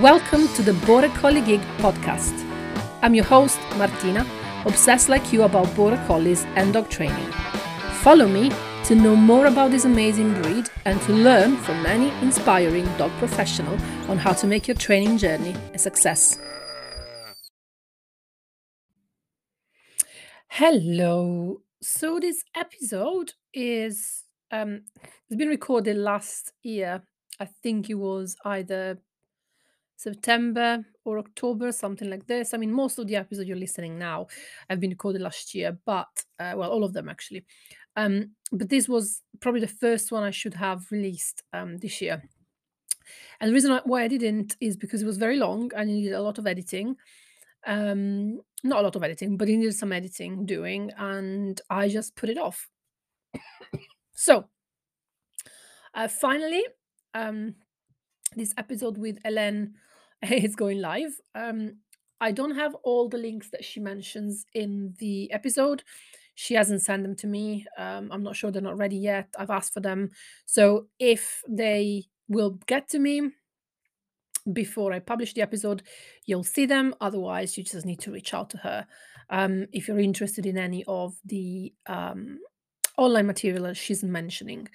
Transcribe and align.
Welcome 0.00 0.48
to 0.54 0.62
the 0.62 0.72
Border 0.86 1.10
Collie 1.10 1.42
Geek 1.42 1.60
podcast. 1.76 2.32
I'm 3.02 3.14
your 3.14 3.26
host, 3.26 3.60
Martina, 3.76 4.26
obsessed 4.64 5.10
like 5.10 5.34
you 5.34 5.42
about 5.42 5.76
Border 5.76 6.02
Collies 6.06 6.46
and 6.56 6.72
dog 6.72 6.88
training. 6.88 7.30
Follow 8.00 8.26
me 8.26 8.50
to 8.84 8.94
know 8.94 9.14
more 9.14 9.44
about 9.46 9.70
this 9.70 9.84
amazing 9.84 10.32
breed 10.40 10.70
and 10.86 10.98
to 11.02 11.12
learn 11.12 11.58
from 11.58 11.82
many 11.82 12.08
inspiring 12.22 12.86
dog 12.96 13.10
professional 13.18 13.74
on 14.08 14.16
how 14.16 14.32
to 14.32 14.46
make 14.46 14.66
your 14.66 14.78
training 14.78 15.18
journey 15.18 15.54
a 15.74 15.78
success. 15.78 16.38
Hello. 20.48 21.60
So 21.82 22.18
this 22.18 22.42
episode 22.56 23.34
is 23.52 24.22
um 24.50 24.84
it's 25.28 25.36
been 25.36 25.48
recorded 25.48 25.98
last 25.98 26.50
year. 26.62 27.02
I 27.38 27.44
think 27.44 27.90
it 27.90 27.96
was 27.96 28.36
either 28.46 28.98
September 30.02 30.84
or 31.04 31.18
October, 31.18 31.70
something 31.72 32.10
like 32.10 32.26
this. 32.26 32.54
I 32.54 32.56
mean, 32.58 32.72
most 32.72 32.98
of 32.98 33.06
the 33.06 33.16
episodes 33.16 33.48
you're 33.48 33.56
listening 33.56 33.98
now 33.98 34.26
have 34.68 34.80
been 34.80 34.90
recorded 34.90 35.22
last 35.22 35.54
year, 35.54 35.78
but 35.84 36.08
uh, 36.40 36.54
well, 36.56 36.70
all 36.70 36.84
of 36.84 36.92
them 36.92 37.08
actually. 37.08 37.44
Um, 37.96 38.32
but 38.50 38.68
this 38.68 38.88
was 38.88 39.22
probably 39.40 39.60
the 39.60 39.68
first 39.68 40.10
one 40.10 40.22
I 40.22 40.30
should 40.30 40.54
have 40.54 40.90
released 40.90 41.42
um, 41.52 41.78
this 41.78 42.00
year. 42.00 42.22
And 43.40 43.50
the 43.50 43.54
reason 43.54 43.80
why 43.84 44.02
I 44.02 44.08
didn't 44.08 44.56
is 44.60 44.76
because 44.76 45.02
it 45.02 45.06
was 45.06 45.18
very 45.18 45.36
long 45.36 45.70
and 45.76 45.88
it 45.88 45.92
needed 45.92 46.14
a 46.14 46.22
lot 46.22 46.38
of 46.38 46.46
editing. 46.46 46.96
Um, 47.66 48.40
not 48.64 48.80
a 48.80 48.82
lot 48.82 48.96
of 48.96 49.04
editing, 49.04 49.36
but 49.36 49.48
it 49.48 49.56
needed 49.56 49.74
some 49.74 49.92
editing 49.92 50.46
doing, 50.46 50.90
and 50.96 51.60
I 51.68 51.88
just 51.88 52.16
put 52.16 52.28
it 52.28 52.38
off. 52.38 52.68
so, 54.14 54.48
uh, 55.94 56.08
finally, 56.08 56.64
um, 57.14 57.54
this 58.36 58.54
episode 58.56 58.98
with 58.98 59.22
Hélène 59.22 59.72
is 60.30 60.56
going 60.56 60.80
live. 60.80 61.12
Um, 61.34 61.78
I 62.20 62.30
don't 62.30 62.54
have 62.54 62.74
all 62.84 63.08
the 63.08 63.18
links 63.18 63.50
that 63.50 63.64
she 63.64 63.80
mentions 63.80 64.46
in 64.54 64.94
the 64.98 65.32
episode. 65.32 65.82
She 66.34 66.54
hasn't 66.54 66.82
sent 66.82 67.02
them 67.02 67.16
to 67.16 67.26
me. 67.26 67.66
Um, 67.76 68.10
I'm 68.12 68.22
not 68.22 68.36
sure 68.36 68.50
they're 68.50 68.62
not 68.62 68.78
ready 68.78 68.96
yet. 68.96 69.28
I've 69.38 69.50
asked 69.50 69.74
for 69.74 69.80
them. 69.80 70.10
So 70.46 70.86
if 70.98 71.42
they 71.48 72.04
will 72.28 72.58
get 72.66 72.88
to 72.90 72.98
me 72.98 73.30
before 74.52 74.92
I 74.92 75.00
publish 75.00 75.34
the 75.34 75.42
episode, 75.42 75.82
you'll 76.24 76.44
see 76.44 76.66
them. 76.66 76.94
Otherwise, 77.00 77.58
you 77.58 77.64
just 77.64 77.86
need 77.86 78.00
to 78.00 78.12
reach 78.12 78.32
out 78.34 78.50
to 78.50 78.58
her 78.58 78.86
um, 79.30 79.66
if 79.72 79.88
you're 79.88 79.98
interested 79.98 80.46
in 80.46 80.56
any 80.56 80.84
of 80.86 81.14
the 81.24 81.72
um, 81.86 82.38
online 82.98 83.26
material 83.26 83.64
that 83.64 83.76
she's 83.76 84.02
mentioning. 84.02 84.68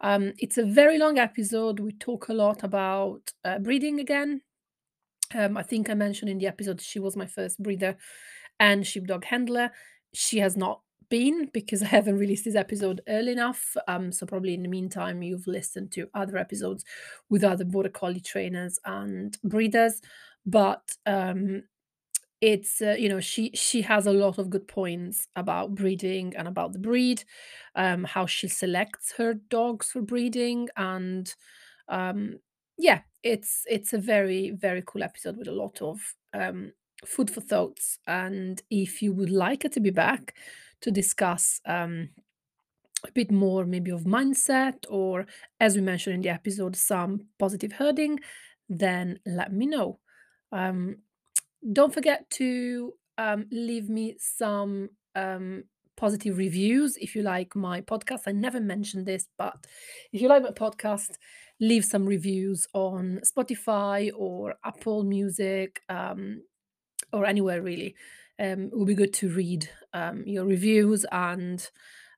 Um, 0.00 0.32
it's 0.38 0.58
a 0.58 0.64
very 0.64 0.98
long 0.98 1.18
episode. 1.18 1.80
We 1.80 1.92
talk 1.92 2.28
a 2.28 2.34
lot 2.34 2.62
about 2.62 3.32
uh, 3.44 3.58
breeding 3.58 4.00
again. 4.00 4.40
Um, 5.34 5.56
I 5.56 5.62
think 5.62 5.90
I 5.90 5.94
mentioned 5.94 6.30
in 6.30 6.38
the 6.38 6.46
episode 6.46 6.80
she 6.80 6.98
was 6.98 7.16
my 7.16 7.26
first 7.26 7.62
breeder 7.62 7.96
and 8.60 8.86
sheepdog 8.86 9.24
handler. 9.24 9.70
She 10.14 10.38
has 10.38 10.56
not 10.56 10.80
been 11.08 11.50
because 11.52 11.82
I 11.82 11.86
haven't 11.86 12.18
released 12.18 12.44
this 12.44 12.54
episode 12.54 13.00
early 13.08 13.32
enough. 13.32 13.76
Um, 13.88 14.12
so 14.12 14.26
probably 14.26 14.54
in 14.54 14.62
the 14.62 14.68
meantime 14.68 15.22
you've 15.22 15.46
listened 15.46 15.92
to 15.92 16.08
other 16.14 16.36
episodes 16.36 16.84
with 17.28 17.44
other 17.44 17.64
border 17.64 17.88
collie 17.90 18.20
trainers 18.20 18.78
and 18.84 19.36
breeders. 19.44 20.00
But 20.46 20.96
um, 21.06 21.64
it's 22.40 22.82
uh, 22.82 22.96
you 22.98 23.08
know 23.08 23.20
she 23.20 23.50
she 23.54 23.82
has 23.82 24.06
a 24.06 24.12
lot 24.12 24.38
of 24.38 24.50
good 24.50 24.66
points 24.66 25.28
about 25.36 25.74
breeding 25.74 26.34
and 26.36 26.48
about 26.48 26.72
the 26.72 26.78
breed 26.78 27.22
um 27.76 28.04
how 28.04 28.26
she 28.26 28.48
selects 28.48 29.12
her 29.16 29.34
dogs 29.34 29.90
for 29.92 30.02
breeding 30.02 30.68
and 30.76 31.34
um 31.88 32.38
yeah 32.82 33.00
it's 33.22 33.64
it's 33.70 33.92
a 33.92 33.98
very 33.98 34.50
very 34.50 34.82
cool 34.84 35.02
episode 35.02 35.36
with 35.36 35.48
a 35.48 35.52
lot 35.52 35.80
of 35.80 35.98
um 36.34 36.72
food 37.04 37.30
for 37.30 37.40
thoughts 37.40 37.98
and 38.06 38.62
if 38.70 39.02
you 39.02 39.12
would 39.12 39.30
like 39.30 39.62
her 39.62 39.68
to 39.68 39.80
be 39.80 39.90
back 39.90 40.34
to 40.80 40.90
discuss 40.90 41.60
um 41.66 42.08
a 43.06 43.12
bit 43.12 43.30
more 43.30 43.64
maybe 43.64 43.90
of 43.90 44.02
mindset 44.02 44.84
or 44.88 45.26
as 45.58 45.74
we 45.74 45.80
mentioned 45.80 46.14
in 46.14 46.22
the 46.22 46.28
episode 46.28 46.76
some 46.76 47.20
positive 47.38 47.72
herding 47.72 48.18
then 48.68 49.18
let 49.26 49.52
me 49.52 49.66
know 49.66 49.98
um 50.52 50.96
don't 51.72 51.94
forget 51.94 52.28
to 52.30 52.92
um, 53.18 53.46
leave 53.50 53.88
me 53.88 54.16
some 54.18 54.90
um, 55.14 55.64
positive 55.96 56.38
reviews 56.38 56.96
if 56.96 57.14
you 57.14 57.22
like 57.22 57.54
my 57.54 57.80
podcast. 57.80 58.22
I 58.26 58.32
never 58.32 58.60
mentioned 58.60 59.06
this, 59.06 59.28
but 59.38 59.54
if 60.12 60.20
you 60.20 60.28
like 60.28 60.42
my 60.42 60.50
podcast, 60.50 61.16
leave 61.62 61.84
some 61.84 62.04
reviews 62.04 62.66
on 62.74 63.20
Spotify 63.24 64.10
or 64.16 64.56
Apple 64.64 65.04
Music 65.04 65.80
um, 65.88 66.42
or 67.12 67.24
anywhere 67.24 67.62
really. 67.62 67.94
Um, 68.40 68.64
it 68.64 68.76
would 68.76 68.88
be 68.88 68.96
good 68.96 69.14
to 69.14 69.28
read 69.28 69.70
um, 69.94 70.24
your 70.26 70.44
reviews. 70.44 71.06
And 71.12 71.64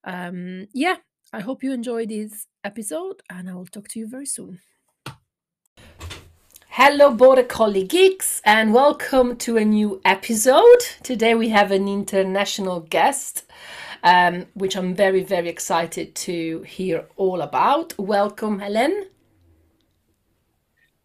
um, 0.02 0.66
yeah, 0.72 0.96
I 1.30 1.40
hope 1.40 1.62
you 1.62 1.72
enjoy 1.72 2.06
this 2.06 2.46
episode, 2.64 3.20
and 3.28 3.50
I 3.50 3.54
will 3.54 3.66
talk 3.66 3.88
to 3.88 3.98
you 3.98 4.08
very 4.08 4.24
soon. 4.24 4.60
Hello, 6.68 7.12
Border 7.12 7.42
Collie 7.42 7.84
Geeks, 7.84 8.40
and 8.46 8.72
welcome 8.72 9.36
to 9.36 9.58
a 9.58 9.64
new 9.64 10.00
episode. 10.06 10.80
Today 11.02 11.34
we 11.34 11.50
have 11.50 11.70
an 11.70 11.86
international 11.86 12.80
guest, 12.80 13.44
um, 14.02 14.46
which 14.54 14.74
I'm 14.74 14.94
very, 14.94 15.22
very 15.22 15.50
excited 15.50 16.14
to 16.14 16.62
hear 16.62 17.04
all 17.16 17.42
about. 17.42 17.92
Welcome, 17.98 18.60
Hélène. 18.60 19.13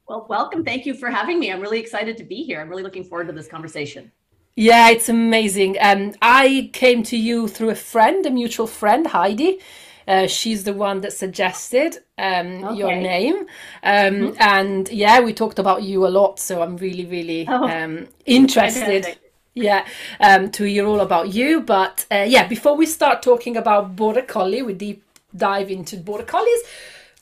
Well, 0.10 0.26
welcome. 0.28 0.66
Thank 0.66 0.88
you 0.88 0.96
for 0.96 1.12
having 1.12 1.40
me. 1.40 1.52
I'm 1.52 1.62
really 1.62 1.80
excited 1.80 2.18
to 2.18 2.24
be 2.24 2.44
here. 2.44 2.60
I'm 2.60 2.68
really 2.68 2.82
looking 2.82 3.04
forward 3.04 3.28
to 3.28 3.34
this 3.34 3.48
conversation. 3.48 4.12
Yeah, 4.56 4.90
it's 4.90 5.08
amazing. 5.08 5.78
Um, 5.80 6.16
I 6.20 6.72
came 6.74 7.04
to 7.04 7.16
you 7.16 7.48
through 7.48 7.70
a 7.70 7.76
friend, 7.76 8.26
a 8.26 8.32
mutual 8.32 8.66
friend, 8.66 9.06
Heidi. 9.06 9.60
Uh, 10.08 10.26
she's 10.26 10.64
the 10.64 10.74
one 10.74 11.02
that 11.02 11.14
suggested 11.14 12.00
um, 12.18 12.64
okay. 12.64 12.76
your 12.76 12.96
name. 12.96 13.42
Um, 13.84 14.14
mm-hmm. 14.16 14.42
And 14.42 14.90
yeah, 14.90 15.20
we 15.20 15.32
talked 15.32 15.60
about 15.60 15.84
you 15.84 16.08
a 16.08 16.10
lot. 16.10 16.40
So 16.40 16.64
I'm 16.64 16.76
really, 16.78 17.06
really 17.06 17.48
oh, 17.48 17.70
um, 17.70 18.08
interested. 18.26 19.16
Yeah, 19.54 19.86
um, 20.20 20.50
to 20.52 20.64
hear 20.64 20.88
all 20.88 21.02
about 21.02 21.36
you. 21.36 21.62
But 21.62 22.08
uh, 22.12 22.26
yeah, 22.28 22.48
before 22.48 22.76
we 22.76 22.88
start 22.88 23.22
talking 23.22 23.56
about 23.56 23.96
Border 23.96 24.24
Collie, 24.24 24.64
we 24.64 24.74
deep 24.74 25.04
dive 25.36 25.70
into 25.70 25.98
Border 25.98 26.24
Collies. 26.24 26.62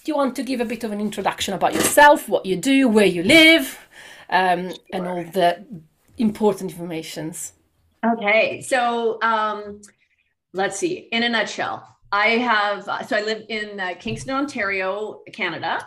You 0.07 0.15
want 0.15 0.37
to 0.37 0.43
give 0.43 0.61
a 0.61 0.65
bit 0.65 0.85
of 0.85 0.93
an 0.93 1.01
introduction 1.01 1.53
about 1.53 1.73
yourself, 1.73 2.29
what 2.29 2.45
you 2.45 2.55
do, 2.55 2.87
where 2.87 3.05
you 3.05 3.23
live, 3.23 3.77
um, 4.29 4.69
sure. 4.69 4.77
and 4.93 5.05
all 5.05 5.23
the 5.25 5.65
important 6.17 6.71
informations? 6.71 7.51
Okay, 8.05 8.61
so 8.61 9.21
um, 9.21 9.81
let's 10.53 10.77
see. 10.77 11.09
In 11.11 11.23
a 11.23 11.29
nutshell, 11.29 11.85
I 12.13 12.37
have, 12.37 12.85
so 13.05 13.17
I 13.17 13.21
live 13.21 13.43
in 13.49 13.81
uh, 13.81 13.95
Kingston, 13.99 14.33
Ontario, 14.33 15.23
Canada, 15.33 15.85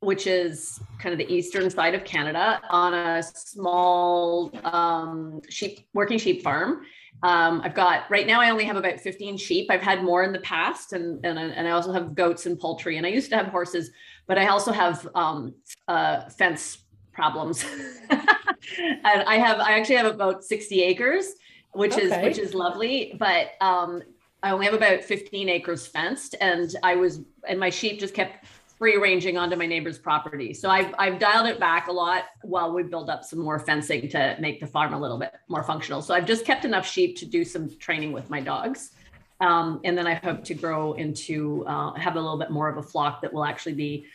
which 0.00 0.26
is 0.26 0.80
kind 0.98 1.12
of 1.12 1.18
the 1.24 1.32
eastern 1.32 1.70
side 1.70 1.94
of 1.94 2.02
Canada 2.02 2.60
on 2.70 2.92
a 2.92 3.22
small 3.22 4.50
um, 4.64 5.42
sheep, 5.48 5.86
working 5.94 6.18
sheep 6.18 6.42
farm. 6.42 6.82
Um, 7.22 7.60
I've 7.62 7.74
got 7.74 8.10
right 8.10 8.26
now. 8.26 8.40
I 8.40 8.50
only 8.50 8.64
have 8.64 8.76
about 8.76 9.00
15 9.00 9.36
sheep. 9.36 9.70
I've 9.70 9.82
had 9.82 10.02
more 10.02 10.22
in 10.22 10.32
the 10.32 10.40
past, 10.40 10.92
and 10.92 11.24
and 11.24 11.38
and 11.38 11.68
I 11.68 11.72
also 11.72 11.92
have 11.92 12.14
goats 12.14 12.46
and 12.46 12.58
poultry. 12.58 12.96
And 12.96 13.06
I 13.06 13.10
used 13.10 13.30
to 13.30 13.36
have 13.36 13.46
horses, 13.46 13.90
but 14.26 14.38
I 14.38 14.48
also 14.48 14.72
have 14.72 15.06
um, 15.14 15.54
uh, 15.86 16.28
fence 16.30 16.78
problems. 17.12 17.64
and 18.10 19.22
I 19.26 19.36
have 19.36 19.60
I 19.60 19.78
actually 19.78 19.96
have 19.96 20.06
about 20.06 20.44
60 20.44 20.82
acres, 20.82 21.34
which 21.72 21.92
okay. 21.92 22.04
is 22.04 22.24
which 22.24 22.38
is 22.38 22.54
lovely. 22.54 23.14
But 23.18 23.52
um, 23.60 24.02
I 24.42 24.52
only 24.52 24.64
have 24.64 24.74
about 24.74 25.04
15 25.04 25.48
acres 25.48 25.86
fenced, 25.86 26.36
and 26.40 26.74
I 26.82 26.96
was 26.96 27.20
and 27.46 27.60
my 27.60 27.70
sheep 27.70 28.00
just 28.00 28.14
kept 28.14 28.46
free 28.80 28.96
ranging 28.96 29.36
onto 29.36 29.56
my 29.56 29.66
neighbor's 29.66 29.98
property. 29.98 30.54
So 30.54 30.70
I've 30.70 30.94
I've 30.98 31.18
dialed 31.18 31.46
it 31.46 31.60
back 31.60 31.88
a 31.88 31.92
lot 31.92 32.24
while 32.42 32.72
we 32.72 32.82
build 32.82 33.10
up 33.10 33.24
some 33.24 33.38
more 33.38 33.58
fencing 33.58 34.08
to 34.08 34.36
make 34.40 34.58
the 34.58 34.66
farm 34.66 34.94
a 34.94 34.98
little 34.98 35.18
bit 35.18 35.34
more 35.48 35.62
functional. 35.62 36.00
So 36.00 36.14
I've 36.14 36.24
just 36.24 36.46
kept 36.46 36.64
enough 36.64 36.86
sheep 36.86 37.18
to 37.18 37.26
do 37.26 37.44
some 37.44 37.68
training 37.78 38.12
with 38.12 38.30
my 38.30 38.40
dogs. 38.40 38.92
Um, 39.40 39.82
and 39.84 39.96
then 39.96 40.06
I 40.06 40.14
hope 40.14 40.44
to 40.44 40.54
grow 40.54 40.94
into 40.94 41.62
uh, 41.66 41.92
have 41.94 42.16
a 42.16 42.20
little 42.20 42.38
bit 42.38 42.50
more 42.50 42.70
of 42.70 42.78
a 42.78 42.82
flock 42.82 43.20
that 43.20 43.32
will 43.32 43.44
actually 43.44 43.74
be 43.74 44.06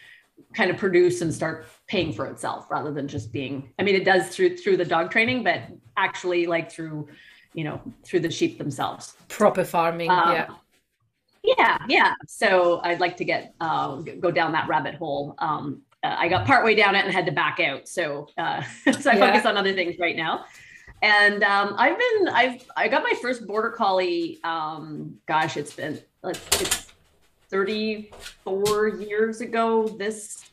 kind 0.55 0.71
of 0.71 0.77
produce 0.77 1.21
and 1.21 1.31
start 1.31 1.67
paying 1.85 2.11
for 2.11 2.25
itself 2.25 2.65
rather 2.71 2.91
than 2.91 3.07
just 3.07 3.31
being. 3.31 3.71
I 3.77 3.83
mean, 3.83 3.93
it 3.93 4.03
does 4.03 4.29
through 4.29 4.57
through 4.57 4.77
the 4.77 4.85
dog 4.85 5.11
training, 5.11 5.43
but 5.43 5.61
actually 5.95 6.47
like 6.47 6.71
through 6.71 7.07
you 7.53 7.63
know, 7.63 7.81
through 8.03 8.19
the 8.19 8.29
sheep 8.29 8.57
themselves. 8.57 9.15
Proper 9.29 9.63
farming, 9.63 10.09
um, 10.09 10.31
yeah. 10.33 10.47
Yeah, 11.45 11.77
yeah. 11.87 12.13
So 12.27 12.81
I'd 12.83 12.99
like 12.99 13.17
to 13.17 13.25
get 13.25 13.53
uh, 13.59 13.97
go 13.97 14.31
down 14.31 14.51
that 14.53 14.67
rabbit 14.67 14.95
hole. 14.95 15.35
Um, 15.39 15.81
uh, 16.03 16.15
I 16.17 16.27
got 16.27 16.45
partway 16.45 16.75
down 16.75 16.95
it 16.95 17.05
and 17.05 17.13
had 17.13 17.25
to 17.25 17.31
back 17.31 17.59
out. 17.59 17.87
So 17.87 18.27
uh, 18.37 18.61
so 18.99 19.11
I 19.11 19.15
yeah. 19.15 19.27
focus 19.27 19.45
on 19.45 19.57
other 19.57 19.73
things 19.73 19.95
right 19.99 20.15
now. 20.15 20.45
And 21.01 21.43
um, 21.43 21.75
I've 21.77 21.97
been 21.97 22.27
I've 22.29 22.65
I 22.75 22.87
got 22.87 23.03
my 23.03 23.13
first 23.21 23.45
border 23.45 23.69
collie. 23.69 24.39
Um, 24.43 25.17
gosh, 25.27 25.57
it's 25.57 25.73
been 25.73 25.99
it's 26.23 26.87
34 27.49 28.87
years 28.87 29.41
ago. 29.41 29.87
This 29.87 30.45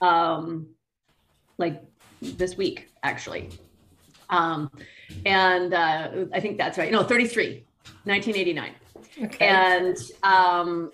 um, 0.00 0.66
like 1.58 1.82
this 2.20 2.56
week 2.56 2.88
actually. 3.02 3.50
Um, 4.30 4.70
and 5.26 5.74
uh, 5.74 6.26
I 6.32 6.40
think 6.40 6.56
that's 6.56 6.78
right. 6.78 6.92
No, 6.92 7.02
33, 7.02 7.64
1989. 8.04 8.72
Okay. 9.22 9.46
And 9.46 9.96
um, 10.22 10.92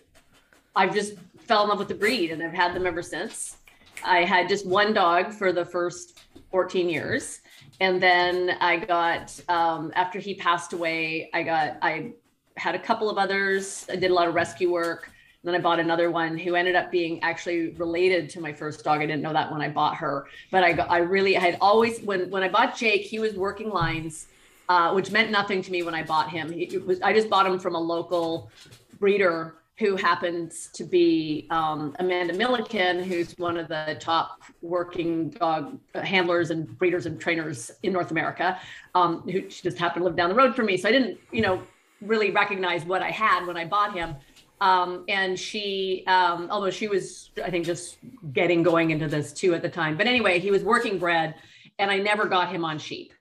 I've 0.74 0.94
just 0.94 1.14
fell 1.38 1.62
in 1.62 1.68
love 1.68 1.78
with 1.78 1.88
the 1.88 1.94
breed 1.94 2.30
and 2.32 2.42
I've 2.42 2.52
had 2.52 2.74
them 2.74 2.86
ever 2.86 3.02
since. 3.02 3.58
I 4.04 4.24
had 4.24 4.48
just 4.48 4.66
one 4.66 4.92
dog 4.92 5.32
for 5.32 5.52
the 5.52 5.64
first 5.64 6.20
14 6.50 6.88
years. 6.88 7.40
And 7.80 8.02
then 8.02 8.56
I 8.60 8.78
got, 8.78 9.38
um, 9.48 9.92
after 9.94 10.18
he 10.18 10.34
passed 10.34 10.72
away, 10.72 11.30
I 11.34 11.42
got, 11.42 11.76
I 11.82 12.12
had 12.56 12.74
a 12.74 12.78
couple 12.78 13.10
of 13.10 13.18
others. 13.18 13.86
I 13.90 13.96
did 13.96 14.10
a 14.10 14.14
lot 14.14 14.28
of 14.28 14.34
rescue 14.34 14.72
work. 14.72 15.10
Then 15.44 15.54
I 15.54 15.60
bought 15.60 15.78
another 15.78 16.10
one 16.10 16.36
who 16.36 16.56
ended 16.56 16.74
up 16.74 16.90
being 16.90 17.22
actually 17.22 17.70
related 17.74 18.28
to 18.30 18.40
my 18.40 18.52
first 18.52 18.82
dog. 18.82 19.00
I 19.00 19.06
didn't 19.06 19.22
know 19.22 19.32
that 19.32 19.52
when 19.52 19.60
I 19.60 19.68
bought 19.68 19.94
her, 19.96 20.26
but 20.50 20.64
I 20.64 20.72
got, 20.72 20.90
I 20.90 20.98
really 20.98 21.36
I 21.36 21.40
had 21.40 21.58
always 21.60 22.00
when 22.00 22.28
when 22.30 22.42
I 22.42 22.48
bought 22.48 22.76
Jake, 22.76 23.02
he 23.02 23.20
was 23.20 23.34
working 23.34 23.70
lines, 23.70 24.26
uh, 24.68 24.92
which 24.92 25.10
meant 25.10 25.30
nothing 25.30 25.62
to 25.62 25.70
me 25.70 25.82
when 25.82 25.94
I 25.94 26.02
bought 26.02 26.30
him. 26.30 26.52
He 26.52 26.78
was 26.78 27.00
I 27.00 27.12
just 27.12 27.28
bought 27.28 27.46
him 27.46 27.58
from 27.58 27.74
a 27.74 27.80
local 27.80 28.50
breeder 28.98 29.56
who 29.78 29.94
happens 29.94 30.70
to 30.72 30.84
be 30.84 31.46
um, 31.50 31.94
Amanda 31.98 32.32
Milliken, 32.32 33.02
who's 33.02 33.32
one 33.32 33.58
of 33.58 33.68
the 33.68 33.96
top 34.00 34.40
working 34.62 35.30
dog 35.30 35.78
handlers 35.94 36.50
and 36.50 36.78
breeders 36.78 37.04
and 37.04 37.20
trainers 37.20 37.70
in 37.82 37.92
North 37.92 38.10
America. 38.10 38.58
Um, 38.94 39.20
who 39.22 39.50
she 39.50 39.62
just 39.62 39.78
happened 39.78 40.00
to 40.00 40.04
live 40.06 40.16
down 40.16 40.30
the 40.30 40.34
road 40.34 40.56
from 40.56 40.66
me, 40.66 40.78
so 40.78 40.88
I 40.88 40.92
didn't, 40.92 41.18
you 41.30 41.42
know, 41.42 41.62
really 42.00 42.30
recognize 42.30 42.84
what 42.84 43.02
I 43.02 43.10
had 43.10 43.46
when 43.46 43.56
I 43.56 43.66
bought 43.66 43.94
him. 43.94 44.16
Um, 44.62 45.04
and 45.08 45.38
she, 45.38 46.04
um, 46.06 46.48
although 46.50 46.70
she 46.70 46.88
was, 46.88 47.30
I 47.44 47.50
think, 47.50 47.66
just 47.66 47.98
getting 48.32 48.62
going 48.62 48.90
into 48.90 49.06
this 49.06 49.32
too 49.34 49.54
at 49.54 49.60
the 49.60 49.68
time. 49.68 49.98
But 49.98 50.06
anyway, 50.06 50.38
he 50.38 50.50
was 50.50 50.62
working 50.62 50.98
bred, 50.98 51.34
and 51.78 51.90
I 51.90 51.98
never 51.98 52.24
got 52.24 52.48
him 52.48 52.64
on 52.64 52.78
sheep. 52.78 53.12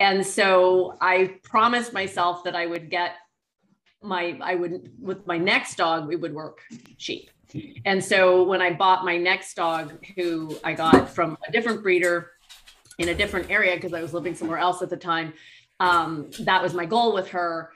And 0.00 0.26
so 0.26 0.96
I 1.00 1.38
promised 1.42 1.92
myself 1.92 2.44
that 2.44 2.56
I 2.56 2.66
would 2.66 2.90
get 2.90 3.14
my, 4.02 4.38
I 4.42 4.54
would, 4.54 4.90
with 5.00 5.26
my 5.26 5.38
next 5.38 5.76
dog, 5.76 6.06
we 6.06 6.16
would 6.16 6.34
work 6.34 6.60
sheep. 6.98 7.30
And 7.84 8.02
so 8.02 8.42
when 8.42 8.60
I 8.60 8.72
bought 8.72 9.04
my 9.04 9.16
next 9.16 9.54
dog, 9.54 10.04
who 10.16 10.56
I 10.64 10.72
got 10.72 11.08
from 11.08 11.38
a 11.46 11.52
different 11.52 11.82
breeder 11.82 12.32
in 12.98 13.08
a 13.10 13.14
different 13.14 13.50
area, 13.50 13.76
because 13.76 13.94
I 13.94 14.02
was 14.02 14.12
living 14.12 14.34
somewhere 14.34 14.58
else 14.58 14.82
at 14.82 14.90
the 14.90 14.96
time, 14.96 15.32
um, 15.80 16.30
that 16.40 16.62
was 16.62 16.74
my 16.74 16.84
goal 16.84 17.14
with 17.14 17.28
her 17.28 17.70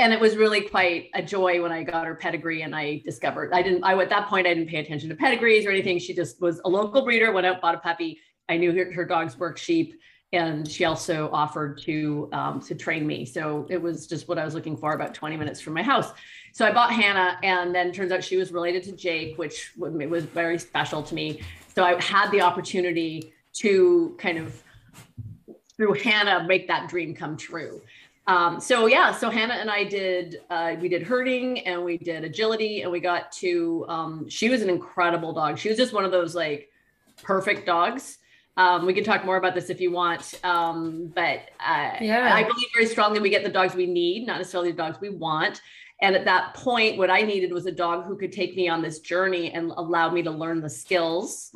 and 0.00 0.14
it 0.14 0.20
was 0.20 0.34
really 0.34 0.62
quite 0.62 1.10
a 1.14 1.22
joy 1.22 1.60
when 1.60 1.72
I 1.72 1.82
got 1.82 2.06
her 2.06 2.14
pedigree 2.14 2.62
and 2.62 2.74
I 2.74 3.02
discovered 3.04 3.52
I 3.52 3.62
didn't 3.62 3.84
I 3.84 3.96
at 4.00 4.08
that 4.08 4.28
point 4.28 4.46
I 4.46 4.54
didn't 4.54 4.70
pay 4.70 4.78
attention 4.78 5.10
to 5.10 5.14
pedigrees 5.14 5.66
or 5.66 5.70
anything. 5.70 5.98
She 5.98 6.14
just 6.14 6.40
was 6.40 6.60
a 6.64 6.68
local 6.68 7.02
breeder, 7.04 7.32
went 7.32 7.46
out, 7.46 7.60
bought 7.60 7.74
a 7.74 7.78
puppy. 7.78 8.18
I 8.48 8.56
knew 8.56 8.72
her, 8.72 8.92
her 8.92 9.04
dogs 9.04 9.38
work 9.38 9.58
sheep 9.58 9.94
and 10.32 10.68
she 10.68 10.84
also 10.84 11.28
offered 11.32 11.78
to 11.82 12.28
um, 12.32 12.60
to 12.60 12.74
train 12.74 13.06
me. 13.06 13.24
So 13.24 13.66
it 13.68 13.80
was 13.80 14.06
just 14.06 14.28
what 14.28 14.38
I 14.38 14.44
was 14.44 14.54
looking 14.54 14.76
for 14.76 14.92
about 14.92 15.14
20 15.14 15.36
minutes 15.36 15.60
from 15.60 15.74
my 15.74 15.82
house. 15.82 16.12
So 16.52 16.64
I 16.64 16.72
bought 16.72 16.92
Hannah 16.92 17.38
and 17.42 17.74
then 17.74 17.92
turns 17.92 18.12
out 18.12 18.22
she 18.22 18.36
was 18.36 18.52
related 18.52 18.82
to 18.84 18.92
Jake, 18.92 19.38
which 19.38 19.72
was 19.76 20.24
very 20.24 20.58
special 20.58 21.02
to 21.02 21.14
me. 21.14 21.40
So 21.74 21.84
I 21.84 22.00
had 22.00 22.30
the 22.30 22.42
opportunity 22.42 23.32
to 23.54 24.14
kind 24.18 24.38
of 24.38 24.62
through 25.76 25.94
Hannah 25.94 26.44
make 26.46 26.68
that 26.68 26.88
dream 26.88 27.14
come 27.14 27.36
true. 27.36 27.80
Um, 28.26 28.60
so 28.60 28.86
yeah, 28.86 29.12
so 29.12 29.30
Hannah 29.30 29.54
and 29.54 29.70
I 29.70 29.82
did 29.82 30.42
uh, 30.50 30.76
we 30.80 30.88
did 30.88 31.02
herding 31.02 31.60
and 31.66 31.84
we 31.84 31.98
did 31.98 32.22
agility 32.22 32.82
and 32.82 32.92
we 32.92 33.00
got 33.00 33.32
to 33.32 33.84
um, 33.88 34.28
she 34.28 34.48
was 34.48 34.62
an 34.62 34.70
incredible 34.70 35.32
dog. 35.32 35.58
She 35.58 35.68
was 35.68 35.76
just 35.76 35.92
one 35.92 36.04
of 36.04 36.12
those 36.12 36.36
like 36.36 36.70
perfect 37.22 37.66
dogs. 37.66 38.18
Um, 38.60 38.84
we 38.84 38.92
can 38.92 39.04
talk 39.04 39.24
more 39.24 39.38
about 39.38 39.54
this 39.54 39.70
if 39.70 39.80
you 39.80 39.90
want, 39.90 40.38
um, 40.44 41.10
but 41.14 41.38
uh, 41.72 41.92
yeah, 41.98 42.30
I 42.34 42.42
believe 42.42 42.68
very 42.74 42.88
strongly 42.94 43.18
we 43.18 43.30
get 43.30 43.42
the 43.42 43.54
dogs 43.58 43.74
we 43.74 43.86
need, 43.86 44.26
not 44.26 44.36
necessarily 44.36 44.70
the 44.70 44.76
dogs 44.76 44.98
we 45.00 45.08
want. 45.08 45.62
And 46.02 46.14
at 46.14 46.26
that 46.26 46.52
point, 46.52 46.98
what 46.98 47.10
I 47.10 47.22
needed 47.22 47.50
was 47.52 47.64
a 47.64 47.72
dog 47.72 48.04
who 48.06 48.18
could 48.18 48.32
take 48.32 48.52
me 48.60 48.68
on 48.68 48.82
this 48.82 48.98
journey 49.00 49.50
and 49.56 49.72
allow 49.82 50.10
me 50.10 50.22
to 50.28 50.30
learn 50.30 50.60
the 50.60 50.68
skills, 50.68 51.54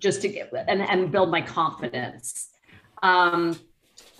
just 0.00 0.22
to 0.22 0.28
get 0.28 0.52
and, 0.66 0.80
and 0.82 1.12
build 1.12 1.30
my 1.30 1.40
confidence. 1.40 2.48
Um, 3.00 3.56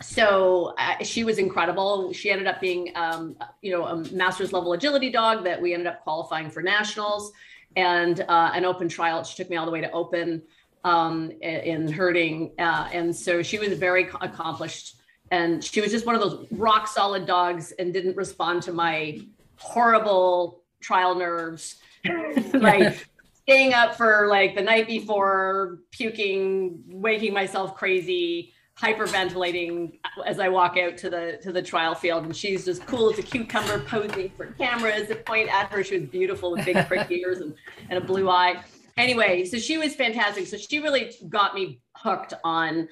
so 0.01 0.75
uh, 0.79 1.03
she 1.03 1.25
was 1.25 1.39
incredible. 1.39 2.13
She 2.13 2.31
ended 2.31 2.47
up 2.47 2.61
being, 2.61 2.93
um, 2.95 3.23
you 3.61 3.73
know, 3.73 3.87
a 3.87 3.97
master's 4.23 4.53
level 4.53 4.73
agility 4.73 5.11
dog 5.11 5.43
that 5.45 5.61
we 5.61 5.75
ended 5.75 5.89
up 5.89 6.05
qualifying 6.05 6.49
for 6.49 6.63
nationals 6.63 7.33
and 7.75 8.21
uh, 8.21 8.51
an 8.55 8.65
open 8.65 8.89
trial. 8.89 9.25
She 9.25 9.37
took 9.37 9.51
me 9.51 9.57
all 9.57 9.67
the 9.67 9.73
way 9.73 9.81
to 9.81 9.91
open 9.91 10.43
um, 10.85 11.31
in 11.41 11.91
herding. 11.91 12.53
Uh, 12.59 12.89
and 12.93 13.15
so 13.15 13.43
she 13.43 13.59
was 13.59 13.73
very 13.79 14.09
accomplished. 14.21 14.97
And 15.31 15.63
she 15.63 15.81
was 15.81 15.93
just 15.93 16.07
one 16.07 16.15
of 16.15 16.21
those 16.21 16.47
rock 16.51 16.89
solid 16.89 17.27
dogs 17.27 17.73
and 17.73 17.93
didn't 17.93 18.17
respond 18.17 18.63
to 18.65 18.73
my 18.73 19.21
horrible 19.57 20.63
trial 20.81 21.15
nerves. 21.15 21.77
like 22.55 23.07
staying 23.43 23.75
up 23.75 23.95
for 23.95 24.27
like 24.29 24.55
the 24.55 24.63
night 24.63 24.87
before, 24.87 25.81
puking, 25.93 26.83
waking 26.89 27.33
myself 27.33 27.77
crazy 27.77 28.53
hyperventilating 28.81 29.99
as 30.25 30.41
I 30.41 30.49
walk 30.49 30.79
out 30.79 30.97
to 30.99 31.11
the 31.11 31.39
to 31.43 31.53
the 31.53 31.63
trial 31.63 31.95
field, 31.95 32.25
and 32.25 32.35
she's 32.35 32.65
just 32.65 32.87
cool 32.87 33.11
as 33.11 33.19
a 33.19 33.23
cucumber, 33.23 33.81
posing 33.81 34.31
for 34.31 34.47
cameras 34.47 35.09
to 35.09 35.17
point 35.17 35.49
at 35.51 35.71
her. 35.71 35.85
She 35.85 35.99
was 35.99 36.09
beautiful 36.09 36.53
with 36.53 36.65
big 36.65 36.77
prick 36.87 37.11
ears 37.11 37.41
and, 37.41 37.55
and 37.91 37.99
a 37.99 38.01
blue 38.01 38.29
eye. 38.31 38.63
Anyway, 39.01 39.45
so 39.47 39.57
she 39.59 39.79
was 39.79 39.95
fantastic. 39.95 40.47
So 40.47 40.59
she 40.59 40.79
really 40.79 41.15
got 41.29 41.55
me 41.55 41.81
hooked 41.97 42.35
on 42.45 42.89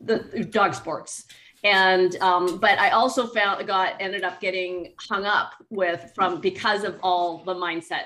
the 0.00 0.18
dog 0.50 0.74
sports. 0.74 1.26
And 1.64 2.16
um, 2.16 2.58
but 2.58 2.78
I 2.78 2.90
also 2.90 3.26
found 3.26 3.66
got 3.66 3.94
ended 4.00 4.24
up 4.24 4.40
getting 4.40 4.94
hung 5.08 5.24
up 5.24 5.52
with 5.70 6.12
from 6.14 6.40
because 6.40 6.84
of 6.84 6.98
all 7.02 7.44
the 7.44 7.54
mindset 7.54 8.04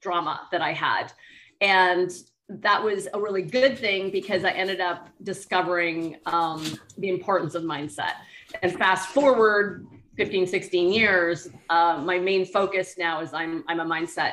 drama 0.00 0.48
that 0.50 0.62
I 0.62 0.72
had. 0.72 1.12
And 1.60 2.10
that 2.48 2.82
was 2.82 3.06
a 3.14 3.20
really 3.20 3.42
good 3.42 3.78
thing 3.78 4.10
because 4.10 4.44
I 4.44 4.50
ended 4.50 4.80
up 4.80 5.10
discovering 5.22 6.16
um, 6.26 6.64
the 6.98 7.08
importance 7.08 7.54
of 7.54 7.62
mindset. 7.62 8.14
And 8.62 8.76
fast 8.76 9.08
forward 9.10 9.86
15, 10.16 10.46
16 10.46 10.92
years, 10.92 11.48
uh, 11.68 12.02
my 12.04 12.18
main 12.18 12.44
focus 12.44 12.96
now 12.98 13.20
is 13.20 13.32
I'm, 13.32 13.64
I'm 13.68 13.78
a 13.78 13.84
mindset 13.84 14.32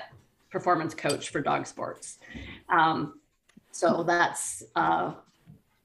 performance 0.50 0.94
coach 0.94 1.30
for 1.30 1.42
dog 1.42 1.68
sports. 1.68 2.20
Um, 2.70 3.20
so 3.72 4.04
that's, 4.04 4.64
uh, 4.76 5.14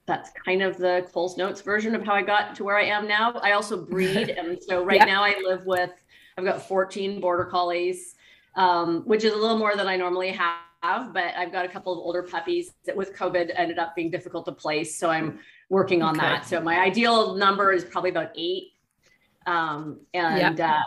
that's 0.07 0.31
kind 0.45 0.63
of 0.63 0.79
the 0.79 1.07
Coles 1.13 1.37
Notes 1.37 1.61
version 1.61 1.95
of 1.95 2.05
how 2.05 2.15
I 2.15 2.23
got 2.23 2.55
to 2.57 2.65
where 2.65 2.79
I 2.79 2.85
am 2.85 3.07
now. 3.07 3.33
I 3.43 3.53
also 3.53 3.77
breed. 3.85 4.31
and 4.31 4.63
so 4.63 4.85
right 4.85 5.07
now 5.07 5.23
I 5.23 5.41
live 5.45 5.65
with, 5.67 5.91
I've 6.37 6.45
got 6.45 6.67
14 6.67 7.21
border 7.21 7.45
collies, 7.45 8.15
um, 8.57 9.03
which 9.05 9.25
is 9.25 9.33
a 9.33 9.37
little 9.37 9.59
more 9.59 9.77
than 9.77 9.87
I 9.87 9.97
normally 9.97 10.31
have 10.31 10.57
but 10.83 11.33
I've 11.37 11.53
got 11.53 11.65
a 11.65 11.69
couple 11.69 11.93
of 11.93 11.99
older 12.01 12.23
puppies 12.23 12.73
that 12.85 12.97
with 12.97 13.15
COVID 13.15 13.53
ended 13.55 13.79
up 13.79 13.95
being 13.95 14.11
difficult 14.11 14.45
to 14.47 14.53
place. 14.53 14.99
So 14.99 15.11
I'm 15.11 15.39
working 15.69 16.03
on 16.03 16.17
okay. 16.17 16.27
that. 16.27 16.47
So 16.47 16.61
my 16.61 16.81
ideal 16.81 17.37
number 17.37 17.73
is 17.73 17.85
probably 17.85 18.11
about 18.11 18.31
eight. 18.37 18.73
Um, 19.47 20.01
and 20.13 20.59
yep. 20.59 20.79
uh, 20.79 20.83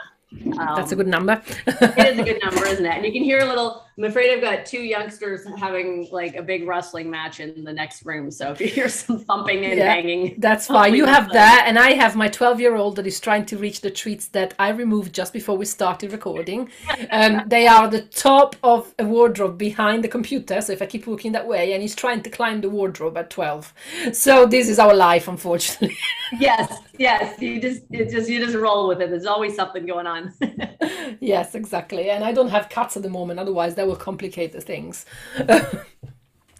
um, 0.59 0.75
That's 0.75 0.91
a 0.91 0.95
good 0.95 1.07
number. 1.07 1.41
it 1.67 2.13
is 2.13 2.19
a 2.19 2.23
good 2.23 2.39
number, 2.43 2.65
isn't 2.65 2.85
it? 2.85 2.91
And 2.93 3.05
you 3.05 3.11
can 3.11 3.23
hear 3.23 3.39
a 3.39 3.45
little. 3.45 3.84
I'm 3.97 4.03
afraid 4.03 4.33
I've 4.33 4.41
got 4.41 4.65
two 4.65 4.81
youngsters 4.81 5.47
having 5.57 6.09
like 6.11 6.35
a 6.35 6.41
big 6.41 6.67
wrestling 6.67 7.09
match 7.09 7.39
in 7.39 7.63
the 7.63 7.71
next 7.71 8.05
room. 8.05 8.29
So 8.29 8.51
if 8.51 8.59
you 8.59 8.67
hear 8.67 8.89
some 8.89 9.19
thumping 9.19 9.63
and 9.63 9.77
yeah, 9.77 9.85
banging, 9.85 10.35
that's 10.37 10.67
fine. 10.67 10.93
You 10.95 11.05
have 11.05 11.31
that, 11.31 11.63
and 11.65 11.79
I 11.79 11.93
have 11.93 12.13
my 12.13 12.27
12 12.27 12.59
year 12.59 12.75
old 12.75 12.97
that 12.97 13.07
is 13.07 13.21
trying 13.21 13.45
to 13.45 13.57
reach 13.57 13.79
the 13.79 13.89
treats 13.89 14.27
that 14.29 14.53
I 14.59 14.69
removed 14.69 15.15
just 15.15 15.31
before 15.31 15.55
we 15.55 15.65
started 15.65 16.11
recording. 16.11 16.69
Um, 17.09 17.43
they 17.47 17.67
are 17.67 17.87
the 17.87 18.01
top 18.01 18.57
of 18.63 18.93
a 18.99 19.05
wardrobe 19.05 19.57
behind 19.57 20.03
the 20.03 20.09
computer. 20.09 20.59
So 20.59 20.73
if 20.73 20.81
I 20.81 20.87
keep 20.87 21.07
looking 21.07 21.31
that 21.31 21.47
way, 21.47 21.71
and 21.71 21.81
he's 21.81 21.95
trying 21.95 22.21
to 22.23 22.29
climb 22.29 22.59
the 22.59 22.69
wardrobe 22.69 23.15
at 23.15 23.29
12. 23.29 23.73
So 24.11 24.45
this 24.45 24.67
is 24.67 24.77
our 24.77 24.93
life, 24.93 25.29
unfortunately. 25.29 25.95
yes, 26.39 26.79
yes. 26.97 27.41
You 27.41 27.61
just 27.61 27.83
it 27.91 28.09
just 28.09 28.29
you 28.29 28.43
just 28.43 28.57
roll 28.57 28.89
with 28.89 29.01
it. 29.01 29.09
There's 29.09 29.25
always 29.25 29.55
something 29.55 29.85
going 29.85 30.05
on. 30.07 30.33
yes, 31.21 31.55
exactly. 31.55 32.09
And 32.09 32.25
I 32.25 32.33
don't 32.33 32.49
have 32.49 32.67
cats 32.67 32.97
at 32.97 33.03
the 33.03 33.09
moment, 33.09 33.39
otherwise 33.39 33.75
that 33.75 33.84
will 33.85 33.95
complicate 33.95 34.51
the 34.51 34.61
things. 34.61 35.05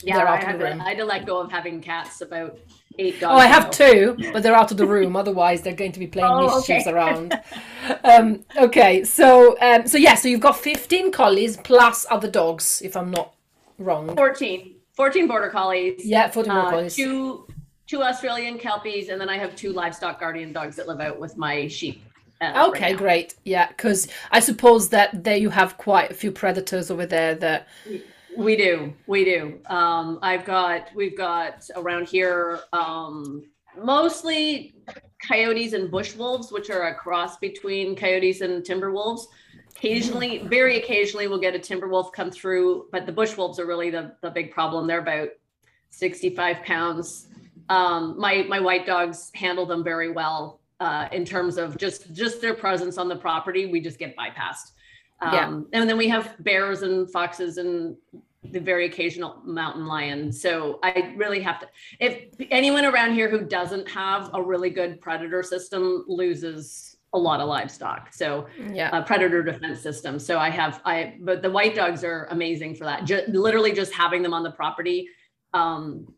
yeah, 0.04 0.26
I 0.28 0.38
had, 0.38 0.60
to, 0.60 0.74
I 0.74 0.90
had 0.90 0.98
to 0.98 1.06
let 1.06 1.26
go 1.26 1.40
of 1.40 1.52
having 1.52 1.82
cats 1.82 2.22
about 2.22 2.58
eight 3.00 3.20
dogs. 3.20 3.34
Oh, 3.34 3.38
I 3.38 3.48
have 3.48 3.72
two, 3.72 4.18
but 4.34 4.44
they're 4.44 4.56
out 4.56 4.72
of 4.72 4.78
the 4.78 4.86
room. 4.86 5.16
Otherwise, 5.16 5.62
they're 5.62 5.74
going 5.74 5.92
to 5.92 6.00
be 6.00 6.08
playing 6.08 6.30
oh, 6.30 6.58
mischiefs 6.58 6.88
okay. 6.88 6.96
around. 6.96 7.40
Um, 8.04 8.44
okay, 8.58 9.04
so 9.04 9.56
um, 9.62 9.86
so 9.86 9.98
yeah, 9.98 10.16
so 10.16 10.28
you've 10.28 10.42
got 10.42 10.58
fifteen 10.58 11.12
collies 11.12 11.58
plus 11.58 12.06
other 12.10 12.30
dogs, 12.30 12.82
if 12.84 12.96
I'm 12.96 13.12
not 13.12 13.36
wrong. 13.78 14.16
14. 14.16 14.76
14 14.94 15.28
border 15.28 15.50
collies. 15.50 16.06
Yeah, 16.06 16.30
14 16.30 16.52
border 16.52 16.68
uh, 16.68 16.72
collies. 16.72 16.96
Two 16.96 17.48
two 17.88 18.02
Australian 18.02 18.58
kelpies, 18.58 19.10
and 19.10 19.22
then 19.22 19.30
I 19.30 19.38
have 19.38 19.56
two 19.56 19.72
livestock 19.72 20.20
guardian 20.20 20.52
dogs 20.52 20.76
that 20.78 20.88
live 20.88 21.00
out 21.00 21.20
with 21.20 21.38
my 21.38 21.68
sheep. 21.68 22.04
Uh, 22.54 22.68
okay, 22.70 22.92
right 22.94 22.98
great. 22.98 23.36
Yeah, 23.44 23.68
because 23.68 24.08
I 24.32 24.40
suppose 24.40 24.90
that 24.90 25.24
there 25.24 25.38
you 25.38 25.50
have 25.50 25.78
quite 25.78 26.12
a 26.12 26.14
few 26.14 26.32
predators 26.32 26.92
over 26.92 27.06
there 27.06 27.36
that 27.36 27.68
We 28.38 28.56
do. 28.58 28.94
We 29.08 29.24
do. 29.24 29.60
Um, 29.68 30.20
I've 30.22 30.46
got, 30.46 30.90
we've 30.94 31.18
got 31.18 31.70
around 31.76 32.08
here, 32.08 32.60
um, 32.74 33.46
mostly 33.78 34.76
coyotes 35.26 35.74
and 35.74 35.90
bush 35.90 36.16
wolves, 36.16 36.52
which 36.52 36.70
are 36.70 36.88
a 36.88 36.96
cross 36.96 37.38
between 37.38 37.96
coyotes 37.96 38.42
and 38.42 38.64
timber 38.66 38.92
wolves. 38.92 39.28
Occasionally, 39.76 40.40
very 40.40 40.78
occasionally, 40.78 41.28
we'll 41.28 41.40
get 41.40 41.56
a 41.56 41.60
timber 41.60 41.88
wolf 41.88 42.12
come 42.12 42.32
through, 42.32 42.88
but 42.92 43.06
the 43.06 43.12
bush 43.12 43.38
wolves 43.38 43.60
are 43.60 43.66
really 43.66 43.90
the, 43.90 44.14
the 44.22 44.30
big 44.30 44.52
problem. 44.52 44.88
They're 44.88 45.00
about 45.00 45.30
65 45.90 46.64
pounds. 46.64 47.28
Um, 47.70 48.16
my, 48.18 48.46
my 48.48 48.60
white 48.60 48.86
dogs 48.86 49.32
handle 49.34 49.66
them 49.66 49.84
very 49.84 50.12
well 50.12 50.60
uh, 50.80 51.08
in 51.12 51.26
terms 51.26 51.58
of 51.58 51.78
just, 51.78 52.14
just 52.14 52.42
their 52.42 52.54
presence 52.54 52.98
on 52.98 53.08
the 53.08 53.16
property. 53.16 53.66
We 53.66 53.82
just 53.82 53.98
get 54.00 54.16
bypassed. 54.16 54.72
Um, 55.22 55.34
Yeah. 55.34 55.80
And 55.80 55.90
then 55.90 55.98
we 55.98 56.08
have 56.10 56.36
bears 56.40 56.82
and 56.82 57.10
foxes 57.12 57.58
and 57.58 57.96
the 58.44 58.60
very 58.60 58.86
occasional 58.86 59.42
mountain 59.44 59.88
lion. 59.88 60.32
So 60.32 60.80
I 60.84 61.14
really 61.16 61.42
have 61.42 61.60
to, 61.62 61.68
if 62.00 62.26
anyone 62.52 62.86
around 62.86 63.14
here 63.14 63.30
who 63.30 63.42
doesn't 63.46 63.90
have 63.90 64.30
a 64.34 64.42
really 64.42 64.70
good 64.70 65.02
predator 65.02 65.42
system 65.42 66.04
loses 66.08 66.98
a 67.14 67.18
lot 67.18 67.40
of 67.40 67.48
livestock. 67.48 68.14
So 68.14 68.48
Yeah. 68.74 68.96
a 68.96 69.02
predator 69.02 69.42
defense 69.42 69.80
system. 69.82 70.20
So 70.20 70.38
I 70.38 70.50
have, 70.50 70.82
I, 70.86 71.16
but 71.22 71.42
the 71.42 71.50
white 71.50 71.74
dogs 71.74 72.04
are 72.04 72.28
amazing 72.30 72.76
for 72.76 72.84
that. 72.84 73.06
Ju- 73.06 73.24
literally 73.30 73.72
just 73.72 73.94
having 73.94 74.22
them 74.22 74.34
on 74.34 74.44
the 74.44 74.52
property. 74.52 75.08
Um, 75.54 76.14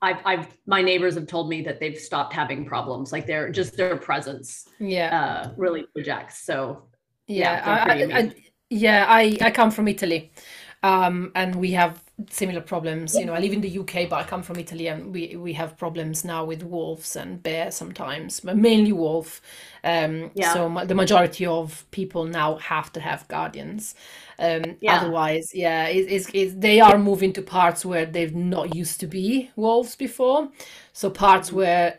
I've, 0.00 0.18
I've, 0.24 0.46
my 0.66 0.82
neighbors 0.82 1.14
have 1.16 1.26
told 1.26 1.48
me 1.48 1.62
that 1.62 1.80
they've 1.80 1.98
stopped 1.98 2.32
having 2.32 2.64
problems. 2.64 3.12
Like 3.12 3.26
they're 3.26 3.50
just 3.50 3.76
their 3.76 3.96
presence, 3.96 4.66
Yeah. 4.78 5.10
uh, 5.10 5.50
really 5.56 5.86
projects. 5.94 6.44
So 6.44 6.88
Yeah, 7.26 7.60
Yeah, 7.62 7.62
I, 7.64 8.06
I, 8.20 8.34
yeah, 8.70 9.04
I, 9.08 9.38
I 9.40 9.50
come 9.50 9.70
from 9.70 9.86
Italy, 9.88 10.32
um, 10.82 11.30
and 11.34 11.54
we 11.56 11.72
have 11.72 12.02
similar 12.30 12.60
problems. 12.60 13.18
You 13.18 13.26
know, 13.26 13.34
I 13.34 13.38
live 13.40 13.52
in 13.52 13.60
the 13.60 13.68
UK, 13.68 14.06
but 14.06 14.16
I 14.16 14.24
come 14.24 14.42
from 14.42 14.58
Italy, 14.58 14.88
and 14.88 15.12
we 15.12 15.36
we 15.36 15.52
have 15.54 15.76
problems 15.76 16.24
now 16.24 16.44
with 16.44 16.62
wolves 16.62 17.16
and 17.16 17.42
bears 17.42 17.74
sometimes, 17.76 18.40
but 18.40 18.56
mainly 18.56 18.92
wolf. 18.92 19.40
Um, 19.84 20.32
Yeah. 20.34 20.52
so 20.52 20.68
the 20.86 20.94
majority 20.94 21.46
of 21.46 21.84
people 21.90 22.24
now 22.24 22.56
have 22.56 22.92
to 22.92 23.00
have 23.00 23.28
guardians. 23.28 23.94
Um, 24.38 24.76
Yeah. 24.80 24.96
Otherwise, 24.96 25.52
yeah, 25.54 25.86
it, 25.88 26.06
it's, 26.10 26.28
it's, 26.32 26.54
they 26.54 26.80
are 26.80 26.96
moving 26.98 27.32
to 27.34 27.42
parts 27.42 27.84
where 27.84 28.06
they've 28.06 28.34
not 28.34 28.74
used 28.74 29.00
to 29.00 29.06
be 29.06 29.50
wolves 29.56 29.96
before. 29.96 30.48
So 30.92 31.10
parts 31.10 31.52
where 31.52 31.96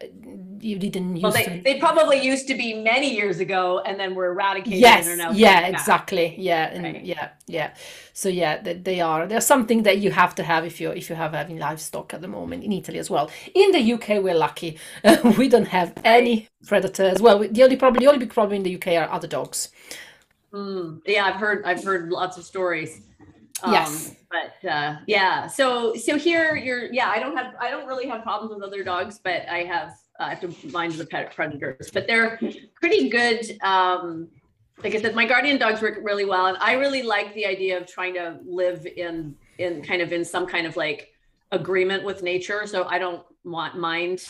you 0.60 0.78
didn't 0.78 1.16
Mm-hmm. 1.16 1.22
well, 1.22 1.32
they, 1.32 1.44
to. 1.46 1.62
they 1.64 1.80
probably 1.80 2.22
used 2.22 2.48
to 2.48 2.56
be 2.56 2.74
many 2.74 3.14
years 3.14 3.40
ago 3.40 3.80
and 3.86 4.00
then 4.00 4.16
were 4.16 4.32
eradicated 4.32 4.80
Yes, 4.80 5.08
and 5.08 5.38
yeah, 5.38 5.68
exactly. 5.68 6.36
Yeah, 6.38 6.66
and 6.74 6.84
Right. 6.84 7.04
yeah, 7.06 7.30
yeah. 7.48 7.74
So 8.14 8.30
yeah, 8.30 8.62
they, 8.62 8.74
they 8.74 9.02
are. 9.02 9.28
They're 9.28 9.42
something 9.42 9.84
that 9.84 10.00
you 10.00 10.12
have 10.12 10.36
to 10.36 10.44
have 10.44 10.66
if 10.66 10.82
you 10.82 10.92
if 10.92 11.10
you 11.10 11.16
have 11.16 11.34
having 11.34 11.58
livestock 11.58 12.14
at 12.14 12.22
the 12.22 12.28
moment 12.28 12.64
in 12.64 12.72
Italy 12.72 13.00
as 13.00 13.10
well. 13.10 13.30
In 13.56 13.72
the 13.72 13.94
UK, 13.94 14.22
we're 14.24 14.36
lucky. 14.36 14.78
we 15.38 15.48
don't 15.48 15.68
have 15.70 15.94
any 16.04 16.48
predators. 16.68 17.22
Well, 17.22 17.40
the 17.40 17.64
only 17.64 17.76
problem, 17.78 18.02
the 18.02 18.08
only 18.08 18.20
big 18.20 18.34
problem 18.34 18.56
in 18.58 18.64
the 18.64 18.76
UK 18.76 18.88
are 19.02 19.10
other 19.12 19.28
dogs. 19.28 19.70
Mm, 20.54 21.02
yeah, 21.06 21.26
I've 21.26 21.36
heard 21.36 21.64
I've 21.66 21.84
heard 21.84 22.10
lots 22.10 22.38
of 22.38 22.44
stories. 22.44 23.02
Yes. 23.68 24.16
But 24.32 24.70
uh, 24.70 24.98
yeah, 25.08 25.48
so 25.48 25.96
so 25.96 26.18
here 26.18 26.56
you're 26.56 26.92
yeah, 26.94 27.10
I 27.10 27.20
don't 27.20 27.36
have 27.36 27.56
I 27.60 27.70
don't 27.70 27.88
really 27.88 28.08
have 28.08 28.24
problems 28.24 28.54
with 28.54 28.64
other 28.64 28.84
dogs, 28.84 29.20
but 29.24 29.48
I 29.50 29.64
have 29.64 29.96
I 30.20 30.36
have 30.36 30.42
to 30.42 30.72
mind 30.72 30.94
the 30.94 31.06
pet 31.06 31.36
predators. 31.36 31.90
But 31.92 32.08
they're 32.08 32.40
pretty 32.76 33.10
good. 33.10 33.58
Um, 33.62 34.28
like 34.84 34.96
I 34.96 35.02
said, 35.02 35.16
my 35.16 35.26
guardian 35.26 35.58
dogs 35.58 35.82
work 35.82 36.00
really 36.02 36.26
well, 36.26 36.46
and 36.46 36.58
I 36.60 36.74
really 36.74 37.02
like 37.02 37.34
the 37.34 37.46
idea 37.46 37.78
of 37.78 37.88
trying 37.88 38.14
to 38.14 38.40
live 38.46 38.86
in 38.86 39.36
in 39.58 39.82
kind 39.82 40.02
of 40.02 40.14
in 40.14 40.24
some 40.24 40.46
kind 40.46 40.66
of 40.66 40.78
like 40.78 41.12
agreement 41.52 42.04
with 42.04 42.24
nature. 42.24 42.66
So 42.66 42.86
I 42.86 43.00
don't 43.00 43.24
want 43.44 43.78
mind, 43.78 44.26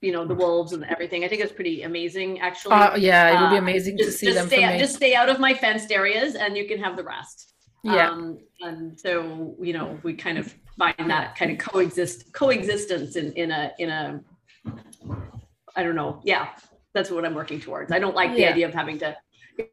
you 0.00 0.12
know, 0.12 0.24
the 0.24 0.34
wolves 0.34 0.72
and 0.72 0.84
everything. 0.84 1.24
I 1.24 1.28
think 1.28 1.42
it's 1.42 1.52
pretty 1.52 1.82
amazing, 1.82 2.40
actually. 2.40 2.74
Uh, 2.74 2.96
yeah, 2.96 3.28
it 3.36 3.40
would 3.42 3.50
be 3.50 3.56
Uh, 3.56 3.60
amazing 3.60 3.96
to 3.98 4.04
just, 4.04 4.18
see 4.18 4.26
just 4.26 4.38
them 4.38 4.46
stay 4.48 4.60
for 4.62 4.66
out, 4.68 4.72
me. 4.72 4.78
just 4.78 4.94
stay 4.96 5.14
out 5.14 5.28
of 5.28 5.38
my 5.38 5.52
fenced 5.54 5.92
areas 5.92 6.34
and 6.36 6.56
you 6.56 6.66
can 6.66 6.78
have 6.78 6.96
the 6.96 7.04
rest 7.04 7.52
Yeah. 7.82 8.10
um, 8.10 8.38
and 8.62 8.98
so 8.98 9.54
you 9.60 9.72
know 9.72 9.98
we 10.02 10.14
kind 10.14 10.38
of 10.38 10.54
find 10.78 11.10
that 11.10 11.36
kind 11.36 11.50
of 11.50 11.58
coexist 11.58 12.32
coexistence 12.32 13.16
in 13.16 13.32
in 13.34 13.50
a 13.50 13.72
in 13.78 13.88
a 13.90 14.20
i 15.76 15.82
don't 15.82 15.94
know 15.94 16.20
yeah 16.24 16.48
that's 16.94 17.10
what 17.10 17.24
i'm 17.26 17.34
working 17.34 17.60
towards 17.60 17.90
i 17.92 17.98
don't 17.98 18.14
like 18.14 18.32
the 18.34 18.40
Yeah. 18.42 18.50
idea 18.50 18.66
of 18.68 18.74
having 18.74 18.98
to 18.98 19.16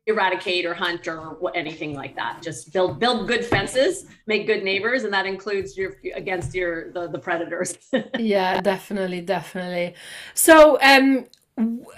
eradicate 0.06 0.66
or 0.66 0.74
hunt 0.74 1.08
or 1.08 1.38
anything 1.56 1.94
like 1.94 2.16
that 2.16 2.42
just 2.42 2.74
build 2.74 3.00
build 3.00 3.28
good 3.28 3.44
fences 3.44 4.06
make 4.26 4.46
good 4.48 4.64
neighbors 4.64 5.04
and 5.04 5.14
that 5.14 5.26
includes 5.26 5.78
your 5.78 5.96
against 6.16 6.54
your 6.54 6.92
the, 6.92 7.08
the 7.08 7.20
predators 7.20 7.78
yeah, 8.20 8.62
definitely, 8.62 9.22
definitely. 9.22 9.96
So, 10.34 10.78
um, 10.82 11.26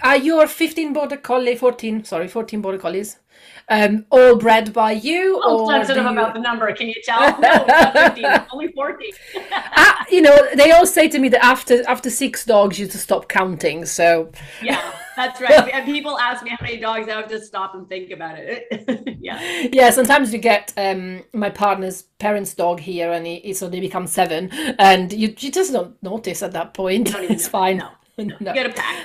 are 0.02 0.16
your 0.16 0.46
15 0.46 0.92
border 0.92 1.16
collie, 1.16 1.56
14, 1.56 2.04
sorry, 2.04 2.28
14 2.28 2.62
border 2.62 2.78
collies, 2.78 3.18
um, 3.68 4.04
all 4.10 4.36
bred 4.36 4.72
by 4.72 4.92
you, 4.92 5.40
oh 5.44 5.60
or 5.66 5.70
sensitive 5.72 6.04
you- 6.04 6.10
about 6.10 6.34
the 6.34 6.40
number 6.40 6.72
can 6.74 6.88
you 6.88 6.94
tell 7.04 7.20
no 7.40 7.48
not 7.48 7.94
15 8.16 8.24
only 8.52 8.68
14 8.72 9.10
Ah, 9.52 10.04
you 10.10 10.20
know, 10.20 10.36
they 10.54 10.72
all 10.72 10.86
say 10.86 11.08
to 11.08 11.18
me 11.18 11.28
that 11.28 11.44
after 11.44 11.88
after 11.88 12.10
six 12.10 12.44
dogs, 12.44 12.78
you 12.78 12.86
just 12.86 13.04
stop 13.04 13.28
counting. 13.28 13.84
So, 13.84 14.30
Yeah, 14.62 14.80
that's 15.16 15.40
right. 15.40 15.70
And 15.74 15.84
people 15.84 16.18
ask 16.18 16.42
me 16.42 16.50
how 16.50 16.56
many 16.60 16.78
dogs 16.78 17.08
I 17.08 17.12
have 17.12 17.28
to 17.28 17.40
stop 17.40 17.74
and 17.74 17.88
think 17.88 18.10
about 18.10 18.36
it. 18.38 19.16
yeah. 19.20 19.68
yeah, 19.72 19.90
sometimes 19.90 20.32
you 20.32 20.38
get 20.40 20.72
um, 20.76 21.22
my 21.32 21.50
partner's 21.50 22.02
parents' 22.18 22.54
dog 22.54 22.80
here, 22.80 23.12
and 23.12 23.26
he, 23.26 23.52
so 23.54 23.68
they 23.68 23.80
become 23.80 24.06
seven, 24.06 24.50
and 24.78 25.12
you 25.12 25.34
you 25.38 25.50
just 25.52 25.72
don't 25.72 26.00
notice 26.02 26.42
at 26.42 26.52
that 26.52 26.74
point. 26.74 27.14
It's 27.14 27.44
know. 27.44 27.50
fine. 27.50 27.76
No, 27.78 27.90
No. 28.18 28.24
You 28.40 28.54
get 28.54 28.66
a 28.66 28.72
pack. 28.72 28.96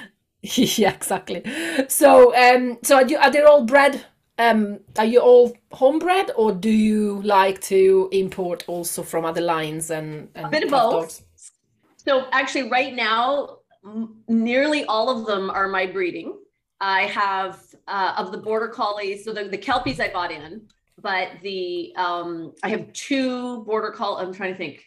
yeah, 0.42 0.92
exactly. 0.94 1.44
So, 1.88 2.36
um, 2.36 2.78
so 2.84 2.96
are, 2.98 3.06
you, 3.08 3.18
are 3.18 3.32
they 3.32 3.42
all 3.42 3.64
bred? 3.64 4.06
Um, 4.38 4.80
are 4.98 5.06
you 5.06 5.20
all 5.20 5.56
homebred, 5.72 6.32
or 6.36 6.52
do 6.52 6.70
you 6.70 7.22
like 7.22 7.62
to 7.62 8.10
import 8.12 8.66
also 8.68 9.02
from 9.02 9.24
other 9.24 9.42
lines 9.42 9.92
and, 9.92 10.28
and 10.36 10.48
A 10.48 10.50
bit 10.50 10.64
of 10.64 10.70
both. 10.72 11.24
So 11.96 12.26
actually, 12.32 12.70
right 12.70 12.94
now, 12.94 13.60
m- 13.86 14.18
nearly 14.28 14.84
all 14.86 15.10
of 15.10 15.26
them 15.26 15.50
are 15.50 15.70
my 15.70 15.86
breeding. 15.86 16.38
I 16.82 17.04
have 17.04 17.64
uh, 17.88 18.14
of 18.18 18.34
the 18.34 18.38
border 18.38 18.68
collies, 18.68 19.24
so 19.24 19.32
the, 19.32 19.46
the 19.46 19.58
kelpies 19.58 20.02
I 20.02 20.10
bought 20.10 20.32
in, 20.32 20.68
but 21.02 21.30
the 21.42 21.94
um, 21.96 22.54
I 22.62 22.70
have 22.70 22.92
two 22.92 23.64
border 23.64 23.92
call. 23.92 24.18
I'm 24.18 24.34
trying 24.34 24.52
to 24.52 24.58
think 24.58 24.84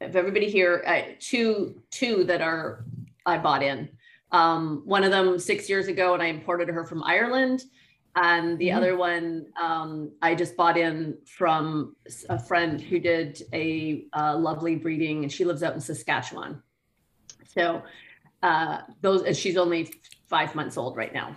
of 0.00 0.14
everybody 0.14 0.48
here. 0.48 0.84
Uh, 0.86 1.14
two 1.18 1.82
two 1.90 2.22
that 2.24 2.40
are 2.40 2.84
I 3.26 3.38
bought 3.38 3.64
in. 3.64 3.88
Um, 4.30 4.82
one 4.84 5.02
of 5.02 5.10
them 5.10 5.38
six 5.38 5.68
years 5.68 5.88
ago, 5.88 6.14
and 6.14 6.22
I 6.22 6.26
imported 6.26 6.68
her 6.68 6.84
from 6.84 7.02
Ireland. 7.02 7.64
And 8.20 8.58
the 8.58 8.68
Mhm. 8.68 8.76
other 8.76 8.96
one 8.96 9.46
um, 9.62 10.10
I 10.22 10.34
just 10.34 10.56
bought 10.56 10.76
in 10.76 11.18
from 11.24 11.94
a 12.28 12.38
friend 12.38 12.80
who 12.80 12.98
did 12.98 13.42
a 13.52 14.06
uh, 14.12 14.36
lovely 14.36 14.74
breeding, 14.74 15.22
and 15.22 15.30
she 15.32 15.44
lives 15.44 15.62
out 15.62 15.74
in 15.74 15.80
Saskatchewan. 15.80 16.60
So 17.54 17.82
uh, 18.42 18.78
those, 19.02 19.22
and 19.22 19.36
she's 19.36 19.56
only 19.56 19.92
five 20.26 20.54
months 20.54 20.76
old 20.76 20.96
right 20.96 21.14
now. 21.14 21.36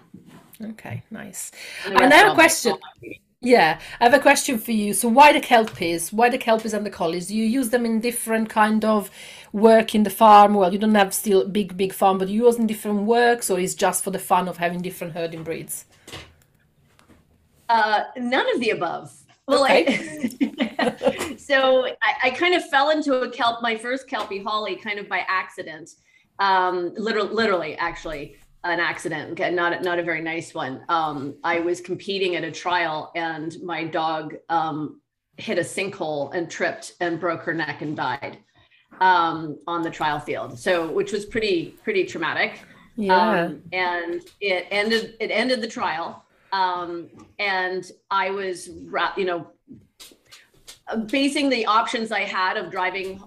Okay, 0.72 1.04
nice. 1.12 1.52
And 1.86 1.96
the 1.96 2.04
And 2.04 2.14
I 2.14 2.18
have 2.18 2.32
a 2.32 2.36
question. 2.36 2.72
all 2.72 2.80
my 2.80 3.00
breeding. 3.00 3.20
Yeah, 3.44 3.80
I 4.00 4.04
have 4.04 4.14
a 4.14 4.20
question 4.20 4.60
for 4.60 4.72
you. 4.72 4.94
So, 4.94 5.08
why 5.08 5.34
the 5.34 5.40
kelpies? 5.40 6.14
Why 6.14 6.30
the 6.30 6.38
kelpies 6.38 6.74
and 6.76 6.86
the 6.86 6.92
collies? 6.92 7.28
Do 7.28 7.36
you 7.36 7.46
use 7.46 7.70
them 7.70 7.86
in 7.86 8.00
different 8.00 8.50
kind 8.50 8.86
of 8.86 9.10
work 9.52 9.96
in 9.96 10.04
the 10.04 10.12
farm? 10.12 10.54
Well, 10.54 10.72
you 10.72 10.78
don't 10.80 10.94
have 10.94 11.14
still 11.14 11.48
big, 11.48 11.76
big 11.76 11.92
farm, 11.94 12.20
but 12.20 12.30
you 12.30 12.46
use 12.46 12.58
in 12.58 12.68
different 12.68 13.02
works, 13.04 13.50
or 13.50 13.60
is 13.60 13.74
just 13.76 14.04
for 14.04 14.12
the 14.12 14.20
fun 14.20 14.48
of 14.48 14.58
having 14.58 14.82
different 14.84 15.14
herding 15.14 15.44
breeds? 15.44 15.86
Uh, 17.72 18.04
none 18.18 18.54
of 18.54 18.60
the 18.60 18.72
above. 18.72 19.18
Well, 19.48 19.66
I, 19.68 19.86
so 21.38 21.86
I, 21.86 22.14
I 22.24 22.30
kind 22.32 22.54
of 22.54 22.66
fell 22.66 22.90
into 22.90 23.22
a 23.22 23.30
kelp, 23.30 23.62
my 23.62 23.78
first 23.78 24.10
kelpie 24.10 24.44
Holly, 24.44 24.76
kind 24.76 25.00
of 25.00 25.08
by 25.08 25.24
accident. 25.30 25.92
Um, 26.40 26.94
literally, 26.98 27.34
literally, 27.34 27.76
actually, 27.78 28.36
an 28.66 28.82
accident, 28.82 29.32
okay, 29.32 29.52
not 29.52 29.72
a- 29.72 29.82
not 29.82 30.00
a 30.00 30.04
very 30.04 30.22
nice 30.22 30.54
one. 30.54 30.84
Um, 30.90 31.36
I 31.46 31.60
was 31.60 31.80
competing 31.80 32.36
at 32.36 32.44
a 32.44 32.52
trial, 32.52 33.10
and 33.16 33.56
my 33.64 33.86
dog 33.86 34.36
um, 34.50 35.00
hit 35.38 35.58
a 35.58 35.62
sinkhole 35.62 36.34
and 36.34 36.52
tripped 36.52 36.94
and 37.00 37.22
broke 37.22 37.42
her 37.44 37.54
neck 37.54 37.82
and 37.82 37.96
died 37.96 38.40
um, 39.00 39.58
on 39.66 39.82
the 39.82 39.90
trial 39.90 40.20
field. 40.20 40.60
So, 40.60 40.92
which 40.92 41.14
was 41.14 41.26
pretty 41.26 41.78
pretty 41.84 42.04
traumatic. 42.04 42.60
Yeah. 42.98 43.46
Um, 43.46 43.62
and 43.72 44.22
it 44.42 44.68
ended 44.72 45.16
it 45.22 45.32
ended 45.32 45.62
the 45.62 45.68
trial. 45.70 46.26
Um, 46.52 47.10
and 47.40 47.90
I 48.10 48.30
was 48.32 48.70
you 49.18 49.26
know 49.26 49.48
basing 51.08 51.50
the 51.50 51.66
options 51.66 52.12
I 52.12 52.22
had 52.22 52.58
of 52.58 52.72
driving 52.72 53.22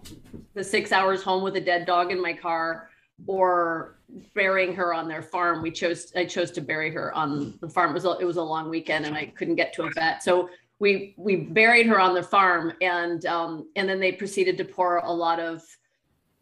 the 0.55 0.63
six 0.63 0.93
hours 0.93 1.23
home 1.23 1.43
with 1.43 1.57
a 1.57 1.61
dead 1.61 1.87
dog 1.87 2.13
in 2.13 2.21
my 2.21 2.33
car 2.33 2.91
or 3.27 3.97
burying 4.35 4.75
her 4.75 4.93
on 4.93 5.09
their 5.09 5.23
farm. 5.23 5.63
We 5.63 5.71
chose 5.71 6.13
I 6.15 6.25
chose 6.25 6.51
to 6.53 6.61
bury 6.61 6.91
her 6.91 7.15
on 7.15 7.55
the 7.61 7.69
farm. 7.69 7.91
It 7.91 7.95
was 7.95 8.05
a, 8.05 8.19
it 8.19 8.25
was 8.25 8.37
a 8.37 8.43
long 8.43 8.69
weekend 8.69 9.07
and 9.07 9.17
I 9.17 9.27
couldn't 9.27 9.57
get 9.57 9.73
to 9.75 9.85
a 9.85 9.91
vet. 9.95 10.23
So 10.23 10.51
we 10.79 11.15
we 11.17 11.37
buried 11.37 11.87
her 11.87 12.01
on 12.01 12.15
the 12.15 12.23
farm, 12.23 12.73
and 12.81 13.25
um, 13.27 13.69
and 13.77 13.89
then 13.89 14.01
they 14.01 14.13
proceeded 14.13 14.59
to 14.59 14.65
pour 14.65 14.99
a 14.99 15.11
lot 15.11 15.41
of 15.41 15.63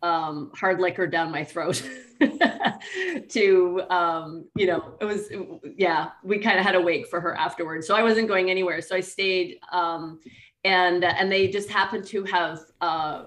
um, 0.03 0.51
hard 0.55 0.81
liquor 0.81 1.07
down 1.07 1.31
my 1.31 1.45
throat. 1.45 1.83
to 3.29 3.83
um, 3.91 4.45
you 4.55 4.67
know, 4.67 4.95
it 5.01 5.05
was 5.05 5.31
yeah. 5.77 6.11
We 6.23 6.39
kind 6.39 6.59
of 6.59 6.65
had 6.65 6.75
a 6.75 6.81
wake 6.81 7.09
for 7.09 7.21
her 7.21 7.37
afterwards, 7.37 7.87
so 7.87 7.95
I 7.95 8.03
wasn't 8.03 8.29
going 8.29 8.51
anywhere. 8.51 8.81
So 8.81 8.97
I 8.97 9.01
stayed, 9.01 9.59
um, 9.73 10.21
and 10.65 11.05
and 11.05 11.31
they 11.31 11.49
just 11.49 11.71
happened 11.71 12.05
to 12.07 12.25
have 12.25 12.61
uh, 12.81 13.25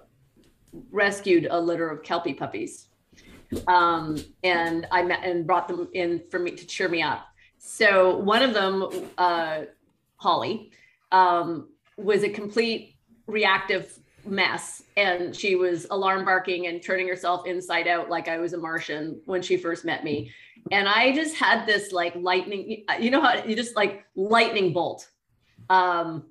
rescued 0.91 1.47
a 1.49 1.59
litter 1.59 1.89
of 1.89 2.03
kelpie 2.03 2.33
puppies, 2.33 2.89
um, 3.67 4.17
and 4.43 4.87
I 4.91 5.03
met 5.03 5.23
and 5.23 5.45
brought 5.45 5.67
them 5.67 5.89
in 5.93 6.21
for 6.29 6.39
me 6.39 6.51
to 6.51 6.65
cheer 6.65 6.89
me 6.89 7.01
up. 7.01 7.25
So 7.57 8.17
one 8.17 8.43
of 8.43 8.53
them, 8.53 9.09
uh, 9.17 9.61
Holly, 10.17 10.71
um, 11.11 11.69
was 11.97 12.23
a 12.23 12.29
complete 12.29 12.95
reactive 13.27 13.99
mess 14.25 14.83
and 14.97 15.35
she 15.35 15.55
was 15.55 15.87
alarm 15.91 16.25
barking 16.25 16.67
and 16.67 16.81
turning 16.81 17.07
herself 17.07 17.45
inside 17.45 17.87
out 17.87 18.09
like 18.09 18.27
I 18.27 18.37
was 18.37 18.53
a 18.53 18.57
Martian 18.57 19.21
when 19.25 19.41
she 19.41 19.57
first 19.57 19.85
met 19.85 20.03
me. 20.03 20.31
And 20.71 20.87
I 20.87 21.13
just 21.13 21.35
had 21.35 21.65
this 21.65 21.91
like 21.91 22.15
lightning, 22.15 22.85
you 22.99 23.11
know 23.11 23.21
how 23.21 23.43
you 23.43 23.55
just 23.55 23.75
like 23.75 24.05
lightning 24.15 24.73
bolt. 24.73 25.09
Um, 25.69 26.25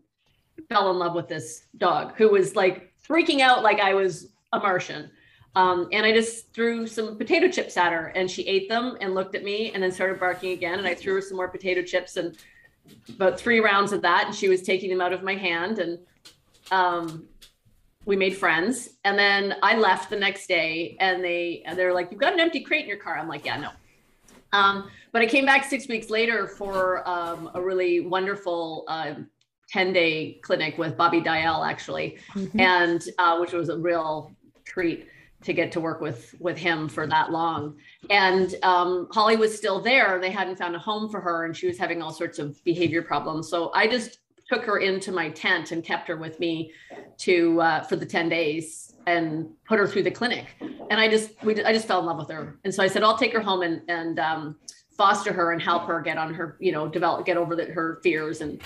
fell 0.68 0.90
in 0.90 0.98
love 0.98 1.14
with 1.14 1.28
this 1.28 1.66
dog 1.78 2.14
who 2.16 2.30
was 2.30 2.56
like 2.56 2.92
freaking 3.06 3.40
out 3.40 3.62
like 3.62 3.80
I 3.80 3.94
was 3.94 4.28
a 4.52 4.58
Martian. 4.58 5.10
Um, 5.56 5.88
and 5.92 6.04
I 6.04 6.12
just 6.12 6.52
threw 6.52 6.86
some 6.86 7.16
potato 7.16 7.48
chips 7.48 7.76
at 7.76 7.92
her 7.92 8.08
and 8.08 8.28
she 8.28 8.42
ate 8.42 8.68
them 8.68 8.96
and 9.00 9.14
looked 9.14 9.36
at 9.36 9.44
me 9.44 9.70
and 9.72 9.82
then 9.82 9.92
started 9.92 10.18
barking 10.18 10.52
again. 10.52 10.78
And 10.78 10.88
I 10.88 10.94
threw 10.94 11.14
her 11.14 11.20
some 11.20 11.36
more 11.36 11.48
potato 11.48 11.82
chips 11.82 12.16
and 12.16 12.36
about 13.08 13.38
three 13.38 13.60
rounds 13.60 13.92
of 13.92 14.02
that. 14.02 14.26
And 14.26 14.34
she 14.34 14.48
was 14.48 14.62
taking 14.62 14.90
them 14.90 15.00
out 15.00 15.12
of 15.12 15.22
my 15.22 15.36
hand. 15.36 15.78
And 15.78 15.98
um, 16.72 17.28
we 18.04 18.16
made 18.16 18.37
friends. 18.37 18.90
And 19.04 19.18
then 19.18 19.54
I 19.62 19.76
left 19.76 20.11
the 20.11 20.16
next 20.16 20.46
day 20.46 20.96
and 21.00 21.23
they, 21.25 21.64
they're 21.75 21.94
like, 21.94 22.11
you've 22.11 22.20
got 22.20 22.32
an 22.32 22.40
empty 22.40 22.61
crate 22.61 22.82
in 22.82 22.88
your 22.88 22.99
car. 22.99 23.16
I'm 23.16 23.28
like, 23.28 23.44
yeah, 23.44 23.56
no. 23.56 23.70
Um, 24.52 24.90
but 25.12 25.23
I 25.23 25.26
came 25.26 25.44
back 25.44 25.64
six 25.64 25.88
weeks 25.88 26.11
later 26.11 26.46
for 26.46 27.08
um, 27.08 27.50
a 27.54 27.61
really 27.61 28.00
wonderful 28.00 28.84
uh, 28.88 29.14
10 29.70 29.92
day 29.92 30.38
clinic 30.42 30.78
with 30.78 30.96
Bobby 30.96 31.20
Dalziel 31.20 31.66
actually. 31.66 32.18
Mm-hmm. 32.34 32.61
And 32.61 33.02
uh, 33.18 33.38
which 33.38 33.52
was 33.52 33.68
a 33.68 33.78
real 33.78 34.32
treat 34.64 35.08
to 35.44 35.52
get 35.52 35.70
to 35.73 35.80
work 35.80 36.00
with 36.00 36.34
with 36.40 36.56
him 36.56 36.88
for 36.88 37.06
that 37.06 37.30
long. 37.30 37.76
And 38.11 38.54
um, 38.62 39.08
Holly 39.12 39.37
was 39.37 39.54
still 39.54 39.80
there. 39.80 40.18
They 40.18 40.30
hadn't 40.30 40.56
found 40.56 40.75
a 40.75 40.78
home 40.78 41.11
for 41.11 41.20
her, 41.20 41.44
and 41.44 41.54
she 41.54 41.66
was 41.66 41.78
having 41.78 42.00
all 42.00 42.12
sorts 42.12 42.38
of 42.38 42.62
behavior 42.64 43.02
problems. 43.02 43.50
So 43.50 43.70
I 43.75 43.87
just 43.87 44.20
took 44.48 44.64
her 44.64 44.78
into 44.78 45.12
my 45.12 45.30
tent 45.30 45.72
and 45.72 45.84
kept 45.84 46.08
her 46.08 46.16
with 46.16 46.38
me 46.38 46.72
to 47.18 47.60
uh, 47.60 47.82
for 47.84 47.96
the 47.96 48.06
10 48.06 48.28
days 48.28 48.94
and 49.06 49.48
put 49.66 49.78
her 49.78 49.86
through 49.86 50.02
the 50.02 50.10
clinic. 50.10 50.46
And 50.60 51.00
i 51.00 51.08
just 51.08 51.30
we 51.42 51.62
i 51.64 51.72
just 51.72 51.86
fell 51.86 52.00
in 52.00 52.06
love 52.06 52.18
with 52.18 52.30
her. 52.30 52.58
And 52.64 52.74
so 52.74 52.82
i 52.82 52.86
said 52.86 53.02
i'll 53.02 53.18
take 53.18 53.32
her 53.32 53.40
home 53.40 53.62
and 53.62 53.82
and 53.88 54.18
um, 54.18 54.56
foster 54.96 55.32
her 55.32 55.52
and 55.52 55.60
help 55.60 55.86
her 55.86 56.00
get 56.00 56.18
on 56.18 56.32
her 56.34 56.56
you 56.60 56.72
know 56.72 56.88
develop 56.88 57.26
get 57.26 57.36
over 57.36 57.56
the, 57.56 57.66
her 57.66 58.00
fears 58.02 58.40
and 58.40 58.62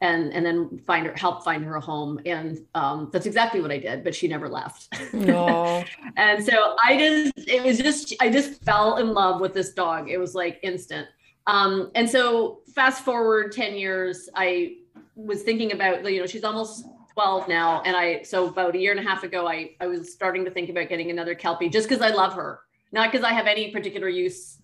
and 0.00 0.32
and 0.32 0.44
then 0.44 0.78
find 0.86 1.06
her 1.06 1.14
help 1.14 1.44
find 1.44 1.64
her 1.64 1.76
a 1.76 1.80
home. 1.80 2.20
And 2.26 2.58
um, 2.74 3.10
that's 3.12 3.26
exactly 3.26 3.60
what 3.60 3.70
i 3.70 3.78
did 3.78 4.04
but 4.04 4.14
she 4.14 4.28
never 4.28 4.48
left. 4.48 4.88
No. 5.12 5.84
and 6.16 6.44
so 6.44 6.76
i 6.82 6.96
just 6.98 7.48
it 7.48 7.62
was 7.62 7.78
just 7.78 8.14
i 8.20 8.30
just 8.30 8.62
fell 8.62 8.96
in 8.96 9.12
love 9.12 9.40
with 9.40 9.54
this 9.54 9.72
dog. 9.72 10.10
It 10.10 10.18
was 10.18 10.34
like 10.34 10.60
instant. 10.62 11.08
Um, 11.46 11.90
and 11.94 12.08
so 12.08 12.60
fast 12.74 13.04
forward 13.04 13.52
10 13.52 13.74
years 13.74 14.30
i 14.34 14.76
was 15.16 15.42
thinking 15.42 15.72
about 15.72 16.10
you 16.10 16.20
know 16.20 16.26
she's 16.26 16.44
almost 16.44 16.84
12 17.12 17.48
now 17.48 17.82
and 17.82 17.96
i 17.96 18.22
so 18.22 18.48
about 18.48 18.74
a 18.74 18.78
year 18.78 18.90
and 18.90 19.00
a 19.00 19.08
half 19.08 19.22
ago 19.22 19.46
i 19.46 19.70
i 19.80 19.86
was 19.86 20.12
starting 20.12 20.44
to 20.44 20.50
think 20.50 20.68
about 20.68 20.88
getting 20.88 21.10
another 21.10 21.34
kelpie 21.34 21.68
just 21.68 21.88
because 21.88 22.02
i 22.02 22.10
love 22.10 22.34
her 22.34 22.60
not 22.92 23.10
because 23.10 23.24
i 23.24 23.32
have 23.32 23.46
any 23.46 23.70
particular 23.70 24.08
use 24.08 24.58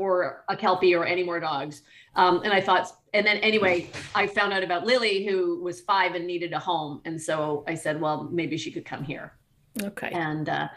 for 0.00 0.44
a 0.48 0.56
kelpie 0.56 0.94
or 0.94 1.04
any 1.04 1.22
more 1.22 1.38
dogs. 1.38 1.82
Um, 2.16 2.40
and 2.42 2.52
i 2.52 2.60
thought 2.60 2.90
and 3.12 3.26
then 3.26 3.36
anyway 3.38 3.88
i 4.14 4.26
found 4.26 4.52
out 4.52 4.62
about 4.62 4.86
lily 4.86 5.26
who 5.26 5.60
was 5.62 5.82
five 5.82 6.14
and 6.14 6.26
needed 6.26 6.52
a 6.54 6.58
home 6.58 7.02
and 7.04 7.20
so 7.20 7.64
i 7.68 7.74
said 7.74 8.00
well 8.00 8.28
maybe 8.32 8.56
she 8.56 8.70
could 8.70 8.84
come 8.84 9.04
here. 9.04 9.34
Okay. 9.82 10.08
And 10.08 10.48
uh, 10.48 10.68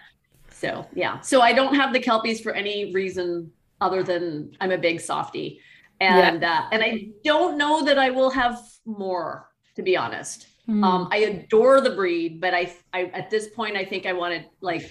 so 0.52 0.86
yeah. 0.94 1.20
So 1.22 1.42
i 1.42 1.54
don't 1.54 1.74
have 1.74 1.94
the 1.94 2.00
kelpies 2.00 2.42
for 2.42 2.52
any 2.52 2.94
reason 2.94 3.52
other 3.80 4.04
than 4.04 4.56
i'm 4.60 4.72
a 4.72 4.78
big 4.78 5.00
softie 5.00 5.62
and 6.00 6.42
yeah. 6.42 6.60
uh, 6.60 6.70
and 6.72 6.84
I 6.84 7.10
don't 7.24 7.58
know 7.58 7.84
that 7.86 7.98
I 7.98 8.10
will 8.10 8.30
have 8.30 8.60
more 8.86 9.50
to 9.76 9.82
be 9.82 9.98
honest. 9.98 10.48
Mm. 10.68 10.84
Um, 10.84 11.08
I 11.12 11.18
adore 11.18 11.82
the 11.82 11.90
breed, 11.90 12.40
but 12.40 12.54
I, 12.54 12.74
I 12.94 13.06
at 13.06 13.30
this 13.30 13.50
point 13.50 13.76
I 13.76 13.86
think 13.86 14.06
I 14.06 14.14
want 14.14 14.34
to 14.36 14.46
like 14.62 14.90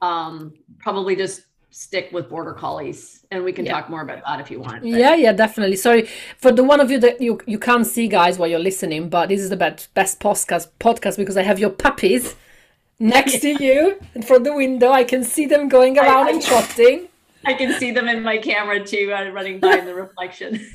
um, 0.00 0.54
probably 0.78 1.16
just 1.16 1.42
stick 1.70 2.10
with 2.12 2.28
border 2.28 2.52
collies 2.52 3.26
and 3.32 3.42
we 3.42 3.52
can 3.52 3.66
yeah. 3.66 3.72
talk 3.72 3.90
more 3.90 4.02
about 4.02 4.22
that 4.24 4.38
if 4.38 4.48
you 4.48 4.60
want 4.60 4.80
but. 4.80 4.90
yeah 4.90 5.12
yeah 5.16 5.32
definitely 5.32 5.74
sorry 5.74 6.08
for 6.38 6.52
the 6.52 6.62
one 6.62 6.78
of 6.78 6.88
you 6.88 7.00
that 7.00 7.20
you 7.20 7.36
you 7.48 7.58
can't 7.58 7.84
see 7.84 8.06
guys 8.06 8.38
while 8.38 8.48
you're 8.48 8.60
listening 8.60 9.08
but 9.08 9.28
this 9.28 9.40
is 9.40 9.50
the 9.50 9.56
best 9.56 9.92
best 9.92 10.20
podcast 10.20 10.68
podcast 10.78 11.16
because 11.16 11.36
i 11.36 11.42
have 11.42 11.58
your 11.58 11.70
puppies 11.70 12.36
next 13.00 13.34
yeah. 13.42 13.58
to 13.58 13.64
you 13.64 14.00
and 14.14 14.24
from 14.24 14.44
the 14.44 14.54
window 14.54 14.92
i 14.92 15.02
can 15.02 15.24
see 15.24 15.46
them 15.46 15.68
going 15.68 15.98
around 15.98 16.26
I, 16.26 16.28
I, 16.28 16.30
and 16.34 16.42
trotting 16.42 17.08
I 17.46 17.54
can 17.54 17.78
see 17.78 17.90
them 17.90 18.08
in 18.08 18.22
my 18.22 18.38
camera 18.38 18.84
too, 18.84 19.12
uh, 19.12 19.30
running 19.30 19.60
by 19.60 19.78
in 19.78 19.84
the 19.84 19.94
reflection. 19.94 20.60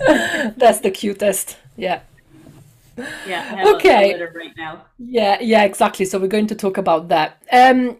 That's 0.58 0.79
the 0.79 0.91
cutest. 0.91 1.58
Yeah. 1.77 2.01
Yeah. 3.27 3.63
okay. 3.75 4.21
Right 4.21 4.55
now. 4.58 4.86
Yeah. 4.97 5.38
Yeah. 5.41 5.63
Exactly. 5.63 6.05
So 6.05 6.19
we're 6.19 6.27
going 6.27 6.47
to 6.47 6.55
talk 6.55 6.77
about 6.77 7.08
that. 7.10 7.41
Um. 7.51 7.97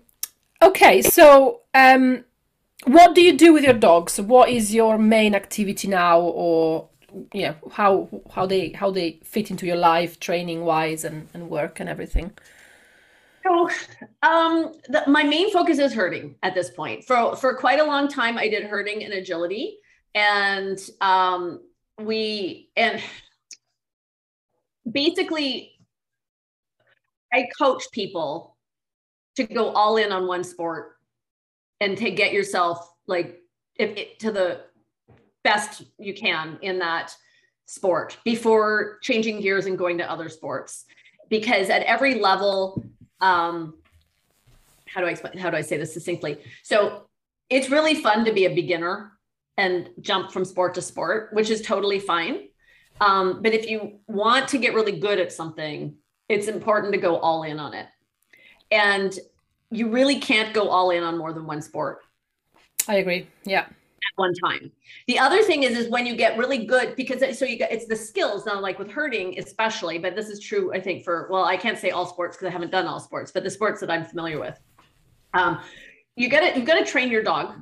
Okay. 0.62 1.02
So 1.02 1.62
um, 1.74 2.26
what 2.86 3.16
do 3.16 3.22
you 3.22 3.38
do 3.38 3.54
with 3.54 3.64
your 3.64 3.74
dogs? 3.74 4.20
What 4.20 4.50
is 4.50 4.74
your 4.74 4.98
main 4.98 5.36
activity 5.36 5.88
now, 5.88 6.20
or 6.20 6.90
yeah, 7.34 7.56
how 7.72 8.10
how 8.34 8.46
they 8.46 8.70
how 8.70 8.92
they 8.92 9.20
fit 9.24 9.52
into 9.52 9.66
your 9.66 9.78
life, 9.78 10.20
training 10.20 10.64
wise, 10.66 11.04
and 11.04 11.28
and 11.34 11.50
work 11.50 11.80
and 11.80 11.90
everything? 11.90 12.32
So, 13.44 13.70
um, 14.22 14.74
the, 14.90 15.04
my 15.08 15.24
main 15.24 15.52
focus 15.52 15.80
is 15.80 15.94
herding 15.94 16.36
at 16.44 16.54
this 16.54 16.70
point. 16.70 17.06
For 17.06 17.36
for 17.36 17.56
quite 17.56 17.80
a 17.80 17.84
long 17.84 18.08
time, 18.08 18.38
I 18.38 18.50
did 18.50 18.64
herding 18.64 19.04
and 19.04 19.14
agility, 19.14 19.78
and 20.16 20.80
um, 21.02 21.62
we 22.00 22.70
and 22.76 23.02
basically, 24.90 25.74
I 27.34 27.48
coach 27.58 27.84
people 27.92 28.58
to 29.36 29.44
go 29.46 29.70
all 29.70 29.98
in 29.98 30.12
on 30.12 30.28
one 30.28 30.44
sport 30.44 30.96
and 31.80 31.98
to 31.98 32.12
get 32.12 32.34
yourself 32.34 32.94
like 33.08 33.40
if 33.76 34.18
to 34.18 34.32
the 34.32 34.62
best 35.44 35.84
you 35.98 36.14
can 36.14 36.60
in 36.62 36.80
that 36.80 37.16
sport 37.66 38.18
before 38.26 38.98
changing 39.02 39.42
gears 39.42 39.66
and 39.66 39.78
going 39.78 39.98
to 39.98 40.12
other 40.12 40.28
sports 40.28 40.86
because 41.30 41.70
at 41.70 41.84
every 41.84 42.16
level 42.16 42.84
um, 43.22 43.76
how 44.86 45.02
do 45.02 45.08
I 45.08 45.12
explain? 45.12 45.38
How 45.38 45.50
do 45.50 45.58
I 45.58 45.62
say 45.62 45.78
this 45.78 45.94
succinctly? 45.94 46.40
So 46.64 47.08
it's 47.50 47.70
really 47.70 47.96
fun 47.96 48.26
to 48.26 48.34
be 48.34 48.46
a 48.46 48.54
beginner 48.54 49.14
and 49.58 49.90
jump 50.02 50.32
from 50.32 50.46
sport 50.46 50.74
to 50.76 50.82
sport, 50.82 51.30
which 51.34 51.50
is 51.50 51.62
totally 51.62 52.00
fine. 52.00 52.48
Um, 53.02 53.42
but 53.42 53.54
if 53.54 53.70
you 53.70 54.00
want 54.08 54.48
to 54.50 54.58
get 54.58 54.74
really 54.74 55.00
good 55.00 55.20
at 55.20 55.32
something, 55.32 55.96
it's 56.28 56.48
important 56.48 56.94
to 56.94 57.00
go 57.00 57.18
all 57.18 57.44
in 57.44 57.60
on 57.60 57.74
it. 57.74 57.88
And 58.72 59.18
you 59.72 59.90
really 59.90 60.20
can't 60.20 60.54
go 60.54 60.70
all 60.70 60.92
in 60.92 61.04
on 61.04 61.18
more 61.18 61.34
than 61.34 61.46
one 61.46 61.62
sport. 61.62 62.00
I 62.88 62.96
agree. 62.96 63.28
Yeah 63.46 63.66
at 64.00 64.18
one 64.18 64.34
time. 64.34 64.72
The 65.08 65.20
other 65.20 65.44
thing 65.44 65.64
is, 65.64 65.78
is 65.78 65.90
when 65.90 66.06
you 66.06 66.16
get 66.16 66.38
really 66.38 66.66
good, 66.66 66.96
because 66.96 67.38
so 67.38 67.46
you 67.46 67.58
get 67.58 67.72
it's 67.72 67.86
the 67.86 67.96
skills 67.96 68.46
now, 68.46 68.60
like 68.60 68.80
with 68.80 68.92
herding, 68.92 69.38
especially, 69.38 69.98
but 69.98 70.16
this 70.16 70.30
is 70.30 70.40
true, 70.40 70.74
I 70.74 70.80
think, 70.80 71.04
for 71.04 71.28
well, 71.32 71.44
I 71.44 71.58
can't 71.58 71.78
say 71.78 71.92
all 71.92 72.06
sports 72.06 72.38
because 72.38 72.48
I 72.48 72.52
haven't 72.52 72.72
done 72.72 72.86
all 72.88 73.00
sports, 73.00 73.32
but 73.32 73.44
the 73.44 73.50
sports 73.50 73.80
that 73.82 73.92
I'm 73.92 74.06
familiar 74.06 74.40
with. 74.40 74.60
Um, 75.34 75.60
you 76.16 76.30
got 76.30 76.42
to 76.42 76.58
you've 76.58 76.68
got 76.68 76.80
to 76.80 76.86
train 76.86 77.10
your 77.10 77.24
dog 77.24 77.56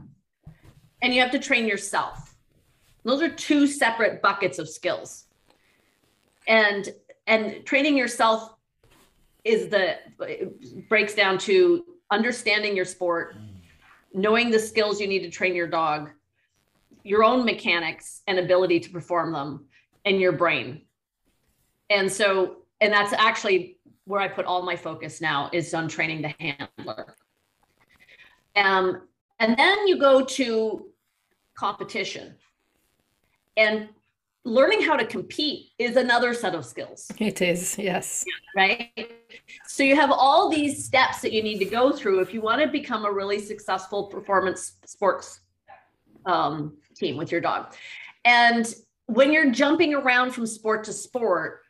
and 1.01 1.13
you 1.13 1.21
have 1.21 1.31
to 1.31 1.39
train 1.39 1.67
yourself. 1.67 2.35
Those 3.03 3.21
are 3.21 3.29
two 3.29 3.67
separate 3.67 4.21
buckets 4.21 4.59
of 4.59 4.67
skills. 4.67 5.25
And 6.47 6.89
and 7.27 7.65
training 7.65 7.97
yourself 7.97 8.55
is 9.43 9.69
the 9.69 9.97
breaks 10.89 11.13
down 11.13 11.37
to 11.39 11.85
understanding 12.11 12.75
your 12.75 12.85
sport, 12.85 13.35
knowing 14.13 14.49
the 14.49 14.59
skills 14.59 14.99
you 14.99 15.07
need 15.07 15.19
to 15.19 15.29
train 15.29 15.55
your 15.55 15.67
dog, 15.67 16.09
your 17.07 17.23
own 17.23 17.45
mechanics 17.45 18.21
and 18.27 18.37
ability 18.37 18.81
to 18.81 18.89
perform 18.89 19.31
them 19.31 19.65
in 20.03 20.19
your 20.19 20.33
brain. 20.33 20.81
And 21.89 22.11
so, 22.11 22.57
and 22.81 22.91
that's 22.91 23.13
actually 23.13 23.77
where 24.03 24.19
I 24.19 24.27
put 24.27 24.45
all 24.45 24.61
my 24.61 24.75
focus 24.75 25.21
now 25.21 25.49
is 25.53 25.73
on 25.73 25.87
training 25.87 26.21
the 26.21 26.33
handler. 26.39 27.15
Um, 28.55 29.03
and 29.39 29.57
then 29.57 29.87
you 29.87 29.97
go 29.99 30.25
to 30.25 30.87
competition. 31.55 32.35
And 33.55 33.89
learning 34.43 34.81
how 34.81 34.95
to 34.95 35.05
compete 35.05 35.71
is 35.77 35.95
another 35.95 36.33
set 36.33 36.55
of 36.55 36.65
skills. 36.65 37.09
It 37.19 37.41
is, 37.41 37.77
yes. 37.77 38.25
Right. 38.55 38.91
So 39.65 39.83
you 39.83 39.95
have 39.95 40.11
all 40.11 40.49
these 40.49 40.85
steps 40.85 41.21
that 41.21 41.31
you 41.31 41.41
need 41.41 41.59
to 41.59 41.65
go 41.65 41.91
through 41.91 42.19
if 42.19 42.33
you 42.33 42.41
want 42.41 42.61
to 42.61 42.67
become 42.67 43.05
a 43.05 43.11
really 43.11 43.39
successful 43.39 44.07
performance 44.07 44.73
sports 44.85 45.41
um, 46.25 46.77
team 46.97 47.17
with 47.17 47.31
your 47.31 47.41
dog. 47.41 47.73
And 48.25 48.73
when 49.05 49.31
you're 49.31 49.51
jumping 49.51 49.93
around 49.93 50.31
from 50.31 50.45
sport 50.45 50.83
to 50.85 50.93
sport, 50.93 51.61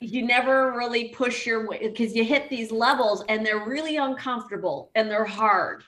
you 0.00 0.26
never 0.26 0.72
really 0.72 1.08
push 1.08 1.46
your 1.46 1.68
way 1.68 1.88
because 1.88 2.14
you 2.14 2.24
hit 2.24 2.48
these 2.48 2.72
levels 2.72 3.22
and 3.28 3.44
they're 3.44 3.66
really 3.66 3.96
uncomfortable 3.96 4.90
and 4.94 5.10
they're 5.10 5.24
hard 5.24 5.84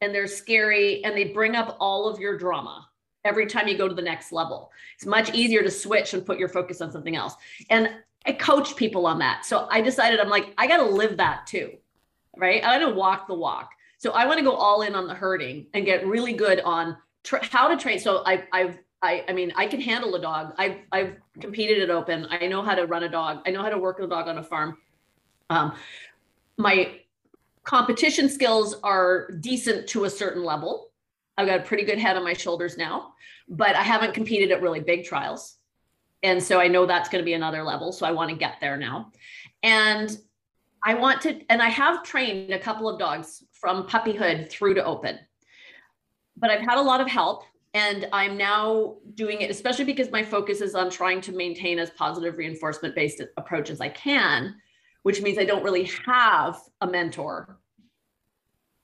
and 0.00 0.14
they're 0.14 0.28
scary 0.28 1.04
and 1.04 1.16
they 1.16 1.24
bring 1.24 1.56
up 1.56 1.76
all 1.80 2.08
of 2.08 2.20
your 2.20 2.38
drama 2.38 2.86
every 3.24 3.46
time 3.46 3.68
you 3.68 3.76
go 3.76 3.88
to 3.88 3.94
the 3.94 4.02
next 4.02 4.32
level. 4.32 4.70
It's 4.96 5.04
much 5.04 5.34
easier 5.34 5.62
to 5.62 5.70
switch 5.70 6.14
and 6.14 6.24
put 6.24 6.38
your 6.38 6.48
focus 6.48 6.80
on 6.80 6.90
something 6.90 7.16
else. 7.16 7.34
And 7.68 7.90
I 8.24 8.32
coach 8.32 8.76
people 8.76 9.06
on 9.06 9.18
that. 9.18 9.44
So 9.44 9.66
I 9.70 9.80
decided 9.80 10.20
I'm 10.20 10.28
like, 10.28 10.54
I 10.56 10.66
got 10.66 10.78
to 10.78 10.84
live 10.84 11.16
that 11.18 11.46
too. 11.46 11.72
Right. 12.36 12.64
I 12.64 12.78
got 12.78 12.88
to 12.88 12.94
walk 12.94 13.26
the 13.26 13.34
walk. 13.34 13.70
So 13.98 14.12
I 14.12 14.26
want 14.26 14.38
to 14.38 14.44
go 14.44 14.54
all 14.54 14.82
in 14.82 14.94
on 14.94 15.06
the 15.06 15.14
herding 15.14 15.66
and 15.74 15.84
get 15.84 16.06
really 16.06 16.32
good 16.32 16.60
on 16.60 16.96
tra- 17.24 17.44
how 17.44 17.68
to 17.68 17.76
train. 17.76 17.98
So 17.98 18.22
I, 18.26 18.44
I've, 18.52 18.78
I, 19.02 19.24
I 19.28 19.32
mean, 19.32 19.52
I 19.56 19.66
can 19.66 19.80
handle 19.80 20.14
a 20.14 20.20
dog. 20.20 20.54
I've, 20.58 20.76
I've 20.92 21.16
competed 21.40 21.82
at 21.82 21.90
open. 21.90 22.26
I 22.30 22.46
know 22.46 22.62
how 22.62 22.74
to 22.74 22.86
run 22.86 23.04
a 23.04 23.08
dog. 23.08 23.40
I 23.46 23.50
know 23.50 23.62
how 23.62 23.70
to 23.70 23.78
work 23.78 23.98
a 24.00 24.06
dog 24.06 24.28
on 24.28 24.38
a 24.38 24.42
farm. 24.42 24.76
Um, 25.48 25.72
my 26.58 27.00
competition 27.64 28.28
skills 28.28 28.76
are 28.82 29.30
decent 29.40 29.88
to 29.88 30.04
a 30.04 30.10
certain 30.10 30.44
level. 30.44 30.90
I've 31.38 31.46
got 31.46 31.60
a 31.60 31.62
pretty 31.62 31.84
good 31.84 31.98
head 31.98 32.16
on 32.16 32.24
my 32.24 32.34
shoulders 32.34 32.76
now, 32.76 33.14
but 33.48 33.74
I 33.74 33.82
haven't 33.82 34.12
competed 34.12 34.50
at 34.50 34.60
really 34.60 34.80
big 34.80 35.04
trials. 35.04 35.56
And 36.22 36.42
so 36.42 36.60
I 36.60 36.68
know 36.68 36.84
that's 36.84 37.08
going 37.08 37.22
to 37.22 37.24
be 37.24 37.32
another 37.32 37.62
level. 37.62 37.92
So 37.92 38.04
I 38.04 38.12
want 38.12 38.30
to 38.30 38.36
get 38.36 38.56
there 38.60 38.76
now. 38.76 39.10
And 39.62 40.16
I 40.84 40.94
want 40.94 41.22
to, 41.22 41.40
and 41.50 41.62
I 41.62 41.68
have 41.68 42.02
trained 42.02 42.52
a 42.52 42.58
couple 42.58 42.88
of 42.88 42.98
dogs 42.98 43.44
from 43.52 43.86
puppyhood 43.86 44.50
through 44.50 44.74
to 44.74 44.84
open, 44.84 45.18
but 46.40 46.50
I've 46.50 46.60
had 46.60 46.78
a 46.78 46.82
lot 46.82 47.00
of 47.00 47.08
help 47.08 47.44
and 47.74 48.08
I'm 48.12 48.36
now 48.36 48.96
doing 49.14 49.42
it, 49.42 49.50
especially 49.50 49.84
because 49.84 50.10
my 50.10 50.22
focus 50.22 50.60
is 50.60 50.74
on 50.74 50.90
trying 50.90 51.20
to 51.22 51.32
maintain 51.32 51.78
as 51.78 51.90
positive 51.90 52.36
reinforcement 52.36 52.94
based 52.94 53.22
approach 53.36 53.70
as 53.70 53.80
I 53.80 53.90
can, 53.90 54.56
which 55.02 55.22
means 55.22 55.38
I 55.38 55.44
don't 55.44 55.62
really 55.62 55.88
have 56.04 56.60
a 56.80 56.86
mentor 56.86 57.60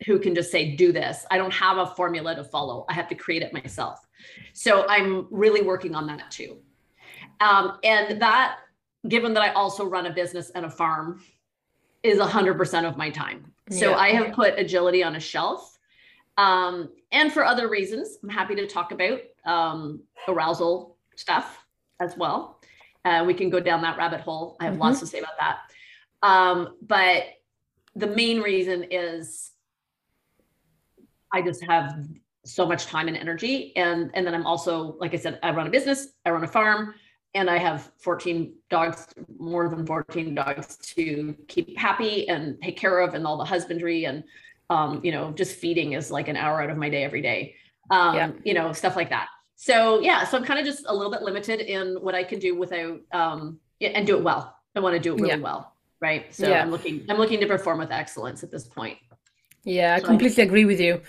who 0.06 0.18
can 0.18 0.34
just 0.34 0.52
say, 0.52 0.76
do 0.76 0.92
this. 0.92 1.24
I 1.30 1.38
don't 1.38 1.52
have 1.52 1.78
a 1.78 1.86
formula 1.86 2.36
to 2.36 2.44
follow. 2.44 2.84
I 2.88 2.92
have 2.92 3.08
to 3.08 3.14
create 3.14 3.42
it 3.42 3.52
myself. 3.52 4.06
So 4.52 4.86
I'm 4.88 5.26
really 5.30 5.62
working 5.62 5.94
on 5.94 6.06
that 6.08 6.30
too. 6.30 6.58
Um, 7.40 7.78
and 7.82 8.20
that, 8.20 8.58
given 9.08 9.34
that 9.34 9.42
I 9.42 9.52
also 9.52 9.84
run 9.84 10.06
a 10.06 10.12
business 10.12 10.50
and 10.50 10.66
a 10.66 10.70
farm, 10.70 11.22
is 12.02 12.18
100% 12.18 12.88
of 12.88 12.96
my 12.96 13.10
time. 13.10 13.52
So 13.70 13.90
yeah. 13.90 13.96
I 13.96 14.08
have 14.10 14.32
put 14.32 14.58
agility 14.58 15.02
on 15.02 15.16
a 15.16 15.20
shelf. 15.20 15.75
Um, 16.36 16.90
and 17.12 17.32
for 17.32 17.44
other 17.44 17.68
reasons, 17.68 18.18
I'm 18.22 18.28
happy 18.28 18.54
to 18.56 18.66
talk 18.66 18.92
about 18.92 19.20
um, 19.44 20.02
arousal 20.28 20.96
stuff 21.14 21.64
as 22.00 22.16
well. 22.16 22.60
Uh, 23.04 23.24
we 23.26 23.34
can 23.34 23.50
go 23.50 23.60
down 23.60 23.82
that 23.82 23.96
rabbit 23.96 24.20
hole. 24.20 24.56
I 24.60 24.64
have 24.64 24.74
mm-hmm. 24.74 24.82
lots 24.82 25.00
to 25.00 25.06
say 25.06 25.18
about 25.18 25.38
that. 25.40 25.58
Um, 26.22 26.76
but 26.82 27.24
the 27.94 28.08
main 28.08 28.40
reason 28.40 28.86
is 28.90 29.52
I 31.32 31.40
just 31.40 31.62
have 31.64 32.06
so 32.44 32.66
much 32.66 32.86
time 32.86 33.08
and 33.08 33.16
energy. 33.16 33.74
And, 33.76 34.10
and 34.14 34.26
then 34.26 34.34
I'm 34.34 34.46
also, 34.46 34.96
like 34.98 35.14
I 35.14 35.16
said, 35.16 35.38
I 35.42 35.50
run 35.50 35.66
a 35.66 35.70
business, 35.70 36.08
I 36.24 36.30
run 36.30 36.44
a 36.44 36.48
farm, 36.48 36.94
and 37.34 37.50
I 37.50 37.58
have 37.58 37.92
14 37.98 38.54
dogs, 38.70 39.06
more 39.38 39.68
than 39.68 39.86
14 39.86 40.34
dogs 40.34 40.76
to 40.94 41.36
keep 41.48 41.76
happy 41.76 42.28
and 42.28 42.60
take 42.62 42.76
care 42.76 43.00
of, 43.00 43.14
and 43.14 43.26
all 43.26 43.36
the 43.36 43.44
husbandry 43.44 44.04
and, 44.04 44.24
um, 44.70 45.00
you 45.02 45.12
know, 45.12 45.32
just 45.32 45.56
feeding 45.56 45.92
is 45.92 46.10
like 46.10 46.28
an 46.28 46.36
hour 46.36 46.62
out 46.62 46.70
of 46.70 46.76
my 46.76 46.88
day 46.88 47.04
every 47.04 47.22
day, 47.22 47.54
um, 47.90 48.14
yeah. 48.14 48.30
you 48.44 48.54
know, 48.54 48.72
stuff 48.72 48.96
like 48.96 49.10
that. 49.10 49.28
So 49.56 50.00
yeah, 50.00 50.24
so 50.24 50.36
I'm 50.36 50.44
kind 50.44 50.60
of 50.60 50.66
just 50.66 50.84
a 50.86 50.94
little 50.94 51.10
bit 51.10 51.22
limited 51.22 51.60
in 51.60 51.96
what 51.96 52.14
I 52.14 52.24
can 52.24 52.38
do 52.38 52.54
without, 52.54 53.00
um, 53.12 53.58
and 53.80 54.06
do 54.06 54.16
it 54.16 54.22
well. 54.22 54.56
I 54.74 54.80
want 54.80 54.94
to 54.94 55.00
do 55.00 55.14
it 55.14 55.20
really 55.20 55.28
yeah. 55.36 55.42
well, 55.42 55.72
right? 56.00 56.34
So 56.34 56.48
yeah. 56.48 56.62
I'm 56.62 56.70
looking, 56.70 57.04
I'm 57.08 57.16
looking 57.16 57.40
to 57.40 57.46
perform 57.46 57.78
with 57.78 57.90
excellence 57.90 58.42
at 58.42 58.50
this 58.50 58.64
point. 58.64 58.98
Yeah, 59.64 59.96
I 59.96 60.00
completely 60.00 60.44
agree 60.44 60.64
with 60.64 60.80
you. 60.80 61.00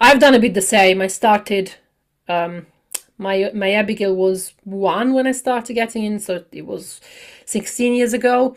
I've 0.00 0.20
done 0.20 0.34
a 0.34 0.38
bit 0.38 0.54
the 0.54 0.62
same. 0.62 1.00
I 1.00 1.08
started 1.08 1.74
um, 2.28 2.66
my 3.18 3.50
my 3.54 3.72
Abigail 3.72 4.14
was 4.14 4.54
one 4.64 5.14
when 5.14 5.26
I 5.26 5.32
started 5.32 5.74
getting 5.74 6.04
in, 6.04 6.18
so 6.18 6.44
it 6.52 6.66
was 6.66 7.00
16 7.46 7.94
years 7.94 8.12
ago. 8.12 8.56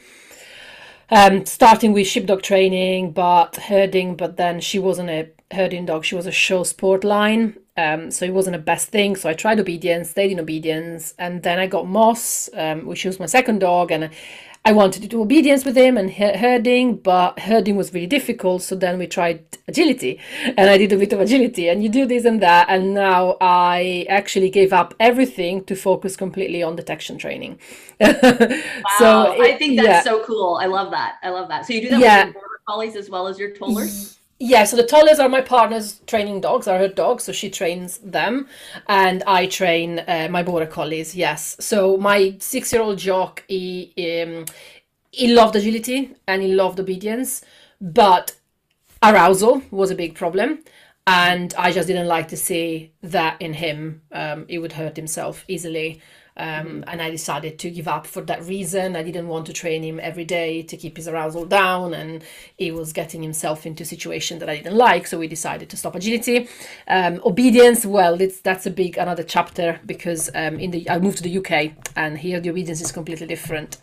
Um, 1.09 1.45
starting 1.45 1.93
with 1.93 2.07
sheepdog 2.07 2.41
training, 2.41 3.11
but 3.11 3.55
herding, 3.55 4.15
but 4.15 4.35
then 4.35 4.59
she 4.59 4.77
wasn't 4.77 5.09
a 5.09 5.29
herding 5.51 5.85
dog. 5.85 6.03
She 6.03 6.15
was 6.15 6.25
a 6.25 6.31
show 6.31 6.63
sport 6.63 7.03
line. 7.03 7.57
Um, 7.77 8.09
so 8.09 8.25
it 8.25 8.33
wasn't 8.33 8.55
the 8.55 8.61
best 8.61 8.89
thing. 8.89 9.15
So 9.15 9.29
I 9.29 9.33
tried 9.33 9.59
obedience, 9.59 10.09
stayed 10.09 10.31
in 10.31 10.39
obedience, 10.39 11.13
and 11.19 11.43
then 11.43 11.59
I 11.59 11.67
got 11.67 11.87
Moss, 11.87 12.49
um, 12.55 12.87
which 12.87 13.05
was 13.05 13.19
my 13.19 13.27
second 13.27 13.59
dog, 13.59 13.91
and 13.91 14.09
I 14.67 14.73
wanted 14.73 15.01
to 15.03 15.07
do 15.07 15.21
obedience 15.21 15.63
with 15.63 15.77
him 15.77 15.95
and 15.95 16.11
herding, 16.11 16.97
but 16.97 17.39
herding 17.39 17.77
was 17.77 17.93
really 17.93 18.05
difficult. 18.05 18.63
So 18.63 18.75
then 18.75 18.99
we 18.99 19.07
tried 19.07 19.45
agility, 19.65 20.19
and 20.43 20.69
I 20.69 20.77
did 20.77 20.91
a 20.91 20.97
bit 20.97 21.13
of 21.13 21.21
agility, 21.21 21.69
and 21.69 21.81
you 21.81 21.87
do 21.87 22.05
this 22.05 22.25
and 22.25 22.41
that. 22.41 22.67
And 22.67 22.93
now 22.93 23.37
I 23.39 24.05
actually 24.09 24.49
gave 24.49 24.73
up 24.73 24.93
everything 24.99 25.63
to 25.65 25.75
focus 25.77 26.17
completely 26.17 26.63
on 26.63 26.75
detection 26.75 27.17
training. 27.17 27.59
wow, 28.01 28.11
so 28.99 29.31
it, 29.31 29.39
I 29.39 29.57
think 29.57 29.77
that's 29.77 29.87
yeah. 29.87 30.01
so 30.01 30.21
cool. 30.25 30.59
I 30.61 30.65
love 30.65 30.91
that. 30.91 31.15
I 31.23 31.29
love 31.29 31.47
that. 31.47 31.65
So 31.65 31.71
you 31.71 31.83
do 31.83 31.89
that 31.91 32.01
yeah. 32.01 32.25
with 32.25 32.33
your 32.33 32.41
border 32.41 32.59
collies 32.67 32.97
as 32.97 33.09
well 33.09 33.29
as 33.29 33.39
your 33.39 33.51
tollers. 33.51 34.16
Yeah, 34.39 34.65
so 34.65 34.77
the 34.77 34.85
tollers 34.85 35.17
are 35.17 35.29
my 35.29 35.41
partner's 35.41 35.99
training 36.05 36.41
dogs, 36.41 36.67
are 36.67 36.77
her 36.77 36.87
dogs, 36.87 37.23
so 37.23 37.31
she 37.31 37.49
trains 37.49 37.97
them, 37.97 38.47
and 38.87 39.23
I 39.25 39.47
train 39.47 39.99
uh, 40.07 40.27
my 40.29 40.43
border 40.43 40.67
collies. 40.67 41.15
Yes, 41.15 41.55
so 41.59 41.97
my 41.97 42.35
six-year-old 42.39 42.99
jock, 42.99 43.43
he 43.47 43.91
um, 43.97 44.45
he 45.11 45.33
loved 45.33 45.55
agility 45.55 46.15
and 46.27 46.43
he 46.43 46.53
loved 46.53 46.79
obedience, 46.79 47.43
but 47.81 48.35
arousal 49.01 49.63
was 49.71 49.89
a 49.89 49.95
big 49.95 50.13
problem, 50.13 50.59
and 51.07 51.55
I 51.57 51.71
just 51.71 51.87
didn't 51.87 52.07
like 52.07 52.27
to 52.27 52.37
see 52.37 52.91
that 53.01 53.41
in 53.41 53.53
him. 53.53 54.03
Um, 54.11 54.45
he 54.47 54.59
would 54.59 54.73
hurt 54.73 54.97
himself 54.97 55.45
easily. 55.47 55.99
Um, 56.37 56.47
mm-hmm. 56.47 56.83
and 56.87 57.01
I 57.01 57.09
decided 57.09 57.57
to 57.59 57.71
give 57.71 57.87
up 57.87 58.05
for 58.05 58.21
that 58.21 58.43
reason. 58.43 58.95
I 58.95 59.03
didn't 59.03 59.27
want 59.27 59.47
to 59.47 59.53
train 59.53 59.83
him 59.83 59.99
every 59.99 60.25
day 60.25 60.61
to 60.61 60.77
keep 60.77 60.97
his 60.97 61.07
arousal 61.07 61.45
down, 61.45 61.93
and 61.93 62.23
he 62.55 62.71
was 62.71 62.93
getting 62.93 63.23
himself 63.23 63.65
into 63.65 63.83
a 63.83 63.85
situation 63.85 64.39
that 64.39 64.49
I 64.49 64.57
didn't 64.57 64.75
like. 64.75 65.07
So 65.07 65.17
we 65.17 65.27
decided 65.27 65.69
to 65.69 65.77
stop 65.77 65.95
agility. 65.95 66.47
Um, 66.87 67.21
obedience, 67.25 67.85
well, 67.85 68.21
it's, 68.21 68.39
that's 68.39 68.65
a 68.65 68.71
big 68.71 68.97
another 68.97 69.23
chapter 69.23 69.79
because 69.85 70.29
um, 70.35 70.59
in 70.59 70.71
the 70.71 70.89
I 70.89 70.99
moved 70.99 71.17
to 71.17 71.23
the 71.23 71.37
UK, 71.37 71.73
and 71.95 72.17
here 72.17 72.39
the 72.39 72.49
obedience 72.51 72.81
is 72.81 72.91
completely 72.91 73.27
different 73.27 73.77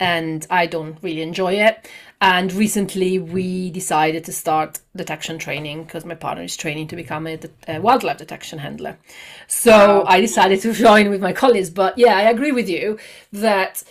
and 0.00 0.46
I 0.50 0.66
don't 0.66 0.98
really 1.02 1.22
enjoy 1.22 1.54
it. 1.54 1.88
And 2.20 2.52
recently, 2.52 3.18
we 3.18 3.70
decided 3.70 4.24
to 4.24 4.32
start 4.32 4.80
detection 4.96 5.38
training 5.38 5.84
because 5.84 6.04
my 6.04 6.14
partner 6.14 6.44
is 6.44 6.56
training 6.56 6.88
to 6.88 6.96
become 6.96 7.26
a, 7.26 7.38
a 7.68 7.80
wildlife 7.80 8.18
detection 8.18 8.58
handler. 8.58 8.98
So 9.46 9.70
wow. 9.70 10.04
I 10.06 10.20
decided 10.20 10.60
to 10.62 10.72
join 10.86 11.10
with 11.10 11.20
my 11.20 11.32
colleagues. 11.32 11.70
But 11.70 11.98
yeah, 11.98 12.16
I 12.16 12.22
agree 12.22 12.52
with 12.52 12.68
you 12.68 12.98
that 13.32 13.82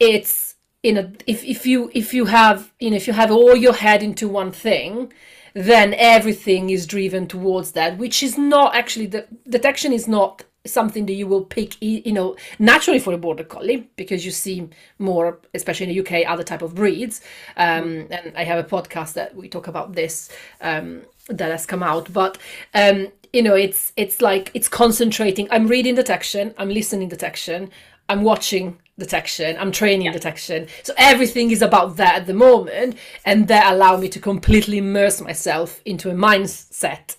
it's 0.00 0.56
in 0.82 0.96
a 0.96 1.12
if 1.26 1.44
if 1.44 1.66
you 1.66 1.90
if 1.94 2.14
you 2.14 2.26
have 2.26 2.72
you 2.78 2.90
know 2.90 2.96
if 2.96 3.06
you 3.06 3.12
have 3.12 3.30
all 3.30 3.56
your 3.56 3.72
head 3.72 4.02
into 4.02 4.28
one 4.28 4.52
thing 4.52 5.12
then 5.54 5.94
everything 5.94 6.70
is 6.70 6.86
driven 6.86 7.26
towards 7.26 7.72
that 7.72 7.96
which 7.98 8.22
is 8.22 8.36
not 8.36 8.74
actually 8.74 9.06
the 9.06 9.26
detection 9.48 9.92
is 9.92 10.06
not 10.06 10.44
something 10.66 11.06
that 11.06 11.14
you 11.14 11.26
will 11.26 11.44
pick 11.44 11.80
you 11.80 12.12
know 12.12 12.36
naturally 12.58 12.98
for 12.98 13.12
a 13.12 13.18
border 13.18 13.44
collie 13.44 13.88
because 13.96 14.24
you 14.24 14.30
see 14.30 14.68
more 14.98 15.38
especially 15.54 15.86
in 15.86 15.92
the 15.92 16.00
uk 16.00 16.26
other 16.26 16.44
type 16.44 16.62
of 16.62 16.74
breeds. 16.74 17.20
Um, 17.56 18.06
and 18.10 18.32
i 18.36 18.44
have 18.44 18.58
a 18.58 18.68
podcast 18.68 19.14
that 19.14 19.34
we 19.34 19.48
talk 19.48 19.66
about 19.68 19.94
this 19.94 20.30
um, 20.60 21.02
that 21.28 21.50
has 21.50 21.66
come 21.66 21.82
out. 21.82 22.12
But 22.12 22.38
um, 22.74 23.08
you 23.32 23.42
know 23.42 23.54
it's 23.54 23.92
it's 23.96 24.20
like 24.20 24.50
it's 24.54 24.68
concentrating. 24.68 25.48
I'm 25.50 25.66
reading 25.66 25.96
detection 25.96 26.54
i'm 26.58 26.68
listening 26.68 27.08
detection 27.08 27.70
i'm 28.08 28.22
watching 28.22 28.78
detection 28.98 29.56
i'm 29.58 29.72
training 29.72 30.06
yeah. 30.06 30.12
detection 30.12 30.68
so 30.82 30.92
everything 30.96 31.50
is 31.50 31.62
about 31.62 31.96
that 31.96 32.14
at 32.16 32.26
the 32.26 32.34
moment 32.34 32.96
and 33.24 33.48
that 33.48 33.72
allow 33.72 33.96
me 33.96 34.08
to 34.08 34.20
completely 34.20 34.78
immerse 34.78 35.20
myself 35.20 35.80
into 35.84 36.10
a 36.10 36.14
mindset 36.14 37.16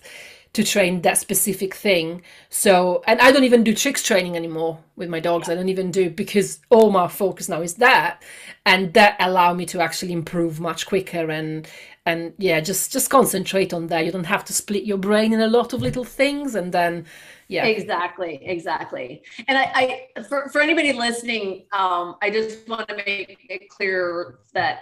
to 0.58 0.64
train 0.64 1.02
that 1.02 1.16
specific 1.16 1.72
thing. 1.72 2.20
So, 2.50 3.04
and 3.06 3.20
I 3.20 3.30
don't 3.30 3.44
even 3.44 3.62
do 3.62 3.72
tricks 3.72 4.02
training 4.02 4.34
anymore 4.34 4.76
with 4.96 5.08
my 5.08 5.20
dogs. 5.20 5.48
I 5.48 5.54
don't 5.54 5.68
even 5.68 5.92
do 5.92 6.10
because 6.10 6.58
all 6.68 6.90
my 6.90 7.06
focus 7.06 7.48
now 7.48 7.62
is 7.62 7.74
that, 7.74 8.24
and 8.66 8.92
that 8.94 9.16
allow 9.20 9.54
me 9.54 9.66
to 9.66 9.80
actually 9.80 10.12
improve 10.12 10.58
much 10.58 10.84
quicker 10.88 11.30
and 11.30 11.68
and 12.06 12.32
yeah, 12.38 12.58
just 12.58 12.90
just 12.90 13.08
concentrate 13.08 13.72
on 13.72 13.86
that. 13.86 14.04
You 14.04 14.10
don't 14.10 14.24
have 14.24 14.44
to 14.46 14.52
split 14.52 14.82
your 14.82 14.98
brain 14.98 15.32
in 15.32 15.40
a 15.40 15.46
lot 15.46 15.72
of 15.72 15.80
little 15.80 16.02
things, 16.02 16.56
and 16.56 16.72
then 16.72 17.06
yeah, 17.46 17.66
exactly, 17.66 18.40
exactly. 18.42 19.22
And 19.46 19.56
I, 19.56 20.08
I 20.16 20.22
for 20.24 20.48
for 20.48 20.60
anybody 20.60 20.92
listening, 20.92 21.66
um, 21.70 22.16
I 22.20 22.30
just 22.30 22.68
want 22.68 22.88
to 22.88 22.96
make 22.96 23.46
it 23.48 23.68
clear 23.68 24.40
that 24.54 24.80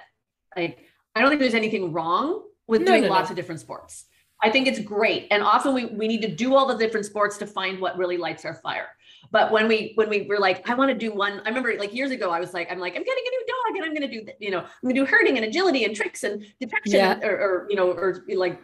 I 0.56 0.74
I 1.14 1.20
don't 1.20 1.28
think 1.28 1.42
there's 1.42 1.52
anything 1.52 1.92
wrong 1.92 2.44
with 2.66 2.80
no, 2.80 2.92
doing 2.92 3.02
no, 3.02 3.08
lots 3.10 3.28
no. 3.28 3.32
of 3.32 3.36
different 3.36 3.60
sports. 3.60 4.05
I 4.42 4.50
think 4.50 4.66
it's 4.66 4.80
great. 4.80 5.28
And 5.30 5.42
often 5.42 5.72
we, 5.72 5.86
we 5.86 6.08
need 6.08 6.22
to 6.22 6.28
do 6.28 6.54
all 6.54 6.66
the 6.66 6.76
different 6.76 7.06
sports 7.06 7.38
to 7.38 7.46
find 7.46 7.80
what 7.80 7.96
really 7.96 8.18
lights 8.18 8.44
our 8.44 8.54
fire. 8.54 8.88
But 9.30 9.50
when 9.50 9.66
we 9.66 9.92
when 9.96 10.08
we 10.08 10.22
were 10.22 10.38
like, 10.38 10.68
I 10.68 10.74
want 10.74 10.90
to 10.90 10.96
do 10.96 11.12
one, 11.12 11.40
I 11.44 11.48
remember 11.48 11.74
like 11.78 11.94
years 11.94 12.10
ago, 12.10 12.30
I 12.30 12.38
was 12.38 12.54
like, 12.54 12.70
I'm 12.70 12.78
like, 12.78 12.94
I'm 12.96 13.02
getting 13.02 13.24
a 13.26 13.30
new 13.30 13.46
dog 13.46 13.76
and 13.76 13.84
I'm 13.84 13.94
gonna 13.94 14.08
do 14.08 14.32
you 14.38 14.50
know, 14.50 14.60
I'm 14.60 14.68
gonna 14.82 14.94
do 14.94 15.04
herding 15.04 15.36
and 15.36 15.46
agility 15.46 15.84
and 15.84 15.96
tricks 15.96 16.22
and 16.22 16.44
detection 16.60 16.94
yeah. 16.94 17.18
or, 17.22 17.32
or, 17.32 17.66
you 17.68 17.76
know, 17.76 17.90
or 17.90 18.24
like 18.28 18.60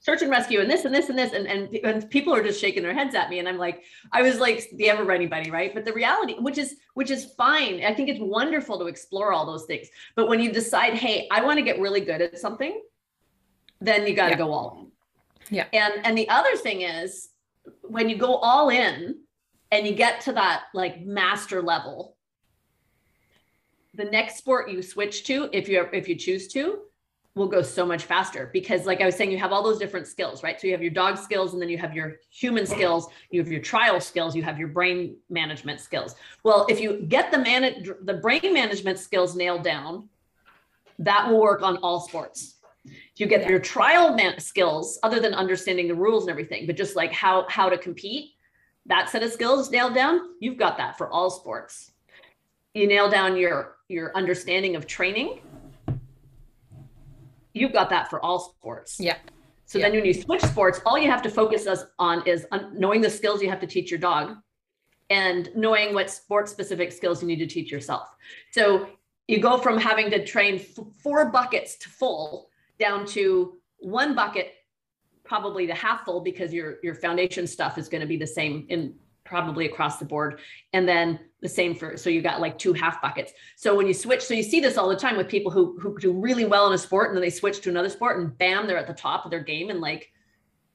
search 0.00 0.22
and 0.22 0.30
rescue 0.30 0.60
and 0.60 0.70
this 0.70 0.84
and 0.84 0.94
this 0.94 1.08
and 1.08 1.18
this 1.18 1.32
and, 1.32 1.46
and 1.46 1.74
and 1.76 2.10
people 2.10 2.34
are 2.34 2.42
just 2.42 2.60
shaking 2.60 2.82
their 2.82 2.92
heads 2.92 3.14
at 3.14 3.30
me 3.30 3.38
and 3.38 3.48
i'm 3.48 3.56
like 3.56 3.82
i 4.12 4.22
was 4.22 4.38
like 4.38 4.68
the 4.74 4.88
ever 4.88 5.10
anybody 5.10 5.50
right 5.50 5.74
but 5.74 5.84
the 5.84 5.92
reality 5.92 6.34
which 6.34 6.58
is 6.58 6.76
which 6.92 7.10
is 7.10 7.32
fine 7.36 7.82
i 7.84 7.92
think 7.92 8.08
it's 8.08 8.20
wonderful 8.20 8.78
to 8.78 8.86
explore 8.86 9.32
all 9.32 9.46
those 9.46 9.64
things 9.64 9.88
but 10.14 10.28
when 10.28 10.40
you 10.40 10.52
decide 10.52 10.94
hey 10.94 11.26
i 11.30 11.42
want 11.42 11.58
to 11.58 11.64
get 11.64 11.80
really 11.80 12.00
good 12.00 12.20
at 12.20 12.38
something 12.38 12.82
then 13.80 14.06
you 14.06 14.14
got 14.14 14.26
to 14.26 14.32
yeah. 14.32 14.38
go 14.38 14.52
all 14.52 14.78
in 14.78 14.92
yeah. 15.50 15.66
And 15.72 15.94
and 16.04 16.16
the 16.16 16.28
other 16.28 16.56
thing 16.56 16.82
is 16.82 17.30
when 17.82 18.08
you 18.08 18.16
go 18.16 18.36
all 18.36 18.70
in 18.70 19.20
and 19.70 19.86
you 19.86 19.94
get 19.94 20.20
to 20.22 20.32
that 20.32 20.64
like 20.74 21.04
master 21.04 21.62
level, 21.62 22.16
the 23.94 24.04
next 24.04 24.36
sport 24.36 24.70
you 24.70 24.82
switch 24.82 25.24
to, 25.24 25.48
if 25.52 25.68
you 25.68 25.86
if 25.92 26.08
you 26.08 26.16
choose 26.16 26.48
to, 26.48 26.80
will 27.34 27.48
go 27.48 27.62
so 27.62 27.84
much 27.84 28.04
faster 28.04 28.50
because 28.52 28.86
like 28.86 29.00
I 29.00 29.06
was 29.06 29.16
saying, 29.16 29.30
you 29.30 29.38
have 29.38 29.52
all 29.52 29.62
those 29.62 29.78
different 29.78 30.06
skills, 30.06 30.42
right? 30.42 30.60
So 30.60 30.66
you 30.66 30.72
have 30.72 30.82
your 30.82 30.92
dog 30.92 31.18
skills 31.18 31.52
and 31.52 31.60
then 31.60 31.68
you 31.68 31.78
have 31.78 31.94
your 31.94 32.16
human 32.30 32.66
skills, 32.66 33.08
you 33.30 33.40
have 33.40 33.50
your 33.50 33.60
trial 33.60 34.00
skills, 34.00 34.36
you 34.36 34.42
have 34.42 34.58
your 34.58 34.68
brain 34.68 35.16
management 35.28 35.80
skills. 35.80 36.14
Well, 36.44 36.66
if 36.68 36.80
you 36.80 37.02
get 37.08 37.32
the 37.32 37.38
man 37.38 37.84
the 38.02 38.14
brain 38.14 38.52
management 38.52 38.98
skills 38.98 39.34
nailed 39.34 39.64
down, 39.64 40.08
that 41.00 41.28
will 41.28 41.40
work 41.40 41.62
on 41.62 41.78
all 41.78 42.00
sports 42.00 42.53
you 43.16 43.26
get 43.26 43.42
yeah. 43.42 43.50
your 43.50 43.60
trial 43.60 44.14
man- 44.14 44.40
skills 44.40 44.98
other 45.02 45.20
than 45.20 45.34
understanding 45.34 45.88
the 45.88 45.94
rules 45.94 46.24
and 46.24 46.30
everything 46.30 46.66
but 46.66 46.76
just 46.76 46.96
like 46.96 47.12
how 47.12 47.46
how 47.48 47.68
to 47.68 47.78
compete 47.78 48.32
that 48.86 49.08
set 49.08 49.22
of 49.22 49.32
skills 49.32 49.70
nailed 49.70 49.94
down 49.94 50.20
you've 50.40 50.58
got 50.58 50.76
that 50.76 50.98
for 50.98 51.08
all 51.08 51.30
sports. 51.30 51.92
You 52.74 52.86
nail 52.86 53.08
down 53.08 53.36
your 53.36 53.76
your 53.88 54.16
understanding 54.16 54.76
of 54.76 54.86
training. 54.86 55.40
You've 57.52 57.72
got 57.72 57.88
that 57.90 58.10
for 58.10 58.20
all 58.20 58.40
sports. 58.40 58.98
Yeah. 58.98 59.16
So 59.66 59.78
yeah. 59.78 59.86
then 59.86 59.96
when 59.96 60.04
you 60.04 60.14
switch 60.14 60.42
sports 60.42 60.80
all 60.84 60.98
you 60.98 61.10
have 61.10 61.22
to 61.22 61.30
focus 61.30 61.66
us 61.66 61.84
on 61.98 62.26
is 62.26 62.46
knowing 62.72 63.00
the 63.00 63.10
skills 63.10 63.40
you 63.40 63.48
have 63.48 63.60
to 63.60 63.66
teach 63.66 63.90
your 63.90 64.00
dog 64.00 64.36
and 65.10 65.50
knowing 65.54 65.94
what 65.94 66.10
sport 66.10 66.48
specific 66.48 66.90
skills 66.90 67.22
you 67.22 67.28
need 67.28 67.38
to 67.38 67.46
teach 67.46 67.70
yourself. 67.70 68.08
So 68.50 68.88
you 69.28 69.38
go 69.38 69.58
from 69.58 69.78
having 69.78 70.10
to 70.10 70.24
train 70.24 70.56
f- 70.56 70.84
four 71.02 71.30
buckets 71.30 71.76
to 71.76 71.88
full 71.88 72.48
down 72.78 73.06
to 73.06 73.54
one 73.78 74.14
bucket 74.14 74.52
probably 75.24 75.66
the 75.66 75.74
half 75.74 76.04
full 76.04 76.20
because 76.20 76.52
your 76.52 76.76
your 76.82 76.94
foundation 76.94 77.46
stuff 77.46 77.78
is 77.78 77.88
going 77.88 78.00
to 78.00 78.06
be 78.06 78.16
the 78.16 78.26
same 78.26 78.66
in 78.68 78.94
probably 79.24 79.64
across 79.64 79.98
the 79.98 80.04
board. 80.04 80.38
And 80.74 80.86
then 80.86 81.18
the 81.40 81.48
same 81.48 81.74
for 81.74 81.96
so 81.96 82.10
you 82.10 82.20
got 82.22 82.40
like 82.40 82.58
two 82.58 82.72
half 82.72 83.00
buckets. 83.00 83.32
So 83.56 83.74
when 83.74 83.86
you 83.86 83.94
switch 83.94 84.22
so 84.22 84.34
you 84.34 84.42
see 84.42 84.60
this 84.60 84.76
all 84.76 84.88
the 84.88 84.96
time 84.96 85.16
with 85.16 85.28
people 85.28 85.50
who 85.50 85.78
who 85.80 85.98
do 85.98 86.12
really 86.12 86.44
well 86.44 86.66
in 86.66 86.72
a 86.72 86.78
sport 86.78 87.08
and 87.08 87.16
then 87.16 87.22
they 87.22 87.30
switch 87.30 87.60
to 87.62 87.70
another 87.70 87.88
sport 87.88 88.18
and 88.18 88.36
bam 88.38 88.66
they're 88.66 88.78
at 88.78 88.86
the 88.86 88.94
top 88.94 89.24
of 89.24 89.30
their 89.30 89.42
game 89.42 89.70
in 89.70 89.80
like 89.80 90.10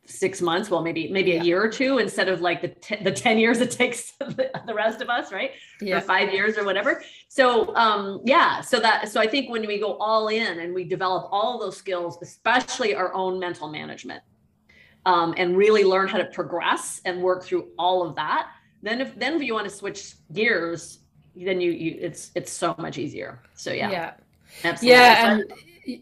six 0.09 0.41
months 0.41 0.69
well 0.69 0.81
maybe 0.81 1.09
maybe 1.11 1.31
yeah. 1.31 1.41
a 1.41 1.43
year 1.43 1.63
or 1.63 1.69
two 1.69 1.99
instead 1.99 2.27
of 2.27 2.41
like 2.41 2.61
the, 2.61 2.67
t- 2.67 3.01
the 3.03 3.11
10 3.11 3.37
years 3.37 3.59
it 3.59 3.71
takes 3.71 4.11
the 4.19 4.73
rest 4.73 5.01
of 5.01 5.09
us 5.09 5.31
right 5.31 5.51
yeah. 5.81 5.97
or 5.97 6.01
five 6.01 6.33
years 6.33 6.57
or 6.57 6.65
whatever 6.65 7.01
so 7.27 7.73
um 7.75 8.19
yeah 8.25 8.59
so 8.59 8.79
that 8.79 9.07
so 9.09 9.19
i 9.19 9.27
think 9.27 9.49
when 9.49 9.65
we 9.67 9.79
go 9.79 9.93
all 9.97 10.27
in 10.29 10.59
and 10.59 10.73
we 10.73 10.83
develop 10.83 11.29
all 11.31 11.59
those 11.59 11.77
skills 11.77 12.17
especially 12.21 12.95
our 12.95 13.13
own 13.13 13.39
mental 13.39 13.69
management 13.69 14.23
um, 15.05 15.33
and 15.37 15.55
really 15.55 15.83
learn 15.83 16.07
how 16.07 16.17
to 16.17 16.25
progress 16.25 17.01
and 17.05 17.21
work 17.21 17.43
through 17.43 17.69
all 17.77 18.05
of 18.05 18.15
that 18.15 18.49
then 18.81 19.01
if 19.01 19.17
then 19.17 19.35
if 19.35 19.43
you 19.43 19.53
want 19.53 19.69
to 19.69 19.73
switch 19.73 20.15
gears 20.33 20.99
then 21.35 21.61
you 21.61 21.71
you 21.71 21.97
it's 22.01 22.31
it's 22.35 22.51
so 22.51 22.75
much 22.79 22.97
easier 22.97 23.41
so 23.53 23.71
yeah 23.71 23.91
yeah 23.91 24.13
Absolutely. 24.63 24.89
yeah 24.89 25.31
and 25.31 25.43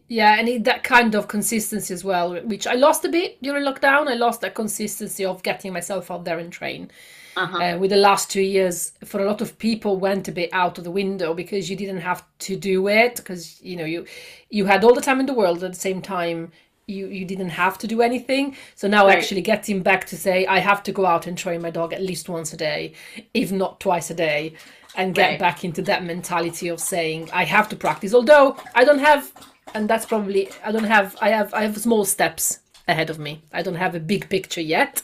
yeah 0.07 0.35
and 0.39 0.47
it, 0.47 0.63
that 0.63 0.83
kind 0.83 1.15
of 1.15 1.27
consistency 1.27 1.93
as 1.93 2.03
well 2.03 2.35
which 2.43 2.67
i 2.67 2.73
lost 2.73 3.05
a 3.05 3.09
bit 3.09 3.41
during 3.41 3.63
lockdown 3.63 4.07
i 4.07 4.13
lost 4.13 4.41
that 4.41 4.55
consistency 4.55 5.25
of 5.25 5.43
getting 5.43 5.73
myself 5.73 6.09
out 6.11 6.25
there 6.25 6.39
and 6.39 6.51
train 6.51 6.89
uh-huh. 7.35 7.57
uh, 7.57 7.77
with 7.77 7.91
the 7.91 7.97
last 7.97 8.31
two 8.31 8.41
years 8.41 8.93
for 9.05 9.21
a 9.21 9.25
lot 9.25 9.41
of 9.41 9.57
people 9.59 9.97
went 9.97 10.27
a 10.27 10.31
bit 10.31 10.49
out 10.53 10.77
of 10.77 10.83
the 10.83 10.91
window 10.91 11.33
because 11.33 11.69
you 11.69 11.75
didn't 11.75 12.01
have 12.01 12.23
to 12.39 12.55
do 12.55 12.87
it 12.87 13.17
because 13.17 13.61
you 13.61 13.75
know 13.75 13.85
you 13.85 14.05
you 14.49 14.65
had 14.65 14.83
all 14.83 14.93
the 14.93 15.01
time 15.01 15.19
in 15.19 15.25
the 15.25 15.33
world 15.33 15.63
at 15.63 15.73
the 15.73 15.79
same 15.79 16.01
time 16.01 16.51
you 16.87 17.07
you 17.07 17.25
didn't 17.25 17.49
have 17.49 17.77
to 17.77 17.85
do 17.85 18.01
anything 18.01 18.55
so 18.75 18.87
now 18.87 19.05
right. 19.05 19.17
actually 19.17 19.41
getting 19.41 19.83
back 19.83 20.05
to 20.05 20.17
say 20.17 20.45
i 20.47 20.57
have 20.57 20.81
to 20.81 20.91
go 20.91 21.05
out 21.05 21.27
and 21.27 21.37
train 21.37 21.61
my 21.61 21.69
dog 21.69 21.93
at 21.93 22.01
least 22.01 22.29
once 22.29 22.53
a 22.53 22.57
day 22.57 22.93
if 23.33 23.51
not 23.51 23.79
twice 23.79 24.09
a 24.09 24.13
day 24.13 24.53
and 24.95 25.13
get 25.13 25.31
right. 25.31 25.39
back 25.39 25.63
into 25.63 25.81
that 25.81 26.03
mentality 26.03 26.69
of 26.69 26.79
saying 26.79 27.29
i 27.31 27.43
have 27.43 27.69
to 27.69 27.75
practice 27.75 28.13
although 28.13 28.55
i 28.73 28.83
don't 28.83 28.99
have 28.99 29.31
and 29.73 29.89
that's 29.89 30.05
probably 30.05 30.49
I 30.63 30.71
don't 30.71 30.83
have 30.83 31.15
I 31.21 31.29
have 31.29 31.53
I 31.53 31.63
have 31.63 31.77
small 31.77 32.05
steps 32.05 32.59
ahead 32.87 33.09
of 33.09 33.19
me. 33.19 33.43
I 33.53 33.61
don't 33.61 33.75
have 33.75 33.95
a 33.95 33.99
big 33.99 34.29
picture 34.29 34.61
yet. 34.61 35.03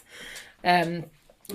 Um, 0.64 1.06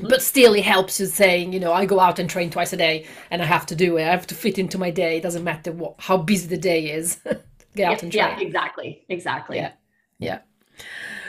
but 0.03 0.23
still 0.23 0.53
it 0.53 0.64
helps 0.64 1.01
you 1.01 1.07
saying 1.07 1.51
you 1.51 1.59
know 1.59 1.73
i 1.73 1.87
go 1.87 1.99
out 1.99 2.18
and 2.18 2.29
train 2.29 2.51
twice 2.51 2.75
a 2.75 2.77
day 2.77 3.07
and 3.31 3.40
i 3.40 3.44
have 3.47 3.64
to 3.66 3.75
do 3.75 3.97
it. 3.97 4.03
I 4.03 4.11
have 4.11 4.27
to 4.27 4.35
fit 4.35 4.59
into 4.59 4.79
my 4.79 4.90
day. 4.90 5.16
It 5.16 5.23
doesn't 5.23 5.44
matter 5.44 5.73
what 5.73 5.94
how 5.99 6.18
busy 6.18 6.47
the 6.47 6.59
day 6.59 6.90
is. 6.90 7.16
Get 7.25 7.35
out 7.35 7.42
yeah, 7.77 7.90
and 7.90 8.01
train 8.01 8.12
yeah 8.12 8.40
exactly 8.40 9.05
exactly. 9.09 9.57
Yeah 9.57 9.73
yeah. 10.18 10.40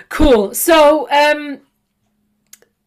Cool. 0.10 0.54
So 0.54 1.10
um 1.12 1.62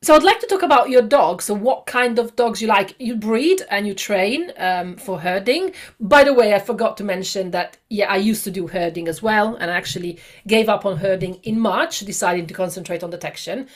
so 0.02 0.14
I'd 0.14 0.22
like 0.22 0.40
to 0.40 0.46
talk 0.46 0.62
about 0.62 0.90
your 0.90 1.02
dogs. 1.02 1.44
So 1.44 1.54
what 1.54 1.86
kind 1.86 2.18
of 2.18 2.34
dogs 2.34 2.60
you 2.60 2.68
like? 2.68 2.96
You 2.98 3.16
breed 3.16 3.62
and 3.70 3.86
you 3.86 3.94
train 3.94 4.52
um, 4.56 4.96
for 4.96 5.20
herding. 5.20 5.72
By 6.00 6.24
the 6.24 6.34
way, 6.34 6.54
I 6.54 6.58
forgot 6.58 6.96
to 6.96 7.04
mention 7.04 7.52
that 7.52 7.76
yeah, 7.88 8.10
I 8.10 8.16
used 8.16 8.44
to 8.44 8.50
do 8.50 8.66
herding 8.66 9.06
as 9.06 9.22
well, 9.22 9.54
and 9.54 9.70
I 9.70 9.74
actually 9.74 10.18
gave 10.46 10.68
up 10.68 10.84
on 10.84 10.96
herding 10.96 11.34
in 11.44 11.58
March, 11.58 12.00
deciding 12.00 12.46
to 12.48 12.54
concentrate 12.54 13.02
on 13.02 13.10
detection. 13.10 13.68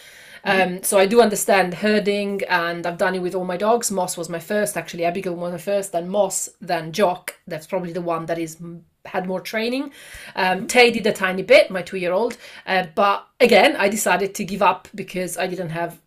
Um, 0.44 0.84
so 0.84 0.96
I 0.96 1.06
do 1.06 1.20
understand 1.20 1.74
herding, 1.74 2.42
and 2.48 2.86
I've 2.86 2.98
done 2.98 3.16
it 3.16 3.22
with 3.22 3.34
all 3.34 3.44
my 3.44 3.56
dogs. 3.56 3.90
Moss 3.90 4.16
was 4.16 4.28
my 4.28 4.38
first, 4.38 4.76
actually. 4.76 5.04
Abigail 5.04 5.34
was 5.34 5.52
my 5.52 5.58
first, 5.58 5.90
then 5.90 6.08
Moss, 6.08 6.48
then 6.60 6.92
Jock. 6.92 7.34
That's 7.48 7.66
probably 7.66 7.92
the 7.92 8.00
one 8.00 8.26
that 8.26 8.38
is 8.38 8.56
had 9.04 9.26
more 9.26 9.40
training. 9.40 9.92
Um, 10.34 10.66
Tay 10.66 10.90
did 10.90 11.06
a 11.06 11.12
tiny 11.12 11.42
bit, 11.42 11.70
my 11.70 11.82
two-year-old, 11.82 12.36
uh, 12.66 12.86
but 12.94 13.26
again, 13.40 13.76
I 13.76 13.88
decided 13.88 14.34
to 14.36 14.44
give 14.44 14.62
up 14.62 14.88
because 14.94 15.36
I 15.36 15.46
didn't 15.46 15.70
have 15.70 16.00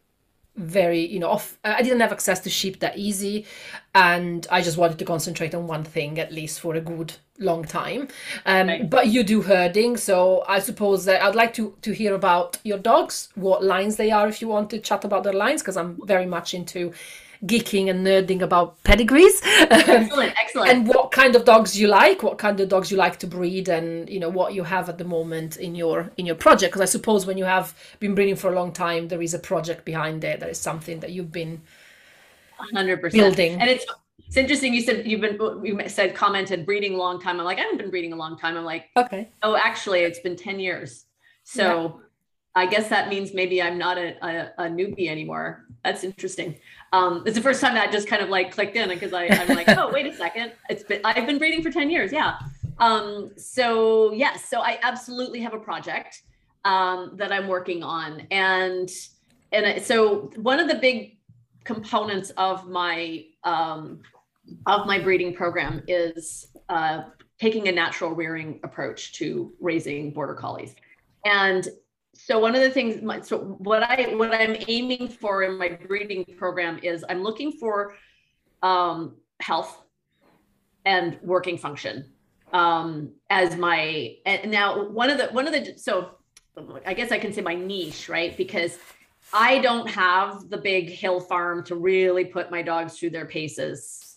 very 0.59 1.05
you 1.05 1.19
know 1.19 1.29
off 1.29 1.57
i 1.63 1.81
didn't 1.81 2.01
have 2.01 2.11
access 2.11 2.41
to 2.41 2.49
sheep 2.49 2.79
that 2.79 2.97
easy 2.97 3.45
and 3.95 4.45
i 4.51 4.61
just 4.61 4.77
wanted 4.77 4.99
to 4.99 5.05
concentrate 5.05 5.55
on 5.55 5.65
one 5.67 5.85
thing 5.85 6.19
at 6.19 6.33
least 6.33 6.59
for 6.59 6.75
a 6.75 6.81
good 6.81 7.13
long 7.37 7.63
time 7.63 8.07
um, 8.45 8.67
right. 8.67 8.89
but 8.89 9.07
you 9.07 9.23
do 9.23 9.41
herding 9.41 9.95
so 9.95 10.43
i 10.49 10.59
suppose 10.59 11.05
that 11.05 11.23
i'd 11.23 11.35
like 11.35 11.53
to 11.53 11.73
to 11.81 11.93
hear 11.93 12.13
about 12.13 12.57
your 12.63 12.77
dogs 12.77 13.29
what 13.35 13.63
lines 13.63 13.95
they 13.95 14.11
are 14.11 14.27
if 14.27 14.41
you 14.41 14.49
want 14.49 14.69
to 14.69 14.79
chat 14.79 15.05
about 15.05 15.23
their 15.23 15.33
lines 15.33 15.61
because 15.61 15.77
i'm 15.77 15.97
very 16.05 16.25
much 16.25 16.53
into 16.53 16.91
geeking 17.45 17.89
and 17.89 18.05
nerding 18.05 18.41
about 18.41 18.81
pedigrees. 18.83 19.41
Excellent, 19.43 20.33
excellent. 20.37 20.69
and 20.69 20.87
what 20.87 21.11
kind 21.11 21.35
of 21.35 21.45
dogs 21.45 21.79
you 21.79 21.87
like, 21.87 22.23
what 22.23 22.37
kind 22.37 22.59
of 22.59 22.69
dogs 22.69 22.91
you 22.91 22.97
like 22.97 23.19
to 23.19 23.27
breed, 23.27 23.69
and 23.69 24.09
you 24.09 24.19
know 24.19 24.29
what 24.29 24.53
you 24.53 24.63
have 24.63 24.89
at 24.89 24.97
the 24.97 25.03
moment 25.03 25.57
in 25.57 25.75
your 25.75 26.11
in 26.17 26.25
your 26.25 26.35
project. 26.35 26.71
Because 26.71 26.81
I 26.81 26.91
suppose 26.91 27.25
when 27.25 27.37
you 27.37 27.45
have 27.45 27.73
been 27.99 28.15
breeding 28.15 28.35
for 28.35 28.51
a 28.51 28.55
long 28.55 28.71
time, 28.71 29.07
there 29.07 29.21
is 29.21 29.33
a 29.33 29.39
project 29.39 29.85
behind 29.85 30.23
it. 30.23 30.39
That 30.39 30.49
is 30.49 30.57
something 30.57 30.99
that 30.99 31.11
you've 31.11 31.31
been 31.31 31.61
hundred 32.57 33.01
percent 33.01 33.21
building. 33.21 33.61
And 33.61 33.69
it's 33.69 33.85
it's 34.27 34.37
interesting. 34.37 34.73
You 34.73 34.81
said 34.81 35.07
you've 35.07 35.21
been 35.21 35.39
you 35.63 35.79
said 35.87 36.15
commented 36.15 36.65
breeding 36.65 36.93
a 36.95 36.97
long 36.97 37.21
time. 37.21 37.39
I'm 37.39 37.45
like 37.45 37.57
I 37.57 37.61
haven't 37.61 37.77
been 37.77 37.89
breeding 37.89 38.13
a 38.13 38.17
long 38.17 38.37
time. 38.37 38.57
I'm 38.57 38.65
like 38.65 38.89
okay. 38.97 39.29
Oh, 39.43 39.55
actually, 39.55 40.01
it's 40.01 40.19
been 40.19 40.35
ten 40.35 40.59
years. 40.59 41.05
So. 41.43 41.99
Yeah. 41.99 42.05
I 42.55 42.65
guess 42.65 42.89
that 42.89 43.09
means 43.09 43.33
maybe 43.33 43.61
I'm 43.61 43.77
not 43.77 43.97
a, 43.97 44.17
a, 44.25 44.65
a 44.65 44.69
newbie 44.69 45.07
anymore. 45.07 45.65
That's 45.83 46.03
interesting 46.03 46.57
um, 46.91 47.23
it's 47.25 47.35
the 47.35 47.41
first 47.43 47.61
time 47.61 47.75
that 47.75 47.91
just 47.91 48.07
kind 48.07 48.21
of 48.21 48.29
like 48.29 48.51
clicked 48.51 48.75
in 48.75 48.89
because 48.89 49.13
I'm 49.13 49.47
like, 49.55 49.69
oh, 49.69 49.91
wait 49.93 50.07
a 50.07 50.15
second. 50.15 50.53
It's 50.69 50.83
been, 50.83 51.01
I've 51.03 51.27
been 51.27 51.37
breeding 51.37 51.61
for 51.61 51.69
10 51.71 51.89
years. 51.89 52.11
Yeah. 52.11 52.39
Um, 52.79 53.31
so 53.37 54.11
yes, 54.13 54.45
so 54.45 54.61
I 54.61 54.79
absolutely 54.81 55.39
have 55.41 55.53
a 55.53 55.59
project. 55.59 56.23
um, 56.65 57.11
that 57.15 57.31
I'm 57.31 57.47
working 57.47 57.83
on, 57.83 58.27
and 58.31 58.89
and 59.51 59.81
so 59.83 60.29
one 60.35 60.59
of 60.59 60.67
the 60.67 60.75
big 60.75 61.17
components 61.63 62.31
of 62.31 62.67
my 62.67 63.25
um, 63.43 64.01
of 64.65 64.85
my 64.85 64.99
breeding 64.99 65.33
program 65.33 65.83
is 65.87 66.47
uh, 66.69 67.03
taking 67.39 67.67
a 67.67 67.71
natural 67.71 68.11
rearing 68.11 68.59
approach 68.63 69.13
to 69.13 69.53
raising 69.59 70.11
border 70.11 70.33
collies, 70.33 70.75
and 71.25 71.69
so 72.29 72.37
one 72.37 72.53
of 72.53 72.61
the 72.61 72.69
things 72.69 73.01
so 73.27 73.39
what 73.57 73.81
i 73.81 74.13
what 74.15 74.33
i'm 74.33 74.55
aiming 74.67 75.07
for 75.07 75.41
in 75.41 75.57
my 75.57 75.69
breeding 75.69 76.23
program 76.37 76.79
is 76.83 77.03
i'm 77.09 77.23
looking 77.23 77.51
for 77.51 77.95
um, 78.61 79.15
health 79.39 79.81
and 80.85 81.17
working 81.23 81.57
function 81.57 82.05
um, 82.53 83.11
as 83.31 83.55
my 83.55 84.15
and 84.27 84.51
now 84.51 84.87
one 84.89 85.09
of 85.09 85.17
the 85.17 85.27
one 85.27 85.47
of 85.47 85.53
the 85.53 85.73
so 85.77 86.11
i 86.85 86.93
guess 86.93 87.11
i 87.11 87.17
can 87.17 87.33
say 87.33 87.41
my 87.41 87.55
niche 87.55 88.07
right? 88.09 88.37
Because 88.37 88.77
i 89.33 89.57
don't 89.59 89.89
have 89.89 90.49
the 90.49 90.57
big 90.57 90.89
hill 90.89 91.19
farm 91.19 91.63
to 91.63 91.75
really 91.75 92.25
put 92.25 92.51
my 92.51 92.61
dogs 92.61 92.99
through 92.99 93.09
their 93.09 93.25
paces 93.25 94.08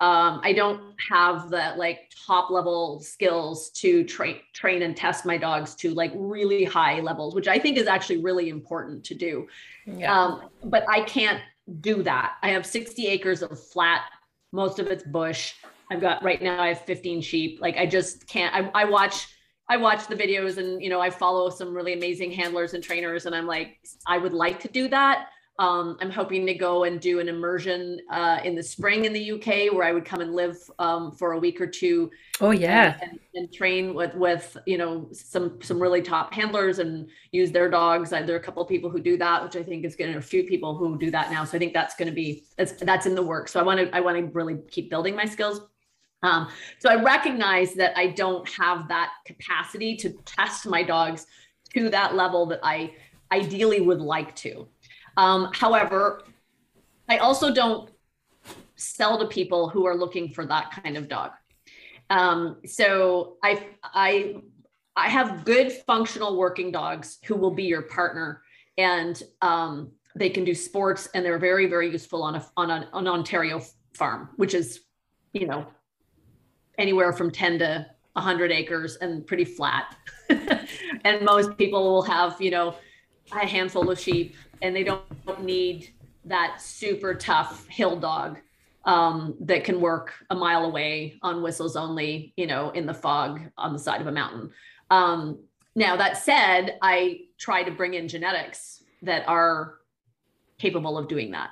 um, 0.00 0.40
I 0.42 0.54
don't 0.54 0.80
have 1.10 1.50
the 1.50 1.74
like 1.76 2.10
top 2.26 2.50
level 2.50 3.00
skills 3.00 3.68
to 3.70 4.02
train 4.04 4.36
train 4.54 4.80
and 4.80 4.96
test 4.96 5.26
my 5.26 5.36
dogs 5.36 5.74
to 5.76 5.92
like 5.92 6.10
really 6.14 6.64
high 6.64 7.00
levels, 7.00 7.34
which 7.34 7.48
I 7.48 7.58
think 7.58 7.76
is 7.76 7.86
actually 7.86 8.22
really 8.22 8.48
important 8.48 9.04
to 9.04 9.14
do. 9.14 9.46
Yeah. 9.84 10.18
Um, 10.18 10.48
but 10.64 10.88
I 10.88 11.02
can't 11.02 11.42
do 11.80 12.02
that. 12.02 12.36
I 12.42 12.48
have 12.48 12.64
60 12.64 13.06
acres 13.08 13.42
of 13.42 13.62
flat, 13.62 14.04
most 14.52 14.78
of 14.78 14.86
it's 14.86 15.04
bush. 15.04 15.52
I've 15.90 16.00
got 16.00 16.22
right 16.22 16.40
now 16.40 16.62
I 16.62 16.68
have 16.68 16.80
15 16.80 17.20
sheep. 17.20 17.58
Like 17.60 17.76
I 17.76 17.84
just 17.84 18.26
can't. 18.26 18.54
I, 18.54 18.70
I 18.74 18.84
watch 18.86 19.26
I 19.68 19.76
watch 19.76 20.06
the 20.06 20.16
videos 20.16 20.56
and 20.56 20.82
you 20.82 20.88
know 20.88 21.00
I 21.00 21.10
follow 21.10 21.50
some 21.50 21.74
really 21.74 21.92
amazing 21.92 22.32
handlers 22.32 22.72
and 22.72 22.82
trainers, 22.82 23.26
and 23.26 23.34
I'm 23.34 23.46
like 23.46 23.80
I 24.06 24.16
would 24.16 24.32
like 24.32 24.60
to 24.60 24.68
do 24.68 24.88
that 24.88 25.28
um, 25.58 25.98
I'm 26.00 26.10
hoping 26.10 26.46
to 26.46 26.54
go 26.54 26.84
and 26.84 26.98
do 26.98 27.20
an 27.20 27.28
immersion 27.28 28.00
uh, 28.10 28.38
in 28.42 28.54
the 28.54 28.62
spring 28.62 29.04
in 29.04 29.12
the 29.12 29.32
UK, 29.32 29.74
where 29.74 29.84
I 29.84 29.92
would 29.92 30.06
come 30.06 30.22
and 30.22 30.34
live 30.34 30.56
um, 30.78 31.12
for 31.12 31.32
a 31.32 31.38
week 31.38 31.60
or 31.60 31.66
two. 31.66 32.10
Oh 32.40 32.50
yeah, 32.50 32.96
and, 33.02 33.10
and, 33.10 33.20
and, 33.34 33.52
train 33.52 33.92
with 33.92 34.14
with 34.14 34.56
you 34.64 34.78
know 34.78 35.08
some 35.12 35.60
some 35.60 35.78
really 35.78 36.00
top 36.00 36.32
handlers 36.32 36.78
and 36.78 37.10
use 37.32 37.52
their 37.52 37.68
dogs. 37.68 38.08
There 38.08 38.32
are 38.32 38.36
a 38.36 38.42
couple 38.42 38.62
of 38.62 38.70
people 38.70 38.88
who 38.88 39.00
do 39.00 39.18
that, 39.18 39.42
which 39.42 39.54
I 39.54 39.62
think 39.62 39.84
is 39.84 39.96
going 39.96 40.12
to 40.12 40.18
a 40.18 40.22
few 40.22 40.44
people 40.44 40.74
who 40.76 40.96
do 40.96 41.10
that 41.10 41.30
now. 41.30 41.44
So 41.44 41.58
I 41.58 41.58
think 41.58 41.74
that's 41.74 41.94
going 41.94 42.08
to 42.08 42.14
be 42.14 42.44
that's 42.56 42.72
that's 42.72 43.04
in 43.04 43.14
the 43.14 43.22
works. 43.22 43.52
So 43.52 43.60
I 43.60 43.62
want 43.62 43.80
to 43.80 43.94
I 43.94 44.00
want 44.00 44.16
to 44.16 44.24
really 44.32 44.56
keep 44.70 44.88
building 44.88 45.14
my 45.14 45.26
skills. 45.26 45.60
Um, 46.22 46.48
so 46.78 46.90
I 46.90 47.02
recognize 47.02 47.74
that 47.74 47.96
I 47.98 48.08
don't 48.08 48.48
have 48.48 48.88
that 48.88 49.10
capacity 49.26 49.96
to 49.96 50.10
test 50.24 50.66
my 50.66 50.82
dogs 50.82 51.26
to 51.74 51.90
that 51.90 52.14
level 52.14 52.46
that 52.46 52.60
I 52.62 52.94
ideally 53.32 53.80
would 53.80 54.00
like 54.00 54.34
to. 54.36 54.68
Um, 55.20 55.50
however, 55.52 56.22
I 57.06 57.18
also 57.18 57.52
don't 57.52 57.90
sell 58.76 59.18
to 59.18 59.26
people 59.26 59.68
who 59.68 59.84
are 59.84 59.94
looking 59.94 60.32
for 60.32 60.46
that 60.46 60.70
kind 60.82 60.96
of 60.96 61.08
dog. 61.08 61.32
Um, 62.08 62.56
so 62.64 63.36
I 63.44 63.66
I 63.82 64.36
I 64.96 65.10
have 65.10 65.44
good 65.44 65.72
functional 65.86 66.38
working 66.38 66.72
dogs 66.72 67.18
who 67.26 67.36
will 67.36 67.50
be 67.50 67.64
your 67.64 67.82
partner, 67.82 68.40
and 68.78 69.22
um, 69.42 69.92
they 70.16 70.30
can 70.30 70.42
do 70.42 70.54
sports, 70.54 71.10
and 71.12 71.22
they're 71.22 71.38
very 71.38 71.66
very 71.66 71.90
useful 71.90 72.22
on 72.22 72.36
a 72.36 72.46
on 72.56 72.70
a, 72.70 72.88
an 72.94 73.06
Ontario 73.06 73.60
farm, 73.92 74.30
which 74.36 74.54
is 74.54 74.80
you 75.34 75.46
know 75.46 75.66
anywhere 76.78 77.12
from 77.12 77.30
ten 77.30 77.58
to 77.58 77.86
100 78.14 78.50
acres 78.50 78.96
and 78.96 79.26
pretty 79.26 79.44
flat. 79.44 79.96
and 81.04 81.22
most 81.22 81.56
people 81.58 81.82
will 81.84 82.02
have 82.02 82.40
you 82.40 82.50
know 82.50 82.74
a 83.32 83.46
handful 83.46 83.90
of 83.90 84.00
sheep 84.00 84.34
and 84.62 84.74
they 84.74 84.84
don't 84.84 85.42
need 85.42 85.92
that 86.24 86.60
super 86.60 87.14
tough 87.14 87.66
hill 87.68 87.96
dog 87.96 88.38
um, 88.84 89.36
that 89.40 89.64
can 89.64 89.80
work 89.80 90.14
a 90.30 90.34
mile 90.34 90.64
away 90.64 91.18
on 91.22 91.42
whistles 91.42 91.76
only, 91.76 92.32
you 92.36 92.46
know, 92.46 92.70
in 92.70 92.86
the 92.86 92.94
fog 92.94 93.40
on 93.56 93.72
the 93.72 93.78
side 93.78 94.00
of 94.00 94.06
a 94.06 94.12
mountain. 94.12 94.50
Um, 94.90 95.40
now, 95.74 95.96
that 95.96 96.16
said, 96.16 96.78
I 96.82 97.20
try 97.38 97.62
to 97.62 97.70
bring 97.70 97.94
in 97.94 98.08
genetics 98.08 98.82
that 99.02 99.26
are 99.28 99.76
capable 100.58 100.98
of 100.98 101.08
doing 101.08 101.30
that. 101.30 101.50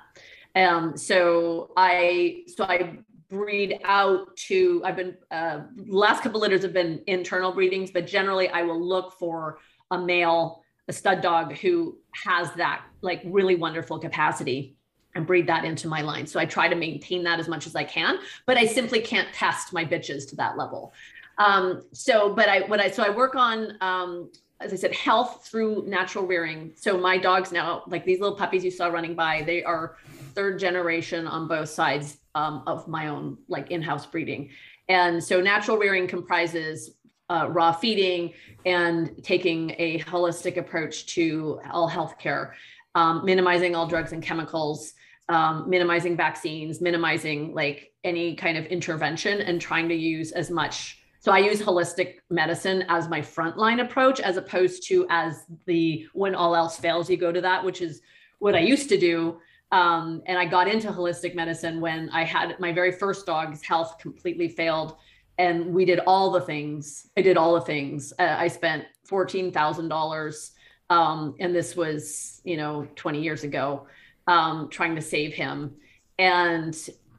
Um, 0.55 0.97
so 0.97 1.73
I 1.77 2.42
so 2.47 2.64
I 2.64 2.99
breed 3.29 3.81
out 3.85 4.37
to 4.37 4.83
I've 4.85 4.97
been 4.97 5.16
uh, 5.31 5.61
last 5.87 6.23
couple 6.23 6.40
litters 6.40 6.62
have 6.62 6.73
been 6.73 7.03
internal 7.07 7.53
breedings, 7.53 7.90
but 7.90 8.07
generally 8.07 8.49
I 8.49 8.62
will 8.62 8.81
look 8.81 9.12
for 9.18 9.59
a 9.90 9.99
male 9.99 10.64
a 10.88 10.92
stud 10.92 11.20
dog 11.20 11.57
who 11.59 11.98
has 12.24 12.53
that 12.55 12.83
like 13.03 13.20
really 13.24 13.55
wonderful 13.55 13.98
capacity 13.98 14.74
and 15.14 15.27
breed 15.27 15.46
that 15.46 15.64
into 15.64 15.88
my 15.88 16.03
line. 16.03 16.27
So 16.27 16.40
I 16.40 16.46
try 16.46 16.68
to 16.68 16.74
maintain 16.77 17.22
that 17.24 17.38
as 17.40 17.48
much 17.48 17.66
as 17.66 17.74
I 17.77 17.85
can, 17.85 18.18
but 18.46 18.57
I 18.57 18.66
simply 18.66 19.01
can't 19.01 19.33
test 19.33 19.72
my 19.72 19.85
bitches 19.85 20.29
to 20.31 20.37
that 20.37 20.57
level. 20.57 20.92
Um, 21.38 21.83
so, 21.92 22.35
but 22.35 22.48
I, 22.48 22.61
what 22.61 22.81
I, 22.81 22.90
so 22.90 23.03
I 23.03 23.11
work 23.11 23.35
on, 23.35 23.77
um, 23.81 24.31
as 24.61 24.72
I 24.72 24.77
said, 24.77 24.92
health 24.94 25.46
through 25.48 25.85
natural 25.87 26.27
rearing. 26.27 26.72
So 26.74 26.98
my 26.98 27.16
dogs 27.16 27.53
now, 27.53 27.85
like 27.87 28.05
these 28.05 28.18
little 28.18 28.37
puppies 28.37 28.64
you 28.64 28.70
saw 28.70 28.88
running 28.88 29.14
by, 29.14 29.42
they 29.42 29.62
are 29.62 29.96
third 30.35 30.59
generation 30.59 31.27
on 31.27 31.46
both 31.46 31.68
sides 31.68 32.18
um, 32.35 32.64
of 32.66 32.88
my 32.88 33.09
own 33.09 33.38
like 33.48 33.70
in-house 33.70 34.07
breeding. 34.07 34.51
And 34.88 35.22
so 35.22 35.40
natural 35.40 35.77
rearing 35.77 36.07
comprises 36.09 36.92
uh, 37.30 37.46
raw 37.50 37.72
feeding 37.72 38.32
and 38.64 39.22
taking 39.22 39.74
a 39.78 40.00
holistic 40.00 40.56
approach 40.56 41.06
to 41.14 41.60
all 41.70 41.88
healthcare, 41.88 42.52
um, 42.94 43.24
minimizing 43.24 43.74
all 43.74 43.86
drugs 43.86 44.12
and 44.12 44.22
chemicals, 44.22 44.94
um, 45.28 45.68
minimizing 45.68 46.16
vaccines, 46.16 46.80
minimizing 46.80 47.54
like 47.54 47.92
any 48.04 48.34
kind 48.34 48.56
of 48.56 48.64
intervention, 48.66 49.40
and 49.40 49.60
trying 49.60 49.88
to 49.88 49.94
use 49.94 50.32
as 50.32 50.50
much. 50.50 51.02
So 51.20 51.32
I 51.32 51.38
use 51.38 51.60
holistic 51.60 52.16
medicine 52.30 52.84
as 52.88 53.08
my 53.08 53.20
frontline 53.20 53.82
approach, 53.82 54.20
as 54.20 54.36
opposed 54.36 54.86
to 54.88 55.06
as 55.10 55.44
the 55.66 56.06
when 56.14 56.34
all 56.34 56.54
else 56.54 56.78
fails, 56.78 57.10
you 57.10 57.16
go 57.16 57.32
to 57.32 57.40
that, 57.40 57.62
which 57.64 57.82
is 57.82 58.00
what 58.38 58.54
I 58.54 58.60
used 58.60 58.88
to 58.88 58.98
do. 58.98 59.40
Um, 59.70 60.22
and 60.26 60.38
I 60.38 60.46
got 60.46 60.68
into 60.68 60.90
holistic 60.90 61.34
medicine 61.34 61.80
when 61.80 62.08
I 62.10 62.24
had 62.24 62.58
my 62.58 62.72
very 62.72 62.92
first 62.92 63.26
dog's 63.26 63.62
health 63.62 63.98
completely 63.98 64.48
failed 64.48 64.96
and 65.38 65.72
we 65.72 65.85
did 65.85 66.01
all 66.01 66.31
the 66.33 66.40
things. 66.40 67.09
I 67.16 67.22
did 67.22 67.37
all 67.37 67.55
the 67.55 67.61
things. 67.61 68.12
Uh, 68.18 68.37
I 68.38 68.48
spent 68.48 68.85
fourteen 69.05 69.53
thousand 69.53 69.85
um, 69.85 69.88
dollars, 69.88 70.53
and 70.90 71.55
this 71.55 71.77
was 71.77 72.40
you 72.44 72.57
know 72.57 72.87
twenty 72.96 73.22
years 73.22 73.44
ago, 73.44 73.87
um, 74.27 74.68
trying 74.68 74.96
to 74.96 75.03
save 75.03 75.33
him. 75.33 75.74
And 76.18 76.77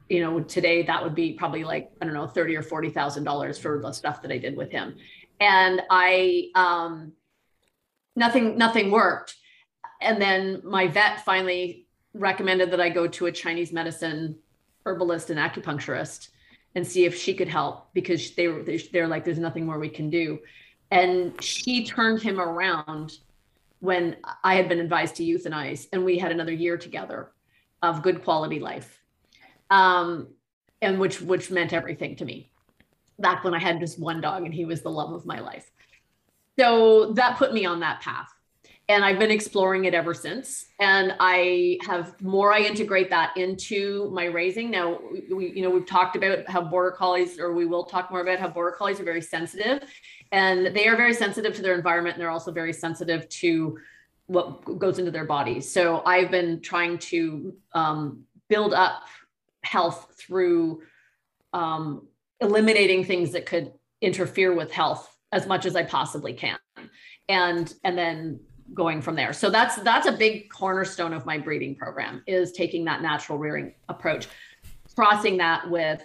you 0.08 0.20
know 0.20 0.40
today 0.40 0.82
that 0.82 1.02
would 1.02 1.14
be 1.14 1.32
probably 1.32 1.64
like 1.64 1.90
I 2.00 2.04
don't 2.04 2.14
know 2.14 2.26
thirty 2.26 2.54
or 2.54 2.62
forty 2.62 2.90
thousand 2.90 3.24
dollars 3.24 3.58
for 3.58 3.80
the 3.80 3.92
stuff 3.92 4.22
that 4.22 4.30
I 4.30 4.38
did 4.38 4.56
with 4.56 4.70
him. 4.70 4.96
And 5.40 5.80
I 5.90 6.50
um, 6.54 7.12
nothing 8.14 8.58
nothing 8.58 8.90
worked. 8.90 9.36
And 10.02 10.20
then 10.20 10.60
my 10.64 10.88
vet 10.88 11.24
finally 11.24 11.86
recommended 12.12 12.70
that 12.72 12.80
I 12.80 12.88
go 12.88 13.06
to 13.06 13.26
a 13.26 13.32
Chinese 13.32 13.72
medicine 13.72 14.36
herbalist 14.84 15.30
and 15.30 15.38
acupuncturist 15.38 16.28
and 16.74 16.86
see 16.86 17.04
if 17.04 17.16
she 17.16 17.34
could 17.34 17.48
help 17.48 17.92
because 17.94 18.34
they 18.34 18.48
were 18.48 18.64
they're 18.92 19.08
like 19.08 19.24
there's 19.24 19.38
nothing 19.38 19.66
more 19.66 19.78
we 19.78 19.88
can 19.88 20.10
do. 20.10 20.38
And 20.90 21.42
she 21.42 21.84
turned 21.84 22.20
him 22.22 22.40
around 22.40 23.12
when 23.82 24.16
i 24.44 24.54
had 24.54 24.68
been 24.68 24.78
advised 24.78 25.16
to 25.16 25.24
euthanize 25.24 25.86
and 25.92 26.04
we 26.04 26.18
had 26.18 26.30
another 26.30 26.52
year 26.52 26.76
together 26.76 27.32
of 27.82 28.02
good 28.02 28.22
quality 28.22 28.60
life. 28.60 28.98
Um, 29.70 30.28
and 30.82 30.98
which 30.98 31.20
which 31.20 31.50
meant 31.50 31.72
everything 31.72 32.16
to 32.16 32.24
me. 32.24 32.52
Back 33.18 33.44
when 33.44 33.54
i 33.54 33.58
had 33.58 33.80
just 33.80 33.98
one 33.98 34.20
dog 34.20 34.44
and 34.44 34.54
he 34.54 34.64
was 34.64 34.82
the 34.82 34.90
love 34.90 35.12
of 35.12 35.26
my 35.26 35.40
life. 35.40 35.70
So 36.58 37.12
that 37.14 37.38
put 37.38 37.52
me 37.52 37.64
on 37.64 37.80
that 37.80 38.00
path 38.00 38.28
and 38.90 39.04
I've 39.04 39.20
been 39.20 39.30
exploring 39.30 39.84
it 39.84 39.94
ever 39.94 40.12
since. 40.12 40.66
And 40.80 41.14
I 41.20 41.78
have 41.86 42.20
more 42.20 42.52
I 42.52 42.58
integrate 42.58 43.08
that 43.10 43.36
into 43.36 44.10
my 44.12 44.24
raising. 44.24 44.68
Now, 44.68 44.98
we, 45.30 45.52
you 45.52 45.62
know, 45.62 45.70
we've 45.70 45.86
talked 45.86 46.16
about 46.16 46.48
how 46.50 46.60
border 46.60 46.90
collies, 46.90 47.38
or 47.38 47.54
we 47.54 47.66
will 47.66 47.84
talk 47.84 48.10
more 48.10 48.20
about 48.20 48.40
how 48.40 48.48
border 48.48 48.72
collies 48.72 48.98
are 48.98 49.04
very 49.04 49.22
sensitive, 49.22 49.88
and 50.32 50.74
they 50.74 50.88
are 50.88 50.96
very 50.96 51.14
sensitive 51.14 51.54
to 51.54 51.62
their 51.62 51.76
environment, 51.76 52.16
and 52.16 52.20
they're 52.20 52.30
also 52.30 52.50
very 52.50 52.72
sensitive 52.72 53.28
to 53.28 53.78
what 54.26 54.64
goes 54.80 54.98
into 54.98 55.12
their 55.12 55.24
bodies. 55.24 55.70
So 55.72 56.02
I've 56.04 56.32
been 56.32 56.60
trying 56.60 56.98
to 56.98 57.54
um, 57.72 58.24
build 58.48 58.74
up 58.74 59.04
health 59.62 60.14
through 60.18 60.82
um, 61.52 62.08
eliminating 62.40 63.04
things 63.04 63.30
that 63.32 63.46
could 63.46 63.72
interfere 64.00 64.52
with 64.52 64.72
health 64.72 65.16
as 65.30 65.46
much 65.46 65.64
as 65.64 65.76
I 65.76 65.84
possibly 65.84 66.32
can, 66.32 66.58
and 67.28 67.72
and 67.84 67.96
then 67.96 68.40
going 68.74 69.02
from 69.02 69.14
there. 69.14 69.32
So 69.32 69.50
that's 69.50 69.76
that's 69.76 70.06
a 70.06 70.12
big 70.12 70.50
cornerstone 70.50 71.12
of 71.12 71.26
my 71.26 71.38
breeding 71.38 71.74
program 71.74 72.22
is 72.26 72.52
taking 72.52 72.84
that 72.84 73.02
natural 73.02 73.38
rearing 73.38 73.74
approach, 73.88 74.28
crossing 74.94 75.36
that 75.38 75.68
with 75.70 76.02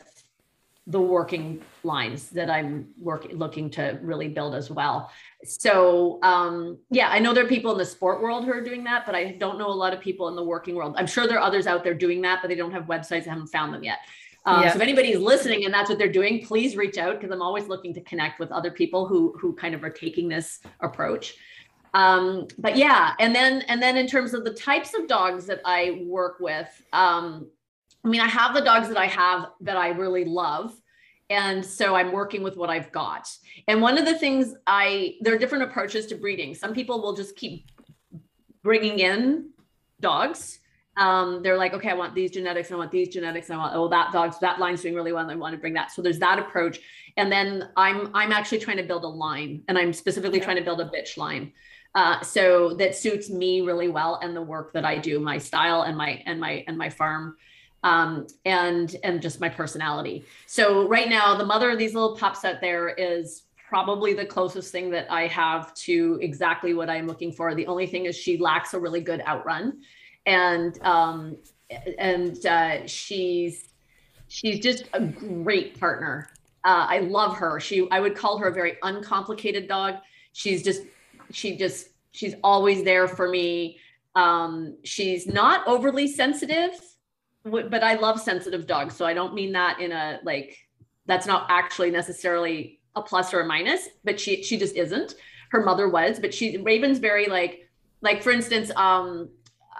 the 0.87 1.01
working 1.01 1.61
lines 1.83 2.29
that 2.29 2.47
I'm 2.47 2.87
working 2.99 3.35
looking 3.37 3.71
to 3.71 3.97
really 4.03 4.27
build 4.27 4.53
as 4.53 4.69
well. 4.69 5.11
So 5.43 6.19
um, 6.21 6.77
yeah, 6.91 7.09
I 7.09 7.19
know 7.19 7.33
there 7.33 7.45
are 7.45 7.47
people 7.47 7.71
in 7.71 7.77
the 7.77 7.85
sport 7.85 8.21
world 8.21 8.45
who 8.45 8.51
are 8.51 8.63
doing 8.63 8.83
that, 8.83 9.05
but 9.05 9.15
I 9.15 9.31
don't 9.31 9.57
know 9.57 9.67
a 9.67 9.73
lot 9.73 9.93
of 9.93 9.99
people 9.99 10.27
in 10.27 10.35
the 10.35 10.43
working 10.43 10.75
world. 10.75 10.95
I'm 10.97 11.07
sure 11.07 11.27
there 11.27 11.37
are 11.37 11.43
others 11.43 11.65
out 11.65 11.83
there 11.83 11.95
doing 11.95 12.21
that, 12.21 12.39
but 12.41 12.49
they 12.49 12.55
don't 12.55 12.71
have 12.71 12.83
websites. 12.83 13.25
I 13.25 13.31
haven't 13.31 13.47
found 13.47 13.73
them 13.73 13.83
yet. 13.83 13.99
Um, 14.45 14.61
yeah. 14.61 14.69
So 14.69 14.75
if 14.75 14.81
anybody's 14.81 15.17
listening 15.17 15.65
and 15.65 15.73
that's 15.73 15.89
what 15.89 15.97
they're 15.97 16.11
doing, 16.11 16.45
please 16.45 16.75
reach 16.75 16.99
out 16.99 17.19
because 17.19 17.33
I'm 17.33 17.41
always 17.41 17.67
looking 17.67 17.93
to 17.95 18.01
connect 18.01 18.39
with 18.39 18.51
other 18.51 18.69
people 18.69 19.07
who 19.07 19.35
who 19.39 19.53
kind 19.53 19.73
of 19.73 19.83
are 19.83 19.89
taking 19.89 20.27
this 20.27 20.59
approach. 20.81 21.35
Um, 21.95 22.47
but 22.57 22.75
yeah, 22.75 23.13
and 23.19 23.33
then 23.33 23.63
and 23.69 23.81
then 23.81 23.95
in 23.95 24.05
terms 24.05 24.33
of 24.33 24.43
the 24.43 24.53
types 24.53 24.93
of 24.93 25.07
dogs 25.07 25.45
that 25.45 25.61
I 25.63 26.03
work 26.05 26.39
with, 26.39 26.67
um, 26.91 27.47
I 28.03 28.07
mean, 28.09 28.21
I 28.21 28.27
have 28.27 28.53
the 28.53 28.61
dogs 28.61 28.87
that 28.89 28.97
I 28.97 29.07
have 29.07 29.47
that 29.61 29.77
I 29.77 29.89
really 29.89 30.25
love. 30.25 30.79
And 31.29 31.65
so 31.65 31.95
I'm 31.95 32.11
working 32.11 32.43
with 32.43 32.55
what 32.55 32.69
I've 32.69 32.91
got. 32.91 33.27
And 33.67 33.81
one 33.81 33.97
of 33.97 34.05
the 34.05 34.17
things 34.19 34.53
I, 34.67 35.15
there 35.21 35.33
are 35.33 35.39
different 35.39 35.63
approaches 35.63 36.05
to 36.07 36.15
breeding. 36.15 36.53
Some 36.53 36.73
people 36.73 37.01
will 37.01 37.15
just 37.15 37.35
keep 37.35 37.71
bringing 38.61 38.99
in 38.99 39.49
dogs. 40.01 40.59
Um, 40.97 41.41
they're 41.41 41.57
like, 41.57 41.73
okay, 41.73 41.89
I 41.89 41.93
want 41.93 42.13
these 42.13 42.31
genetics, 42.31 42.71
I 42.71 42.75
want 42.75 42.91
these 42.91 43.09
genetics, 43.09 43.49
I 43.49 43.57
want, 43.57 43.75
oh, 43.75 43.89
that 43.89 44.13
dog's, 44.13 44.39
that 44.39 44.59
line's 44.59 44.81
doing 44.81 44.95
really 44.95 45.11
well, 45.11 45.23
and 45.23 45.31
I 45.31 45.35
want 45.35 45.53
to 45.53 45.59
bring 45.59 45.73
that. 45.73 45.91
So 45.91 46.01
there's 46.01 46.19
that 46.19 46.39
approach. 46.39 46.79
And 47.17 47.29
then 47.29 47.69
I'm, 47.75 48.11
I'm 48.13 48.31
actually 48.31 48.59
trying 48.59 48.77
to 48.77 48.83
build 48.83 49.03
a 49.03 49.07
line 49.07 49.63
and 49.67 49.77
I'm 49.77 49.91
specifically 49.91 50.37
yeah. 50.37 50.45
trying 50.45 50.57
to 50.57 50.63
build 50.63 50.79
a 50.79 50.85
bitch 50.85 51.17
line. 51.17 51.51
Uh, 51.95 52.21
so 52.21 52.73
that 52.75 52.93
suits 52.93 53.29
me 53.29 53.61
really 53.61 53.87
well 53.87 54.19
and 54.21 54.35
the 54.35 54.41
work 54.41 54.73
that 54.73 54.85
I 54.85 54.97
do, 54.97 55.19
my 55.19 55.37
style 55.37 55.83
and 55.83 55.97
my, 55.97 56.21
and 56.25 56.39
my, 56.39 56.63
and 56.67 56.77
my 56.77 56.89
farm 56.89 57.37
um, 57.85 58.25
and 58.45 58.95
and 59.03 59.21
just 59.21 59.39
my 59.39 59.47
personality. 59.47 60.25
So 60.47 60.87
right 60.87 61.07
now, 61.07 61.37
the 61.37 61.45
mother 61.45 61.69
of 61.69 61.77
these 61.77 61.93
little 61.93 62.17
pups 62.17 62.43
out 62.43 62.59
there 62.59 62.89
is 62.89 63.43
probably 63.69 64.13
the 64.13 64.25
closest 64.25 64.71
thing 64.71 64.89
that 64.89 65.09
I 65.11 65.27
have 65.27 65.73
to 65.75 66.17
exactly 66.21 66.73
what 66.73 66.89
I'm 66.89 67.05
looking 67.05 67.31
for. 67.31 67.53
The 67.53 67.67
only 67.67 67.85
thing 67.85 68.05
is 68.05 68.17
she 68.17 68.37
lacks 68.37 68.73
a 68.73 68.79
really 68.79 69.01
good 69.01 69.21
outrun, 69.27 69.81
and 70.25 70.81
um, 70.81 71.37
and 71.99 72.43
uh, 72.47 72.87
she's 72.87 73.69
she's 74.29 74.59
just 74.59 74.89
a 74.93 75.01
great 75.01 75.79
partner. 75.79 76.31
Uh, 76.63 76.87
I 76.89 76.99
love 77.01 77.37
her. 77.37 77.59
She 77.59 77.87
I 77.91 77.99
would 77.99 78.15
call 78.15 78.39
her 78.39 78.47
a 78.47 78.53
very 78.53 78.77
uncomplicated 78.81 79.67
dog. 79.67 79.97
She's 80.33 80.63
just 80.63 80.81
she 81.31 81.57
just 81.57 81.87
she's 82.11 82.35
always 82.43 82.83
there 82.83 83.07
for 83.07 83.27
me. 83.29 83.79
Um, 84.15 84.77
she's 84.83 85.27
not 85.27 85.67
overly 85.67 86.07
sensitive 86.07 86.79
but 87.45 87.83
I 87.83 87.95
love 87.95 88.19
sensitive 88.19 88.65
dogs. 88.65 88.95
So 88.95 89.05
I 89.05 89.13
don't 89.13 89.33
mean 89.33 89.51
that 89.53 89.79
in 89.79 89.91
a 89.91 90.19
like 90.23 90.57
that's 91.05 91.27
not 91.27 91.45
actually 91.49 91.91
necessarily 91.91 92.79
a 92.95 93.01
plus 93.01 93.33
or 93.33 93.41
a 93.41 93.45
minus, 93.45 93.89
but 94.03 94.19
she 94.19 94.43
she 94.43 94.57
just 94.57 94.75
isn't. 94.75 95.15
Her 95.51 95.63
mother 95.63 95.87
was, 95.87 96.19
but 96.19 96.33
she 96.33 96.57
Raven's 96.57 96.97
very 96.97 97.27
like 97.27 97.69
like 98.01 98.23
for 98.23 98.31
instance, 98.31 98.71
um, 98.75 99.29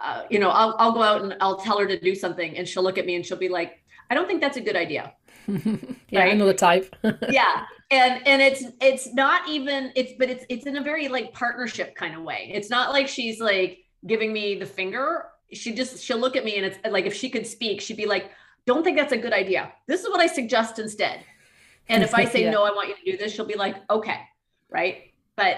uh, 0.01 0.23
you 0.29 0.39
know, 0.39 0.49
I'll 0.49 0.75
I'll 0.77 0.91
go 0.91 1.01
out 1.01 1.23
and 1.23 1.35
I'll 1.41 1.57
tell 1.57 1.79
her 1.79 1.87
to 1.87 1.99
do 1.99 2.13
something, 2.13 2.55
and 2.55 2.67
she'll 2.67 2.83
look 2.83 2.97
at 2.97 3.05
me 3.05 3.15
and 3.15 3.25
she'll 3.25 3.37
be 3.37 3.49
like, 3.49 3.83
I 4.09 4.15
don't 4.15 4.27
think 4.27 4.41
that's 4.41 4.57
a 4.57 4.61
good 4.61 4.75
idea. 4.75 5.13
yeah, 5.47 6.19
right? 6.19 6.33
I 6.33 6.35
know 6.35 6.45
the 6.45 6.53
type. 6.53 6.95
yeah, 7.29 7.65
and 7.91 8.25
and 8.27 8.41
it's 8.41 8.63
it's 8.81 9.13
not 9.13 9.47
even 9.47 9.91
it's 9.95 10.13
but 10.17 10.29
it's 10.29 10.45
it's 10.49 10.65
in 10.65 10.77
a 10.77 10.81
very 10.81 11.07
like 11.07 11.33
partnership 11.33 11.95
kind 11.95 12.15
of 12.15 12.23
way. 12.23 12.51
It's 12.53 12.69
not 12.69 12.91
like 12.91 13.07
she's 13.07 13.39
like 13.39 13.79
giving 14.05 14.33
me 14.33 14.55
the 14.55 14.65
finger. 14.65 15.25
She 15.53 15.73
just 15.73 16.03
she'll 16.03 16.17
look 16.17 16.35
at 16.35 16.43
me 16.43 16.57
and 16.57 16.65
it's 16.65 16.79
like 16.89 17.05
if 17.05 17.13
she 17.13 17.29
could 17.29 17.45
speak 17.45 17.81
she'd 17.81 17.97
be 17.97 18.07
like 18.07 18.31
don't 18.65 18.83
think 18.83 18.97
that's 18.97 19.13
a 19.13 19.17
good 19.17 19.33
idea. 19.33 19.71
This 19.87 20.01
is 20.01 20.09
what 20.09 20.19
i 20.19 20.27
suggest 20.27 20.79
instead. 20.79 21.23
And 21.87 22.03
if 22.03 22.15
i 22.15 22.25
say 22.33 22.43
yeah. 22.43 22.51
no 22.51 22.63
i 22.63 22.71
want 22.71 22.89
you 22.89 22.95
to 22.95 23.11
do 23.11 23.17
this 23.17 23.33
she'll 23.33 23.45
be 23.45 23.55
like 23.55 23.77
okay. 23.89 24.21
Right? 24.69 25.13
But 25.35 25.57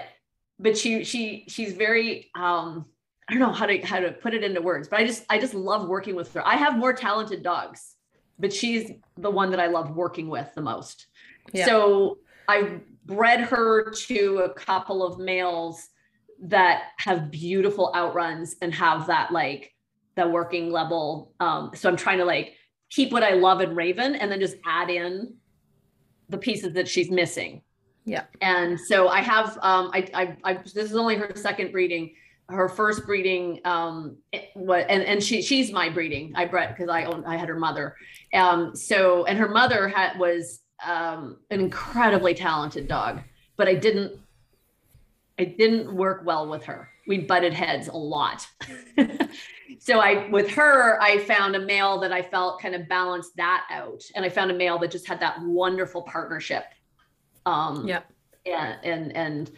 but 0.59 0.77
she 0.77 1.03
she 1.03 1.45
she's 1.47 1.73
very 1.73 2.29
um 2.35 2.85
i 3.29 3.33
don't 3.33 3.41
know 3.41 3.53
how 3.53 3.65
to 3.65 3.77
how 3.79 3.99
to 3.99 4.11
put 4.11 4.33
it 4.33 4.43
into 4.43 4.61
words 4.61 4.87
but 4.87 4.99
i 4.99 5.05
just 5.05 5.23
i 5.29 5.37
just 5.37 5.53
love 5.53 5.87
working 5.87 6.15
with 6.15 6.33
her. 6.33 6.45
I 6.45 6.55
have 6.55 6.77
more 6.77 6.93
talented 6.93 7.41
dogs 7.41 7.95
but 8.39 8.51
she's 8.51 8.91
the 9.17 9.31
one 9.31 9.51
that 9.51 9.59
i 9.59 9.67
love 9.67 9.95
working 9.95 10.27
with 10.29 10.53
the 10.55 10.61
most 10.61 11.06
yeah. 11.53 11.65
so 11.65 12.17
i 12.47 12.79
bred 13.05 13.41
her 13.41 13.89
to 13.91 14.39
a 14.39 14.53
couple 14.53 15.01
of 15.01 15.17
males 15.17 15.89
that 16.41 16.89
have 16.97 17.31
beautiful 17.31 17.91
outruns 17.95 18.55
and 18.61 18.73
have 18.73 19.07
that 19.07 19.31
like 19.31 19.73
the 20.15 20.27
working 20.27 20.71
level. 20.71 21.33
Um, 21.39 21.71
so 21.73 21.89
I'm 21.89 21.95
trying 21.95 22.17
to 22.17 22.25
like 22.25 22.53
keep 22.89 23.11
what 23.11 23.23
I 23.23 23.31
love 23.31 23.61
in 23.61 23.75
Raven 23.75 24.15
and 24.15 24.31
then 24.31 24.39
just 24.39 24.57
add 24.65 24.89
in 24.89 25.35
the 26.29 26.37
pieces 26.37 26.73
that 26.73 26.87
she's 26.87 27.09
missing. 27.09 27.61
Yeah. 28.03 28.23
And 28.41 28.79
so 28.79 29.07
I 29.07 29.21
have 29.21 29.57
um 29.61 29.91
I 29.93 30.07
I, 30.13 30.37
I 30.43 30.53
this 30.53 30.91
is 30.91 30.95
only 30.95 31.15
her 31.15 31.31
second 31.35 31.71
breeding. 31.71 32.13
Her 32.49 32.69
first 32.69 33.05
breeding 33.05 33.59
um 33.65 34.17
what 34.53 34.85
and 34.89 35.03
and 35.03 35.23
she 35.23 35.41
she's 35.41 35.71
my 35.71 35.89
breeding. 35.89 36.33
I 36.35 36.45
bred 36.45 36.75
because 36.75 36.89
I 36.89 37.05
own 37.05 37.25
I 37.25 37.37
had 37.37 37.49
her 37.49 37.59
mother. 37.59 37.95
Um 38.33 38.75
so 38.75 39.25
and 39.25 39.37
her 39.37 39.49
mother 39.49 39.87
had 39.87 40.17
was 40.19 40.61
um 40.85 41.37
an 41.49 41.59
incredibly 41.59 42.33
talented 42.33 42.87
dog, 42.87 43.21
but 43.55 43.67
I 43.67 43.73
didn't 43.73 44.19
I 45.39 45.45
didn't 45.45 45.95
work 45.95 46.23
well 46.25 46.47
with 46.47 46.63
her. 46.65 46.89
We 47.07 47.19
butted 47.19 47.53
heads 47.53 47.87
a 47.87 47.95
lot. 47.95 48.47
so 49.79 49.99
I 49.99 50.29
with 50.29 50.49
her, 50.51 51.01
I 51.01 51.19
found 51.19 51.55
a 51.55 51.59
male 51.59 51.99
that 51.99 52.11
I 52.11 52.21
felt 52.21 52.61
kind 52.61 52.75
of 52.75 52.87
balanced 52.87 53.35
that 53.37 53.65
out. 53.71 54.03
And 54.15 54.25
I 54.25 54.29
found 54.29 54.51
a 54.51 54.55
male 54.55 54.77
that 54.79 54.91
just 54.91 55.07
had 55.07 55.19
that 55.19 55.41
wonderful 55.41 56.01
partnership. 56.03 56.65
Um 57.45 57.87
yeah. 57.87 58.01
And 58.45 58.79
and 58.83 59.15
and 59.15 59.51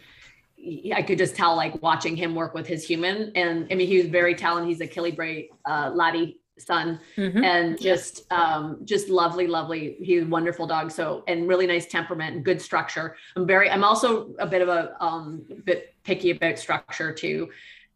I 0.94 1.02
could 1.02 1.16
just 1.16 1.34
tell 1.34 1.56
like 1.56 1.82
watching 1.82 2.16
him 2.16 2.34
work 2.34 2.54
with 2.54 2.66
his 2.66 2.84
human. 2.84 3.32
And 3.34 3.66
I 3.70 3.74
mean 3.74 3.88
he 3.88 3.98
was 3.98 4.06
very 4.06 4.34
talented. 4.34 4.68
He's 4.68 4.80
a 4.80 4.86
Killiebray 4.86 5.48
uh 5.68 5.90
laddie 5.94 6.40
son 6.60 7.00
mm-hmm. 7.16 7.42
and 7.44 7.80
just 7.80 8.30
um 8.32 8.78
just 8.84 9.08
lovely 9.08 9.46
lovely 9.46 9.96
he's 10.00 10.22
a 10.22 10.26
wonderful 10.26 10.66
dog. 10.66 10.90
So 10.90 11.24
and 11.26 11.48
really 11.48 11.66
nice 11.66 11.86
temperament 11.86 12.36
and 12.36 12.44
good 12.44 12.60
structure. 12.60 13.16
I'm 13.36 13.46
very 13.46 13.70
i'm 13.70 13.84
also 13.84 14.34
a 14.38 14.46
bit 14.46 14.62
of 14.62 14.68
a 14.68 15.02
um 15.02 15.44
bit 15.64 15.94
picky 16.04 16.30
about 16.30 16.58
structure 16.58 17.12
too. 17.12 17.50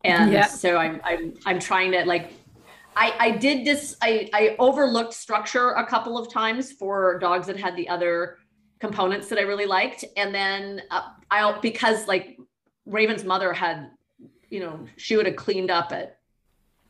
And 0.05 0.33
yeah. 0.33 0.47
so 0.47 0.77
i'm 0.77 1.01
i'm 1.05 1.35
i'm 1.47 1.59
trying 1.59 1.93
to 1.93 2.05
like 2.05 2.33
I, 2.97 3.15
I 3.19 3.31
did 3.33 3.67
this 3.67 3.97
I, 4.03 4.31
I 4.33 4.57
overlooked 4.59 5.15
structure 5.15 5.71
a 5.71 5.85
couple 5.85 6.17
of 6.17 6.33
times 6.33 6.71
for 6.73 7.19
dogs 7.19 7.49
that 7.49 7.59
had 7.59 7.75
the 7.77 7.89
other 7.89 8.39
components 8.81 9.29
that 9.29 9.39
I 9.39 9.43
really 9.43 9.67
liked. 9.67 10.05
And 10.17 10.35
then 10.35 10.83
uh, 10.91 11.09
I 11.31 11.59
because 11.61 12.07
like 12.07 12.39
Raven's 12.87 13.25
mother 13.25 13.53
had 13.53 13.91
you 14.51 14.61
know 14.61 14.87
she 14.97 15.17
would 15.17 15.27
have 15.27 15.37
cleaned 15.37 15.71
up 15.71 15.93
at 15.93 16.19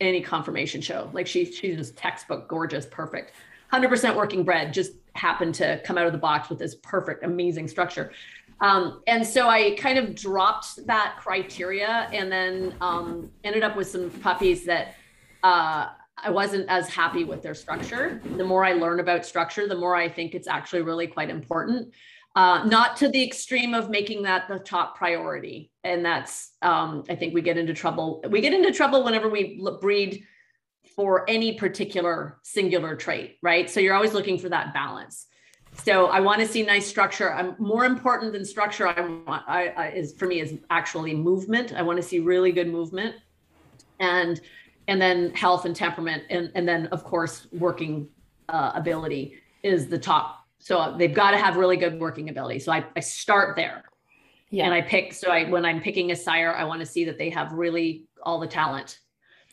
any 0.01 0.21
conformation 0.21 0.81
show. 0.81 1.11
Like 1.13 1.27
she 1.27 1.45
she's 1.45 1.77
just 1.77 1.97
textbook 1.97 2.49
gorgeous, 2.49 2.87
perfect. 2.87 3.33
100% 3.73 4.15
working 4.15 4.45
bred 4.45 4.73
just 4.73 4.93
happened 5.15 5.55
to 5.57 5.81
come 5.85 5.99
out 5.99 6.07
of 6.07 6.13
the 6.13 6.19
box 6.19 6.49
with 6.49 6.59
this 6.59 6.77
perfect, 6.77 7.25
amazing 7.25 7.67
structure. 7.67 8.13
Um, 8.61 9.03
and 9.07 9.27
so 9.27 9.49
I 9.49 9.75
kind 9.77 9.99
of 9.99 10.15
dropped 10.15 10.87
that 10.87 11.17
criteria 11.19 12.09
and 12.13 12.31
then 12.31 12.75
um, 12.81 13.31
ended 13.43 13.65
up 13.65 13.77
with 13.77 13.89
some 13.89 14.11
puppies 14.11 14.65
that 14.67 14.95
uh, 15.43 15.89
I 16.17 16.31
wasn't 16.31 16.69
as 16.69 16.89
happy 16.89 17.25
with 17.25 17.43
their 17.43 17.55
structure. 17.55 18.21
The 18.37 18.45
more 18.45 18.65
I 18.65 18.75
learn 18.75 19.01
about 19.01 19.27
structure, 19.27 19.67
the 19.67 19.75
more 19.75 19.97
I 19.97 20.09
think 20.09 20.35
it's 20.35 20.47
actually 20.47 20.83
really 20.83 21.09
quite 21.09 21.31
important 21.31 21.93
uh, 22.37 22.65
not 22.65 22.97
to 22.97 23.09
the 23.09 23.23
extreme 23.23 23.75
of 23.75 23.91
making 23.91 24.23
that 24.23 24.49
the 24.49 24.59
top 24.59 24.97
priority. 24.97 25.71
And 25.85 26.05
that's, 26.05 26.53
um, 26.63 27.05
I 27.09 27.15
think 27.15 27.35
we 27.35 27.43
get 27.43 27.57
into 27.57 27.75
trouble. 27.75 28.23
We 28.29 28.41
get 28.41 28.53
into 28.53 28.73
trouble 28.73 29.05
whenever 29.05 29.29
we 29.29 29.63
breed 29.81 30.25
for 30.97 31.29
any 31.29 31.55
particular 31.55 32.39
singular 32.43 32.97
trait, 32.97 33.37
right? 33.43 33.69
So 33.69 33.81
you're 33.81 33.95
always 33.95 34.15
looking 34.15 34.39
for 34.39 34.49
that 34.49 34.73
balance. 34.75 35.27
So 35.85 36.07
I 36.07 36.21
want 36.21 36.41
to 36.41 36.47
see 36.47 36.63
nice 36.63 36.87
structure. 36.87 37.33
I'm 37.33 37.57
more 37.59 37.85
important 37.85 38.33
than 38.33 38.45
structure. 38.45 38.87
I 38.87 39.01
want 39.01 39.43
I, 39.49 39.69
I, 39.69 39.89
is 39.91 40.13
for 40.13 40.27
me 40.27 40.41
is 40.41 40.55
actually 40.71 41.15
movement. 41.15 41.73
I 41.73 41.83
want 41.83 41.97
to 41.97 42.03
see 42.03 42.21
really 42.21 42.53
good 42.53 42.69
movement, 42.69 43.17
and 43.99 44.41
and 44.87 45.03
then 45.03 45.35
health 45.35 45.65
and 45.65 45.75
temperament, 45.75 46.23
and 46.31 46.53
and 46.55 46.69
then 46.69 46.87
of 46.87 47.03
course 47.03 47.49
working 47.51 48.09
uh, 48.49 48.71
ability 48.77 49.35
is 49.65 49.89
the 49.89 49.99
top 49.99 50.45
so 50.65 50.95
they've 50.97 51.13
got 51.13 51.33
to 51.33 51.37
have 51.37 51.59
really 51.59 51.77
good 51.77 52.01
working 52.01 52.31
ability. 52.31 52.59
So 52.61 52.73
I, 52.73 52.87
I 52.97 53.01
start 53.01 53.55
there. 53.55 53.85
Yeah. 54.55 54.67
And 54.67 54.75
I 54.75 54.83
pick, 54.83 55.13
so 55.13 55.33
I, 55.33 55.51
when 55.51 55.65
I'm 55.65 55.81
picking 55.81 56.13
a 56.13 56.17
sire, 56.17 56.55
I 56.55 56.63
want 56.63 56.79
to 56.79 56.87
see 56.87 57.05
that 57.07 57.19
they 57.19 57.29
have 57.31 57.53
really 57.53 58.07
all 58.23 58.39
the 58.39 58.47
talent. 58.47 59.01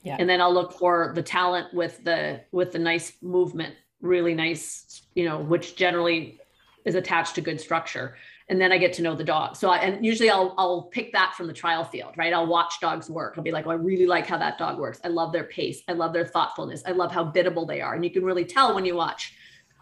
Yeah. 0.03 0.15
And 0.19 0.29
then 0.29 0.39
I'll 0.39 0.53
look 0.53 0.73
for 0.73 1.11
the 1.15 1.23
talent 1.23 1.73
with 1.73 2.03
the, 2.03 2.41
with 2.51 2.71
the 2.71 2.77
nice 2.77 3.13
movement, 3.23 3.73
really 4.01 4.35
nice, 4.35 5.01
you 5.15 5.25
know, 5.25 5.39
which 5.39 5.75
generally 5.75 6.39
is 6.85 6.93
attached 6.93 7.33
to 7.35 7.41
good 7.41 7.59
structure. 7.59 8.15
And 8.47 8.61
then 8.61 8.71
I 8.71 8.77
get 8.77 8.93
to 8.93 9.01
know 9.01 9.15
the 9.15 9.23
dog. 9.23 9.55
So 9.55 9.71
I, 9.71 9.77
and 9.77 10.05
usually 10.05 10.29
I'll, 10.29 10.53
I'll 10.59 10.83
pick 10.83 11.11
that 11.13 11.33
from 11.35 11.47
the 11.47 11.53
trial 11.53 11.83
field, 11.83 12.13
right? 12.15 12.31
I'll 12.31 12.45
watch 12.45 12.79
dogs 12.79 13.09
work. 13.09 13.33
I'll 13.37 13.43
be 13.43 13.51
like, 13.51 13.65
oh, 13.65 13.71
I 13.71 13.75
really 13.75 14.05
like 14.05 14.27
how 14.27 14.37
that 14.37 14.59
dog 14.59 14.77
works. 14.77 14.99
I 15.03 15.07
love 15.07 15.33
their 15.33 15.45
pace. 15.45 15.81
I 15.87 15.93
love 15.93 16.13
their 16.13 16.27
thoughtfulness. 16.27 16.83
I 16.85 16.91
love 16.91 17.11
how 17.11 17.23
biddable 17.23 17.65
they 17.65 17.81
are. 17.81 17.95
And 17.95 18.03
you 18.03 18.11
can 18.11 18.23
really 18.23 18.45
tell 18.45 18.75
when 18.75 18.85
you 18.85 18.95
watch 18.95 19.33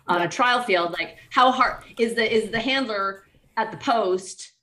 on 0.08 0.22
a 0.22 0.30
trial 0.30 0.64
field 0.64 0.94
like 0.94 1.18
how 1.30 1.52
hard 1.52 1.84
is 2.00 2.16
the 2.16 2.34
is 2.34 2.50
the 2.50 2.60
handler 2.60 3.26
at 3.58 3.70
the 3.70 3.78
post 3.78 4.54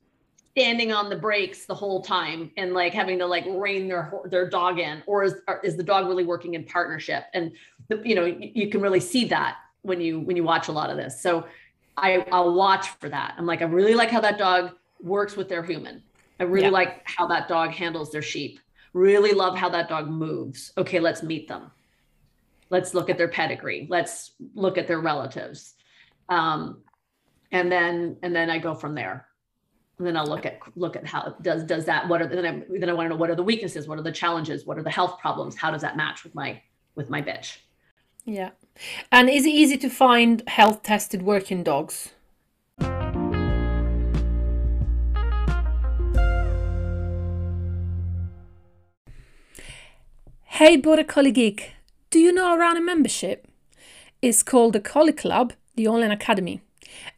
standing 0.56 0.90
on 0.90 1.10
the 1.10 1.16
brakes 1.16 1.66
the 1.66 1.74
whole 1.74 2.00
time 2.00 2.50
and 2.56 2.72
like 2.72 2.94
having 2.94 3.18
to 3.18 3.26
like 3.26 3.44
rein 3.46 3.86
their 3.86 4.10
their 4.24 4.48
dog 4.48 4.78
in 4.78 5.02
or 5.06 5.22
is 5.22 5.34
is 5.62 5.76
the 5.76 5.82
dog 5.82 6.08
really 6.08 6.24
working 6.24 6.54
in 6.54 6.64
partnership? 6.64 7.24
And 7.34 7.52
the, 7.88 8.00
you 8.02 8.14
know 8.14 8.24
you, 8.24 8.50
you 8.54 8.70
can 8.70 8.80
really 8.80 9.00
see 9.00 9.26
that 9.26 9.58
when 9.82 10.00
you 10.00 10.20
when 10.20 10.34
you 10.34 10.44
watch 10.44 10.68
a 10.68 10.72
lot 10.72 10.88
of 10.88 10.96
this. 10.96 11.20
So 11.20 11.46
i 11.98 12.26
i'll 12.32 12.54
watch 12.54 12.88
for 13.00 13.10
that. 13.10 13.34
I'm 13.36 13.44
like 13.44 13.60
i 13.60 13.66
really 13.66 13.94
like 13.94 14.10
how 14.10 14.20
that 14.22 14.38
dog 14.38 14.70
works 15.02 15.36
with 15.36 15.50
their 15.50 15.62
human. 15.62 16.02
I 16.40 16.44
really 16.44 16.66
yeah. 16.66 16.70
like 16.70 17.02
how 17.04 17.26
that 17.26 17.48
dog 17.48 17.72
handles 17.72 18.10
their 18.10 18.22
sheep. 18.22 18.58
Really 18.94 19.32
love 19.32 19.58
how 19.58 19.68
that 19.68 19.90
dog 19.90 20.08
moves. 20.08 20.72
Okay 20.78 21.00
let's 21.00 21.22
meet 21.22 21.48
them. 21.48 21.70
Let's 22.70 22.94
look 22.94 23.10
at 23.10 23.18
their 23.18 23.28
pedigree. 23.28 23.86
Let's 23.90 24.32
look 24.54 24.78
at 24.78 24.88
their 24.88 25.00
relatives. 25.00 25.74
Um, 26.30 26.78
and 27.52 27.70
then 27.70 28.16
and 28.22 28.34
then 28.34 28.50
i 28.50 28.58
go 28.58 28.74
from 28.74 28.94
there 28.94 29.26
and 29.98 30.06
then 30.06 30.16
I'll 30.16 30.26
look 30.26 30.44
at 30.44 30.60
look 30.74 30.96
at 30.96 31.06
how 31.06 31.34
does 31.40 31.64
does 31.64 31.86
that 31.86 32.08
what 32.08 32.20
are 32.20 32.26
then 32.26 32.44
I 32.44 32.78
then 32.78 32.90
I 32.90 32.92
want 32.92 33.06
to 33.06 33.10
know 33.10 33.16
what 33.16 33.30
are 33.30 33.34
the 33.34 33.42
weaknesses, 33.42 33.88
what 33.88 33.98
are 33.98 34.02
the 34.02 34.12
challenges, 34.12 34.66
what 34.66 34.78
are 34.78 34.82
the 34.82 34.90
health 34.90 35.18
problems, 35.18 35.56
how 35.56 35.70
does 35.70 35.82
that 35.82 35.96
match 35.96 36.22
with 36.22 36.34
my 36.34 36.60
with 36.94 37.08
my 37.08 37.22
bitch? 37.22 37.58
Yeah, 38.24 38.50
and 39.10 39.30
is 39.30 39.46
it 39.46 39.50
easy 39.50 39.78
to 39.78 39.88
find 39.88 40.46
health 40.48 40.82
tested 40.82 41.22
working 41.22 41.62
dogs? 41.62 42.10
Hey, 50.44 50.76
Border 50.76 51.04
Collie 51.04 51.32
Geek, 51.32 51.72
do 52.10 52.18
you 52.18 52.32
know 52.32 52.56
around 52.56 52.78
a 52.78 52.80
membership? 52.80 53.46
It's 54.22 54.42
called 54.42 54.72
the 54.72 54.80
Collie 54.80 55.12
Club, 55.12 55.52
the 55.74 55.86
online 55.86 56.10
academy. 56.10 56.62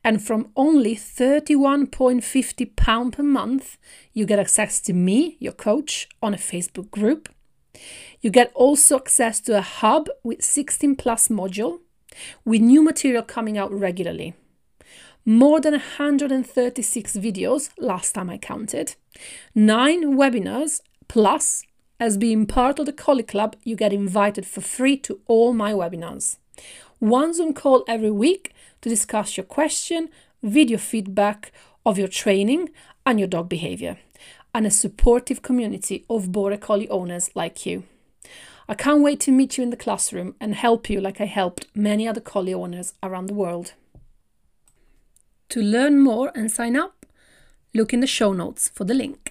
And 0.05 0.23
from 0.23 0.51
only 0.57 0.97
£31.50 0.97 3.13
per 3.13 3.23
month, 3.23 3.79
you 4.13 4.27
get 4.27 4.39
access 4.39 4.81
to 4.83 4.93
me, 4.93 5.39
your 5.41 5.53
coach, 5.53 6.09
on 6.23 6.35
a 6.35 6.39
Facebook 6.39 6.91
group. 6.91 7.31
You 8.21 8.31
get 8.31 8.53
also 8.55 8.97
access 8.97 9.41
to 9.41 9.59
a 9.59 9.63
hub 9.63 10.09
with 10.23 10.43
16 10.43 10.97
plus 10.97 11.29
module 11.29 11.81
with 12.45 12.61
new 12.61 12.83
material 12.83 13.23
coming 13.23 13.57
out 13.57 13.73
regularly. 13.73 14.35
More 15.25 15.61
than 15.61 15.73
136 15.73 17.17
videos 17.17 17.71
last 17.79 18.13
time 18.13 18.31
I 18.31 18.39
counted, 18.39 18.97
9 19.55 20.17
webinars 20.17 20.81
plus 21.07 21.65
as 22.01 22.17
being 22.17 22.47
part 22.47 22.79
of 22.79 22.87
the 22.87 22.93
Collie 22.93 23.25
Club, 23.25 23.57
you 23.65 23.75
get 23.75 23.93
invited 23.93 24.47
for 24.47 24.61
free 24.61 24.97
to 24.99 25.21
all 25.27 25.53
my 25.53 25.73
webinars. 25.73 26.37
One 27.01 27.35
Zoom 27.35 27.53
call 27.53 27.85
every 27.89 28.11
week 28.11 28.53
to 28.81 28.89
discuss 28.89 29.37
your 29.37 29.45
question, 29.45 30.09
video 30.43 30.79
feedback 30.79 31.53
of 31.85 31.99
your 31.99 32.09
training 32.09 32.71
and 33.05 33.19
your 33.19 33.29
dog 33.29 33.49
behavior, 33.49 33.99
and 34.55 34.67
a 34.67 34.71
supportive 34.71 35.43
community 35.43 36.05
of 36.09 36.33
Border 36.33 36.57
Collie 36.57 36.89
owners 36.89 37.31
like 37.35 37.65
you. 37.67 37.85
I 38.69 38.75
can't 38.75 39.03
wait 39.03 39.21
to 39.21 39.33
meet 39.33 39.57
you 39.57 39.65
in 39.65 39.71
the 39.71 39.77
classroom 39.77 40.35
and 40.41 40.55
help 40.55 40.91
you 40.91 41.01
like 41.01 41.21
I 41.21 41.25
helped 41.25 41.67
many 41.75 42.07
other 42.07 42.21
collie 42.21 42.53
owners 42.53 42.93
around 43.03 43.27
the 43.27 43.35
world. 43.35 43.73
To 45.51 45.63
learn 45.63 46.01
more 46.01 46.31
and 46.35 46.53
sign 46.53 46.77
up, 46.77 47.07
look 47.73 47.95
in 47.95 48.01
the 48.01 48.07
show 48.07 48.35
notes 48.35 48.69
for 48.69 48.85
the 48.85 48.93
link. 48.93 49.28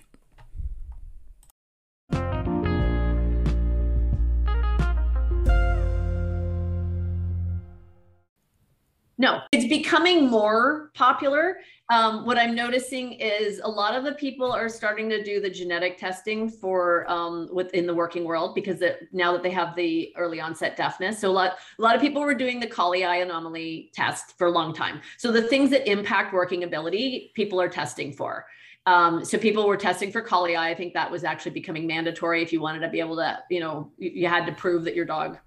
No, 9.28 9.41
it's 9.51 9.67
becoming 9.67 10.30
more 10.30 10.89
popular. 10.93 11.57
Um, 11.89 12.25
what 12.25 12.38
I'm 12.38 12.55
noticing 12.55 13.11
is 13.11 13.59
a 13.61 13.67
lot 13.67 13.93
of 13.93 14.05
the 14.05 14.13
people 14.13 14.53
are 14.53 14.69
starting 14.69 15.09
to 15.09 15.21
do 15.21 15.41
the 15.41 15.49
genetic 15.49 15.97
testing 15.97 16.49
for 16.49 17.05
um, 17.11 17.49
within 17.51 17.86
the 17.86 17.93
working 17.93 18.23
world 18.23 18.55
because 18.55 18.82
it, 18.82 19.09
now 19.11 19.34
that 19.34 19.43
they 19.43 19.49
have 19.49 19.75
the 19.75 20.13
early 20.15 20.39
onset 20.39 20.78
deafness. 20.78 21.19
So 21.19 21.30
a 21.30 21.36
lot, 21.41 21.57
a 21.78 21.82
lot 21.82 21.93
of 21.93 21.99
people 21.99 22.21
were 22.21 22.36
doing 22.36 22.61
the 22.61 22.67
collie 22.67 23.03
eye 23.03 23.17
anomaly 23.17 23.91
test 23.93 24.38
for 24.38 24.47
a 24.47 24.51
long 24.51 24.73
time. 24.73 25.01
So 25.17 25.30
the 25.30 25.41
things 25.41 25.71
that 25.71 25.91
impact 25.91 26.34
working 26.34 26.63
ability, 26.63 27.34
people 27.36 27.59
are 27.59 27.67
testing 27.67 28.13
for. 28.13 28.45
Um, 28.86 29.25
so 29.25 29.38
people 29.38 29.67
were 29.67 29.75
testing 29.75 30.09
for 30.09 30.21
collie 30.21 30.55
eye. 30.55 30.69
I 30.69 30.73
think 30.73 30.93
that 30.93 31.11
was 31.11 31.25
actually 31.25 31.51
becoming 31.51 31.86
mandatory 31.86 32.41
if 32.41 32.53
you 32.53 32.61
wanted 32.61 32.80
to 32.80 32.88
be 32.88 33.01
able 33.01 33.17
to, 33.17 33.39
you 33.49 33.59
know, 33.59 33.91
you 33.97 34.30
had 34.30 34.45
to 34.45 34.53
prove 34.53 34.86
that 34.86 34.95
your 34.95 35.03
dog 35.03 35.38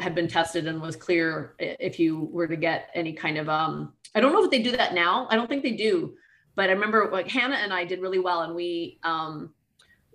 had 0.00 0.14
been 0.14 0.28
tested 0.28 0.66
and 0.66 0.80
was 0.80 0.96
clear 0.96 1.54
if 1.58 1.98
you 1.98 2.28
were 2.32 2.46
to 2.46 2.56
get 2.56 2.90
any 2.94 3.12
kind 3.12 3.38
of 3.38 3.48
um 3.48 3.92
I 4.14 4.20
don't 4.20 4.32
know 4.32 4.44
if 4.44 4.50
they 4.50 4.62
do 4.62 4.76
that 4.76 4.94
now. 4.94 5.26
I 5.30 5.36
don't 5.36 5.48
think 5.48 5.62
they 5.62 5.72
do. 5.72 6.14
But 6.54 6.68
I 6.68 6.72
remember 6.72 7.08
like 7.10 7.28
Hannah 7.28 7.56
and 7.56 7.72
I 7.72 7.84
did 7.84 8.00
really 8.00 8.18
well 8.18 8.42
and 8.42 8.54
we 8.54 8.98
um 9.02 9.54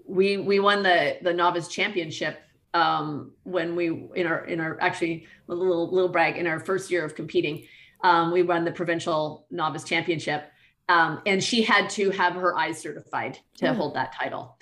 we 0.06 0.38
we 0.38 0.60
won 0.60 0.84
the 0.84 1.18
the 1.22 1.34
novice 1.34 1.68
championship 1.68 2.40
um 2.74 3.32
when 3.44 3.76
we 3.76 3.88
in 4.16 4.28
our 4.28 4.46
in 4.46 4.60
our 4.60 4.80
actually 4.82 5.26
a 5.50 5.54
little 5.54 5.92
little 5.92 6.10
brag 6.10 6.38
in 6.38 6.48
our 6.48 6.60
first 6.60 6.92
year 6.92 7.04
of 7.06 7.16
competing. 7.16 7.66
Um 8.04 8.32
we 8.32 8.44
won 8.44 8.66
the 8.66 8.72
provincial 8.72 9.48
novice 9.52 9.84
championship. 9.84 10.52
Um, 10.90 11.22
and 11.26 11.44
she 11.44 11.64
had 11.64 11.90
to 11.92 12.12
have 12.12 12.34
her 12.36 12.58
eyes 12.58 12.80
certified 12.80 13.40
to 13.58 13.66
mm. 13.66 13.76
hold 13.76 13.96
that 13.96 14.14
title. 14.14 14.58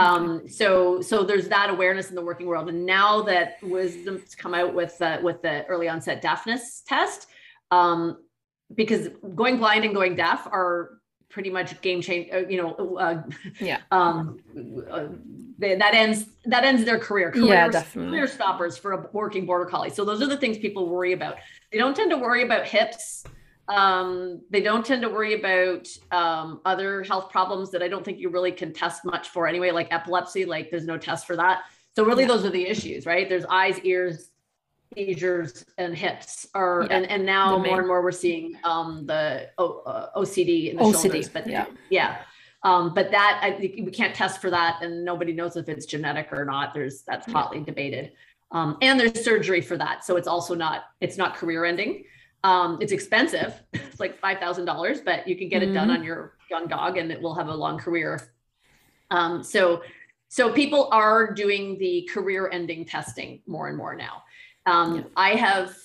Um, 0.00 0.48
so 0.48 1.00
so 1.00 1.22
there's 1.22 1.48
that 1.48 1.70
awareness 1.70 2.08
in 2.08 2.14
the 2.14 2.22
working 2.22 2.46
world, 2.46 2.68
and 2.68 2.86
now 2.86 3.22
that 3.22 3.56
wisdom's 3.62 4.34
come 4.34 4.54
out 4.54 4.74
with 4.74 5.00
uh, 5.02 5.18
with 5.22 5.42
the 5.42 5.66
early 5.66 5.88
onset 5.88 6.22
deafness 6.22 6.82
test, 6.86 7.26
um, 7.70 8.18
because 8.74 9.08
going 9.34 9.58
blind 9.58 9.84
and 9.84 9.94
going 9.94 10.14
deaf 10.16 10.46
are 10.46 11.00
pretty 11.28 11.50
much 11.50 11.80
game 11.80 12.00
change. 12.00 12.28
Uh, 12.32 12.46
you 12.48 12.60
know, 12.60 12.96
uh, 12.96 13.22
yeah. 13.60 13.80
Um, 13.92 14.38
uh, 14.90 15.08
they, 15.58 15.76
that 15.76 15.92
ends 15.92 16.26
that 16.46 16.64
ends 16.64 16.84
their 16.84 16.98
career. 16.98 17.30
Career, 17.30 17.46
yeah, 17.46 17.68
definitely. 17.68 18.12
Career 18.12 18.26
stoppers 18.26 18.78
for 18.78 18.92
a 18.92 19.08
working 19.12 19.44
border 19.44 19.66
collie. 19.66 19.90
So 19.90 20.04
those 20.04 20.22
are 20.22 20.26
the 20.26 20.38
things 20.38 20.56
people 20.56 20.88
worry 20.88 21.12
about. 21.12 21.36
They 21.70 21.78
don't 21.78 21.94
tend 21.94 22.10
to 22.10 22.16
worry 22.16 22.42
about 22.42 22.66
hips 22.66 23.24
um, 23.70 24.42
they 24.50 24.60
don't 24.60 24.84
tend 24.84 25.02
to 25.02 25.08
worry 25.08 25.34
about 25.34 25.86
um, 26.10 26.60
other 26.64 27.02
health 27.02 27.30
problems 27.30 27.70
that 27.70 27.82
I 27.82 27.88
don't 27.88 28.04
think 28.04 28.18
you 28.18 28.28
really 28.28 28.52
can 28.52 28.72
test 28.72 29.04
much 29.04 29.28
for 29.28 29.46
anyway, 29.46 29.70
like 29.70 29.88
epilepsy, 29.92 30.44
like 30.44 30.70
there's 30.70 30.86
no 30.86 30.98
test 30.98 31.26
for 31.26 31.36
that. 31.36 31.62
So 31.94 32.04
really 32.04 32.22
yeah. 32.24 32.28
those 32.28 32.44
are 32.44 32.50
the 32.50 32.66
issues, 32.66 33.06
right? 33.06 33.28
There's 33.28 33.44
eyes, 33.46 33.78
ears, 33.80 34.30
seizures 34.94 35.64
and 35.78 35.96
hips 35.96 36.48
are 36.54 36.84
yeah. 36.90 36.96
and, 36.96 37.06
and 37.06 37.24
now 37.24 37.56
more 37.58 37.78
and 37.78 37.86
more 37.86 38.02
we're 38.02 38.10
seeing 38.10 38.56
um, 38.64 39.06
the 39.06 39.48
o, 39.58 39.82
uh, 39.86 40.18
OCD 40.18 40.70
in 40.70 40.76
the 40.76 40.82
OCD. 40.82 41.02
shoulders, 41.02 41.28
but 41.28 41.46
yeah. 41.46 41.66
yeah. 41.90 42.18
Um, 42.64 42.92
but 42.92 43.10
that 43.12 43.40
I 43.40 43.56
we 43.60 43.90
can't 43.92 44.14
test 44.14 44.40
for 44.40 44.50
that 44.50 44.82
and 44.82 45.04
nobody 45.04 45.32
knows 45.32 45.56
if 45.56 45.68
it's 45.68 45.86
genetic 45.86 46.32
or 46.32 46.44
not. 46.44 46.74
There's 46.74 47.02
that's 47.02 47.30
hotly 47.30 47.60
debated. 47.60 48.12
Um, 48.52 48.78
and 48.82 48.98
there's 48.98 49.24
surgery 49.24 49.60
for 49.60 49.76
that. 49.76 50.04
So 50.04 50.16
it's 50.16 50.26
also 50.26 50.54
not, 50.54 50.84
it's 51.00 51.16
not 51.16 51.36
career 51.36 51.64
ending. 51.64 52.04
Um, 52.42 52.78
it's 52.80 52.92
expensive. 52.92 53.54
It's 53.72 54.00
like 54.00 54.18
five 54.18 54.38
thousand 54.38 54.64
dollars, 54.64 55.00
but 55.00 55.28
you 55.28 55.36
can 55.36 55.48
get 55.48 55.62
mm-hmm. 55.62 55.72
it 55.72 55.74
done 55.74 55.88
mm-hmm. 55.88 55.98
on 55.98 56.04
your 56.04 56.34
young 56.50 56.68
dog, 56.68 56.96
and 56.96 57.10
it 57.12 57.20
will 57.20 57.34
have 57.34 57.48
a 57.48 57.54
long 57.54 57.76
career. 57.76 58.32
Um, 59.10 59.42
so, 59.42 59.82
so 60.28 60.52
people 60.52 60.88
are 60.92 61.32
doing 61.34 61.76
the 61.78 62.08
career-ending 62.12 62.86
testing 62.86 63.42
more 63.46 63.68
and 63.68 63.76
more 63.76 63.94
now. 63.94 64.22
Um, 64.64 64.96
yeah. 64.96 65.02
I 65.16 65.30
have 65.30 65.76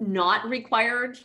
not 0.00 0.48
required 0.48 1.18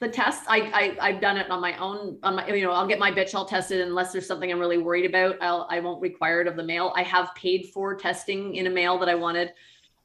the 0.00 0.08
test. 0.08 0.42
I, 0.48 0.96
I 1.00 1.12
have 1.12 1.20
done 1.20 1.38
it 1.38 1.50
on 1.50 1.60
my 1.60 1.76
own. 1.78 2.18
On 2.22 2.36
my, 2.36 2.46
you 2.48 2.64
know, 2.64 2.72
I'll 2.72 2.86
get 2.86 2.98
my 2.98 3.10
bitch 3.10 3.34
all 3.34 3.46
tested 3.46 3.80
unless 3.80 4.12
there's 4.12 4.26
something 4.26 4.50
I'm 4.50 4.58
really 4.58 4.78
worried 4.78 5.06
about. 5.06 5.36
I'll 5.40 5.66
I 5.70 5.80
won't 5.80 6.02
require 6.02 6.42
it 6.42 6.48
of 6.48 6.56
the 6.56 6.62
male. 6.62 6.92
I 6.96 7.02
have 7.02 7.34
paid 7.34 7.70
for 7.72 7.94
testing 7.94 8.56
in 8.56 8.66
a 8.66 8.70
male 8.70 8.98
that 8.98 9.08
I 9.08 9.14
wanted 9.14 9.52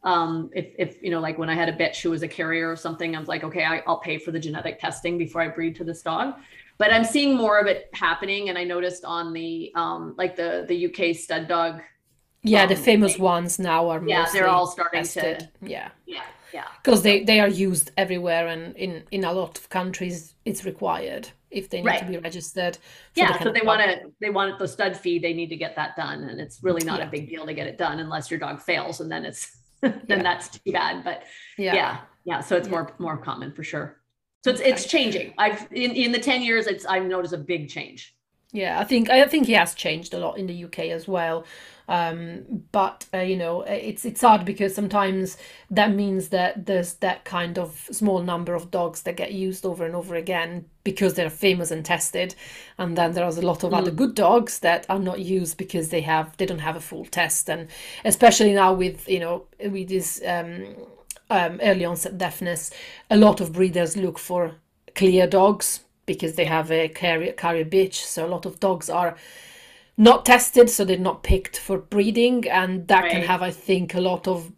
um, 0.03 0.49
if, 0.53 0.73
if, 0.77 1.03
you 1.03 1.11
know, 1.11 1.19
like 1.19 1.37
when 1.37 1.49
I 1.49 1.53
had 1.53 1.69
a 1.69 1.73
bitch 1.73 2.01
who 2.01 2.09
was 2.09 2.23
a 2.23 2.27
carrier 2.27 2.69
or 2.71 2.75
something, 2.75 3.15
I 3.15 3.19
was 3.19 3.27
like, 3.27 3.43
okay, 3.43 3.63
I, 3.63 3.83
I'll 3.85 3.99
pay 3.99 4.17
for 4.17 4.31
the 4.31 4.39
genetic 4.39 4.79
testing 4.79 5.17
before 5.17 5.41
I 5.41 5.47
breed 5.47 5.75
to 5.77 5.83
this 5.83 6.01
dog. 6.01 6.35
But 6.77 6.91
I'm 6.91 7.03
seeing 7.03 7.35
more 7.35 7.59
of 7.59 7.67
it 7.67 7.89
happening. 7.93 8.49
And 8.49 8.57
I 8.57 8.63
noticed 8.63 9.05
on 9.05 9.33
the, 9.33 9.71
um, 9.75 10.15
like 10.17 10.35
the, 10.35 10.65
the 10.67 10.87
UK 10.87 11.15
stud 11.15 11.47
dog. 11.47 11.81
Yeah. 12.41 12.63
Um, 12.63 12.69
the 12.69 12.75
famous 12.75 13.19
ones 13.19 13.59
now 13.59 13.89
are, 13.89 14.03
yeah, 14.03 14.27
they're 14.33 14.47
all 14.47 14.65
starting 14.65 15.01
tested. 15.01 15.39
to, 15.39 15.69
yeah. 15.69 15.89
Yeah. 16.07 16.23
Yeah. 16.51 16.65
Because 16.83 17.03
they, 17.03 17.23
they 17.23 17.39
are 17.39 17.47
used 17.47 17.91
everywhere. 17.95 18.47
And 18.47 18.75
in, 18.75 19.03
in 19.11 19.23
a 19.23 19.31
lot 19.31 19.59
of 19.59 19.69
countries, 19.69 20.33
it's 20.45 20.65
required 20.65 21.29
if 21.51 21.69
they 21.69 21.81
need 21.81 21.87
right. 21.87 21.99
to 21.99 22.05
be 22.05 22.17
registered. 22.17 22.77
Yeah, 23.13 23.37
so 23.43 23.51
they 23.51 23.61
want 23.61 23.81
to 23.81 24.11
they 24.19 24.29
want 24.29 24.57
the 24.57 24.67
stud 24.67 24.97
fee. 24.97 25.19
They 25.19 25.33
need 25.33 25.49
to 25.49 25.57
get 25.57 25.75
that 25.75 25.97
done, 25.97 26.23
and 26.23 26.39
it's 26.39 26.63
really 26.63 26.83
not 26.85 26.99
yeah. 26.99 27.07
a 27.07 27.11
big 27.11 27.29
deal 27.29 27.45
to 27.45 27.53
get 27.53 27.67
it 27.67 27.77
done 27.77 27.99
unless 27.99 28.31
your 28.31 28.39
dog 28.39 28.61
fails, 28.61 29.01
and 29.01 29.11
then 29.11 29.25
it's 29.25 29.57
then 29.91 30.03
yeah. 30.07 30.23
that's 30.23 30.49
too 30.49 30.71
bad. 30.71 31.03
But 31.03 31.23
yeah, 31.57 31.75
yeah, 31.75 31.97
yeah. 32.25 32.39
So 32.41 32.55
it's 32.55 32.69
more 32.69 32.93
more 32.99 33.17
common 33.17 33.51
for 33.51 33.63
sure. 33.63 33.97
So 34.43 34.51
it's 34.51 34.61
it's 34.61 34.85
changing. 34.85 35.33
I've 35.37 35.67
in, 35.71 35.91
in 35.91 36.11
the 36.11 36.19
10 36.19 36.41
years, 36.41 36.67
it's 36.67 36.85
I've 36.85 37.05
noticed 37.05 37.33
a 37.33 37.37
big 37.37 37.69
change. 37.69 38.15
Yeah, 38.51 38.79
I 38.79 38.83
think 38.83 39.09
I 39.09 39.25
think 39.27 39.47
he 39.47 39.53
has 39.53 39.73
changed 39.73 40.13
a 40.13 40.19
lot 40.19 40.37
in 40.37 40.47
the 40.47 40.65
UK 40.65 40.79
as 40.91 41.07
well. 41.07 41.45
Um, 41.91 42.63
but 42.71 43.05
uh, 43.13 43.17
you 43.17 43.35
know, 43.35 43.63
it's 43.63 44.05
it's 44.05 44.21
hard 44.21 44.45
because 44.45 44.73
sometimes 44.73 45.35
that 45.69 45.93
means 45.93 46.29
that 46.29 46.65
there's 46.65 46.93
that 46.95 47.25
kind 47.25 47.59
of 47.59 47.85
small 47.91 48.21
number 48.21 48.55
of 48.55 48.71
dogs 48.71 49.01
that 49.01 49.17
get 49.17 49.33
used 49.33 49.65
over 49.65 49.85
and 49.85 49.93
over 49.93 50.15
again 50.15 50.63
because 50.85 51.15
they're 51.15 51.29
famous 51.29 51.69
and 51.69 51.83
tested, 51.83 52.33
and 52.77 52.97
then 52.97 53.11
there's 53.11 53.37
a 53.37 53.41
lot 53.41 53.65
of 53.65 53.73
mm. 53.73 53.77
other 53.77 53.91
good 53.91 54.15
dogs 54.15 54.59
that 54.59 54.85
are 54.89 54.99
not 54.99 55.19
used 55.19 55.57
because 55.57 55.89
they 55.89 55.99
have 55.99 56.37
they 56.37 56.45
don't 56.45 56.59
have 56.59 56.77
a 56.77 56.79
full 56.79 57.03
test, 57.03 57.49
and 57.49 57.67
especially 58.05 58.53
now 58.53 58.71
with 58.71 59.09
you 59.09 59.19
know 59.19 59.43
with 59.59 59.89
this 59.89 60.21
um, 60.25 60.63
um, 61.29 61.59
early 61.61 61.83
onset 61.83 62.17
deafness, 62.17 62.71
a 63.09 63.17
lot 63.17 63.41
of 63.41 63.51
breeders 63.51 63.97
look 63.97 64.17
for 64.17 64.55
clear 64.95 65.27
dogs 65.27 65.81
because 66.05 66.35
they 66.35 66.45
have 66.45 66.71
a 66.71 66.87
carrier, 66.87 67.33
carrier 67.33 67.65
bitch. 67.65 67.95
So 67.95 68.25
a 68.25 68.29
lot 68.29 68.45
of 68.45 68.61
dogs 68.61 68.89
are 68.89 69.17
not 70.01 70.25
tested, 70.25 70.69
so 70.69 70.83
they're 70.83 70.97
not 70.97 71.23
picked 71.23 71.57
for 71.57 71.77
breeding, 71.77 72.49
and 72.49 72.87
that 72.87 73.03
right. 73.03 73.11
can 73.11 73.21
have, 73.21 73.41
I 73.41 73.51
think, 73.51 73.93
a 73.93 74.01
lot 74.01 74.27
of 74.27 74.51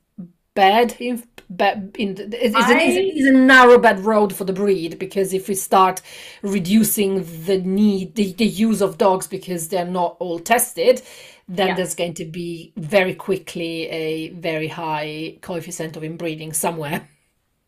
bad 0.54 0.96
in, 1.00 1.24
bad 1.50 1.96
in 2.00 2.16
it's, 2.32 2.56
I... 2.56 2.78
it's, 2.80 3.28
a, 3.28 3.32
narrow 3.32 3.78
bad 3.78 4.00
road 4.00 4.34
for 4.34 4.46
the 4.46 4.54
breed 4.54 5.00
because 5.00 5.34
if 5.34 5.48
we 5.48 5.56
start 5.56 6.02
reducing 6.44 7.24
the 7.46 7.58
need 7.58 8.14
the, 8.14 8.34
the 8.34 8.46
use 8.46 8.80
of 8.80 9.00
dogs 9.00 9.26
because 9.26 9.70
they're 9.70 9.84
not 9.84 10.16
all 10.20 10.38
tested 10.38 11.02
then 11.48 11.70
yeah. 11.70 11.74
there's 11.74 11.96
going 11.96 12.14
to 12.14 12.26
be 12.26 12.72
very 12.78 13.16
quickly 13.16 13.88
a 13.90 14.30
very 14.30 14.68
high 14.68 15.36
coefficient 15.42 15.98
of 15.98 16.04
inbreeding 16.04 16.54
somewhere 16.54 17.10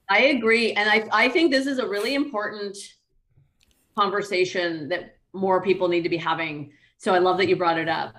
i 0.09 0.19
agree 0.25 0.71
and 0.73 0.87
i 0.87 1.07
i 1.11 1.27
think 1.27 1.49
this 1.49 1.65
is 1.65 1.79
a 1.79 1.87
really 1.87 2.13
important 2.13 2.77
conversation 3.97 4.89
that 4.89 5.15
more 5.35 5.61
people 5.61 5.87
need 5.87 6.03
to 6.03 6.09
be 6.09 6.17
having. 6.17 6.71
So 6.97 7.13
I 7.13 7.19
love 7.19 7.37
that 7.37 7.47
you 7.47 7.55
brought 7.55 7.77
it 7.77 7.89
up 7.89 8.15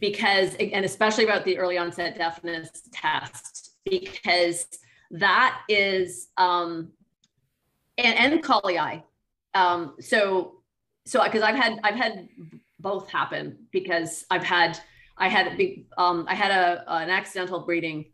because, 0.00 0.54
and 0.54 0.84
especially 0.84 1.24
about 1.24 1.44
the 1.44 1.58
early 1.58 1.78
onset 1.78 2.16
deafness 2.16 2.70
test, 2.92 3.72
because 3.84 4.66
that 5.10 5.60
is, 5.68 6.28
um, 6.36 6.90
and, 7.98 8.16
and 8.16 8.42
eye. 8.78 9.04
Um, 9.54 9.96
so, 10.00 10.60
so 11.04 11.22
because 11.24 11.42
I've 11.42 11.56
had, 11.56 11.78
I've 11.82 11.96
had 11.96 12.28
both 12.78 13.10
happen 13.10 13.66
because 13.72 14.24
I've 14.30 14.44
had, 14.44 14.78
I 15.18 15.28
had, 15.28 15.60
um, 15.98 16.24
I 16.28 16.34
had 16.34 16.50
a, 16.50 16.84
an 16.88 17.10
accidental 17.10 17.60
breeding 17.60 18.06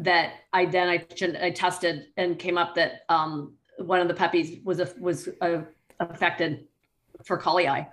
that 0.00 0.32
I 0.52 0.64
then 0.66 0.88
I, 0.88 1.04
I 1.42 1.50
tested 1.50 2.06
and 2.16 2.38
came 2.38 2.56
up 2.56 2.74
that 2.76 3.04
um, 3.08 3.54
one 3.78 4.00
of 4.00 4.08
the 4.08 4.14
puppies 4.14 4.60
was 4.64 4.80
a 4.80 4.92
was 4.98 5.28
a 5.40 5.64
affected 6.00 6.66
for 7.24 7.36
eye. 7.66 7.88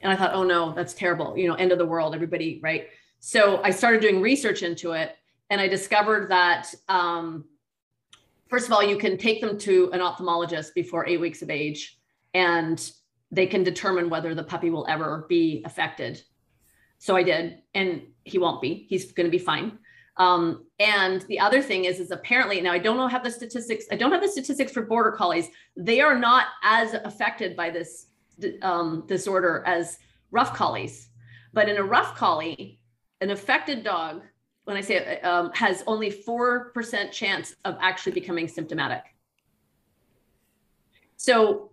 And 0.00 0.12
I 0.12 0.16
thought, 0.16 0.32
oh 0.34 0.44
no, 0.44 0.72
that's 0.72 0.94
terrible. 0.94 1.36
You 1.36 1.48
know, 1.48 1.54
end 1.54 1.72
of 1.72 1.78
the 1.78 1.86
world, 1.86 2.14
everybody, 2.14 2.60
right? 2.62 2.88
So 3.20 3.60
I 3.62 3.70
started 3.70 4.00
doing 4.00 4.20
research 4.20 4.62
into 4.62 4.92
it 4.92 5.16
and 5.50 5.60
I 5.60 5.68
discovered 5.68 6.30
that, 6.30 6.72
um, 6.88 7.44
first 8.48 8.66
of 8.66 8.72
all, 8.72 8.82
you 8.82 8.96
can 8.96 9.18
take 9.18 9.40
them 9.40 9.58
to 9.58 9.90
an 9.92 10.00
ophthalmologist 10.00 10.74
before 10.74 11.06
eight 11.06 11.20
weeks 11.20 11.42
of 11.42 11.50
age 11.50 11.98
and 12.34 12.90
they 13.30 13.46
can 13.46 13.62
determine 13.62 14.08
whether 14.08 14.34
the 14.34 14.44
puppy 14.44 14.70
will 14.70 14.86
ever 14.88 15.26
be 15.28 15.62
affected. 15.64 16.22
So 16.98 17.14
I 17.14 17.22
did, 17.22 17.58
and 17.74 18.02
he 18.24 18.38
won't 18.38 18.60
be. 18.60 18.86
He's 18.88 19.12
going 19.12 19.26
to 19.26 19.30
be 19.30 19.38
fine. 19.38 19.78
Um, 20.16 20.66
and 20.80 21.22
the 21.22 21.38
other 21.38 21.62
thing 21.62 21.84
is, 21.84 22.00
is 22.00 22.10
apparently 22.10 22.60
now 22.60 22.72
I 22.72 22.78
don't 22.78 22.96
know 22.96 23.06
have 23.06 23.22
the 23.22 23.30
statistics. 23.30 23.84
I 23.92 23.96
don't 23.96 24.10
have 24.10 24.20
the 24.22 24.28
statistics 24.28 24.72
for 24.72 24.82
border 24.82 25.12
collies. 25.12 25.48
They 25.76 26.00
are 26.00 26.18
not 26.18 26.46
as 26.64 26.94
affected 26.94 27.54
by 27.54 27.70
this 27.70 28.06
um, 28.62 29.04
disorder 29.06 29.62
as 29.66 29.98
rough 30.30 30.54
collies. 30.54 31.08
But 31.52 31.68
in 31.68 31.76
a 31.76 31.82
rough 31.82 32.16
collie, 32.16 32.80
an 33.20 33.30
affected 33.30 33.82
dog, 33.84 34.22
when 34.64 34.76
I 34.76 34.80
say 34.80 35.20
um, 35.22 35.50
has 35.54 35.82
only 35.86 36.10
four 36.10 36.70
percent 36.70 37.10
chance 37.12 37.54
of 37.64 37.76
actually 37.80 38.12
becoming 38.12 38.48
symptomatic. 38.48 39.02
So, 41.16 41.72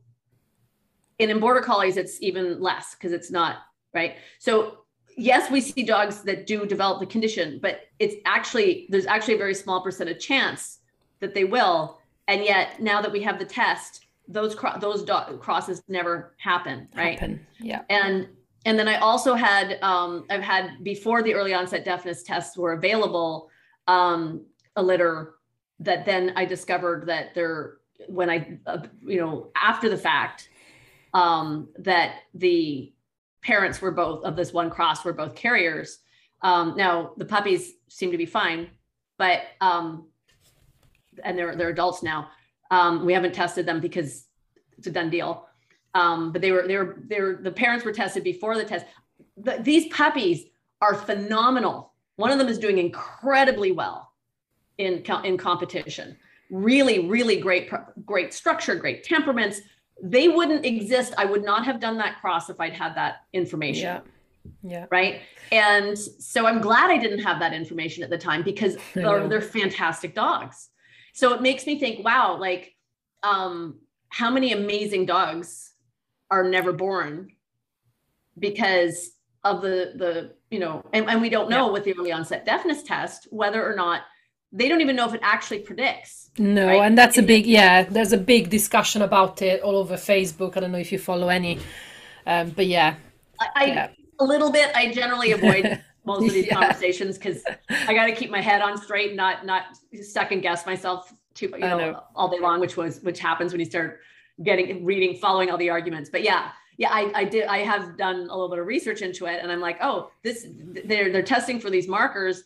in, 1.20 1.30
in 1.30 1.40
border 1.40 1.62
collies, 1.62 1.98
it's 1.98 2.22
even 2.22 2.62
less 2.62 2.96
because 2.96 3.12
it's 3.12 3.30
not 3.30 3.58
right. 3.94 4.16
So 4.40 4.86
yes, 5.18 5.50
we 5.50 5.62
see 5.62 5.84
dogs 5.84 6.22
that 6.24 6.48
do 6.48 6.66
develop 6.66 7.00
the 7.00 7.06
condition, 7.06 7.60
but 7.62 7.82
it's 8.00 8.16
actually 8.26 8.88
there's 8.90 9.06
actually 9.06 9.36
a 9.36 9.40
very 9.40 9.56
small 9.56 9.82
percent 9.82 10.10
of 10.10 10.20
chance 10.20 10.80
that 11.20 11.34
they 11.34 11.44
will. 11.44 12.00
And 12.28 12.44
yet, 12.44 12.82
now 12.82 13.02
that 13.02 13.12
we 13.12 13.22
have 13.22 13.40
the 13.40 13.46
test, 13.46 14.05
those 14.28 14.56
cro- 14.56 14.78
those 14.80 15.04
do- 15.04 15.38
crosses 15.40 15.84
never 15.88 16.36
happen, 16.38 16.88
right? 16.96 17.20
Happen. 17.20 17.46
Yeah. 17.60 17.82
And 17.90 18.28
and 18.66 18.80
then 18.80 18.88
I 18.88 18.98
also 18.98 19.36
had 19.36 19.78
um, 19.82 20.26
I've 20.30 20.42
had 20.42 20.84
before 20.84 21.22
the 21.22 21.34
early 21.34 21.54
onset 21.54 21.86
deafness 21.86 22.24
tests 22.24 22.58
were 22.58 22.74
available, 22.74 23.50
um, 23.88 24.46
a 24.76 24.84
litter 24.84 25.36
that 25.80 26.06
then 26.06 26.34
I 26.36 26.46
discovered 26.46 27.08
that 27.08 27.36
there 27.36 27.78
when 28.08 28.30
I 28.30 28.60
uh, 28.66 28.80
you 29.02 29.20
know 29.20 29.52
after 29.56 29.90
the 29.90 29.98
fact 29.98 30.50
um, 31.14 31.70
that 31.80 32.22
the 32.34 32.92
parents 33.42 33.82
were 33.82 33.92
both 33.92 34.24
of 34.26 34.36
this 34.36 34.52
one 34.52 34.70
cross 34.70 35.06
were 35.06 35.14
both 35.14 35.36
carriers. 35.36 36.00
Um, 36.42 36.76
now 36.76 37.14
the 37.18 37.26
puppies 37.26 37.74
seem 37.88 38.12
to 38.12 38.18
be 38.18 38.26
fine, 38.26 38.70
but 39.18 39.44
um, 39.62 40.08
and 41.24 41.38
they're 41.38 41.56
they're 41.56 41.70
adults 41.70 42.04
now. 42.04 42.30
Um, 42.76 43.06
we 43.06 43.14
haven't 43.14 43.34
tested 43.34 43.66
them 43.66 43.80
because 43.80 44.26
it's 44.78 44.88
a 44.88 44.92
done 44.92 45.10
deal. 45.10 45.48
Um, 45.94 46.32
but 46.32 46.42
they 46.42 46.52
were 46.52 46.68
they 46.68 46.78
were 46.78 46.98
they 47.08 47.22
were 47.22 47.40
the 47.42 47.52
parents 47.52 47.86
were 47.86 47.94
tested 47.94 48.24
before 48.24 48.58
the 48.58 48.66
test. 48.66 48.86
The, 49.38 49.58
these 49.62 49.88
puppies 49.94 50.46
are 50.82 50.96
phenomenal. 50.96 51.94
One 52.18 52.32
of 52.32 52.38
them 52.38 52.48
is 52.48 52.60
doing 52.60 52.78
incredibly 52.78 53.72
well 53.72 54.12
in 54.78 55.04
in 55.24 55.38
competition. 55.38 56.18
Really, 56.52 57.08
really 57.08 57.38
great 57.38 57.72
great 58.06 58.34
structure, 58.34 58.76
great 58.76 59.04
temperaments 59.04 59.62
they 60.02 60.28
wouldn't 60.28 60.66
exist. 60.66 61.14
I 61.18 61.26
would 61.26 61.44
not 61.44 61.66
have 61.66 61.80
done 61.80 61.98
that 61.98 62.20
cross 62.20 62.50
if 62.50 62.60
I'd 62.60 62.74
had 62.74 62.96
that 62.96 63.24
information. 63.34 63.84
Yeah. 63.84 64.00
Yeah. 64.62 64.86
Right. 64.92 65.22
And 65.52 65.98
so 65.98 66.46
I'm 66.46 66.62
glad 66.62 66.92
I 66.92 66.98
didn't 66.98 67.20
have 67.20 67.40
that 67.40 67.54
information 67.54 68.04
at 68.04 68.10
the 68.10 68.18
time 68.18 68.44
because 68.44 68.78
they're, 68.94 69.28
they're 69.28 69.42
fantastic 69.42 70.14
dogs. 70.14 70.70
So 71.16 71.34
it 71.34 71.42
makes 71.42 71.66
me 71.66 71.80
think, 71.80 72.04
wow, 72.04 72.38
like 72.38 72.76
um, 73.24 73.80
how 74.10 74.30
many 74.30 74.52
amazing 74.52 75.06
dogs 75.06 75.72
are 76.30 76.44
never 76.44 76.74
born 76.74 77.32
because 78.38 79.12
of 79.46 79.62
the 79.62 79.94
the 79.96 80.34
you 80.50 80.60
know 80.60 80.84
and, 80.92 81.08
and 81.08 81.22
we 81.22 81.30
don't 81.30 81.50
know 81.50 81.68
yeah. 81.68 81.72
with 81.72 81.86
the 81.86 81.94
early 81.98 82.12
onset 82.12 82.44
deafness 82.46 82.84
test 82.84 83.28
whether 83.30 83.64
or 83.66 83.76
not 83.76 84.02
they 84.52 84.68
don't 84.68 84.82
even 84.82 84.96
know 84.96 85.08
if 85.08 85.14
it 85.14 85.22
actually 85.24 85.60
predicts. 85.60 86.32
No, 86.38 86.68
right? 86.68 86.82
and 86.82 86.98
that's 86.98 87.18
a 87.18 87.24
big 87.24 87.46
yeah. 87.46 87.84
There's 87.84 88.12
a 88.12 88.18
big 88.18 88.50
discussion 88.50 89.02
about 89.02 89.42
it 89.42 89.62
all 89.62 89.78
over 89.78 89.96
Facebook. 89.96 90.58
I 90.58 90.62
don't 90.62 90.72
know 90.74 90.78
if 90.78 90.92
you 90.92 91.00
follow 91.00 91.30
any, 91.30 91.60
um, 92.26 92.50
but 92.50 92.68
yeah, 92.68 92.96
I, 93.56 93.66
yeah. 93.66 93.88
a 94.20 94.24
little 94.24 94.52
bit. 94.52 94.72
I 94.76 94.92
generally 94.92 95.32
avoid 95.32 95.82
most 96.06 96.26
of 96.26 96.34
these 96.34 96.46
yeah. 96.48 96.56
conversations 96.56 97.18
because 97.18 97.44
I 97.70 97.94
got 97.94 98.06
to 98.06 98.14
keep 98.14 98.30
my 98.30 98.42
head 98.42 98.62
on 98.62 98.78
straight, 98.78 99.10
and 99.10 99.18
not 99.18 99.46
not 99.46 99.64
second 100.02 100.42
guess 100.42 100.66
myself 100.66 101.14
too 101.34 101.52
you 101.54 101.60
know, 101.60 101.78
know, 101.78 102.04
all 102.16 102.30
day 102.30 102.40
long, 102.40 102.60
which 102.60 102.78
was 102.78 103.02
which 103.02 103.20
happens 103.20 103.52
when 103.52 103.60
you 103.60 103.66
start 103.66 104.00
getting 104.44 104.86
reading, 104.86 105.18
following 105.18 105.50
all 105.50 105.58
the 105.58 105.70
arguments. 105.70 106.10
But 106.10 106.24
yeah, 106.24 106.52
yeah, 106.78 106.90
I, 106.92 107.12
I 107.14 107.24
did. 107.24 107.48
I 107.48 107.60
have 107.60 107.98
done 107.98 108.16
a 108.16 108.20
little 108.34 108.50
bit 108.50 108.60
of 108.60 108.68
research 108.68 109.02
into 109.02 109.26
it, 109.26 109.40
and 109.42 109.52
I'm 109.52 109.62
like, 109.62 109.78
oh, 109.82 110.12
this 110.24 110.48
they're 110.86 111.12
they're 111.12 111.24
testing 111.24 111.60
for 111.60 111.70
these 111.70 111.88
markers 111.88 112.44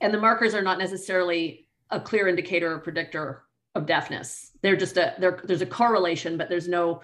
and 0.00 0.12
the 0.12 0.18
markers 0.18 0.54
are 0.54 0.62
not 0.62 0.78
necessarily 0.78 1.66
a 1.90 2.00
clear 2.00 2.28
indicator 2.28 2.72
or 2.72 2.78
predictor 2.78 3.44
of 3.74 3.86
deafness. 3.86 4.52
They're 4.62 4.76
just 4.76 4.96
a 4.96 5.14
there's 5.44 5.62
a 5.62 5.66
correlation, 5.66 6.36
but 6.36 6.48
there's 6.48 6.68
no 6.68 7.00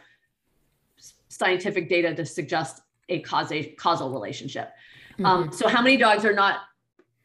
scientific 1.28 1.89
data 1.89 2.14
to 2.14 2.26
suggest 2.26 2.83
a 3.09 3.20
causal 3.20 3.62
causal 3.78 4.11
relationship. 4.11 4.72
Mm-hmm. 5.21 5.27
Um, 5.27 5.53
so 5.53 5.68
how 5.68 5.83
many 5.83 5.97
dogs 5.97 6.25
are 6.25 6.33
not? 6.33 6.61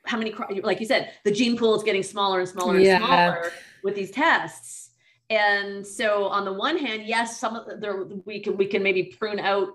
How 0.05 0.17
many? 0.17 0.33
Like 0.61 0.79
you 0.79 0.85
said, 0.85 1.13
the 1.23 1.31
gene 1.31 1.57
pool 1.57 1.75
is 1.75 1.83
getting 1.83 2.03
smaller 2.03 2.39
and 2.39 2.49
smaller 2.49 2.75
and 2.75 2.83
yeah. 2.83 2.97
smaller 2.97 3.51
with 3.83 3.95
these 3.95 4.11
tests. 4.11 4.91
And 5.29 5.85
so 5.85 6.25
on 6.25 6.45
the 6.45 6.53
one 6.53 6.77
hand, 6.77 7.03
yes, 7.05 7.39
some 7.39 7.55
of 7.55 7.81
the, 7.81 8.21
we 8.25 8.39
can 8.41 8.57
we 8.57 8.67
can 8.67 8.83
maybe 8.83 9.15
prune 9.17 9.39
out 9.39 9.69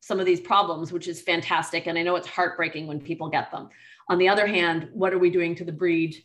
some 0.00 0.20
of 0.20 0.26
these 0.26 0.40
problems, 0.40 0.92
which 0.92 1.08
is 1.08 1.20
fantastic. 1.20 1.86
And 1.86 1.98
I 1.98 2.02
know 2.02 2.16
it's 2.16 2.28
heartbreaking 2.28 2.86
when 2.86 3.00
people 3.00 3.28
get 3.28 3.50
them 3.50 3.68
on 4.08 4.18
the 4.18 4.28
other 4.28 4.46
hand 4.46 4.88
what 4.92 5.12
are 5.12 5.18
we 5.18 5.30
doing 5.30 5.54
to 5.54 5.64
the 5.64 5.72
breed 5.72 6.16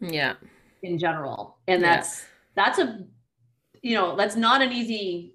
yeah 0.00 0.34
in 0.82 0.98
general 0.98 1.58
and 1.66 1.82
that's 1.82 2.20
yeah. 2.20 2.26
that's 2.56 2.78
a 2.78 3.04
you 3.82 3.94
know 3.94 4.16
that's 4.16 4.36
not 4.36 4.62
an 4.62 4.72
easy 4.72 5.34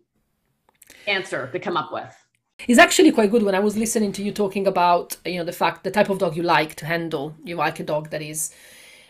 answer 1.07 1.49
to 1.51 1.59
come 1.59 1.78
up 1.78 1.91
with 1.91 2.16
it's 2.68 2.80
actually 2.80 3.12
quite 3.12 3.32
good 3.32 3.43
when 3.43 3.56
i 3.56 3.60
was 3.60 3.76
listening 3.76 4.12
to 4.12 4.24
you 4.24 4.32
talking 4.32 4.68
about 4.68 5.18
you 5.26 5.38
know 5.38 5.43
the 5.43 5.51
fact 5.51 5.84
the 5.84 5.91
type 5.91 6.10
of 6.10 6.20
dog 6.20 6.36
you 6.36 6.43
like 6.43 6.76
to 6.76 6.86
handle. 6.86 7.36
You 7.43 7.56
like 7.56 7.80
a 7.80 7.84
dog 7.84 8.10
that 8.12 8.22
is 8.22 8.54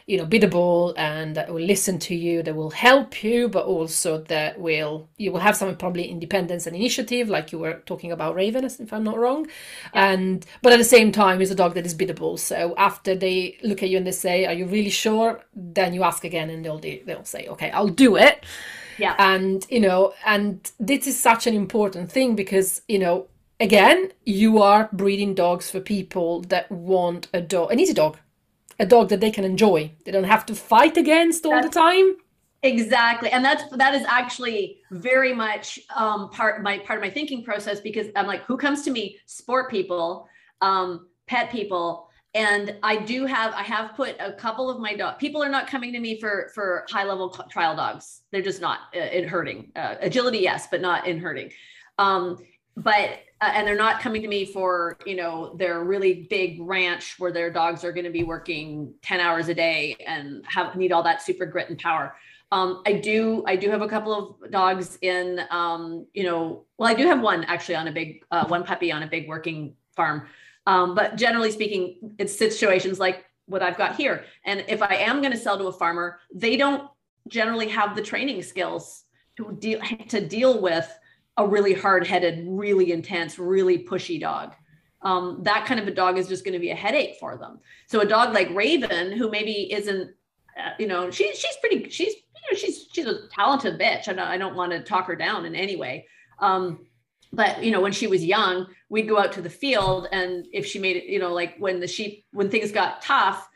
you 0.06 0.18
know 0.18 0.26
biddable 0.26 0.94
and 0.98 1.36
that 1.36 1.54
will 1.54 1.62
listen 1.62 1.98
to 1.98 2.16
you 2.16 2.44
that 2.44 2.56
will 2.56 2.72
help 2.72 3.24
you 3.24 3.48
but 3.48 3.66
also 3.66 4.18
that 4.24 4.60
will 4.60 5.08
you 5.18 5.32
will 5.32 5.40
have 5.40 5.56
some 5.56 5.74
probably 5.78 6.04
independence 6.04 6.68
and 6.68 6.76
initiative 6.76 7.30
like 7.30 7.54
you 7.54 7.60
were 7.60 7.82
talking 7.86 8.12
about 8.12 8.36
raven 8.36 8.66
if 8.66 8.92
i'm 8.92 9.04
not 9.04 9.18
wrong. 9.18 9.48
And 9.94 10.46
but 10.62 10.74
at 10.74 10.78
the 10.78 10.84
same 10.84 11.12
time 11.12 11.42
is 11.42 11.52
a 11.52 11.56
dog 11.56 11.74
that 11.76 11.86
is 11.86 11.94
biddable. 11.94 12.38
So 12.38 12.74
after 12.78 13.16
they 13.16 13.58
look 13.64 13.82
at 13.84 13.90
you 13.90 13.98
and 13.98 14.08
they 14.08 14.12
say 14.12 14.46
are 14.46 14.54
you 14.54 14.66
really 14.66 14.90
sure? 14.90 15.42
then 15.56 15.94
you 15.94 16.04
ask 16.04 16.24
again 16.26 16.50
and 16.50 16.66
they'll 16.66 16.80
they'll 16.80 17.24
say 17.24 17.48
okay 17.48 17.72
i'll 17.72 17.88
do 17.88 18.16
it. 18.16 18.46
Yeah. 18.98 19.16
And 19.18 19.66
you 19.70 19.80
know 19.80 20.14
and 20.26 20.72
this 20.80 21.08
is 21.08 21.20
such 21.20 21.48
an 21.48 21.54
important 21.54 22.12
thing 22.12 22.36
because 22.36 22.82
you 22.88 23.00
know 23.00 23.28
again 23.64 24.12
you 24.26 24.62
are 24.62 24.90
breeding 24.94 25.34
dogs 25.34 25.72
for 25.72 25.80
people 25.80 26.42
that 26.42 26.72
want 26.72 27.28
a 27.34 27.42
dog 27.42 27.72
an 27.72 27.80
easy 27.80 27.94
dog 27.94 28.18
a 28.80 28.86
dog 28.86 29.10
that 29.10 29.20
they 29.20 29.32
can 29.32 29.44
enjoy. 29.44 29.92
They 30.06 30.12
don't 30.12 30.24
have 30.24 30.46
to 30.48 30.56
fight 30.56 30.98
against 30.98 31.46
all 31.46 31.52
that's, 31.52 31.68
the 31.68 31.80
time. 31.80 32.16
Exactly, 32.64 33.30
and 33.30 33.44
that's 33.44 33.64
that 33.78 33.94
is 33.94 34.06
actually 34.08 34.80
very 34.92 35.34
much 35.34 35.80
um, 35.96 36.30
part 36.30 36.62
my 36.64 36.80
part 36.80 37.00
of 37.00 37.04
my 37.04 37.10
thinking 37.10 37.44
process 37.44 37.80
because 37.80 38.08
I'm 38.16 38.28
like, 38.28 38.44
who 38.44 38.58
comes 38.58 38.84
to 38.84 38.92
me? 38.92 39.18
Sport 39.26 39.70
people, 39.70 40.28
um, 40.62 41.08
pet 41.28 41.52
people, 41.52 42.10
and 42.34 42.76
I 42.84 42.98
do 42.98 43.26
have 43.26 43.54
I 43.54 43.64
have 43.64 43.96
put 43.96 44.16
a 44.20 44.34
couple 44.34 44.70
of 44.70 44.80
my 44.80 44.96
dog. 44.96 45.20
People 45.20 45.44
are 45.44 45.50
not 45.50 45.68
coming 45.68 45.92
to 45.94 46.00
me 46.00 46.20
for 46.20 46.52
for 46.56 46.86
high 46.90 47.04
level 47.04 47.30
trial 47.30 47.76
dogs. 47.76 48.22
They're 48.32 48.42
just 48.42 48.62
not 48.62 48.80
uh, 48.96 49.00
in 49.00 49.28
herding. 49.28 49.72
Uh, 49.76 49.96
agility, 50.00 50.40
yes, 50.40 50.68
but 50.72 50.82
not 50.82 51.06
in 51.06 51.20
herding. 51.20 51.52
Um, 52.00 52.40
but 52.78 53.20
uh, 53.44 53.52
and 53.56 53.68
they're 53.68 53.76
not 53.76 54.00
coming 54.00 54.22
to 54.22 54.28
me 54.30 54.46
for 54.46 54.98
you 55.06 55.16
know 55.16 55.54
their 55.58 55.84
really 55.84 56.28
big 56.30 56.62
ranch 56.62 57.16
where 57.20 57.32
their 57.32 57.52
dogs 57.52 57.84
are 57.84 57.92
going 57.92 58.06
to 58.06 58.12
be 58.12 58.24
working 58.24 58.94
10 59.02 59.20
hours 59.20 59.50
a 59.50 59.54
day 59.54 59.98
and 60.08 60.46
have 60.48 60.76
need 60.78 60.94
all 60.94 61.04
that 61.04 61.22
super 61.22 61.46
grit 61.46 61.70
and 61.70 61.78
power. 61.78 62.16
Um, 62.54 62.84
i 62.86 62.94
do 62.94 63.44
i 63.48 63.56
do 63.56 63.70
have 63.70 63.82
a 63.82 63.88
couple 63.88 64.14
of 64.14 64.52
dogs 64.52 64.98
in 65.02 65.42
um, 65.50 66.06
you 66.14 66.24
know 66.24 66.66
well 66.78 66.90
i 66.90 66.94
do 66.94 67.06
have 67.08 67.20
one 67.20 67.44
actually 67.46 67.76
on 67.76 67.88
a 67.88 67.92
big 67.92 68.24
uh, 68.32 68.46
one 68.48 68.64
puppy 68.64 68.92
on 68.92 69.04
a 69.04 69.08
big 69.08 69.28
working 69.28 69.76
farm. 69.96 70.28
Um, 70.66 70.96
but 70.96 71.18
generally 71.18 71.52
speaking 71.52 72.16
it's 72.20 72.38
situations 72.38 72.98
like 72.98 73.26
what 73.48 73.62
i've 73.62 73.78
got 73.78 73.98
here. 73.98 74.24
And 74.46 74.64
if 74.70 74.82
i 74.82 74.96
am 74.96 75.20
going 75.20 75.34
to 75.34 75.44
sell 75.46 75.58
to 75.58 75.66
a 75.66 75.74
farmer 75.74 76.20
they 76.34 76.56
don't 76.56 76.90
generally 77.28 77.68
have 77.68 77.96
the 77.96 78.02
training 78.02 78.42
skills 78.44 79.04
to 79.38 79.52
deal 79.60 79.82
to 80.10 80.26
deal 80.26 80.62
with 80.62 80.88
a 81.38 81.48
really 81.48 81.74
hard-headed, 81.74 82.46
really 82.48 82.92
intense, 82.92 83.40
really 83.40 83.80
pushy 83.80 84.20
dog. 84.20 84.54
Um, 85.02 85.40
that 85.44 85.66
kind 85.66 85.80
of 85.80 85.88
a 85.88 85.94
dog 85.94 86.18
is 86.18 86.28
just 86.28 86.46
going 86.46 86.54
to 86.54 86.60
be 86.60 86.72
a 86.72 86.76
headache 86.76 87.18
for 87.20 87.38
them. 87.38 87.60
So 87.88 88.00
a 88.00 88.06
dog 88.06 88.34
like 88.34 88.50
Raven, 88.54 89.12
who 89.12 89.30
maybe 89.30 89.74
isn't, 89.74 90.12
uh, 90.58 90.70
you 90.80 90.88
know, 90.88 91.12
she, 91.12 91.34
she's 91.36 91.58
pretty, 91.60 91.90
she's, 91.90 92.14
you 92.14 92.52
know, 92.52 92.58
she's, 92.58 92.88
she's 92.92 93.06
a 93.06 93.28
talented 93.30 93.80
bitch. 93.80 94.08
I 94.08 94.14
don't, 94.14 94.20
I 94.28 94.38
don't 94.38 94.56
want 94.56 94.72
to 94.72 94.82
talk 94.82 95.08
her 95.08 95.16
down 95.16 95.46
in 95.46 95.56
any 95.56 95.76
way. 95.76 96.08
Um, 96.40 96.86
but 97.34 97.64
you 97.64 97.72
know, 97.72 97.82
when 97.82 97.92
she 97.92 98.08
was 98.08 98.24
young, 98.24 98.68
we'd 98.90 99.10
go 99.10 99.18
out 99.18 99.32
to 99.34 99.42
the 99.42 99.50
field, 99.50 100.08
and 100.12 100.48
if 100.54 100.68
she 100.68 100.78
made 100.78 100.98
it, 100.98 101.06
you 101.06 101.18
know, 101.20 101.34
like 101.34 101.56
when 101.58 101.80
the 101.80 101.88
sheep, 101.88 102.26
when 102.32 102.50
things 102.50 102.72
got 102.72 103.02
tough, 103.02 103.50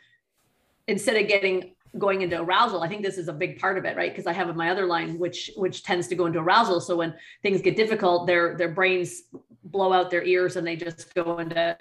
instead 0.88 1.16
of 1.16 1.28
getting 1.28 1.76
going 1.98 2.22
into 2.22 2.40
arousal 2.40 2.84
i 2.84 2.88
think 2.88 3.02
this 3.04 3.18
is 3.18 3.28
a 3.28 3.34
big 3.34 3.60
part 3.60 3.78
of 3.78 3.86
it 3.86 3.96
right 3.96 4.12
because 4.12 4.28
i 4.28 4.34
have 4.34 4.54
my 4.56 4.70
other 4.70 4.86
line 4.86 5.18
which 5.18 5.52
which 5.56 5.84
tends 5.84 6.08
to 6.08 6.16
go 6.16 6.26
into 6.26 6.40
arousal 6.40 6.80
so 6.80 6.96
when 6.96 7.14
things 7.42 7.62
get 7.62 7.76
difficult 7.76 8.28
their 8.28 8.58
their 8.58 8.70
brains 8.70 9.24
blow 9.64 9.94
out 9.94 10.10
their 10.10 10.24
ears 10.24 10.56
and 10.56 10.66
they 10.66 10.76
just 10.76 11.14
go 11.16 11.40
into 11.40 11.78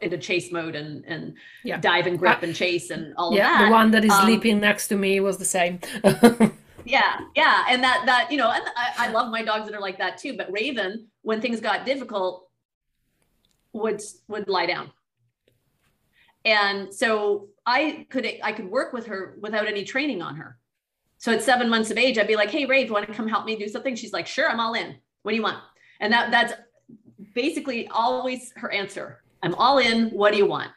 into 0.00 0.16
chase 0.16 0.52
mode 0.52 0.74
and 0.74 1.04
and 1.04 1.34
yeah. 1.64 1.78
dive 1.78 2.06
and 2.06 2.18
grip 2.18 2.42
and 2.42 2.54
chase 2.54 2.90
and 2.90 3.12
all 3.16 3.34
yeah, 3.34 3.52
of 3.52 3.58
that. 3.58 3.64
The 3.66 3.70
one 3.70 3.90
that 3.90 4.04
is 4.04 4.10
um, 4.10 4.24
sleeping 4.24 4.60
next 4.60 4.88
to 4.88 4.96
me 4.96 5.20
was 5.20 5.36
the 5.36 5.44
same. 5.44 5.80
yeah, 6.84 7.18
yeah, 7.34 7.66
and 7.68 7.82
that 7.82 8.04
that 8.06 8.30
you 8.30 8.38
know, 8.38 8.50
and 8.50 8.62
I, 8.74 9.08
I 9.08 9.10
love 9.10 9.30
my 9.30 9.42
dogs 9.42 9.66
that 9.66 9.74
are 9.74 9.80
like 9.80 9.98
that 9.98 10.16
too. 10.16 10.34
But 10.36 10.50
Raven, 10.50 11.08
when 11.22 11.42
things 11.42 11.60
got 11.60 11.84
difficult, 11.84 12.48
would 13.72 14.00
would 14.28 14.48
lie 14.48 14.66
down 14.66 14.92
and 16.44 16.92
so 16.92 17.48
I 17.66 18.06
could 18.10 18.26
I 18.42 18.52
could 18.52 18.70
work 18.70 18.92
with 18.92 19.06
her 19.06 19.36
without 19.40 19.66
any 19.66 19.84
training 19.84 20.22
on 20.22 20.36
her. 20.36 20.58
So 21.18 21.32
at 21.32 21.42
seven 21.42 21.68
months 21.68 21.90
of 21.90 21.98
age, 21.98 22.18
I'd 22.18 22.26
be 22.26 22.36
like, 22.36 22.50
"Hey, 22.50 22.66
Ray, 22.66 22.82
do 22.82 22.88
you 22.88 22.92
want 22.92 23.06
to 23.06 23.14
come 23.14 23.28
help 23.28 23.44
me 23.44 23.56
do 23.56 23.68
something?" 23.68 23.94
She's 23.94 24.12
like, 24.12 24.26
"Sure, 24.26 24.48
I'm 24.48 24.60
all 24.60 24.74
in. 24.74 24.96
What 25.22 25.32
do 25.32 25.36
you 25.36 25.42
want?" 25.42 25.58
And 26.00 26.12
that 26.12 26.30
that's 26.30 26.54
basically 27.34 27.88
always 27.88 28.52
her 28.56 28.70
answer. 28.72 29.22
I'm 29.42 29.54
all 29.54 29.78
in. 29.78 30.08
What 30.10 30.32
do 30.32 30.38
you 30.38 30.46
want? 30.46 30.70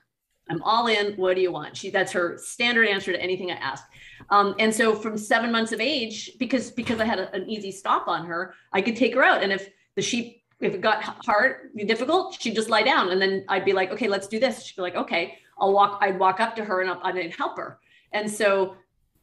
I'm 0.49 0.61
all 0.61 0.87
in. 0.87 1.13
What 1.15 1.35
do 1.35 1.41
you 1.41 1.51
want? 1.51 1.75
She 1.75 1.89
that's 1.89 2.11
her 2.11 2.37
standard 2.37 2.87
answer 2.87 3.11
to 3.11 3.21
anything 3.21 3.49
I 3.51 3.55
ask. 3.55 3.83
Um, 4.29 4.55
and 4.59 4.73
so 4.73 4.95
from 4.95 5.17
seven 5.17 5.51
months 5.51 5.71
of 5.71 5.79
age, 5.79 6.31
because 6.37 6.71
because 6.71 6.99
I 6.99 7.05
had 7.05 7.19
a, 7.19 7.33
an 7.33 7.49
easy 7.49 7.71
stop 7.71 8.07
on 8.07 8.25
her, 8.27 8.53
I 8.71 8.81
could 8.81 8.95
take 8.95 9.15
her 9.15 9.23
out. 9.23 9.41
And 9.41 9.51
if 9.51 9.69
the 9.95 10.01
sheep 10.01 10.43
if 10.59 10.73
it 10.73 10.81
got 10.81 11.03
hard, 11.03 11.71
difficult, 11.85 12.37
she'd 12.39 12.55
just 12.55 12.69
lie 12.69 12.83
down, 12.83 13.09
and 13.09 13.21
then 13.21 13.45
I'd 13.49 13.65
be 13.65 13.73
like, 13.73 13.91
"Okay, 13.91 14.07
let's 14.07 14.27
do 14.27 14.39
this." 14.39 14.63
She'd 14.63 14.75
be 14.75 14.81
like, 14.81 14.95
"Okay." 14.95 15.39
I'll 15.57 15.73
walk, 15.73 15.99
I'd 16.01 16.19
walk 16.19 16.39
up 16.39 16.55
to 16.57 16.65
her 16.65 16.81
and 16.81 16.91
I'd 17.03 17.35
help 17.35 17.57
her. 17.57 17.79
And 18.11 18.29
so 18.29 18.75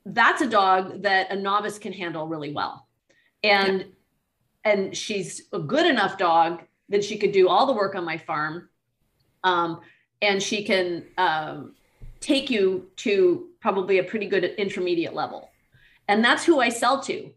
that's 0.05 0.43
a 0.43 0.47
dog 0.47 1.03
that 1.03 1.31
a 1.31 1.37
novice 1.37 1.79
can 1.79 1.93
handle 1.93 2.27
really 2.27 2.53
well. 2.53 2.89
And 3.43 3.81
yeah. 3.81 4.73
and 4.73 4.97
she's 4.97 5.43
a 5.53 5.59
good 5.59 5.87
enough 5.87 6.19
dog 6.19 6.63
that 6.89 7.05
she 7.05 7.19
could 7.19 7.33
do 7.33 7.49
all 7.49 7.67
the 7.67 7.73
work 7.73 7.95
on 7.95 8.05
my 8.05 8.19
farm. 8.19 8.69
Um, 9.45 9.81
and 10.21 10.43
she 10.43 10.65
can 10.65 11.05
um, 11.19 11.75
take 12.21 12.51
you 12.51 12.91
to 12.97 13.49
probably 13.61 13.99
a 13.99 14.05
pretty 14.05 14.27
good 14.27 14.45
intermediate 14.45 15.15
level. 15.15 15.51
And 16.09 16.25
that's 16.25 16.45
who 16.45 16.61
I 16.61 16.69
sell 16.69 17.01
to. 17.03 17.31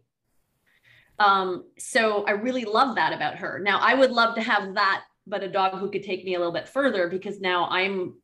Um, 1.18 1.64
so 1.78 2.24
I 2.24 2.32
really 2.32 2.64
love 2.64 2.94
that 2.96 3.12
about 3.12 3.36
her. 3.36 3.58
Now 3.58 3.78
I 3.80 3.94
would 3.94 4.10
love 4.10 4.34
to 4.36 4.42
have 4.42 4.74
that, 4.74 5.04
but 5.26 5.42
a 5.42 5.48
dog 5.48 5.78
who 5.78 5.90
could 5.90 6.02
take 6.02 6.24
me 6.24 6.34
a 6.34 6.38
little 6.38 6.52
bit 6.52 6.68
further 6.68 7.08
because 7.08 7.40
now 7.40 7.68
I'm 7.68 8.14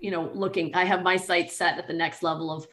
you 0.00 0.10
know 0.10 0.30
looking 0.34 0.74
i 0.74 0.84
have 0.84 1.02
my 1.02 1.16
sights 1.16 1.56
set 1.56 1.78
at 1.78 1.86
the 1.86 1.92
next 1.92 2.22
level 2.22 2.50
of 2.50 2.66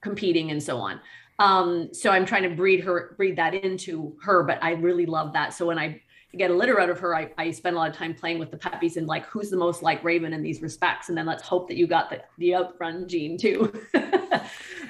competing 0.00 0.50
and 0.50 0.62
so 0.62 0.76
on. 0.78 1.00
Um, 1.38 1.90
so 1.92 2.10
i'm 2.10 2.24
trying 2.24 2.44
to 2.44 2.50
breed 2.50 2.80
her 2.84 3.14
breed 3.16 3.36
that 3.36 3.54
into 3.54 4.16
her 4.22 4.42
but 4.42 4.62
i 4.62 4.72
really 4.72 5.06
love 5.06 5.32
that. 5.34 5.52
So 5.52 5.66
when 5.66 5.78
i 5.78 6.00
get 6.36 6.50
a 6.50 6.54
litter 6.54 6.78
out 6.78 6.90
of 6.90 6.98
her 6.98 7.14
I, 7.14 7.30
I 7.38 7.50
spend 7.50 7.76
a 7.76 7.78
lot 7.78 7.88
of 7.88 7.96
time 7.96 8.12
playing 8.12 8.38
with 8.38 8.50
the 8.50 8.58
puppies 8.58 8.98
and 8.98 9.06
like 9.06 9.24
who's 9.26 9.48
the 9.48 9.56
most 9.56 9.82
like 9.82 10.04
raven 10.04 10.34
in 10.34 10.42
these 10.42 10.60
respects? 10.60 11.08
And 11.08 11.16
then 11.16 11.24
let's 11.24 11.42
hope 11.42 11.66
that 11.68 11.78
you 11.78 11.86
got 11.86 12.10
the 12.10 12.22
the 12.38 12.54
outrun 12.54 13.08
gene 13.08 13.38
too. 13.38 13.72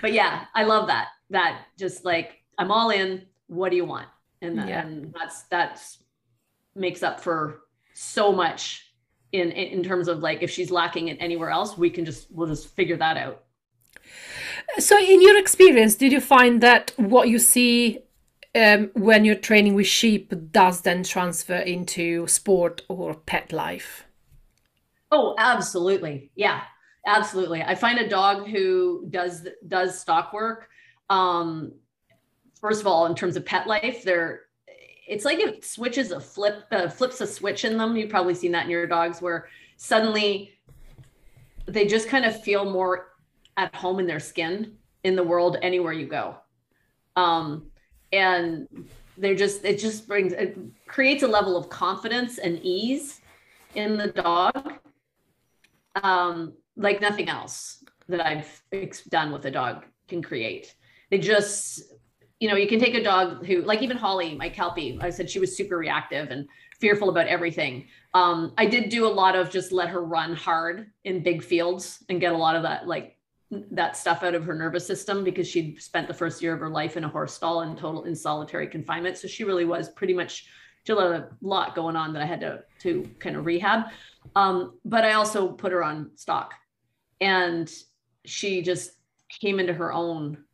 But 0.02 0.12
yeah 0.12 0.44
i 0.54 0.64
love 0.64 0.88
that 0.88 1.08
that 1.30 1.62
just 1.78 2.04
like 2.04 2.42
i'm 2.58 2.70
all 2.70 2.90
in. 2.90 3.22
What 3.48 3.70
do 3.70 3.76
you 3.76 3.84
want? 3.84 4.08
And, 4.42 4.56
yeah. 4.56 4.84
and 4.84 5.14
that's 5.14 5.44
that's 5.44 5.98
makes 6.74 7.02
up 7.02 7.20
for 7.20 7.62
so 7.94 8.32
much 8.32 8.85
in 9.36 9.52
in 9.52 9.82
terms 9.82 10.08
of 10.08 10.20
like 10.20 10.42
if 10.42 10.50
she's 10.50 10.70
lacking 10.70 11.08
it 11.08 11.16
anywhere 11.20 11.50
else 11.50 11.76
we 11.76 11.90
can 11.90 12.04
just 12.04 12.30
we'll 12.30 12.46
just 12.48 12.68
figure 12.74 12.96
that 12.96 13.16
out. 13.16 13.44
So 14.78 14.98
in 14.98 15.22
your 15.22 15.38
experience 15.38 15.94
did 15.94 16.12
you 16.12 16.20
find 16.20 16.60
that 16.62 16.92
what 16.96 17.28
you 17.28 17.38
see 17.38 18.00
um, 18.54 18.90
when 18.94 19.24
you're 19.24 19.34
training 19.34 19.74
with 19.74 19.86
sheep 19.86 20.32
does 20.50 20.80
then 20.80 21.02
transfer 21.02 21.56
into 21.56 22.26
sport 22.26 22.82
or 22.88 23.14
pet 23.14 23.52
life? 23.52 24.04
Oh 25.12 25.34
absolutely. 25.38 26.30
Yeah 26.34 26.62
absolutely. 27.06 27.62
I 27.62 27.74
find 27.74 27.98
a 27.98 28.08
dog 28.08 28.48
who 28.48 29.06
does 29.10 29.46
does 29.68 30.00
stock 30.00 30.32
work 30.32 30.68
um 31.08 31.72
first 32.60 32.80
of 32.80 32.86
all 32.86 33.06
in 33.06 33.14
terms 33.14 33.36
of 33.36 33.44
pet 33.44 33.66
life 33.68 34.02
they're 34.02 34.45
it's 35.06 35.24
like 35.24 35.38
it 35.38 35.64
switches 35.64 36.10
a 36.10 36.20
flip 36.20 36.64
uh, 36.72 36.88
flips 36.88 37.20
a 37.20 37.26
switch 37.26 37.64
in 37.64 37.76
them. 37.76 37.96
You've 37.96 38.10
probably 38.10 38.34
seen 38.34 38.52
that 38.52 38.64
in 38.64 38.70
your 38.70 38.86
dogs 38.86 39.22
where 39.22 39.48
suddenly 39.76 40.52
they 41.66 41.86
just 41.86 42.08
kind 42.08 42.24
of 42.24 42.40
feel 42.42 42.64
more 42.70 43.12
at 43.56 43.74
home 43.74 44.00
in 44.00 44.06
their 44.06 44.20
skin 44.20 44.76
in 45.04 45.16
the 45.16 45.22
world 45.22 45.56
anywhere 45.62 45.92
you 45.92 46.06
go. 46.06 46.36
Um, 47.16 47.70
and 48.12 48.68
they're 49.16 49.34
just 49.34 49.64
it 49.64 49.78
just 49.78 50.06
brings 50.06 50.32
it 50.32 50.58
creates 50.86 51.22
a 51.22 51.28
level 51.28 51.56
of 51.56 51.68
confidence 51.68 52.38
and 52.38 52.60
ease 52.62 53.20
in 53.74 53.96
the 53.96 54.08
dog 54.08 54.74
um, 56.02 56.52
like 56.76 57.00
nothing 57.00 57.28
else 57.28 57.82
that 58.08 58.24
i've 58.24 58.62
done 59.08 59.32
with 59.32 59.46
a 59.46 59.50
dog 59.50 59.84
can 60.08 60.22
create. 60.22 60.74
They 61.10 61.18
just 61.18 61.82
you 62.40 62.48
know, 62.48 62.56
you 62.56 62.68
can 62.68 62.78
take 62.78 62.94
a 62.94 63.02
dog 63.02 63.46
who, 63.46 63.62
like 63.62 63.82
even 63.82 63.96
Holly, 63.96 64.34
my 64.34 64.48
Kelpie, 64.48 64.98
I 65.00 65.10
said 65.10 65.30
she 65.30 65.38
was 65.38 65.56
super 65.56 65.78
reactive 65.78 66.30
and 66.30 66.46
fearful 66.78 67.08
about 67.08 67.26
everything. 67.26 67.86
Um, 68.12 68.52
I 68.58 68.66
did 68.66 68.90
do 68.90 69.06
a 69.06 69.08
lot 69.08 69.34
of 69.36 69.50
just 69.50 69.72
let 69.72 69.88
her 69.88 70.04
run 70.04 70.34
hard 70.34 70.90
in 71.04 71.22
big 71.22 71.42
fields 71.42 72.04
and 72.08 72.20
get 72.20 72.32
a 72.32 72.36
lot 72.36 72.56
of 72.56 72.62
that, 72.62 72.86
like 72.86 73.16
that 73.50 73.96
stuff 73.96 74.22
out 74.22 74.34
of 74.34 74.44
her 74.44 74.54
nervous 74.54 74.86
system 74.86 75.24
because 75.24 75.48
she'd 75.48 75.80
spent 75.80 76.08
the 76.08 76.14
first 76.14 76.42
year 76.42 76.52
of 76.52 76.60
her 76.60 76.68
life 76.68 76.96
in 76.96 77.04
a 77.04 77.08
horse 77.08 77.32
stall 77.32 77.62
in 77.62 77.76
total 77.76 78.04
in 78.04 78.14
solitary 78.14 78.66
confinement. 78.66 79.16
So 79.16 79.28
she 79.28 79.44
really 79.44 79.64
was 79.64 79.88
pretty 79.88 80.14
much 80.14 80.46
still 80.82 81.00
a 81.00 81.28
lot 81.40 81.74
going 81.74 81.96
on 81.96 82.12
that 82.12 82.22
I 82.22 82.26
had 82.26 82.40
to 82.40 82.62
to 82.80 83.08
kind 83.18 83.36
of 83.36 83.46
rehab. 83.46 83.86
Um, 84.34 84.78
but 84.84 85.04
I 85.04 85.12
also 85.12 85.48
put 85.48 85.72
her 85.72 85.82
on 85.82 86.10
stock, 86.16 86.54
and 87.20 87.72
she 88.24 88.62
just 88.62 88.92
came 89.28 89.58
into 89.58 89.72
her 89.72 89.92
own 89.92 90.44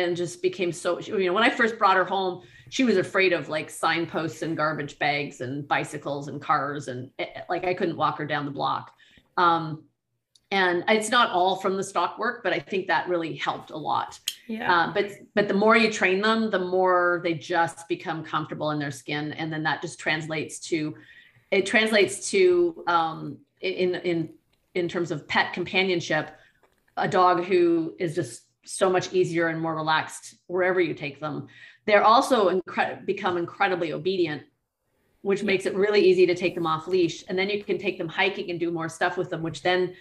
and 0.00 0.16
just 0.16 0.42
became 0.42 0.72
so 0.72 0.98
you 1.00 1.26
know 1.26 1.32
when 1.32 1.44
i 1.44 1.50
first 1.50 1.78
brought 1.78 1.96
her 1.96 2.04
home 2.04 2.42
she 2.70 2.84
was 2.84 2.96
afraid 2.96 3.32
of 3.32 3.48
like 3.48 3.68
signposts 3.68 4.42
and 4.42 4.56
garbage 4.56 4.98
bags 4.98 5.40
and 5.40 5.66
bicycles 5.66 6.28
and 6.28 6.40
cars 6.40 6.88
and 6.88 7.10
it, 7.18 7.30
eh, 7.34 7.40
like 7.48 7.64
i 7.64 7.74
couldn't 7.74 7.96
walk 7.96 8.18
her 8.18 8.26
down 8.26 8.44
the 8.44 8.50
block. 8.50 8.92
Um, 9.36 9.84
and 10.52 10.82
it's 10.88 11.10
not 11.10 11.30
all 11.30 11.56
from 11.56 11.76
the 11.76 11.84
stock 11.84 12.18
work 12.18 12.42
but 12.42 12.52
i 12.52 12.58
think 12.58 12.86
that 12.88 13.08
really 13.08 13.36
helped 13.36 13.70
a 13.70 13.76
lot. 13.76 14.18
Yeah. 14.46 14.72
Uh, 14.72 14.92
but 14.92 15.10
but 15.34 15.46
the 15.46 15.54
more 15.54 15.76
you 15.76 15.92
train 15.92 16.20
them 16.20 16.50
the 16.50 16.58
more 16.58 17.20
they 17.22 17.34
just 17.34 17.86
become 17.88 18.24
comfortable 18.24 18.70
in 18.70 18.78
their 18.78 18.90
skin. 18.90 19.32
And 19.34 19.52
then 19.52 19.62
that 19.64 19.80
just 19.82 19.98
translates 19.98 20.58
to 20.70 20.96
it 21.50 21.66
translates 21.66 22.30
to 22.30 22.84
um, 22.86 23.38
in 23.60 23.94
in 23.96 24.30
in 24.74 24.88
terms 24.88 25.10
of 25.10 25.26
pet 25.26 25.52
companionship 25.52 26.30
a 26.96 27.08
dog 27.08 27.44
who 27.44 27.94
is 27.98 28.14
just 28.14 28.42
so 28.70 28.90
much 28.90 29.12
easier 29.12 29.48
and 29.48 29.60
more 29.60 29.74
relaxed 29.74 30.36
wherever 30.46 30.80
you 30.80 30.94
take 30.94 31.20
them 31.20 31.46
they're 31.86 32.04
also 32.04 32.50
incre- 32.50 33.04
become 33.06 33.36
incredibly 33.36 33.92
obedient 33.92 34.42
which 35.22 35.42
makes 35.42 35.66
it 35.66 35.74
really 35.74 36.00
easy 36.00 36.24
to 36.26 36.34
take 36.34 36.54
them 36.54 36.66
off 36.66 36.86
leash 36.86 37.24
and 37.28 37.38
then 37.38 37.50
you 37.50 37.62
can 37.62 37.78
take 37.78 37.98
them 37.98 38.08
hiking 38.08 38.50
and 38.50 38.58
do 38.58 38.70
more 38.70 38.88
stuff 38.88 39.16
with 39.16 39.28
them 39.30 39.42
which 39.42 39.62
then 39.62 39.94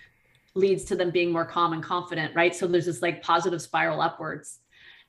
leads 0.56 0.84
to 0.86 0.96
them 0.96 1.12
being 1.12 1.32
more 1.32 1.46
calm 1.46 1.74
and 1.74 1.84
confident, 1.84 2.36
right? 2.36 2.56
So 2.56 2.68
there's 2.68 2.86
this 2.86 3.02
like 3.02 3.22
positive 3.22 3.62
spiral 3.62 4.02
upwards. 4.02 4.60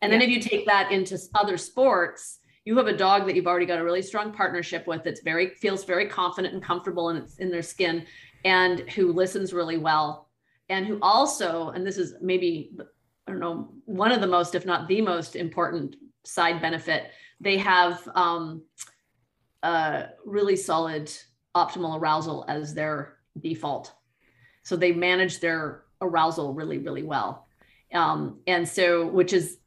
And 0.03 0.13
then 0.13 0.21
yeah. 0.21 0.29
if 0.29 0.33
you 0.33 0.41
take 0.41 0.67
that 0.67 0.91
into 0.93 1.19
other 1.35 1.57
sports, 1.57 2.39
you 2.65 2.77
have 2.77 2.87
a 2.87 2.97
dog 2.97 3.27
that 3.27 3.37
you've 3.37 3.47
already 3.47 3.67
got 3.67 3.79
a 3.79 3.85
really 3.85 4.03
strong 4.03 4.33
partnership 4.33 4.87
with 4.87 5.03
that's 5.03 5.21
very 5.21 5.51
feels 5.57 5.85
very 5.85 6.07
confident 6.07 6.55
and 6.55 6.63
comfortable 6.63 7.11
in 7.11 7.17
its 7.17 7.39
in 7.39 7.51
their 7.51 7.63
skin 7.63 8.07
and 8.45 8.81
who 8.91 9.13
listens 9.13 9.53
really 9.53 9.79
well 9.79 10.29
and 10.69 10.87
who 10.87 10.99
also 11.01 11.71
and 11.71 11.87
this 11.87 11.97
is 11.97 12.15
maybe 12.21 12.71
I 13.31 13.39
don't 13.39 13.41
know 13.41 13.69
one 13.85 14.13
of 14.13 14.21
the 14.21 14.27
most 14.27 14.55
if 14.55 14.67
not 14.67 14.89
the 14.89 15.01
most 15.01 15.37
important 15.37 15.97
side 16.25 16.61
benefit 16.61 17.11
they 17.41 17.57
have 17.57 18.07
um, 18.15 18.63
a 19.63 20.09
really 20.27 20.57
solid 20.57 21.11
optimal 21.57 21.99
arousal 21.99 22.45
as 22.49 22.75
their 22.75 23.17
default 23.41 23.95
so 24.63 24.77
they 24.77 24.93
manage 24.93 25.41
their 25.41 25.85
arousal 26.01 26.55
really, 26.55 26.79
really 26.79 27.03
well. 27.03 27.47
Um, 27.93 28.41
and 28.47 28.69
so, 28.69 29.07
which 29.07 29.33
is, 29.33 29.59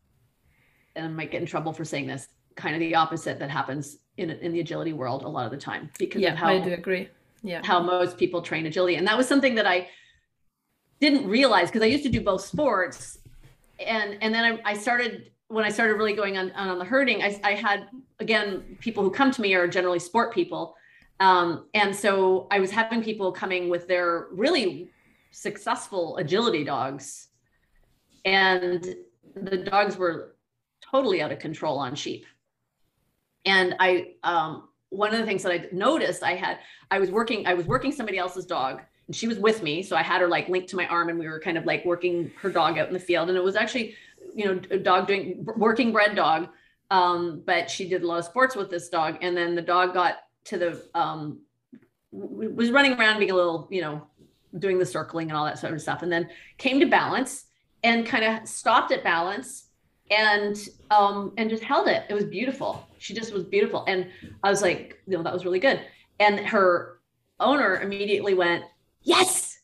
and 0.95 1.05
I 1.05 1.09
might 1.09 1.31
get 1.31 1.41
in 1.41 1.47
trouble 1.47 1.73
for 1.73 1.83
saying 1.83 2.07
this, 2.07 2.27
kind 2.55 2.75
of 2.75 2.79
the 2.79 2.95
opposite 2.95 3.39
that 3.39 3.49
happens 3.49 3.97
in, 4.17 4.29
in 4.29 4.53
the 4.53 4.59
agility 4.59 4.93
world 4.93 5.23
a 5.23 5.27
lot 5.27 5.45
of 5.45 5.51
the 5.51 5.57
time 5.57 5.89
because 5.97 6.21
yeah, 6.21 6.33
of 6.33 6.37
how 6.37 6.49
I 6.49 6.59
do 6.59 6.71
agree. 6.73 7.09
Yeah. 7.41 7.61
How 7.63 7.81
most 7.81 8.17
people 8.17 8.41
train 8.41 8.65
agility. 8.65 8.95
And 8.95 9.07
that 9.07 9.17
was 9.17 9.27
something 9.27 9.55
that 9.55 9.67
I 9.67 9.89
didn't 11.01 11.27
realize 11.27 11.67
because 11.67 11.81
I 11.81 11.87
used 11.87 12.03
to 12.03 12.09
do 12.09 12.21
both 12.21 12.45
sports. 12.45 13.17
And, 13.79 14.17
and 14.21 14.33
then 14.33 14.59
I, 14.65 14.71
I 14.71 14.73
started 14.75 15.31
when 15.47 15.65
I 15.65 15.69
started 15.69 15.93
really 15.95 16.13
going 16.13 16.35
on, 16.37 16.51
on 16.53 16.79
the 16.79 16.85
herding, 16.85 17.21
I, 17.21 17.39
I, 17.43 17.53
had 17.53 17.87
again 18.19 18.77
people 18.79 19.03
who 19.03 19.11
come 19.11 19.29
to 19.29 19.41
me 19.41 19.53
are 19.53 19.67
generally 19.67 19.99
sport 19.99 20.33
people, 20.33 20.75
um, 21.19 21.67
and 21.75 21.95
so 21.95 22.47
I 22.49 22.59
was 22.59 22.71
having 22.71 23.03
people 23.03 23.31
coming 23.31 23.69
with 23.69 23.87
their 23.87 24.29
really 24.31 24.89
successful 25.29 26.17
agility 26.17 26.63
dogs, 26.63 27.27
and 28.25 28.95
the 29.35 29.57
dogs 29.57 29.95
were 29.95 30.35
totally 30.81 31.21
out 31.21 31.31
of 31.31 31.39
control 31.39 31.77
on 31.77 31.93
sheep. 31.93 32.25
And 33.45 33.75
I, 33.79 34.13
um, 34.23 34.69
one 34.89 35.13
of 35.13 35.19
the 35.19 35.25
things 35.25 35.43
that 35.43 35.51
I 35.51 35.67
noticed, 35.71 36.23
I 36.23 36.35
had, 36.35 36.59
I 36.89 36.99
was 36.99 37.11
working, 37.11 37.45
I 37.45 37.53
was 37.53 37.65
working 37.65 37.91
somebody 37.91 38.17
else's 38.17 38.45
dog, 38.45 38.81
and 39.07 39.15
she 39.15 39.27
was 39.27 39.37
with 39.37 39.61
me, 39.63 39.83
so 39.83 39.95
I 39.95 40.03
had 40.03 40.21
her 40.21 40.27
like 40.27 40.49
linked 40.49 40.69
to 40.69 40.75
my 40.75 40.87
arm, 40.87 41.09
and 41.09 41.19
we 41.19 41.27
were 41.27 41.39
kind 41.39 41.57
of 41.57 41.65
like 41.65 41.83
working 41.85 42.31
her 42.41 42.49
dog 42.49 42.77
out 42.77 42.87
in 42.87 42.93
the 42.93 42.99
field, 42.99 43.29
and 43.29 43.37
it 43.37 43.43
was 43.43 43.55
actually, 43.55 43.95
you 44.33 44.45
know, 44.45 44.61
a 44.71 44.77
dog 44.77 45.07
doing 45.07 45.45
working 45.57 45.91
bred 45.91 46.15
dog. 46.15 46.49
Um, 46.91 47.41
but 47.45 47.69
she 47.69 47.89
did 47.89 48.03
a 48.03 48.07
lot 48.07 48.19
of 48.19 48.25
sports 48.25 48.55
with 48.55 48.69
this 48.69 48.89
dog, 48.89 49.17
and 49.21 49.35
then 49.35 49.55
the 49.55 49.61
dog 49.61 49.93
got 49.93 50.15
to 50.45 50.57
the 50.57 50.85
um, 50.93 51.39
was 52.11 52.71
running 52.71 52.93
around 52.93 53.19
being 53.19 53.31
a 53.31 53.35
little, 53.35 53.67
you 53.71 53.81
know, 53.81 54.07
doing 54.59 54.77
the 54.77 54.85
circling 54.85 55.29
and 55.29 55.37
all 55.37 55.45
that 55.45 55.57
sort 55.57 55.73
of 55.73 55.81
stuff, 55.81 56.03
and 56.03 56.11
then 56.11 56.29
came 56.57 56.79
to 56.79 56.85
balance 56.85 57.45
and 57.83 58.05
kind 58.05 58.23
of 58.23 58.47
stopped 58.47 58.91
at 58.91 59.03
balance 59.03 59.69
and 60.11 60.69
um 60.91 61.33
and 61.37 61.49
just 61.49 61.63
held 61.63 61.87
it. 61.87 62.03
It 62.09 62.13
was 62.13 62.25
beautiful. 62.25 62.87
She 62.99 63.13
just 63.13 63.33
was 63.33 63.43
beautiful, 63.43 63.83
and 63.87 64.07
I 64.43 64.49
was 64.49 64.61
like, 64.61 65.01
you 65.07 65.17
know, 65.17 65.23
that 65.23 65.33
was 65.33 65.45
really 65.45 65.59
good. 65.59 65.81
And 66.19 66.39
her 66.39 66.99
owner 67.39 67.81
immediately 67.81 68.33
went, 68.33 68.63
yes, 69.03 69.59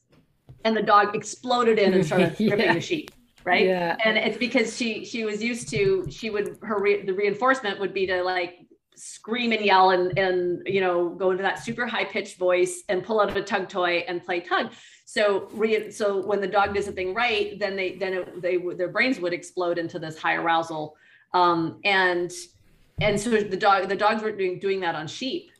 and 0.63 0.75
the 0.75 0.83
dog 0.83 1.15
exploded 1.15 1.79
in 1.79 1.93
and 1.93 2.05
started 2.05 2.35
yeah. 2.39 2.51
ripping 2.51 2.73
the 2.73 2.81
sheet 2.81 3.11
right? 3.43 3.65
Yeah. 3.65 3.97
and 4.03 4.17
it's 4.17 4.37
because 4.37 4.75
she 4.75 5.05
she 5.05 5.23
was 5.23 5.43
used 5.43 5.69
to 5.69 6.05
she 6.09 6.29
would 6.29 6.57
her 6.61 6.79
re, 6.79 7.01
the 7.03 7.13
reinforcement 7.13 7.79
would 7.79 7.93
be 7.93 8.05
to 8.07 8.21
like 8.23 8.59
scream 8.95 9.53
and 9.53 9.63
yell 9.63 9.91
and 9.91 10.17
and 10.17 10.61
you 10.65 10.81
know 10.81 11.09
go 11.09 11.31
into 11.31 11.41
that 11.41 11.57
super 11.57 11.85
high 11.87 12.03
pitched 12.03 12.37
voice 12.37 12.83
and 12.89 13.03
pull 13.03 13.21
out 13.21 13.35
a 13.35 13.41
tug 13.41 13.69
toy 13.69 14.03
and 14.07 14.23
play 14.23 14.39
tug. 14.39 14.71
So 15.05 15.47
re, 15.53 15.89
so 15.89 16.25
when 16.25 16.41
the 16.41 16.47
dog 16.47 16.75
does 16.75 16.85
something 16.85 17.13
right 17.13 17.57
then 17.59 17.75
they 17.75 17.95
then 17.95 18.13
it, 18.13 18.41
they 18.41 18.57
their 18.77 18.89
brains 18.89 19.19
would 19.19 19.33
explode 19.33 19.77
into 19.77 19.99
this 19.99 20.17
high 20.17 20.35
arousal. 20.35 20.95
Um, 21.33 21.79
and 21.85 22.31
and 22.99 23.19
so 23.19 23.29
the 23.29 23.57
dog 23.57 23.87
the 23.87 23.95
dogs 23.95 24.21
were 24.21 24.31
doing 24.31 24.59
doing 24.59 24.81
that 24.81 24.95
on 24.95 25.07
sheep 25.07 25.51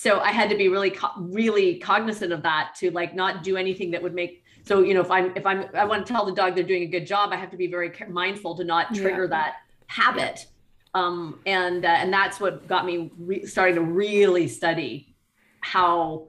so 0.00 0.18
i 0.20 0.32
had 0.32 0.48
to 0.48 0.56
be 0.56 0.68
really 0.68 0.96
really 1.18 1.78
cognizant 1.78 2.32
of 2.32 2.42
that 2.42 2.74
to 2.74 2.90
like 2.92 3.14
not 3.14 3.44
do 3.44 3.58
anything 3.58 3.90
that 3.90 4.02
would 4.02 4.14
make 4.14 4.42
so 4.64 4.80
you 4.80 4.94
know 4.94 5.02
if 5.02 5.10
i'm 5.10 5.30
if 5.36 5.44
i'm 5.44 5.66
i 5.74 5.84
want 5.84 6.06
to 6.06 6.10
tell 6.10 6.24
the 6.24 6.32
dog 6.32 6.54
they're 6.54 6.64
doing 6.64 6.84
a 6.84 6.86
good 6.86 7.06
job 7.06 7.32
i 7.32 7.36
have 7.36 7.50
to 7.50 7.56
be 7.56 7.66
very 7.66 7.92
mindful 8.08 8.56
to 8.56 8.64
not 8.64 8.94
trigger 8.94 9.24
yeah. 9.24 9.36
that 9.36 9.54
habit 9.86 10.46
um, 10.92 11.38
and 11.46 11.84
uh, 11.84 11.88
and 11.88 12.12
that's 12.12 12.40
what 12.40 12.66
got 12.66 12.84
me 12.84 13.12
re- 13.18 13.46
starting 13.46 13.76
to 13.76 13.82
really 13.82 14.48
study 14.48 15.14
how 15.60 16.26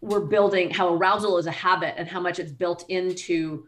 we're 0.00 0.20
building 0.20 0.70
how 0.70 0.94
arousal 0.94 1.36
is 1.38 1.46
a 1.46 1.52
habit 1.52 1.94
and 1.98 2.08
how 2.08 2.18
much 2.18 2.38
it's 2.38 2.50
built 2.50 2.84
into 2.88 3.64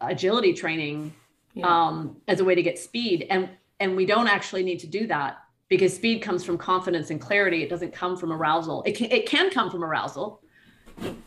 agility 0.00 0.54
training 0.54 1.12
yeah. 1.54 1.66
um, 1.66 2.16
as 2.26 2.40
a 2.40 2.44
way 2.44 2.54
to 2.54 2.62
get 2.62 2.78
speed 2.78 3.26
and 3.28 3.50
and 3.78 3.94
we 3.94 4.06
don't 4.06 4.26
actually 4.26 4.62
need 4.62 4.80
to 4.80 4.86
do 4.86 5.06
that 5.06 5.38
because 5.70 5.94
speed 5.94 6.20
comes 6.20 6.44
from 6.44 6.58
confidence 6.58 7.08
and 7.08 7.20
clarity. 7.20 7.62
It 7.62 7.70
doesn't 7.70 7.94
come 7.94 8.18
from 8.18 8.32
arousal. 8.32 8.82
It 8.82 8.92
can, 8.96 9.10
it 9.10 9.26
can 9.26 9.50
come 9.50 9.70
from 9.70 9.82
arousal 9.82 10.42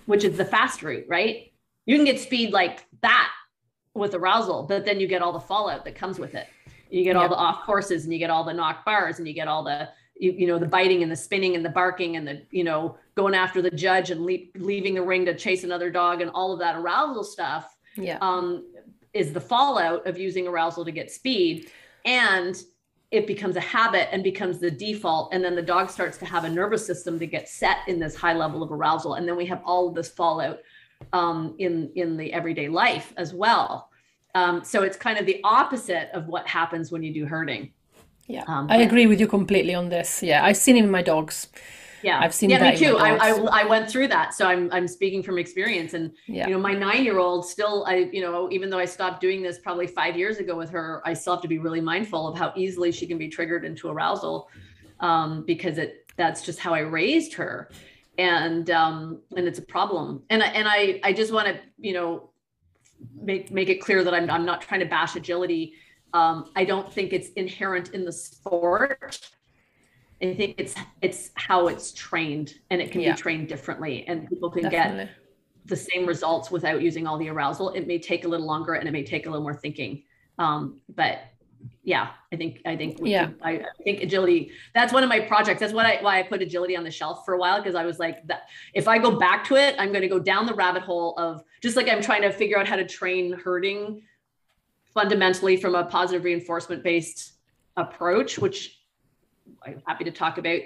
which 0.05 0.23
is 0.23 0.37
the 0.37 0.45
fast 0.45 0.83
route 0.83 1.05
right? 1.09 1.51
You 1.87 1.95
can 1.95 2.05
get 2.05 2.19
speed 2.19 2.53
like 2.53 2.85
that 3.01 3.31
with 3.95 4.13
arousal 4.13 4.63
but 4.63 4.85
then 4.85 4.99
you 4.99 5.07
get 5.07 5.23
all 5.23 5.33
the 5.33 5.39
fallout 5.39 5.83
that 5.85 5.95
comes 5.95 6.19
with 6.19 6.35
it. 6.35 6.47
You 6.91 7.03
get 7.03 7.15
all 7.15 7.27
the 7.27 7.35
off 7.35 7.63
courses 7.65 8.03
and 8.03 8.13
you 8.13 8.19
get 8.19 8.29
all 8.29 8.43
the 8.43 8.53
knock 8.53 8.85
bars 8.85 9.17
and 9.17 9.27
you 9.27 9.33
get 9.33 9.47
all 9.47 9.63
the 9.63 9.89
you, 10.15 10.31
you 10.33 10.45
know 10.45 10.59
the 10.59 10.67
biting 10.67 11.01
and 11.01 11.11
the 11.11 11.15
spinning 11.15 11.55
and 11.55 11.65
the 11.65 11.69
barking 11.69 12.17
and 12.17 12.27
the 12.27 12.43
you 12.51 12.63
know 12.63 12.97
going 13.15 13.33
after 13.33 13.63
the 13.63 13.71
judge 13.71 14.11
and 14.11 14.23
leaving 14.23 14.93
the 14.93 15.01
ring 15.01 15.25
to 15.25 15.33
chase 15.35 15.63
another 15.63 15.89
dog 15.89 16.21
and 16.21 16.29
all 16.31 16.53
of 16.53 16.59
that 16.59 16.75
arousal 16.75 17.23
stuff 17.23 17.75
yeah. 17.95 18.17
um, 18.21 18.63
is 19.13 19.33
the 19.33 19.41
fallout 19.41 20.05
of 20.07 20.17
using 20.17 20.47
arousal 20.47 20.85
to 20.85 20.91
get 20.91 21.11
speed. 21.11 21.71
And 22.05 22.61
it 23.13 23.27
becomes 23.27 23.55
a 23.55 23.61
habit 23.61 24.09
and 24.11 24.23
becomes 24.23 24.59
the 24.59 24.71
default 24.71 25.33
and 25.33 25.43
then 25.43 25.55
the 25.55 25.61
dog 25.61 25.89
starts 25.89 26.17
to 26.17 26.25
have 26.25 26.43
a 26.43 26.49
nervous 26.49 26.85
system 26.85 27.17
that 27.19 27.27
gets 27.27 27.53
set 27.53 27.77
in 27.87 27.99
this 27.99 28.15
high 28.15 28.33
level 28.33 28.63
of 28.63 28.71
arousal 28.71 29.13
and 29.13 29.27
then 29.27 29.37
we 29.37 29.45
have 29.45 29.61
all 29.65 29.87
of 29.87 29.95
this 29.95 30.09
fallout 30.09 30.59
um, 31.13 31.55
in 31.59 31.91
in 31.95 32.17
the 32.17 32.33
everyday 32.33 32.67
life 32.67 33.13
as 33.17 33.33
well 33.33 33.89
um, 34.35 34.63
so 34.63 34.83
it's 34.83 34.97
kind 34.97 35.19
of 35.19 35.25
the 35.25 35.39
opposite 35.43 36.09
of 36.13 36.27
what 36.27 36.47
happens 36.47 36.91
when 36.91 37.03
you 37.03 37.13
do 37.13 37.25
herding. 37.25 37.71
Yeah, 38.27 38.43
um, 38.47 38.67
I 38.69 38.77
agree 38.77 39.05
with 39.05 39.19
you 39.19 39.27
completely 39.27 39.75
on 39.75 39.89
this. 39.89 40.23
Yeah, 40.23 40.45
I've 40.45 40.57
seen 40.57 40.77
it 40.77 40.83
in 40.83 40.91
my 40.91 41.01
dogs. 41.01 41.47
Yeah, 42.03 42.19
I've 42.19 42.33
seen. 42.33 42.49
Yeah, 42.49 42.71
me 42.71 42.77
too. 42.77 42.97
I, 42.97 43.15
I, 43.15 43.61
I 43.61 43.65
went 43.65 43.89
through 43.89 44.09
that, 44.09 44.33
so 44.33 44.45
I'm 44.45 44.69
I'm 44.71 44.87
speaking 44.87 45.23
from 45.23 45.37
experience. 45.37 45.93
And 45.93 46.11
yeah. 46.27 46.47
you 46.47 46.53
know, 46.53 46.59
my 46.59 46.73
nine 46.73 47.03
year 47.03 47.17
old 47.17 47.45
still, 47.45 47.85
I 47.87 48.09
you 48.11 48.21
know, 48.21 48.51
even 48.51 48.69
though 48.69 48.77
I 48.79 48.85
stopped 48.85 49.21
doing 49.21 49.41
this 49.41 49.59
probably 49.59 49.87
five 49.87 50.17
years 50.17 50.37
ago 50.37 50.55
with 50.55 50.69
her, 50.71 51.01
I 51.05 51.13
still 51.13 51.33
have 51.33 51.41
to 51.43 51.47
be 51.47 51.59
really 51.59 51.81
mindful 51.81 52.27
of 52.27 52.37
how 52.37 52.51
easily 52.55 52.91
she 52.91 53.07
can 53.07 53.17
be 53.17 53.29
triggered 53.29 53.63
into 53.63 53.89
arousal, 53.89 54.49
um, 54.99 55.43
because 55.45 55.77
it 55.77 56.11
that's 56.17 56.43
just 56.43 56.59
how 56.59 56.73
I 56.73 56.79
raised 56.79 57.33
her, 57.35 57.69
and 58.17 58.69
um, 58.69 59.21
and 59.37 59.47
it's 59.47 59.59
a 59.59 59.63
problem. 59.63 60.23
And 60.29 60.43
I, 60.43 60.47
and 60.47 60.67
I 60.67 60.99
I 61.03 61.13
just 61.13 61.31
want 61.31 61.47
to 61.47 61.59
you 61.79 61.93
know 61.93 62.31
make 63.15 63.49
make 63.51 63.69
it 63.69 63.81
clear 63.81 64.03
that 64.03 64.13
I'm 64.13 64.29
I'm 64.29 64.45
not 64.45 64.61
trying 64.61 64.81
to 64.81 64.85
bash 64.85 65.15
agility. 65.15 65.75
Um, 66.13 66.51
I 66.55 66.63
don't 66.65 66.91
think 66.93 67.11
it's 67.11 67.29
inherent 67.29 67.89
in 67.89 68.05
the 68.05 68.11
sport. 68.11 69.19
I 70.23 70.33
think 70.33 70.55
it's 70.57 70.75
it's 71.01 71.31
how 71.35 71.67
it's 71.67 71.91
trained, 71.91 72.55
and 72.69 72.81
it 72.81 72.91
can 72.91 73.01
yeah. 73.01 73.13
be 73.13 73.21
trained 73.21 73.49
differently, 73.49 74.05
and 74.07 74.27
people 74.29 74.49
can 74.49 74.63
Definitely. 74.63 75.05
get 75.05 75.15
the 75.65 75.75
same 75.75 76.05
results 76.05 76.49
without 76.49 76.81
using 76.81 77.07
all 77.07 77.17
the 77.17 77.29
arousal. 77.29 77.69
It 77.71 77.87
may 77.87 77.99
take 77.99 78.25
a 78.25 78.27
little 78.27 78.45
longer, 78.45 78.75
and 78.75 78.87
it 78.87 78.91
may 78.91 79.03
take 79.03 79.25
a 79.25 79.29
little 79.29 79.43
more 79.43 79.53
thinking. 79.53 80.03
Um, 80.39 80.79
but 80.95 81.19
yeah, 81.83 82.11
I 82.31 82.35
think 82.37 82.61
I 82.65 82.75
think 82.75 82.99
yeah, 83.03 83.29
I, 83.41 83.51
I, 83.51 83.83
think 83.83 84.01
agility. 84.01 84.51
That's 84.73 84.93
one 84.93 85.03
of 85.03 85.09
my 85.09 85.19
projects. 85.19 85.59
That's 85.59 85.73
what 85.73 85.85
I 85.85 86.01
why 86.01 86.19
I 86.19 86.23
put 86.23 86.41
agility 86.41 86.77
on 86.77 86.83
the 86.83 86.91
shelf 86.91 87.25
for 87.25 87.33
a 87.33 87.37
while 87.37 87.57
because 87.57 87.75
I 87.75 87.85
was 87.85 87.99
like, 87.99 88.25
that 88.27 88.43
if 88.73 88.87
I 88.87 88.97
go 88.97 89.17
back 89.17 89.43
to 89.45 89.55
it, 89.55 89.75
I'm 89.77 89.89
going 89.89 90.01
to 90.01 90.07
go 90.07 90.19
down 90.19 90.45
the 90.45 90.53
rabbit 90.53 90.83
hole 90.83 91.15
of 91.17 91.43
just 91.61 91.75
like 91.75 91.89
I'm 91.89 92.01
trying 92.01 92.21
to 92.21 92.31
figure 92.31 92.57
out 92.57 92.67
how 92.67 92.75
to 92.77 92.85
train 92.85 93.33
herding 93.33 94.01
fundamentally 94.93 95.57
from 95.57 95.75
a 95.75 95.83
positive 95.85 96.23
reinforcement 96.23 96.83
based 96.83 97.33
approach, 97.75 98.37
which 98.37 98.82
I'm 99.65 99.81
happy 99.85 100.03
to 100.03 100.11
talk 100.11 100.37
about 100.37 100.59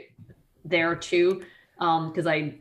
there 0.66 0.96
too, 0.96 1.44
because 1.78 2.28
um, 2.28 2.28
I 2.28 2.56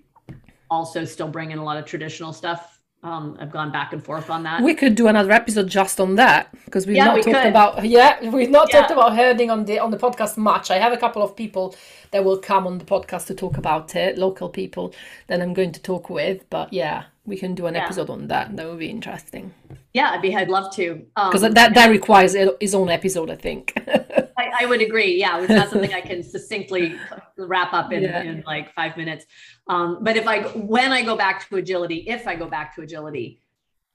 also 0.70 1.04
still 1.04 1.28
bring 1.28 1.50
in 1.50 1.58
a 1.58 1.64
lot 1.64 1.76
of 1.76 1.84
traditional 1.84 2.32
stuff 2.32 2.76
um, 3.06 3.36
I've 3.40 3.52
gone 3.52 3.70
back 3.70 3.92
and 3.92 4.02
forth 4.02 4.30
on 4.30 4.42
that. 4.44 4.62
We 4.62 4.74
could 4.74 4.94
do 4.94 5.06
another 5.06 5.30
episode 5.30 5.68
just 5.68 6.00
on 6.00 6.16
that 6.16 6.52
because 6.64 6.86
we've 6.86 6.96
yeah, 6.96 7.04
not 7.04 7.14
we 7.14 7.22
talked 7.22 7.36
could. 7.36 7.48
about 7.48 7.84
yeah 7.84 8.30
we've 8.30 8.50
not 8.50 8.72
yeah. 8.72 8.80
talked 8.80 8.90
about 8.90 9.14
herding 9.14 9.50
on 9.50 9.64
the 9.64 9.78
on 9.78 9.90
the 9.90 9.96
podcast 9.96 10.36
much. 10.36 10.70
I 10.70 10.78
have 10.78 10.92
a 10.92 10.96
couple 10.96 11.22
of 11.22 11.36
people 11.36 11.76
that 12.10 12.24
will 12.24 12.38
come 12.38 12.66
on 12.66 12.78
the 12.78 12.84
podcast 12.84 13.26
to 13.26 13.34
talk 13.34 13.58
about 13.58 13.94
it, 13.94 14.18
local 14.18 14.48
people 14.48 14.92
that 15.28 15.40
I'm 15.40 15.54
going 15.54 15.72
to 15.72 15.80
talk 15.80 16.10
with. 16.10 16.48
But 16.50 16.72
yeah, 16.72 17.04
we 17.24 17.36
can 17.36 17.54
do 17.54 17.66
an 17.66 17.74
yeah. 17.74 17.84
episode 17.84 18.10
on 18.10 18.26
that. 18.28 18.56
That 18.56 18.66
would 18.66 18.80
be 18.80 18.90
interesting. 18.90 19.54
Yeah, 19.94 20.10
I'd 20.10 20.22
be. 20.22 20.34
I'd 20.34 20.48
love 20.48 20.74
to. 20.74 21.06
Because 21.14 21.44
um, 21.44 21.52
that 21.52 21.74
that 21.74 21.90
requires 21.90 22.34
its 22.34 22.74
own 22.74 22.88
episode, 22.88 23.30
I 23.30 23.36
think. 23.36 23.78
I, 24.58 24.66
would 24.66 24.80
agree. 24.80 25.18
Yeah, 25.18 25.40
it's 25.40 25.48
not 25.48 25.70
something 25.70 25.92
I 25.92 26.00
can 26.10 26.22
succinctly 26.22 26.96
wrap 27.36 27.72
up 27.72 27.92
in, 27.92 28.02
yeah. 28.02 28.22
in 28.22 28.42
like 28.46 28.72
five 28.74 28.96
minutes. 28.96 29.26
Um, 29.68 29.98
but 30.02 30.16
if 30.16 30.26
I 30.26 30.42
when 30.42 30.92
I 30.92 31.02
go 31.02 31.16
back 31.16 31.48
to 31.48 31.56
agility, 31.56 32.04
if 32.08 32.26
I 32.26 32.36
go 32.36 32.46
back 32.46 32.74
to 32.76 32.82
agility, 32.82 33.40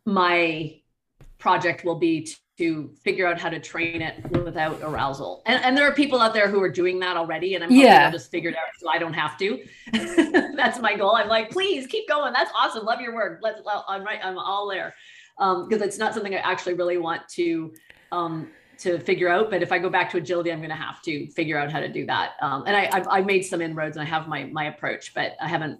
my 0.05 0.81
project 1.37 1.83
will 1.83 1.99
be 1.99 2.27
to 2.61 2.91
figure 3.03 3.25
out 3.25 3.39
how 3.39 3.49
to 3.49 3.59
train 3.59 4.03
it 4.03 4.23
without 4.43 4.79
arousal. 4.83 5.41
And, 5.47 5.63
and 5.63 5.75
there 5.75 5.87
are 5.87 5.93
people 5.93 6.21
out 6.21 6.33
there 6.33 6.47
who 6.47 6.61
are 6.61 6.69
doing 6.69 6.99
that 6.99 7.17
already. 7.17 7.55
And 7.55 7.63
I'm 7.63 7.71
yeah. 7.71 8.05
I'll 8.05 8.11
just 8.11 8.29
figure 8.29 8.51
it 8.51 8.55
out 8.55 8.67
so 8.77 8.87
I 8.87 8.99
don't 8.99 9.13
have 9.13 9.35
to. 9.39 9.63
That's 10.55 10.79
my 10.79 10.95
goal. 10.95 11.15
I'm 11.15 11.27
like, 11.27 11.49
please 11.49 11.87
keep 11.87 12.07
going. 12.07 12.33
That's 12.33 12.51
awesome. 12.55 12.85
Love 12.85 13.01
your 13.01 13.15
work. 13.15 13.39
Let's 13.41 13.61
I'm 13.87 14.03
right. 14.03 14.19
I'm 14.23 14.37
all 14.37 14.69
there. 14.69 14.93
Um, 15.39 15.67
because 15.67 15.81
it's 15.81 15.97
not 15.97 16.13
something 16.13 16.35
I 16.35 16.37
actually 16.37 16.75
really 16.75 16.99
want 16.99 17.27
to 17.29 17.73
um 18.11 18.51
to 18.81 18.99
figure 18.99 19.29
out. 19.29 19.49
But 19.49 19.61
if 19.61 19.71
I 19.71 19.79
go 19.79 19.89
back 19.89 20.09
to 20.11 20.17
agility, 20.17 20.51
I'm 20.51 20.59
going 20.59 20.69
to 20.69 20.75
have 20.75 21.01
to 21.03 21.27
figure 21.31 21.57
out 21.57 21.71
how 21.71 21.79
to 21.79 21.87
do 21.87 22.05
that. 22.07 22.31
Um, 22.41 22.63
and 22.67 22.75
I, 22.75 22.89
I've, 22.91 23.07
I've 23.07 23.25
made 23.25 23.43
some 23.43 23.61
inroads 23.61 23.97
and 23.97 24.05
I 24.05 24.09
have 24.09 24.27
my 24.27 24.45
my 24.45 24.65
approach, 24.65 25.13
but 25.13 25.33
I 25.41 25.47
haven't 25.47 25.79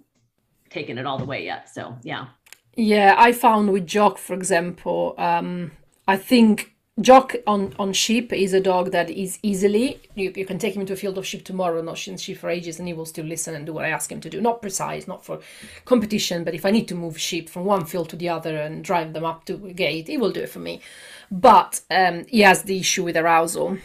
taken 0.70 0.98
it 0.98 1.06
all 1.06 1.18
the 1.18 1.24
way 1.24 1.44
yet. 1.44 1.68
So 1.68 1.96
yeah. 2.02 2.26
Yeah, 2.74 3.14
I 3.18 3.32
found 3.32 3.70
with 3.70 3.86
Jock, 3.86 4.16
for 4.16 4.32
example, 4.32 5.14
um, 5.18 5.72
I 6.08 6.16
think 6.16 6.71
Jock 7.00 7.36
on, 7.46 7.74
on 7.78 7.94
sheep 7.94 8.34
is 8.34 8.52
a 8.52 8.60
dog 8.60 8.92
that 8.92 9.08
is 9.08 9.38
easily, 9.42 9.98
you, 10.14 10.30
you 10.36 10.44
can 10.44 10.58
take 10.58 10.76
him 10.76 10.82
into 10.82 10.92
a 10.92 10.96
field 10.96 11.16
of 11.16 11.26
sheep 11.26 11.42
tomorrow, 11.42 11.80
not 11.80 11.96
sheep 11.96 12.36
for 12.36 12.50
ages, 12.50 12.78
and 12.78 12.86
he 12.86 12.92
will 12.92 13.06
still 13.06 13.24
listen 13.24 13.54
and 13.54 13.64
do 13.64 13.72
what 13.72 13.86
I 13.86 13.88
ask 13.88 14.12
him 14.12 14.20
to 14.20 14.28
do. 14.28 14.42
Not 14.42 14.60
precise, 14.60 15.08
not 15.08 15.24
for 15.24 15.40
competition, 15.86 16.44
but 16.44 16.54
if 16.54 16.66
I 16.66 16.70
need 16.70 16.88
to 16.88 16.94
move 16.94 17.18
sheep 17.18 17.48
from 17.48 17.64
one 17.64 17.86
field 17.86 18.10
to 18.10 18.16
the 18.16 18.28
other 18.28 18.58
and 18.58 18.84
drive 18.84 19.14
them 19.14 19.24
up 19.24 19.46
to 19.46 19.54
a 19.66 19.72
gate, 19.72 20.08
he 20.08 20.18
will 20.18 20.32
do 20.32 20.42
it 20.42 20.50
for 20.50 20.58
me. 20.58 20.82
But 21.30 21.80
um, 21.90 22.26
he 22.28 22.40
has 22.40 22.64
the 22.64 22.80
issue 22.80 23.04
with 23.04 23.16
arousal. 23.16 23.78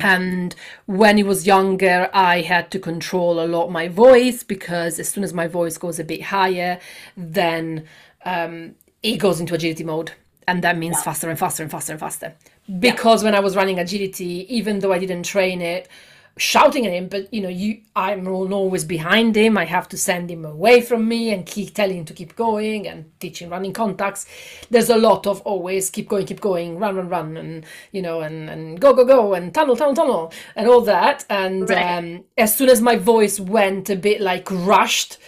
And 0.00 0.54
when 0.86 1.16
he 1.16 1.24
was 1.24 1.48
younger, 1.48 2.10
I 2.14 2.42
had 2.42 2.70
to 2.70 2.78
control 2.78 3.40
a 3.40 3.46
lot 3.48 3.70
my 3.70 3.88
voice 3.88 4.44
because 4.44 5.00
as 5.00 5.08
soon 5.08 5.24
as 5.24 5.34
my 5.34 5.48
voice 5.48 5.78
goes 5.78 5.98
a 5.98 6.04
bit 6.04 6.22
higher, 6.22 6.78
then 7.16 7.86
um, 8.24 8.76
he 9.02 9.16
goes 9.16 9.40
into 9.40 9.54
agility 9.54 9.82
mode 9.82 10.12
and 10.50 10.64
that 10.64 10.76
means 10.76 10.96
yeah. 10.96 11.02
faster 11.02 11.30
and 11.30 11.38
faster 11.38 11.62
and 11.62 11.70
faster 11.70 11.92
and 11.92 12.00
faster 12.00 12.34
because 12.80 13.22
yeah. 13.22 13.28
when 13.28 13.34
i 13.34 13.40
was 13.40 13.54
running 13.54 13.78
agility 13.78 14.32
even 14.54 14.80
though 14.80 14.92
i 14.92 14.98
didn't 14.98 15.22
train 15.22 15.62
it 15.62 15.88
shouting 16.40 16.86
at 16.86 16.92
him 16.92 17.08
but 17.08 17.32
you 17.32 17.40
know 17.40 17.48
you 17.48 17.80
i'm 17.94 18.26
always 18.26 18.84
behind 18.84 19.36
him. 19.36 19.58
I 19.58 19.64
have 19.64 19.88
to 19.88 19.98
send 19.98 20.30
him 20.30 20.44
away 20.44 20.80
from 20.80 21.08
me 21.08 21.32
and 21.32 21.44
keep 21.44 21.74
telling 21.74 21.98
him 21.98 22.04
to 22.06 22.14
keep 22.14 22.36
going 22.36 22.86
and 22.88 23.10
teaching 23.20 23.50
running 23.50 23.72
contacts. 23.72 24.26
There's 24.70 24.88
a 24.90 24.96
lot 24.96 25.26
of 25.26 25.40
always 25.42 25.90
keep 25.90 26.08
going 26.08 26.26
keep 26.26 26.40
going 26.40 26.78
run 26.78 26.96
run 26.96 27.08
run 27.08 27.36
and 27.36 27.64
you 27.92 28.02
know 28.02 28.20
and 28.20 28.48
and 28.48 28.80
go 28.80 28.94
go 28.94 29.04
go 29.04 29.34
and 29.34 29.52
tunnel 29.52 29.76
tunnel 29.76 29.94
tunnel 29.94 30.32
and 30.56 30.68
all 30.68 30.80
that. 30.82 31.24
And 31.28 31.68
right. 31.68 31.98
um, 31.98 32.24
as 32.38 32.56
soon 32.56 32.68
as 32.68 32.80
my 32.80 32.96
voice 32.96 33.38
went 33.38 33.90
a 33.90 33.96
bit 33.96 34.20
like 34.20 34.50
rushed 34.50 35.18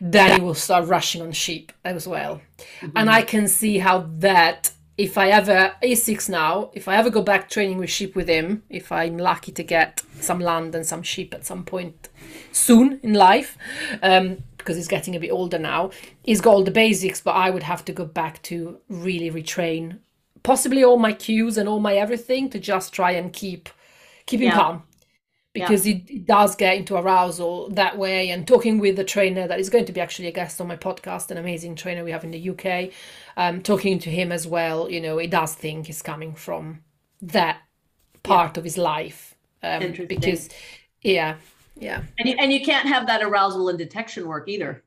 then 0.00 0.40
he 0.40 0.44
will 0.44 0.54
start 0.54 0.88
rushing 0.88 1.22
on 1.22 1.32
sheep 1.32 1.72
as 1.84 2.06
well. 2.06 2.40
Mm-hmm. 2.80 2.96
and 2.96 3.10
i 3.10 3.22
can 3.22 3.48
see 3.48 3.78
how 3.78 4.06
that 4.18 4.70
if 4.98 5.16
I 5.16 5.30
ever 5.30 5.72
A6 5.82 6.28
now, 6.28 6.70
if 6.74 6.86
I 6.86 6.96
ever 6.96 7.10
go 7.10 7.22
back 7.22 7.48
training 7.48 7.78
with 7.78 7.90
sheep 7.90 8.14
with 8.14 8.28
him, 8.28 8.62
if 8.68 8.92
I'm 8.92 9.18
lucky 9.18 9.52
to 9.52 9.62
get 9.62 10.02
some 10.20 10.38
land 10.38 10.74
and 10.74 10.86
some 10.86 11.02
sheep 11.02 11.34
at 11.34 11.46
some 11.46 11.64
point 11.64 12.08
soon 12.52 13.00
in 13.02 13.14
life, 13.14 13.56
um, 14.02 14.38
because 14.58 14.76
he's 14.76 14.88
getting 14.88 15.16
a 15.16 15.20
bit 15.20 15.30
older 15.32 15.58
now, 15.58 15.90
he's 16.22 16.40
got 16.40 16.54
all 16.54 16.62
the 16.62 16.70
basics, 16.70 17.20
but 17.20 17.32
I 17.32 17.50
would 17.50 17.64
have 17.64 17.84
to 17.86 17.92
go 17.92 18.04
back 18.04 18.42
to 18.42 18.78
really 18.88 19.30
retrain 19.30 19.98
possibly 20.42 20.82
all 20.82 20.98
my 20.98 21.12
cues 21.12 21.56
and 21.56 21.68
all 21.68 21.80
my 21.80 21.94
everything 21.94 22.50
to 22.50 22.58
just 22.58 22.92
try 22.92 23.12
and 23.12 23.32
keep 23.32 23.68
keep 24.26 24.40
him 24.40 24.48
yeah. 24.48 24.54
calm 24.54 24.82
because 25.52 25.86
yeah. 25.86 25.96
it, 25.96 26.10
it, 26.10 26.26
does 26.26 26.56
get 26.56 26.76
into 26.76 26.96
arousal 26.96 27.68
that 27.70 27.98
way. 27.98 28.30
And 28.30 28.48
talking 28.48 28.78
with 28.78 28.96
the 28.96 29.04
trainer 29.04 29.46
that 29.46 29.60
is 29.60 29.68
going 29.68 29.84
to 29.84 29.92
be 29.92 30.00
actually 30.00 30.28
a 30.28 30.32
guest 30.32 30.60
on 30.60 30.68
my 30.68 30.76
podcast, 30.76 31.30
an 31.30 31.36
amazing 31.36 31.76
trainer 31.76 32.04
we 32.04 32.10
have 32.10 32.24
in 32.24 32.30
the 32.30 32.50
UK, 32.50 32.90
um, 33.36 33.62
talking 33.62 33.98
to 34.00 34.10
him 34.10 34.32
as 34.32 34.46
well, 34.46 34.90
you 34.90 35.00
know, 35.00 35.18
he 35.18 35.26
does 35.26 35.54
think 35.54 35.88
is 35.88 36.02
coming 36.02 36.34
from 36.34 36.82
that 37.20 37.60
part 38.22 38.56
yeah. 38.56 38.60
of 38.60 38.64
his 38.64 38.78
life. 38.78 39.34
Um, 39.62 39.92
because, 40.08 40.48
yeah, 41.02 41.36
yeah. 41.78 42.02
And 42.18 42.28
you, 42.28 42.36
and 42.38 42.52
you 42.52 42.64
can't 42.64 42.88
have 42.88 43.06
that 43.06 43.22
arousal 43.22 43.68
and 43.68 43.78
detection 43.78 44.26
work 44.26 44.48
either, 44.48 44.82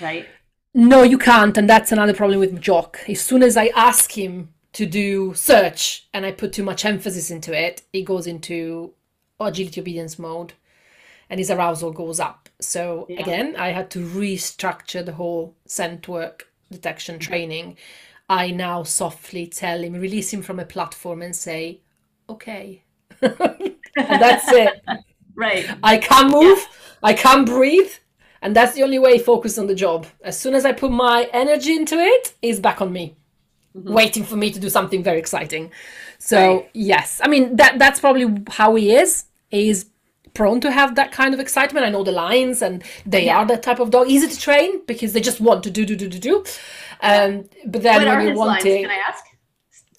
right? 0.00 0.26
No, 0.74 1.02
you 1.02 1.18
can't. 1.18 1.56
And 1.56 1.68
that's 1.68 1.92
another 1.92 2.14
problem 2.14 2.40
with 2.40 2.60
Jock. 2.60 2.98
As 3.08 3.20
soon 3.20 3.42
as 3.42 3.56
I 3.56 3.66
ask 3.76 4.16
him 4.16 4.52
to 4.72 4.86
do 4.86 5.34
search 5.34 6.08
and 6.14 6.24
I 6.24 6.32
put 6.32 6.52
too 6.52 6.64
much 6.64 6.84
emphasis 6.84 7.30
into 7.30 7.56
it, 7.56 7.82
he 7.92 8.02
goes 8.02 8.26
into 8.26 8.94
agility 9.38 9.80
obedience 9.80 10.18
mode 10.18 10.54
and 11.28 11.38
his 11.38 11.50
arousal 11.50 11.92
goes 11.92 12.20
up. 12.20 12.48
So 12.60 13.06
yeah. 13.08 13.20
again, 13.20 13.56
I 13.56 13.68
had 13.68 13.90
to 13.90 13.98
restructure 13.98 15.04
the 15.04 15.12
whole 15.12 15.56
scent 15.66 16.08
work 16.08 16.48
detection 16.72 17.18
training. 17.18 17.76
I 18.28 18.50
now 18.50 18.82
softly 18.82 19.46
tell 19.46 19.82
him, 19.82 19.92
release 19.94 20.32
him 20.32 20.42
from 20.42 20.58
a 20.58 20.64
platform 20.64 21.22
and 21.22 21.34
say, 21.36 21.80
okay. 22.28 22.82
and 23.22 23.76
that's 23.96 24.50
it. 24.50 24.82
right. 25.34 25.68
I 25.82 25.98
can't 25.98 26.30
move, 26.30 26.58
yeah. 26.58 26.98
I 27.02 27.14
can't 27.14 27.46
breathe. 27.46 27.92
And 28.40 28.56
that's 28.56 28.74
the 28.74 28.82
only 28.82 28.98
way 28.98 29.18
focus 29.18 29.58
on 29.58 29.68
the 29.68 29.74
job. 29.74 30.06
As 30.24 30.38
soon 30.38 30.54
as 30.54 30.64
I 30.64 30.72
put 30.72 30.90
my 30.90 31.28
energy 31.32 31.76
into 31.76 31.96
it, 31.96 32.34
he's 32.42 32.58
back 32.58 32.80
on 32.80 32.92
me. 32.92 33.16
Mm-hmm. 33.74 33.94
waiting 33.94 34.22
for 34.22 34.36
me 34.36 34.50
to 34.50 34.60
do 34.60 34.68
something 34.68 35.02
very 35.02 35.18
exciting. 35.18 35.72
So 36.18 36.56
right. 36.56 36.70
yes, 36.74 37.22
I 37.24 37.28
mean 37.28 37.56
that 37.56 37.78
that's 37.78 38.00
probably 38.00 38.44
how 38.50 38.74
he 38.74 38.94
is 38.94 39.24
is 39.50 39.86
prone 40.34 40.60
to 40.60 40.70
have 40.70 40.94
that 40.94 41.12
kind 41.12 41.34
of 41.34 41.40
excitement. 41.40 41.86
I 41.86 41.90
know 41.90 42.04
the 42.04 42.12
lines 42.12 42.62
and 42.62 42.82
they 43.04 43.26
yeah. 43.26 43.38
are 43.38 43.46
that 43.46 43.62
type 43.62 43.80
of 43.80 43.90
dog. 43.90 44.08
Easy 44.08 44.28
to 44.28 44.38
train 44.38 44.82
because 44.86 45.12
they 45.12 45.20
just 45.20 45.40
want 45.40 45.62
to 45.64 45.70
do 45.70 45.84
do 45.84 45.96
do 45.96 46.08
do 46.08 46.18
do. 46.18 46.44
Um, 47.00 47.48
but 47.66 47.82
then 47.82 48.06
what 48.06 48.16
when 48.16 48.28
you 48.28 48.34
want 48.34 48.60
to, 48.62 48.80
can 48.80 48.90
I 48.90 49.02
ask? 49.08 49.24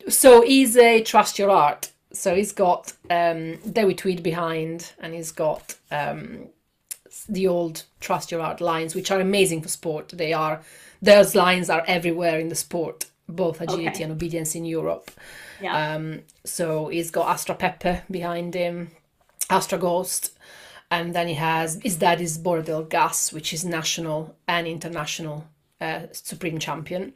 So 0.10 0.42
he's 0.42 0.76
a 0.78 1.02
trust 1.02 1.40
your 1.40 1.50
art. 1.50 1.92
So 2.12 2.36
he's 2.36 2.52
got 2.52 2.94
um, 3.10 3.58
Dewi 3.72 3.96
Tweed 3.96 4.22
behind, 4.22 4.94
and 5.00 5.14
he's 5.14 5.32
got 5.32 5.76
um, 5.90 6.50
the 7.28 7.48
old 7.48 7.84
trust 8.00 8.32
your 8.32 8.42
art 8.42 8.62
lines, 8.62 8.94
which 8.94 9.10
are 9.12 9.20
amazing 9.20 9.62
for 9.62 9.70
sport. 9.70 10.10
They 10.10 10.32
are 10.32 10.62
those 11.02 11.36
lines 11.36 11.70
are 11.70 11.84
everywhere 11.88 12.40
in 12.40 12.50
the 12.50 12.56
sport, 12.56 13.06
both 13.28 13.62
agility 13.62 13.88
okay. 13.90 14.04
and 14.04 14.12
obedience 14.12 14.56
in 14.56 14.66
Europe. 14.66 15.12
Yeah. 15.62 15.96
Um, 15.96 16.22
so 16.46 16.88
he's 16.88 17.12
got 17.12 17.30
Astra 17.30 17.56
Pepper 17.56 18.04
behind 18.10 18.54
him. 18.54 18.92
Astra 19.54 19.78
Ghost, 19.78 20.38
and 20.90 21.14
then 21.16 21.28
he 21.28 21.36
has 21.36 21.80
is 21.84 22.38
Borodale 22.38 22.84
Gas, 22.84 23.32
which 23.32 23.54
is 23.54 23.64
national 23.64 24.36
and 24.48 24.68
international 24.68 25.46
uh, 25.80 26.02
supreme 26.12 26.60
champion. 26.60 27.14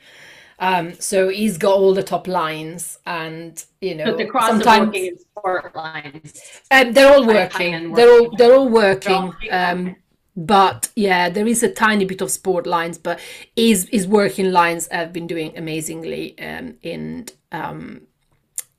Um, 0.59 0.93
so 0.99 1.29
he's 1.29 1.57
got 1.57 1.75
all 1.75 1.93
the 1.93 2.03
top 2.03 2.27
lines, 2.27 2.97
and 3.05 3.63
you 3.81 3.93
know, 3.95 4.05
but 4.05 4.17
the 4.17 4.25
cross 4.25 4.49
sometimes 4.49 4.88
working 4.88 5.05
in 5.05 5.17
sport 5.19 5.75
lines. 5.75 6.41
Um, 6.71 6.93
they're 6.93 7.13
all 7.13 7.27
working. 7.27 7.93
They're 7.93 8.09
all 8.09 8.35
they're 8.38 8.55
all 8.55 8.69
working. 8.69 9.33
Um, 9.51 9.95
but 10.35 10.89
yeah, 10.95 11.29
there 11.29 11.47
is 11.47 11.61
a 11.63 11.71
tiny 11.71 12.05
bit 12.05 12.21
of 12.21 12.31
sport 12.31 12.65
lines, 12.65 12.97
but 12.97 13.19
his 13.55 13.88
his 13.89 14.07
working 14.07 14.51
lines 14.51 14.88
have 14.89 15.13
been 15.13 15.27
doing 15.27 15.55
amazingly 15.57 16.38
um, 16.39 16.75
in 16.81 17.27
um, 17.51 18.07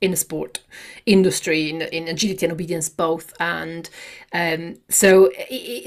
in 0.01 0.11
the 0.11 0.17
sport 0.17 0.61
industry 1.05 1.69
in, 1.69 1.81
in 1.81 2.07
agility 2.07 2.45
and 2.45 2.53
obedience 2.53 2.87
both. 2.87 3.33
And 3.39 3.89
um, 4.31 4.77
so 4.89 5.31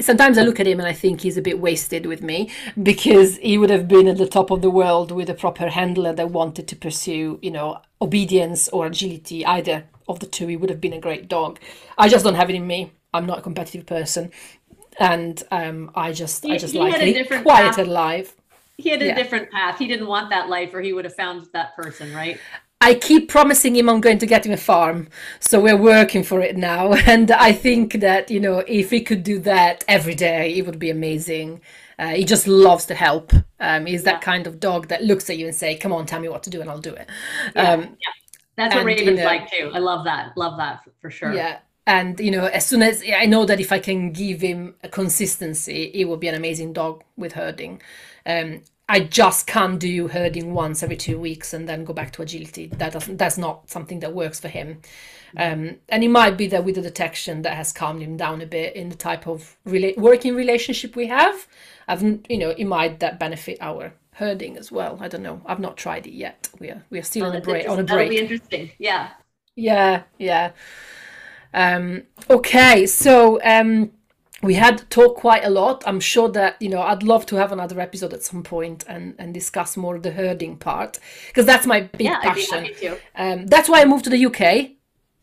sometimes 0.01 0.37
i 0.37 0.43
look 0.43 0.59
at 0.59 0.67
him 0.67 0.81
and 0.81 0.89
i 0.89 0.93
think 0.93 1.21
he's 1.21 1.37
a 1.37 1.43
bit 1.43 1.61
wasted 1.61 2.07
with 2.07 2.23
me 2.23 2.51
because 2.83 3.37
he 3.39 3.57
would 3.57 3.71
have 3.71 3.87
been 3.87 4.09
at 4.09 4.19
the 4.19 4.27
top 4.27 4.51
of 4.51 4.63
the 4.63 4.71
world 4.71 5.13
with 5.13 5.31
a 5.31 5.35
proper 5.35 5.69
handler 5.69 6.13
that 6.13 6.31
wanted 6.31 6.67
to 6.69 6.77
pursue 6.77 7.39
you 7.41 7.51
know 7.51 7.81
obedience 8.01 8.69
or 8.69 8.87
agility 8.87 9.47
either 9.47 9.85
of 10.09 10.21
the 10.21 10.27
two. 10.27 10.47
He 10.47 10.57
would 10.57 10.71
have 10.71 10.81
been 10.81 10.93
a 10.93 11.01
great 11.01 11.29
dog. 11.29 11.59
I 11.97 12.09
just 12.09 12.25
don't 12.25 12.35
have 12.35 12.51
it 12.51 12.57
in 12.57 12.67
me. 12.67 12.93
I'm 13.15 13.27
not 13.27 13.39
a 13.39 13.43
competitive 13.43 13.87
person. 13.87 14.31
And 14.99 15.43
um, 15.51 15.91
i 15.95 16.13
just 16.13 16.45
he, 16.45 16.53
i 16.53 16.59
just 16.59 16.75
like 16.75 16.95
a 16.95 17.43
quieter 17.43 17.85
life. 17.85 18.37
He 18.77 18.91
had 18.91 19.01
a 19.03 19.07
yeah. 19.07 19.15
different 19.15 19.51
path. 19.51 19.79
He 19.79 19.87
didn't 19.87 20.07
want 20.07 20.31
that 20.31 20.49
life 20.49 20.75
or 20.75 20.81
he 20.81 20.93
would 20.93 21.05
have 21.05 21.15
found 21.15 21.47
that 21.53 21.75
person 21.77 22.13
right 22.15 22.39
I 22.89 22.95
keep 22.95 23.29
promising 23.29 23.77
him 23.77 23.89
I'm 23.89 24.01
going 24.01 24.19
to 24.19 24.27
get 24.27 24.45
him 24.45 24.53
a 24.53 24.57
farm. 24.57 25.09
So 25.41 25.61
we're 25.61 25.77
working 25.77 26.25
for 26.25 26.41
it 26.41 26.57
now. 26.57 26.93
And 27.13 27.31
I 27.31 27.53
think 27.53 28.01
that, 28.01 28.31
you 28.31 28.41
know, 28.41 28.59
if 28.67 28.91
he 28.91 29.01
could 29.03 29.23
do 29.23 29.39
that 29.41 29.85
every 29.87 30.15
day, 30.15 30.55
it 30.59 30.67
would 30.67 30.79
be 30.79 30.91
amazing. 30.91 31.61
Uh, 31.99 32.09
he 32.09 32.25
just 32.25 32.47
loves 32.49 32.85
to 32.87 32.95
help. 32.95 33.33
Um, 33.61 33.87
he's 33.87 34.03
that 34.05 34.21
kind 34.23 34.47
of 34.47 34.59
dog 34.59 34.89
that 34.89 35.05
looks 35.05 35.31
at 35.31 35.37
you 35.39 35.47
and 35.47 35.55
say, 35.55 35.77
"Come 35.77 35.93
on, 35.93 36.07
tell 36.07 36.21
me 36.21 36.29
what 36.29 36.43
to 36.45 36.51
do, 36.51 36.61
and 36.61 36.69
I'll 36.71 36.81
do 36.91 36.95
it." 36.95 37.07
Yeah, 37.55 37.73
Um, 37.73 37.81
yeah. 37.83 38.13
That's 38.57 38.75
what 38.75 38.81
and, 38.87 38.91
you 38.91 38.97
Raven's 39.07 39.19
know- 39.19 39.25
like 39.25 39.51
too. 39.51 39.71
I 39.73 39.79
love 39.79 40.05
that. 40.05 40.37
Love 40.37 40.57
that 40.59 40.83
for, 40.83 40.91
for 41.01 41.11
sure. 41.11 41.33
Yeah. 41.33 41.59
And 41.87 42.19
you 42.21 42.31
know, 42.31 42.47
as 42.47 42.65
soon 42.67 42.83
as 42.83 43.03
I 43.25 43.27
know 43.27 43.45
that 43.45 43.61
if 43.61 43.71
I 43.73 43.79
can 43.79 44.11
give 44.13 44.41
him 44.41 44.75
a 44.83 44.89
consistency, 44.89 45.91
he 45.95 46.05
will 46.05 46.17
be 46.17 46.29
an 46.29 46.35
amazing 46.35 46.73
dog 46.73 47.05
with 47.17 47.33
herding. 47.33 47.83
Um, 48.27 48.63
I 48.89 49.01
just 49.01 49.47
can't 49.47 49.79
do 49.79 50.09
herding 50.09 50.53
once 50.55 50.83
every 50.83 50.97
two 50.97 51.19
weeks 51.19 51.55
and 51.55 51.69
then 51.69 51.85
go 51.85 51.93
back 51.93 52.13
to 52.13 52.23
agility. 52.23 52.67
That 52.67 52.93
doesn't. 52.93 53.17
That's 53.17 53.39
not 53.39 53.71
something 53.71 54.01
that 54.01 54.13
works 54.15 54.39
for 54.41 54.49
him. 54.49 54.83
Um, 55.37 55.77
and 55.89 56.05
it 56.05 56.09
might 56.09 56.37
be 56.37 56.47
that 56.49 56.65
with 56.65 56.75
the 56.75 56.83
detection 56.83 57.41
that 57.43 57.55
has 57.57 57.73
calmed 57.73 58.03
him 58.03 58.17
down 58.19 58.43
a 58.43 58.47
bit 58.47 58.77
in 58.77 58.91
the 58.91 58.97
type 58.97 59.27
of 59.27 59.57
rela- 59.67 59.97
working 59.97 60.35
relationship 60.35 60.95
we 60.95 61.07
have. 61.07 61.47
I've, 61.89 62.03
you 62.03 62.37
know, 62.39 62.51
it 62.51 62.65
might 62.67 63.01
that 63.01 63.19
benefit 63.19 63.57
our 63.63 63.95
herding 64.17 64.59
as 64.59 64.71
well. 64.71 64.99
I 65.01 65.09
don't 65.09 65.23
know. 65.23 65.41
I've 65.47 65.61
not 65.61 65.79
tried 65.79 66.07
it 66.07 66.13
yet. 66.13 66.51
We 66.59 66.69
are 66.71 66.85
we 66.91 66.99
are 66.99 67.03
still 67.03 67.25
Oh, 67.25 67.29
on 67.31 67.37
a 67.37 67.41
break. 67.41 67.67
On 67.69 67.79
a 67.79 67.81
interest- 67.81 67.89
That'll 67.89 68.09
be 68.11 68.19
interesting. 68.19 68.71
Yeah. 68.79 69.11
Yeah, 69.57 70.03
yeah. 70.19 70.53
Um, 71.55 72.05
okay, 72.31 72.87
so 72.87 73.41
um, 73.43 73.93
we 74.43 74.55
had 74.55 74.89
talked 74.91 75.21
quite 75.21 75.45
a 75.45 75.51
lot. 75.51 75.83
I'm 75.87 76.01
sure 76.01 76.29
that 76.31 76.61
you 76.61 76.69
know 76.69 76.83
I'd 76.83 77.03
love 77.03 77.27
to 77.27 77.37
have 77.37 77.53
another 77.53 77.81
episode 77.81 78.13
at 78.13 78.23
some 78.23 78.43
point 78.43 78.85
and 78.89 79.15
and 79.19 79.33
discuss 79.35 79.77
more 79.77 79.97
of 79.97 80.03
the 80.03 80.11
herding 80.13 80.57
part 80.57 80.99
because 81.29 81.47
that's 81.47 81.67
my 81.67 81.81
big 81.83 82.03
Yeah, 82.07 82.21
passion. 82.21 82.69
Um, 83.15 83.47
that's 83.47 83.69
why 83.69 83.81
I 83.83 83.85
moved 83.85 84.05
to 84.05 84.11
the 84.11 84.19
UK, 84.19 84.77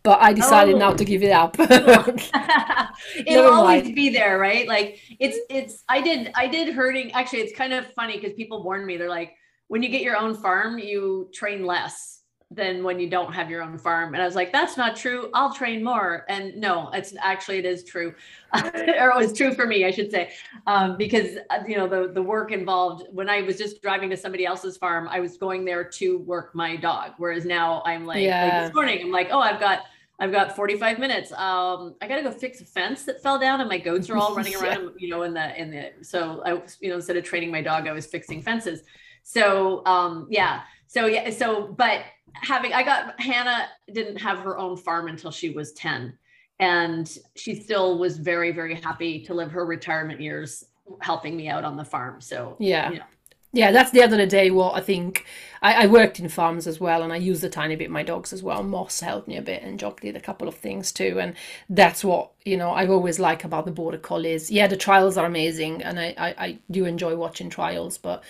but 0.03 0.19
I 0.21 0.33
decided 0.33 0.77
now 0.77 0.91
Oh. 0.91 0.93
to 0.93 1.05
give 1.05 1.23
it 1.23 1.31
up. 1.31 1.57
It'll 3.25 3.45
always 3.51 3.91
be 3.91 4.09
there, 4.09 4.37
right? 4.39 4.67
Like 4.67 4.99
it's 5.19 5.37
it's 5.49 5.83
I 5.89 6.01
did 6.01 6.31
I 6.35 6.47
did 6.47 6.73
herding. 6.73 7.11
Actually, 7.13 7.39
it's 7.41 7.57
kind 7.57 7.73
of 7.73 7.87
funny 7.93 8.17
because 8.17 8.33
people 8.33 8.63
warned 8.63 8.85
me. 8.85 8.97
They're 8.97 9.09
like, 9.09 9.33
when 9.67 9.83
you 9.83 9.89
get 9.89 10.01
your 10.01 10.17
own 10.17 10.35
farm, 10.35 10.79
you 10.79 11.29
train 11.33 11.65
less 11.65 12.18
than 12.51 12.83
when 12.83 12.99
you 12.99 13.07
don't 13.07 13.31
have 13.31 13.49
your 13.49 13.61
own 13.61 13.77
farm. 13.77 14.15
And 14.15 14.23
I 14.23 14.25
was 14.25 14.33
like, 14.33 14.51
that's 14.51 14.75
not 14.75 14.95
true. 14.95 15.29
I'll 15.35 15.53
train 15.53 15.83
more. 15.83 16.25
And 16.29 16.55
no, 16.55 16.89
it's 16.91 17.13
actually 17.21 17.59
it 17.59 17.65
is 17.65 17.83
true, 17.83 18.15
or 18.53 18.71
it 18.73 19.15
was 19.15 19.33
true 19.33 19.53
for 19.53 19.67
me, 19.67 19.85
I 19.85 19.91
should 19.91 20.09
say, 20.09 20.31
um, 20.65 20.97
because 20.97 21.37
uh, 21.51 21.59
you 21.67 21.77
know 21.77 21.87
the 21.87 22.11
the 22.11 22.21
work 22.21 22.51
involved. 22.51 23.05
When 23.11 23.29
I 23.29 23.41
was 23.43 23.57
just 23.57 23.81
driving 23.81 24.09
to 24.09 24.17
somebody 24.17 24.45
else's 24.45 24.77
farm, 24.77 25.07
I 25.07 25.19
was 25.19 25.37
going 25.37 25.63
there 25.63 25.83
to 25.83 26.17
work 26.19 26.55
my 26.55 26.75
dog. 26.75 27.11
Whereas 27.17 27.45
now 27.45 27.83
I'm 27.85 28.05
like, 28.05 28.27
like 28.27 28.65
this 28.65 28.73
morning, 28.73 28.99
I'm 29.03 29.11
like, 29.11 29.29
oh, 29.31 29.39
I've 29.39 29.59
got 29.59 29.81
I've 30.19 30.31
got 30.31 30.55
45 30.55 30.97
minutes. 30.99 31.31
Um, 31.31 31.95
I 32.01 32.07
gotta 32.07 32.23
go 32.23 32.31
fix 32.31 32.61
a 32.61 32.65
fence 32.65 33.05
that 33.05 33.21
fell 33.21 33.37
down, 33.37 33.61
and 33.61 33.69
my 33.69 33.77
goats 33.77 34.09
are 34.09 34.17
all 34.17 34.35
running 34.35 34.53
Yeah. 34.53 34.63
around. 34.63 34.93
You 34.97 35.09
know, 35.09 35.21
in 35.21 35.35
the 35.35 35.61
in 35.61 35.69
the 35.69 35.91
so 36.01 36.41
I 36.43 36.53
was 36.53 36.77
you 36.81 36.89
know 36.89 36.95
instead 36.95 37.15
of 37.15 37.23
training 37.23 37.51
my 37.51 37.61
dog, 37.61 37.87
I 37.87 37.91
was 37.91 38.07
fixing 38.07 38.41
fences. 38.41 38.81
So 39.21 39.85
um, 39.85 40.25
yeah, 40.31 40.61
so 40.89 41.05
yeah, 41.05 41.29
so 41.29 41.67
but 41.67 42.01
having 42.33 42.73
I 42.73 42.81
got 42.81 43.19
Hannah 43.21 43.67
didn't 43.93 44.17
have 44.17 44.39
her 44.39 44.57
own 44.57 44.75
farm 44.75 45.07
until 45.07 45.29
she 45.29 45.51
was 45.51 45.71
10, 45.73 46.17
and 46.59 47.17
she 47.35 47.53
still 47.53 47.99
was 47.99 48.17
very 48.17 48.51
very 48.51 48.73
happy 48.73 49.23
to 49.25 49.35
live 49.35 49.51
her 49.51 49.65
retirement 49.67 50.19
years 50.19 50.65
helping 50.99 51.37
me 51.37 51.47
out 51.47 51.63
on 51.63 51.77
the 51.77 51.85
farm. 51.85 52.19
So 52.21 52.55
Yeah. 52.59 52.91
Yeah. 52.91 53.03
Yeah, 53.51 53.71
that's 53.71 53.89
the 53.89 54.03
other 54.03 54.23
day 54.27 54.51
what 54.51 54.75
I 54.75 54.81
think 54.81 55.25
I, 55.63 55.83
I 55.83 55.87
worked 55.87 56.19
in 56.19 56.29
farms 56.29 56.67
as 56.67 56.79
well 56.79 57.01
and 57.01 57.11
I 57.11 57.15
used 57.17 57.43
a 57.43 57.49
tiny 57.49 57.75
bit 57.75 57.89
my 57.89 58.03
dogs 58.03 58.31
as 58.31 58.43
well. 58.43 58.61
Moss 58.61 58.99
helped 58.99 59.27
me 59.27 59.37
a 59.37 59.41
bit 59.41 59.63
and 59.63 59.79
Jock 59.79 60.01
did 60.01 60.15
a 60.15 60.19
couple 60.19 60.47
of 60.47 60.53
things 60.53 60.91
too. 60.91 61.19
And 61.19 61.33
that's 61.67 62.03
what, 62.03 62.29
you 62.45 62.57
know, 62.57 62.69
I 62.69 62.87
always 62.87 63.19
like 63.19 63.43
about 63.43 63.65
the 63.65 63.71
border 63.71 63.97
collies. 63.97 64.51
Yeah, 64.51 64.67
the 64.67 64.77
trials 64.77 65.17
are 65.17 65.25
amazing 65.25 65.81
and 65.81 65.99
I, 65.99 66.13
I, 66.15 66.35
I 66.37 66.59
do 66.69 66.85
enjoy 66.85 67.15
watching 67.15 67.49
trials, 67.49 67.97
but 67.97 68.23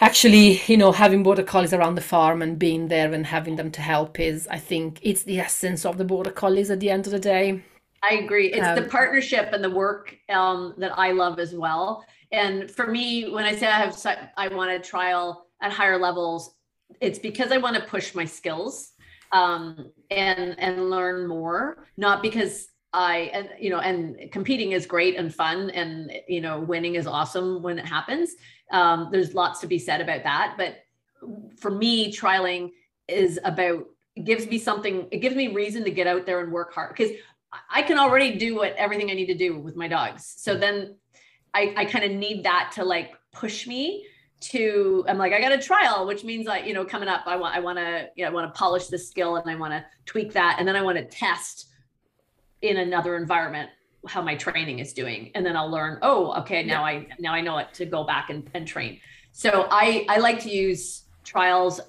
actually, 0.00 0.60
you 0.66 0.76
know, 0.76 0.92
having 0.92 1.22
border 1.22 1.42
collies 1.42 1.72
around 1.72 1.94
the 1.94 2.00
farm 2.00 2.42
and 2.42 2.58
being 2.58 2.88
there 2.88 3.12
and 3.12 3.26
having 3.26 3.56
them 3.56 3.70
to 3.72 3.82
help 3.82 4.18
is 4.20 4.48
I 4.48 4.58
think 4.58 4.98
it's 5.02 5.22
the 5.24 5.40
essence 5.40 5.84
of 5.86 5.98
the 5.98 6.04
border 6.04 6.30
collies 6.32 6.70
at 6.70 6.80
the 6.80 6.90
end 6.90 7.06
of 7.06 7.12
the 7.12 7.18
day. 7.20 7.62
I 8.02 8.14
agree. 8.14 8.52
It's 8.52 8.70
the 8.70 8.82
Um, 8.82 8.88
partnership 8.88 9.50
and 9.52 9.62
the 9.62 9.70
work 9.70 10.16
um, 10.30 10.74
that 10.78 10.98
I 10.98 11.12
love 11.12 11.38
as 11.38 11.54
well. 11.54 12.04
And 12.32 12.70
for 12.70 12.86
me, 12.86 13.30
when 13.30 13.44
I 13.44 13.54
say 13.54 13.66
I 13.66 13.78
have, 13.78 13.96
I 14.36 14.48
want 14.48 14.70
to 14.82 14.88
trial 14.88 15.46
at 15.60 15.72
higher 15.72 15.98
levels, 15.98 16.54
it's 17.00 17.18
because 17.18 17.52
I 17.52 17.58
want 17.58 17.76
to 17.76 17.82
push 17.82 18.14
my 18.14 18.24
skills 18.24 18.92
um, 19.32 19.90
and 20.10 20.58
and 20.58 20.88
learn 20.90 21.26
more. 21.26 21.86
Not 21.96 22.22
because 22.22 22.68
I 22.92 23.30
and 23.34 23.50
you 23.60 23.70
know 23.70 23.80
and 23.80 24.32
competing 24.32 24.72
is 24.72 24.86
great 24.86 25.16
and 25.16 25.32
fun 25.32 25.70
and 25.70 26.10
you 26.26 26.40
know 26.40 26.60
winning 26.60 26.94
is 26.94 27.06
awesome 27.06 27.62
when 27.62 27.78
it 27.78 27.84
happens. 27.86 28.34
Um, 28.70 29.08
there's 29.10 29.34
lots 29.34 29.60
to 29.60 29.66
be 29.66 29.78
said 29.78 30.00
about 30.00 30.22
that, 30.24 30.54
but 30.56 30.84
for 31.58 31.70
me, 31.70 32.12
trialing 32.12 32.70
is 33.08 33.38
about 33.44 33.86
gives 34.24 34.46
me 34.46 34.58
something. 34.58 35.08
It 35.10 35.18
gives 35.18 35.36
me 35.36 35.48
reason 35.48 35.84
to 35.84 35.90
get 35.90 36.06
out 36.06 36.26
there 36.26 36.40
and 36.40 36.52
work 36.52 36.74
hard 36.74 36.94
because 36.96 37.12
I 37.70 37.82
can 37.82 37.98
already 37.98 38.36
do 38.36 38.54
what 38.54 38.74
everything 38.76 39.10
I 39.10 39.14
need 39.14 39.26
to 39.26 39.34
do 39.34 39.58
with 39.58 39.76
my 39.76 39.88
dogs. 39.88 40.34
So 40.36 40.56
then 40.56 40.96
I, 41.54 41.74
I 41.76 41.84
kind 41.84 42.04
of 42.04 42.12
need 42.12 42.44
that 42.44 42.70
to 42.74 42.84
like 42.84 43.12
push 43.32 43.66
me 43.66 44.06
to 44.40 45.04
I'm 45.06 45.18
like, 45.18 45.32
I 45.32 45.40
got 45.40 45.52
a 45.52 45.58
trial, 45.58 46.06
which 46.06 46.24
means 46.24 46.46
like, 46.46 46.66
you 46.66 46.72
know, 46.72 46.84
coming 46.84 47.08
up, 47.08 47.22
I 47.26 47.36
want 47.36 47.54
I 47.54 47.60
want 47.60 47.78
to, 47.78 48.08
you 48.16 48.24
know, 48.24 48.30
I 48.30 48.32
want 48.32 48.52
to 48.52 48.58
polish 48.58 48.86
this 48.86 49.08
skill 49.08 49.36
and 49.36 49.50
I 49.50 49.54
want 49.54 49.72
to 49.72 49.84
tweak 50.06 50.32
that. 50.32 50.56
And 50.58 50.66
then 50.66 50.76
I 50.76 50.82
want 50.82 50.96
to 50.98 51.04
test 51.04 51.68
in 52.62 52.78
another 52.78 53.16
environment 53.16 53.70
how 54.06 54.22
my 54.22 54.34
training 54.34 54.78
is 54.78 54.92
doing. 54.92 55.30
And 55.34 55.44
then 55.44 55.56
I'll 55.56 55.70
learn, 55.70 55.98
oh, 56.02 56.32
okay, 56.40 56.62
now 56.62 56.84
I 56.84 57.06
now 57.18 57.32
I 57.32 57.40
know 57.40 57.54
what 57.54 57.74
to 57.74 57.86
go 57.86 58.04
back 58.04 58.30
and, 58.30 58.48
and 58.54 58.66
train. 58.66 59.00
So 59.32 59.66
I 59.70 60.06
I 60.08 60.18
like 60.18 60.40
to 60.40 60.50
use 60.50 61.04
trials 61.24 61.80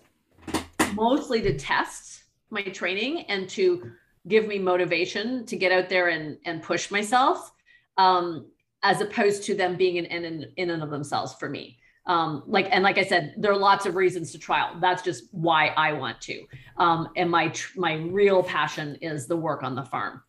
mostly 0.94 1.42
to 1.42 1.58
test 1.58 2.24
my 2.50 2.62
training 2.64 3.22
and 3.30 3.50
to 3.50 3.92
give 4.28 4.48
me 4.48 4.60
motivation 4.60 5.46
to 5.46 5.56
get 5.56 5.72
out 5.72 5.90
there 5.90 6.10
and 6.10 6.38
and 6.46 6.62
push 6.62 6.92
myself 6.92 7.52
um 7.98 8.46
as 8.84 9.02
opposed 9.02 9.44
to 9.44 9.56
them 9.56 9.76
being 9.76 9.98
an 9.98 10.06
in 10.06 10.26
in, 10.26 10.46
in 10.58 10.70
and 10.70 10.84
of 10.84 10.90
themselves 10.90 11.34
for 11.36 11.50
me. 11.50 11.78
Um 12.08 12.44
like 12.46 12.68
and 12.72 12.84
like 12.84 12.98
i 12.98 13.04
said 13.04 13.36
there 13.38 13.52
are 13.52 13.58
lots 13.58 13.86
of 13.86 13.96
reasons 13.96 14.32
to 14.34 14.40
trial. 14.40 14.76
That's 14.80 15.02
just 15.02 15.26
why 15.32 15.68
i 15.78 15.94
want 15.94 16.20
to. 16.22 16.46
Um 16.78 17.10
and 17.16 17.32
my 17.32 17.48
tr- 17.50 17.80
my 17.80 17.94
real 17.94 18.44
passion 18.44 18.96
is 19.02 19.28
the 19.28 19.38
work 19.38 19.64
on 19.64 19.76
the 19.76 19.86
farm 19.86 20.22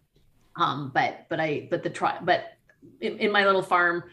um 0.56 0.90
but 0.94 1.26
but 1.30 1.40
i 1.40 1.66
but 1.70 1.82
the 1.82 1.90
try 1.90 2.18
but 2.22 2.44
in, 3.00 3.18
in 3.18 3.32
my 3.32 3.44
little 3.46 3.62
farm 3.62 4.04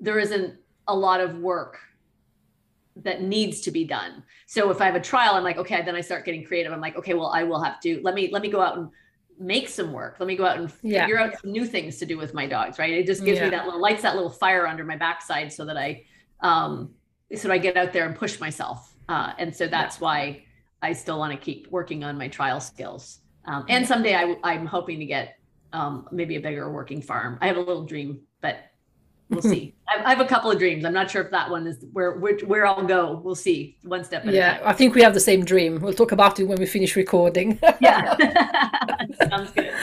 there 0.00 0.18
isn't 0.18 0.54
a 0.88 0.94
lot 0.96 1.20
of 1.20 1.38
work 1.38 1.78
that 2.96 3.22
needs 3.22 3.62
to 3.62 3.70
be 3.70 3.84
done. 3.84 4.22
So 4.46 4.70
if 4.70 4.80
i 4.80 4.84
have 4.86 4.94
a 4.94 5.00
trial 5.00 5.34
i'm 5.34 5.44
like 5.44 5.56
okay 5.56 5.82
then 5.82 5.94
i 5.96 6.00
start 6.00 6.24
getting 6.24 6.44
creative. 6.44 6.72
I'm 6.72 6.80
like 6.80 6.96
okay 6.96 7.14
well 7.14 7.28
i 7.28 7.42
will 7.42 7.62
have 7.62 7.80
to 7.80 8.00
let 8.02 8.14
me 8.14 8.28
let 8.30 8.42
me 8.42 8.50
go 8.50 8.60
out 8.60 8.76
and 8.76 8.88
make 9.38 9.68
some 9.68 9.92
work. 9.92 10.16
Let 10.20 10.26
me 10.26 10.36
go 10.36 10.44
out 10.44 10.58
and 10.58 10.70
Yeah. 10.82 11.02
figure 11.02 11.18
out 11.18 11.32
some 11.40 11.50
new 11.52 11.64
things 11.64 11.96
to 11.98 12.06
do 12.06 12.18
with 12.18 12.34
my 12.34 12.46
dogs 12.46 12.78
right? 12.78 12.92
It 12.92 13.06
just 13.06 13.24
gives 13.24 13.38
Yeah. 13.38 13.44
me 13.46 13.50
that 13.50 13.64
little 13.64 13.80
lights 13.80 14.02
that 14.02 14.14
little 14.14 14.30
fire 14.30 14.66
under 14.66 14.84
my 14.84 14.96
backside 14.96 15.52
so 15.52 15.64
that 15.64 15.76
i 15.76 16.04
um 16.40 16.94
so 17.34 17.48
that 17.48 17.54
i 17.54 17.58
get 17.58 17.76
out 17.76 17.92
there 17.92 18.06
and 18.06 18.14
push 18.14 18.38
myself. 18.40 18.94
Uh 19.08 19.32
and 19.38 19.54
so 19.56 19.66
that's 19.68 20.00
why 20.00 20.44
i 20.82 20.92
still 20.92 21.18
want 21.18 21.32
to 21.32 21.38
keep 21.38 21.68
working 21.70 22.04
on 22.04 22.18
my 22.18 22.28
trial 22.28 22.60
skills. 22.60 23.20
Um, 23.46 23.64
and 23.68 23.86
someday 23.86 24.14
I, 24.14 24.36
i'm 24.44 24.66
hoping 24.66 24.98
to 25.00 25.06
get 25.06 25.36
um 25.72 26.06
maybe 26.12 26.36
a 26.36 26.40
bigger 26.40 26.70
working 26.70 27.02
farm. 27.02 27.38
I 27.40 27.46
have 27.48 27.56
a 27.56 27.60
little 27.60 27.84
dream 27.86 28.20
but 28.40 28.58
we'll 29.30 29.42
see. 29.42 29.76
I, 29.88 30.02
I 30.04 30.10
have 30.10 30.20
a 30.20 30.26
couple 30.26 30.50
of 30.50 30.58
dreams. 30.58 30.84
I'm 30.84 30.92
not 30.94 31.10
sure 31.10 31.22
if 31.22 31.30
that 31.32 31.50
one 31.50 31.66
is 31.66 31.84
where 31.92 32.12
where, 32.18 32.38
where 32.46 32.66
i'll 32.66 32.84
go. 32.84 33.20
We'll 33.24 33.34
see 33.36 33.78
one 33.82 34.04
step 34.04 34.26
at 34.28 34.34
Yeah, 34.34 34.52
a 34.56 34.60
time. 34.60 34.62
I 34.64 34.72
think 34.72 34.94
we 34.94 35.02
have 35.02 35.14
the 35.14 35.20
same 35.20 35.44
dream. 35.44 35.80
We'll 35.80 35.94
talk 35.94 36.12
about 36.12 36.38
it 36.40 36.44
when 36.44 36.58
we 36.58 36.66
finish 36.66 36.96
recording. 36.96 37.58
yeah. 37.80 38.16
Sounds 39.30 39.52
good. 39.52 39.78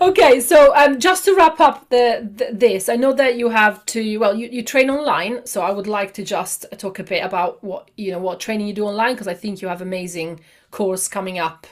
Okay, 0.00 0.40
so 0.40 0.74
um, 0.76 0.98
just 1.00 1.24
to 1.24 1.34
wrap 1.34 1.60
up 1.60 1.88
the, 1.88 2.28
the 2.36 2.48
this, 2.52 2.88
I 2.88 2.96
know 2.96 3.12
that 3.14 3.36
you 3.36 3.48
have 3.48 3.84
to 3.86 4.18
well, 4.18 4.34
you, 4.34 4.48
you 4.48 4.62
train 4.62 4.90
online, 4.90 5.46
so 5.46 5.62
I 5.62 5.70
would 5.70 5.86
like 5.86 6.12
to 6.14 6.24
just 6.24 6.66
talk 6.78 6.98
a 6.98 7.04
bit 7.04 7.24
about 7.24 7.62
what 7.64 7.90
you 7.96 8.12
know 8.12 8.18
what 8.18 8.40
training 8.40 8.66
you 8.66 8.74
do 8.74 8.84
online 8.84 9.14
because 9.14 9.28
I 9.28 9.34
think 9.34 9.62
you 9.62 9.68
have 9.68 9.80
amazing 9.82 10.40
course 10.70 11.08
coming 11.08 11.38
up 11.38 11.66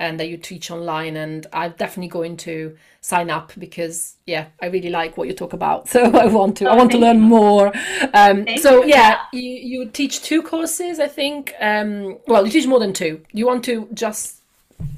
and 0.00 0.18
that 0.20 0.28
you 0.28 0.38
teach 0.38 0.70
online, 0.72 1.16
and 1.16 1.46
I'm 1.52 1.72
definitely 1.78 2.08
going 2.08 2.36
to 2.38 2.76
sign 3.02 3.30
up 3.30 3.52
because 3.58 4.16
yeah, 4.26 4.46
I 4.62 4.66
really 4.66 4.90
like 4.90 5.16
what 5.16 5.28
you 5.28 5.34
talk 5.34 5.52
about, 5.52 5.88
so 5.94 6.04
I 6.16 6.26
want 6.26 6.56
to 6.58 6.68
I 6.70 6.74
Oh, 6.74 6.76
want 6.76 6.90
to 6.92 6.98
learn 6.98 7.20
you. 7.20 7.22
more. 7.22 7.72
Um, 8.14 8.56
so 8.56 8.84
yeah, 8.84 9.18
you 9.32 9.42
you 9.42 9.90
teach 9.90 10.22
two 10.22 10.42
courses, 10.42 10.98
I 11.00 11.08
think. 11.08 11.54
Um, 11.60 12.18
well, 12.26 12.44
you 12.46 12.52
teach 12.52 12.66
more 12.66 12.80
than 12.80 12.92
two. 12.94 13.22
You 13.32 13.46
want 13.46 13.64
to 13.66 13.88
just 13.94 14.42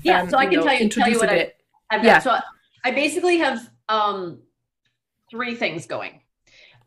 yeah 0.03 0.23
um, 0.23 0.29
so 0.29 0.39
i 0.39 0.47
can 0.47 0.55
know, 0.55 0.63
tell 0.63 0.75
you 0.75 0.89
tell 0.99 1.11
you 1.11 1.19
what 1.19 1.29
i 1.29 1.53
I've 1.91 2.03
Yeah. 2.03 2.15
got. 2.15 2.23
So 2.23 2.37
I 2.85 2.91
basically 2.93 3.39
have 3.39 3.69
um, 3.89 4.41
three 5.31 5.55
things 5.55 5.87
going. 5.87 6.21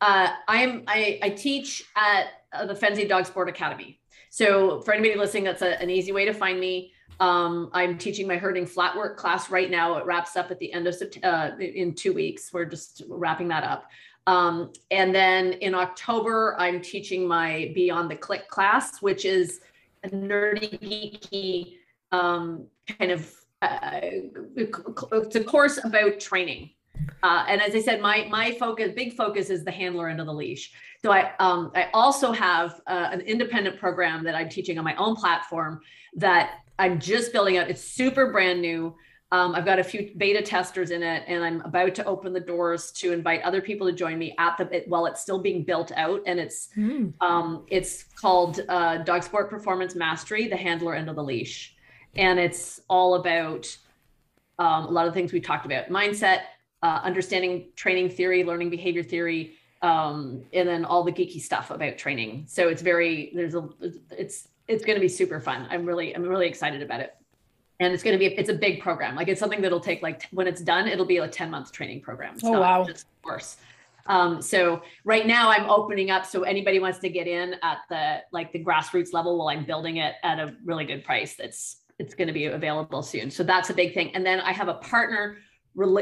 Uh, 0.01 0.29
I'm 0.47 0.83
I, 0.87 1.19
I 1.23 1.29
teach 1.31 1.83
at 1.95 2.27
uh, 2.53 2.65
the 2.65 2.73
Fenzi 2.75 3.07
Dog 3.07 3.25
Sport 3.25 3.49
Academy. 3.49 3.99
So 4.31 4.81
for 4.81 4.93
anybody 4.93 5.19
listening, 5.19 5.45
that's 5.45 5.61
a, 5.63 5.81
an 5.81 5.89
easy 5.89 6.11
way 6.11 6.25
to 6.25 6.33
find 6.33 6.59
me. 6.59 6.93
Um, 7.19 7.69
I'm 7.73 7.97
teaching 7.97 8.27
my 8.27 8.37
herding 8.37 8.65
flat 8.65 8.95
work 8.95 9.17
class 9.17 9.49
right 9.49 9.71
now. 9.71 9.97
It 9.97 10.05
wraps 10.05 10.35
up 10.35 10.51
at 10.51 10.59
the 10.59 10.71
end 10.73 10.87
of 10.87 10.95
uh, 11.23 11.51
in 11.59 11.93
two 11.93 12.13
weeks. 12.13 12.51
We're 12.51 12.65
just 12.65 13.03
wrapping 13.07 13.47
that 13.49 13.63
up. 13.63 13.89
Um, 14.27 14.73
and 14.91 15.13
then 15.13 15.53
in 15.53 15.75
October, 15.75 16.55
I'm 16.57 16.81
teaching 16.81 17.27
my 17.27 17.71
Beyond 17.75 18.09
the 18.09 18.15
Click 18.15 18.49
class, 18.49 19.01
which 19.01 19.23
is 19.23 19.61
a 20.03 20.09
nerdy, 20.09 20.79
geeky 20.79 21.77
um, 22.11 22.67
kind 22.87 23.11
of 23.11 23.33
uh, 23.61 23.99
it's 24.55 25.35
a 25.35 25.43
course 25.43 25.79
about 25.83 26.19
training. 26.19 26.71
Uh, 27.23 27.45
and 27.47 27.61
as 27.61 27.73
I 27.75 27.81
said, 27.81 28.01
my 28.01 28.27
my 28.29 28.51
focus, 28.53 28.91
big 28.95 29.13
focus, 29.13 29.49
is 29.49 29.63
the 29.63 29.71
handler 29.71 30.09
end 30.09 30.19
of 30.19 30.27
the 30.27 30.33
leash. 30.33 30.71
So 31.01 31.11
I 31.11 31.31
um, 31.39 31.71
I 31.75 31.89
also 31.93 32.31
have 32.31 32.81
uh, 32.87 33.09
an 33.11 33.21
independent 33.21 33.79
program 33.79 34.23
that 34.25 34.35
I'm 34.35 34.49
teaching 34.49 34.77
on 34.77 34.83
my 34.83 34.95
own 34.95 35.15
platform 35.15 35.81
that 36.15 36.61
I'm 36.77 36.99
just 36.99 37.31
building 37.31 37.57
out. 37.57 37.69
It's 37.69 37.81
super 37.81 38.31
brand 38.31 38.61
new. 38.61 38.95
Um, 39.31 39.55
I've 39.55 39.65
got 39.65 39.79
a 39.79 39.83
few 39.83 40.11
beta 40.17 40.41
testers 40.41 40.91
in 40.91 41.01
it, 41.01 41.23
and 41.27 41.43
I'm 41.43 41.61
about 41.61 41.95
to 41.95 42.05
open 42.05 42.31
the 42.31 42.39
doors 42.39 42.91
to 42.93 43.11
invite 43.11 43.41
other 43.41 43.59
people 43.59 43.87
to 43.87 43.93
join 43.93 44.17
me 44.17 44.35
at 44.37 44.57
the 44.57 44.69
it, 44.71 44.87
while 44.87 45.07
it's 45.07 45.21
still 45.21 45.39
being 45.39 45.63
built 45.63 45.91
out. 45.95 46.21
And 46.25 46.39
it's 46.39 46.69
mm. 46.77 47.13
um, 47.21 47.65
it's 47.67 48.03
called 48.03 48.61
uh, 48.69 48.97
Dog 48.97 49.23
Sport 49.23 49.49
Performance 49.49 49.95
Mastery: 49.95 50.47
The 50.47 50.55
Handler 50.55 50.95
End 50.95 51.09
of 51.09 51.15
the 51.15 51.23
Leash, 51.23 51.75
and 52.15 52.39
it's 52.39 52.79
all 52.87 53.15
about 53.15 53.75
um, 54.59 54.85
a 54.85 54.91
lot 54.91 55.07
of 55.07 55.13
things 55.13 55.33
we 55.33 55.41
talked 55.41 55.65
about: 55.65 55.89
mindset, 55.89 56.41
uh, 56.83 57.01
understanding 57.03 57.69
training 57.75 58.09
theory, 58.09 58.43
learning 58.43 58.69
behavior 58.69 59.03
theory, 59.03 59.55
um, 59.81 60.43
and 60.53 60.69
then 60.69 60.85
all 60.85 61.03
the 61.03 61.11
geeky 61.11 61.41
stuff 61.41 61.71
about 61.71 61.97
training. 61.97 62.45
So 62.47 62.69
it's 62.69 62.81
very 62.81 63.31
there's 63.33 63.55
a 63.55 63.67
it's 64.11 64.47
it's 64.67 64.83
going 64.83 64.95
to 64.95 65.01
be 65.01 65.07
super 65.07 65.39
fun. 65.39 65.67
I'm 65.69 65.85
really 65.85 66.15
I'm 66.15 66.23
really 66.23 66.47
excited 66.47 66.81
about 66.81 66.99
it. 66.99 67.15
And 67.79 67.93
it's 67.93 68.03
going 68.03 68.13
to 68.13 68.19
be 68.19 68.33
it's 68.35 68.49
a 68.49 68.53
big 68.53 68.81
program. 68.81 69.15
Like 69.15 69.27
it's 69.27 69.39
something 69.39 69.61
that'll 69.61 69.79
take 69.79 70.01
like 70.01 70.27
when 70.31 70.47
it's 70.47 70.61
done 70.61 70.87
it'll 70.87 71.05
be 71.05 71.17
a 71.17 71.27
10 71.27 71.49
month 71.49 71.71
training 71.71 72.01
program. 72.01 72.35
It's 72.35 72.43
oh 72.43 72.59
wow. 72.59 72.85
just 72.85 73.05
course. 73.21 73.57
Um, 74.07 74.39
so 74.39 74.83
right 75.03 75.25
now 75.25 75.49
i'm 75.49 75.67
opening 75.67 76.11
up 76.11 76.27
so 76.27 76.43
anybody 76.43 76.77
wants 76.77 76.99
to 76.99 77.09
get 77.09 77.25
in 77.25 77.55
at 77.63 77.79
the 77.89 78.21
like 78.31 78.53
the 78.53 78.63
grassroots 78.63 79.13
level 79.13 79.35
while 79.35 79.47
i'm 79.47 79.65
building 79.65 79.97
it 79.97 80.13
at 80.21 80.37
a 80.37 80.55
really 80.63 80.85
good 80.85 81.03
price 81.03 81.35
that's 81.35 81.77
it's 81.97 82.13
going 82.13 82.27
to 82.27 82.33
be 82.33 82.45
available 82.45 83.01
soon. 83.01 83.31
So 83.31 83.41
that's 83.41 83.69
a 83.69 83.73
big 83.73 83.93
thing. 83.93 84.13
And 84.15 84.25
then 84.25 84.39
i 84.41 84.51
have 84.51 84.67
a 84.67 84.75
partner 84.75 85.37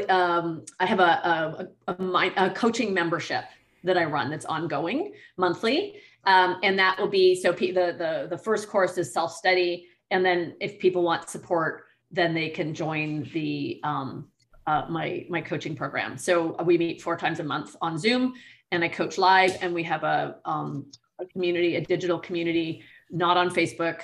um, 0.08 0.64
i 0.78 0.86
have 0.86 1.00
a, 1.00 1.68
a, 1.88 1.92
a, 1.92 2.32
a 2.36 2.50
coaching 2.50 2.92
membership 2.94 3.44
that 3.84 3.96
i 3.96 4.04
run 4.04 4.30
that's 4.30 4.46
ongoing 4.46 5.12
monthly 5.36 5.96
um, 6.26 6.58
and 6.62 6.78
that 6.78 6.98
will 6.98 7.08
be 7.08 7.34
so 7.34 7.52
the 7.52 7.70
the 7.72 8.26
the 8.30 8.38
first 8.38 8.68
course 8.68 8.98
is 8.98 9.12
self 9.12 9.32
study 9.32 9.88
and 10.10 10.24
then 10.24 10.54
if 10.60 10.78
people 10.78 11.02
want 11.02 11.28
support, 11.28 11.86
then 12.10 12.34
they 12.34 12.48
can 12.48 12.74
join 12.74 13.28
the 13.32 13.80
um, 13.82 14.28
uh, 14.66 14.86
my 14.88 15.26
my 15.28 15.40
coaching 15.40 15.74
program. 15.74 16.16
So 16.16 16.56
we 16.62 16.78
meet 16.78 17.02
four 17.02 17.16
times 17.16 17.40
a 17.40 17.44
month 17.44 17.76
on 17.80 17.98
Zoom, 17.98 18.34
and 18.70 18.84
I 18.84 18.88
coach 18.88 19.18
live. 19.18 19.56
And 19.60 19.74
we 19.74 19.82
have 19.82 20.04
a, 20.04 20.36
um, 20.44 20.86
a 21.18 21.26
community, 21.26 21.76
a 21.76 21.80
digital 21.80 22.18
community, 22.18 22.82
not 23.10 23.36
on 23.36 23.50
Facebook, 23.50 24.02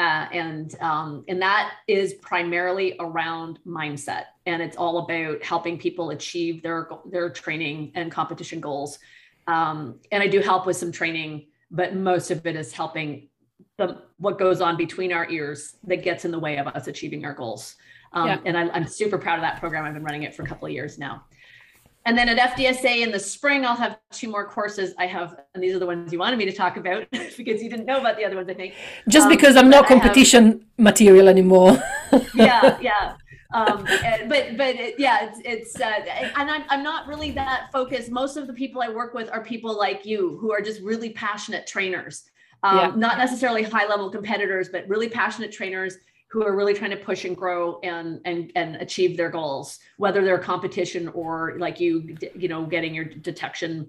uh, 0.00 0.26
and 0.32 0.74
um, 0.80 1.24
and 1.28 1.40
that 1.40 1.74
is 1.86 2.14
primarily 2.14 2.96
around 2.98 3.60
mindset, 3.64 4.24
and 4.46 4.60
it's 4.60 4.76
all 4.76 4.98
about 4.98 5.44
helping 5.44 5.78
people 5.78 6.10
achieve 6.10 6.62
their 6.62 6.88
their 7.10 7.30
training 7.30 7.92
and 7.94 8.10
competition 8.10 8.60
goals. 8.60 8.98
Um, 9.46 10.00
and 10.10 10.22
I 10.22 10.28
do 10.28 10.40
help 10.40 10.66
with 10.66 10.76
some 10.76 10.92
training, 10.92 11.46
but 11.70 11.94
most 11.94 12.30
of 12.30 12.46
it 12.46 12.56
is 12.56 12.72
helping 12.72 13.28
the 13.78 14.02
what 14.18 14.38
goes 14.38 14.60
on 14.60 14.76
between 14.76 15.12
our 15.12 15.28
ears 15.30 15.76
that 15.84 16.02
gets 16.02 16.24
in 16.24 16.30
the 16.30 16.38
way 16.38 16.58
of 16.58 16.66
us 16.68 16.86
achieving 16.86 17.24
our 17.24 17.34
goals. 17.34 17.76
Um, 18.12 18.28
yeah. 18.28 18.38
And 18.44 18.56
I, 18.56 18.76
am 18.76 18.86
super 18.86 19.18
proud 19.18 19.36
of 19.36 19.42
that 19.42 19.58
program. 19.58 19.84
I've 19.84 19.94
been 19.94 20.04
running 20.04 20.22
it 20.22 20.34
for 20.34 20.42
a 20.42 20.46
couple 20.46 20.66
of 20.66 20.72
years 20.72 20.98
now. 20.98 21.24
And 22.04 22.18
then 22.18 22.28
at 22.28 22.56
FDSA 22.56 23.02
in 23.02 23.12
the 23.12 23.18
spring, 23.18 23.64
I'll 23.64 23.76
have 23.76 23.98
two 24.10 24.28
more 24.28 24.44
courses. 24.44 24.92
I 24.98 25.06
have, 25.06 25.38
and 25.54 25.62
these 25.62 25.74
are 25.74 25.78
the 25.78 25.86
ones 25.86 26.12
you 26.12 26.18
wanted 26.18 26.36
me 26.36 26.44
to 26.46 26.52
talk 26.52 26.76
about 26.76 27.06
because 27.12 27.62
you 27.62 27.70
didn't 27.70 27.86
know 27.86 28.00
about 28.00 28.16
the 28.16 28.24
other 28.24 28.34
ones, 28.34 28.48
I 28.48 28.54
think. 28.54 28.74
Just 29.08 29.26
um, 29.26 29.32
because 29.32 29.56
I'm 29.56 29.70
not 29.70 29.86
competition 29.86 30.44
have, 30.46 30.60
material 30.78 31.28
anymore. 31.28 31.80
yeah, 32.34 32.78
yeah. 32.80 33.14
Um, 33.52 33.84
but 34.28 34.56
but 34.56 34.74
it, 34.76 34.94
yeah, 34.98 35.28
it's, 35.28 35.40
it's 35.44 35.80
uh, 35.80 36.04
and 36.36 36.50
I'm 36.50 36.64
I'm 36.68 36.82
not 36.82 37.06
really 37.06 37.30
that 37.32 37.70
focused. 37.72 38.10
Most 38.10 38.36
of 38.36 38.46
the 38.46 38.52
people 38.52 38.82
I 38.82 38.88
work 38.88 39.14
with 39.14 39.30
are 39.30 39.44
people 39.44 39.76
like 39.76 40.06
you 40.06 40.38
who 40.40 40.52
are 40.52 40.60
just 40.60 40.80
really 40.80 41.10
passionate 41.10 41.66
trainers 41.66 42.24
um, 42.62 42.78
yeah. 42.78 42.92
not 42.96 43.18
necessarily 43.18 43.62
high 43.62 43.86
level 43.86 44.10
competitors, 44.10 44.68
but 44.68 44.88
really 44.88 45.08
passionate 45.08 45.52
trainers 45.52 45.98
who 46.28 46.44
are 46.44 46.56
really 46.56 46.74
trying 46.74 46.90
to 46.90 46.96
push 46.96 47.24
and 47.24 47.36
grow 47.36 47.78
and 47.82 48.20
and 48.24 48.52
and 48.54 48.76
achieve 48.76 49.16
their 49.16 49.30
goals, 49.30 49.80
whether 49.96 50.24
they're 50.24 50.38
competition 50.38 51.08
or 51.08 51.56
like 51.58 51.80
you, 51.80 52.16
you 52.36 52.48
know, 52.48 52.64
getting 52.64 52.94
your 52.94 53.04
detection 53.04 53.88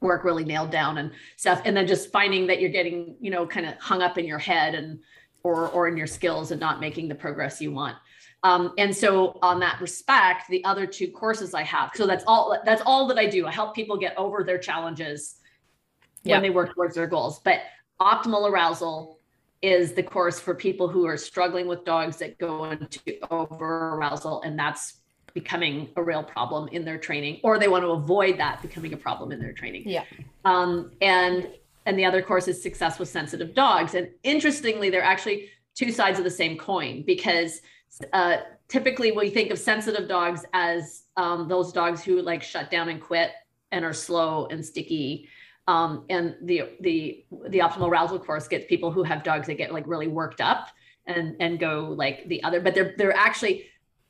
work 0.00 0.24
really 0.24 0.44
nailed 0.44 0.70
down 0.70 0.98
and 0.98 1.12
stuff, 1.36 1.62
and 1.64 1.76
then 1.76 1.86
just 1.86 2.10
finding 2.10 2.46
that 2.46 2.60
you're 2.60 2.70
getting, 2.70 3.14
you 3.20 3.30
know, 3.30 3.46
kind 3.46 3.66
of 3.66 3.74
hung 3.78 4.02
up 4.02 4.18
in 4.18 4.26
your 4.26 4.38
head 4.38 4.74
and 4.74 5.00
or 5.42 5.68
or 5.68 5.86
in 5.86 5.96
your 5.96 6.06
skills 6.06 6.50
and 6.50 6.60
not 6.60 6.80
making 6.80 7.08
the 7.08 7.14
progress 7.14 7.60
you 7.60 7.72
want. 7.72 7.96
Um, 8.44 8.74
and 8.76 8.94
so 8.94 9.38
on 9.42 9.58
that 9.60 9.80
respect, 9.80 10.48
the 10.50 10.62
other 10.64 10.86
two 10.86 11.08
courses 11.08 11.54
I 11.54 11.62
have, 11.62 11.90
so 11.94 12.06
that's 12.06 12.24
all 12.26 12.56
that's 12.64 12.82
all 12.84 13.08
that 13.08 13.18
I 13.18 13.26
do. 13.26 13.46
I 13.46 13.50
help 13.50 13.74
people 13.74 13.96
get 13.96 14.16
over 14.18 14.44
their 14.44 14.58
challenges 14.58 15.36
when 16.24 16.42
they 16.42 16.50
work 16.50 16.74
towards 16.74 16.94
their 16.94 17.06
goals. 17.06 17.40
But 17.40 17.60
optimal 18.00 18.50
arousal 18.50 19.18
is 19.62 19.92
the 19.92 20.02
course 20.02 20.38
for 20.38 20.54
people 20.54 20.88
who 20.88 21.06
are 21.06 21.16
struggling 21.16 21.66
with 21.66 21.86
dogs 21.86 22.18
that 22.18 22.38
go 22.38 22.64
into 22.64 23.00
over 23.30 23.94
arousal 23.94 24.42
and 24.42 24.58
that's 24.58 25.00
becoming 25.32 25.88
a 25.96 26.02
real 26.02 26.22
problem 26.22 26.68
in 26.68 26.84
their 26.84 26.98
training 26.98 27.40
or 27.42 27.58
they 27.58 27.66
want 27.66 27.82
to 27.82 27.88
avoid 27.88 28.38
that 28.38 28.60
becoming 28.60 28.92
a 28.92 28.96
problem 28.96 29.32
in 29.32 29.40
their 29.40 29.52
training 29.54 29.82
yeah 29.86 30.04
um, 30.44 30.92
and 31.00 31.48
and 31.86 31.98
the 31.98 32.04
other 32.04 32.22
course 32.22 32.46
is 32.46 32.62
success 32.62 32.98
with 32.98 33.08
sensitive 33.08 33.54
dogs 33.54 33.94
and 33.94 34.08
interestingly 34.22 34.90
they're 34.90 35.02
actually 35.02 35.48
two 35.74 35.90
sides 35.90 36.18
of 36.18 36.24
the 36.24 36.30
same 36.30 36.58
coin 36.58 37.02
because 37.06 37.62
uh, 38.12 38.38
typically 38.68 39.12
we 39.12 39.30
think 39.30 39.50
of 39.50 39.58
sensitive 39.58 40.08
dogs 40.08 40.44
as 40.52 41.04
um, 41.16 41.48
those 41.48 41.72
dogs 41.72 42.02
who 42.02 42.20
like 42.22 42.42
shut 42.42 42.70
down 42.70 42.88
and 42.88 43.00
quit 43.00 43.30
and 43.72 43.84
are 43.84 43.92
slow 43.92 44.46
and 44.46 44.64
sticky 44.64 45.28
um, 45.66 46.04
and 46.10 46.36
the 46.42 46.70
the 46.80 47.24
the 47.48 47.58
optimal 47.58 47.88
arousal 47.88 48.18
course 48.18 48.48
gets 48.48 48.66
people 48.66 48.90
who 48.90 49.02
have 49.02 49.22
dogs 49.22 49.46
that 49.46 49.54
get 49.54 49.72
like 49.72 49.86
really 49.86 50.08
worked 50.08 50.40
up 50.40 50.68
and 51.06 51.36
and 51.40 51.58
go 51.58 51.94
like 51.96 52.28
the 52.28 52.42
other, 52.42 52.60
but 52.60 52.74
they're 52.74 52.94
they're 52.98 53.16
actually 53.16 53.66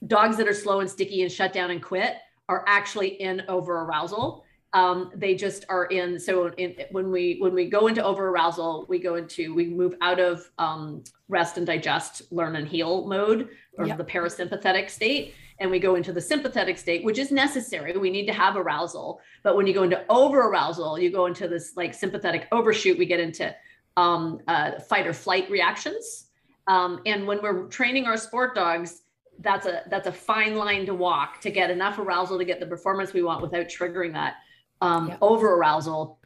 dogs 0.07 0.37
that 0.37 0.49
are 0.49 0.55
slow 0.55 0.81
and 0.81 0.91
sticky 0.91 1.23
and 1.23 1.31
shut 1.31 1.53
down 1.53 1.71
and 1.71 1.83
quit 1.83 2.17
are 2.49 2.65
actually 2.67 3.09
in 3.09 3.43
over 3.49 3.83
arousal. 3.83 4.45
Um, 4.75 5.13
they 5.15 5.37
just 5.37 5.65
are 5.69 5.87
in 5.87 6.19
so 6.19 6.49
in, 6.59 6.75
when 6.91 7.11
we 7.11 7.37
when 7.39 7.55
we 7.55 7.71
go 7.71 7.87
into 7.87 8.05
over 8.05 8.29
arousal 8.29 8.87
we 8.89 8.99
go 8.99 9.15
into 9.15 9.55
we 9.55 9.67
move 9.67 9.95
out 10.01 10.19
of 10.19 10.51
um, 10.59 11.05
rest 11.29 11.59
and 11.59 11.67
digest 11.67 12.23
learn 12.33 12.57
and 12.57 12.67
heal 12.67 13.07
mode 13.07 13.51
or 13.79 13.87
yep. 13.87 13.99
the 13.99 14.05
parasympathetic 14.05 14.91
state 14.91 15.35
and 15.61 15.71
we 15.71 15.79
go 15.79 15.95
into 15.95 16.13
the 16.13 16.21
sympathetic 16.21 16.79
state, 16.79 17.05
which 17.05 17.19
is 17.19 17.31
necessary. 17.31 17.97
We 17.97 18.11
need 18.11 18.27
to 18.27 18.33
have 18.33 18.57
arousal. 18.57 19.21
But 19.43 19.57
when 19.57 19.67
you 19.67 19.75
go 19.75 19.85
into 19.85 20.05
over 20.09 20.41
arousal, 20.41 20.99
you 20.99 21.11
go 21.11 21.27
into 21.27 21.49
this 21.49 21.77
like 21.77 21.95
sympathetic 21.95 22.49
overshoot, 22.51 22.99
we 22.99 23.07
get 23.07 23.21
into 23.21 23.55
um, 23.97 24.41
uh, 24.49 24.81
fight 24.81 25.07
or 25.07 25.13
flight 25.13 25.49
reactions. 25.51 26.27
Um, 26.67 27.01
and 27.07 27.27
when 27.27 27.43
we're 27.43 27.67
training 27.69 28.07
our 28.07 28.17
sport 28.17 28.55
dogs, 28.55 29.03
that's 29.41 29.67
a 29.67 29.83
that's 29.91 30.07
a 30.07 30.13
fine 30.13 30.55
line 30.55 30.87
to 30.87 30.95
walk 30.95 31.41
to 31.41 31.51
get 31.51 31.69
enough 31.69 31.99
arousal 31.99 32.39
to 32.39 32.45
get 32.45 32.61
the 32.61 32.67
performance 32.67 33.13
we 33.13 33.23
want 33.23 33.43
without 33.43 33.67
triggering 33.67 34.13
that 34.13 34.37
um, 34.81 35.09
yeah. 35.09 35.17
over 35.21 35.55
arousal, 35.55 36.19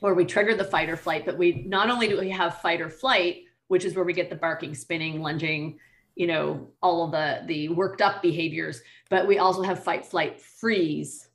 where 0.00 0.14
we 0.14 0.24
trigger 0.24 0.54
the 0.54 0.64
fight 0.64 0.88
or 0.88 0.96
flight. 0.96 1.24
But 1.24 1.38
we 1.38 1.64
not 1.66 1.90
only 1.90 2.08
do 2.08 2.18
we 2.18 2.30
have 2.30 2.60
fight 2.60 2.80
or 2.80 2.90
flight, 2.90 3.44
which 3.68 3.84
is 3.84 3.94
where 3.94 4.04
we 4.04 4.12
get 4.12 4.30
the 4.30 4.36
barking, 4.36 4.74
spinning, 4.74 5.22
lunging, 5.22 5.78
you 6.14 6.26
know 6.26 6.68
all 6.82 7.04
of 7.04 7.10
the 7.10 7.42
the 7.46 7.68
worked 7.70 8.02
up 8.02 8.22
behaviors 8.22 8.82
but 9.08 9.26
we 9.26 9.38
also 9.38 9.62
have 9.62 9.82
fight 9.82 10.04
flight 10.04 10.40
freeze 10.40 11.28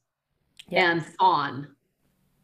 yeah. 0.69 0.91
and 0.91 1.05
fawn 1.19 1.67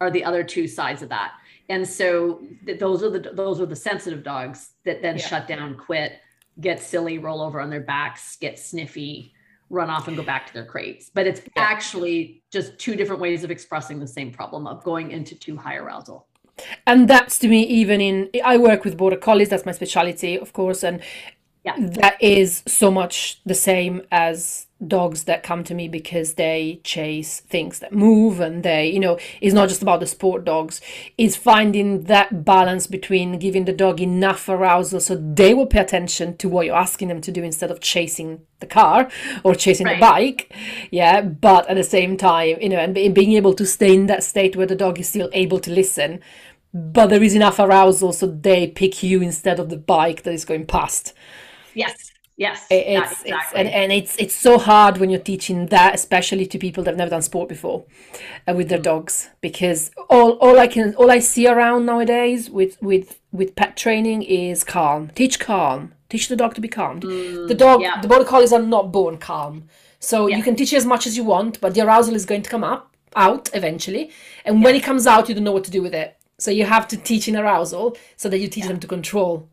are 0.01 0.11
the 0.11 0.23
other 0.23 0.43
two 0.43 0.67
sides 0.67 1.01
of 1.01 1.09
that 1.09 1.33
and 1.69 1.87
so 1.87 2.41
th- 2.65 2.79
those 2.79 3.03
are 3.03 3.09
the 3.09 3.19
those 3.33 3.61
are 3.61 3.65
the 3.65 3.75
sensitive 3.75 4.23
dogs 4.23 4.71
that 4.85 5.01
then 5.01 5.17
yeah. 5.17 5.27
shut 5.27 5.47
down 5.47 5.75
quit 5.75 6.19
get 6.59 6.81
silly 6.81 7.17
roll 7.17 7.41
over 7.41 7.61
on 7.61 7.69
their 7.69 7.81
backs 7.81 8.35
get 8.37 8.57
sniffy 8.57 9.33
run 9.69 9.89
off 9.89 10.07
and 10.07 10.17
go 10.17 10.23
back 10.23 10.47
to 10.47 10.53
their 10.53 10.65
crates. 10.65 11.09
But 11.13 11.27
it's 11.27 11.41
actually 11.55 12.43
just 12.51 12.77
two 12.77 12.95
different 12.95 13.21
ways 13.21 13.43
of 13.43 13.51
expressing 13.51 13.99
the 13.99 14.07
same 14.07 14.31
problem 14.31 14.67
of 14.67 14.83
going 14.83 15.11
into 15.11 15.35
too 15.35 15.57
high 15.57 15.75
arousal. 15.75 16.27
And 16.85 17.07
that's 17.07 17.39
to 17.39 17.47
me 17.47 17.63
even 17.63 17.99
in 17.99 18.29
i 18.45 18.57
work 18.57 18.83
with 18.83 18.95
border 18.95 19.17
collies 19.17 19.49
that's 19.49 19.65
my 19.65 19.71
specialty 19.71 20.37
of 20.37 20.53
course 20.53 20.83
and 20.83 21.01
Yeah. 21.65 21.75
that 21.77 22.21
is 22.21 22.61
so 22.67 22.91
much 22.91 23.39
the 23.45 23.55
same 23.55 24.01
as 24.11 24.67
dogs 24.85 25.23
that 25.23 25.43
come 25.43 25.63
to 25.63 25.73
me 25.73 25.87
because 25.87 26.33
they 26.33 26.81
chase 26.83 27.39
things 27.39 27.79
that 27.79 27.93
move 27.93 28.41
and 28.41 28.63
they 28.63 28.89
you 28.89 28.99
know 28.99 29.17
it's 29.39 29.53
not 29.53 29.69
just 29.69 29.81
about 29.81 30.01
the 30.01 30.05
sport 30.05 30.43
dogs. 30.43 30.81
It's 31.17 31.37
finding 31.37 32.03
that 32.03 32.43
balance 32.43 32.85
between 32.87 33.39
giving 33.39 33.63
the 33.63 33.71
dog 33.71 34.01
enough 34.01 34.49
arousal 34.49 34.99
so 34.99 35.15
they 35.15 35.53
will 35.53 35.65
pay 35.65 35.79
attention 35.79 36.35
to 36.37 36.49
what 36.49 36.65
you're 36.65 36.75
asking 36.75 37.07
them 37.07 37.21
to 37.21 37.31
do 37.31 37.43
instead 37.43 37.71
of 37.71 37.79
chasing 37.79 38.41
the 38.59 38.65
car 38.65 39.09
or 39.45 39.55
chasing 39.55 39.87
the 39.87 39.97
bike. 39.99 40.53
Yeah 40.91 41.21
but 41.21 41.69
at 41.69 41.75
the 41.75 41.83
same 41.83 42.17
time 42.17 42.57
you 42.59 42.69
know 42.69 42.79
and 42.79 42.93
being 42.93 43.33
able 43.33 43.53
to 43.53 43.65
stay 43.65 43.93
in 43.95 44.07
that 44.07 44.23
state 44.23 44.57
where 44.57 44.67
the 44.67 44.75
dog 44.75 44.99
is 44.99 45.07
still 45.07 45.29
able 45.31 45.59
to 45.59 45.71
listen 45.71 46.19
but 46.73 47.07
there 47.07 47.23
is 47.23 47.35
enough 47.35 47.59
arousal 47.59 48.11
so 48.11 48.27
they 48.27 48.67
pick 48.67 49.03
you 49.03 49.21
instead 49.21 49.59
of 49.59 49.69
the 49.69 49.77
bike 49.77 50.23
that 50.23 50.33
is 50.33 50.43
going 50.43 50.65
past 50.65 51.13
Yes. 51.75 52.11
Yes. 52.35 52.65
it- 52.71 52.87
yeah, 52.87 53.03
it's, 53.03 53.11
it's 53.11 53.21
exactly. 53.25 53.59
and, 53.59 53.69
and 53.69 53.91
it's 53.91 54.17
it's 54.17 54.33
so 54.33 54.57
hard 54.57 54.97
when 54.97 55.09
you're 55.11 55.19
teaching 55.33 55.67
that 55.67 55.93
especially 55.93 56.45
to 56.47 56.57
people 56.57 56.83
that 56.83 56.91
have 56.91 56.97
never 56.97 57.11
done 57.11 57.21
sport 57.21 57.47
before 57.47 57.85
uh, 58.47 58.53
with 58.55 58.69
their 58.69 58.79
Mm. 58.79 58.83
dogs 58.91 59.29
because 59.41 59.91
all 60.09 60.31
all 60.45 60.57
i 60.59 60.65
can 60.67 60.95
all 60.95 61.11
i 61.11 61.19
see 61.19 61.45
around 61.47 61.85
nowadays 61.85 62.49
with 62.49 62.81
with 62.81 63.19
with 63.31 63.55
pet 63.55 63.77
training 63.77 64.23
is 64.23 64.63
calm 64.63 65.11
teach 65.13 65.39
calm 65.39 65.93
teach 66.09 66.27
the 66.27 66.35
dog 66.35 66.55
to 66.55 66.61
be 66.61 66.67
calm 66.67 66.99
the 67.01 67.55
dog 67.65 67.79
Mm, 67.79 67.83
yeah. 67.83 68.01
the 68.01 68.07
border 68.07 68.25
collies 68.25 68.51
are 68.51 68.61
not 68.75 68.91
born 68.91 69.17
calm 69.17 69.53
so 69.99 70.25
Yeah. 70.27 70.37
you 70.37 70.43
can 70.43 70.55
teach 70.55 70.73
as 70.73 70.85
much 70.87 71.05
as 71.05 71.15
you 71.15 71.23
want 71.23 71.61
but 71.61 71.75
the 71.75 71.81
arousal 71.81 72.15
is 72.15 72.25
going 72.25 72.41
to 72.41 72.49
come 72.49 72.63
up 72.63 72.81
out 73.15 73.47
eventually 73.53 74.09
and 74.43 74.63
when 74.63 74.73
it 74.75 74.83
comes 74.89 75.05
out 75.05 75.29
you 75.29 75.35
don't 75.35 75.43
know 75.43 75.51
what 75.57 75.65
to 75.65 75.71
do 75.77 75.83
with 75.83 75.93
it 75.93 76.17
so 76.39 76.49
you 76.49 76.65
have 76.65 76.87
to 76.87 76.97
teach 76.97 77.27
in 77.27 77.35
arousal 77.37 77.95
so 78.17 78.27
that 78.27 78.39
you 78.39 78.47
teach 78.47 78.65
them 78.65 78.79
to 78.79 78.87
control 78.87 79.47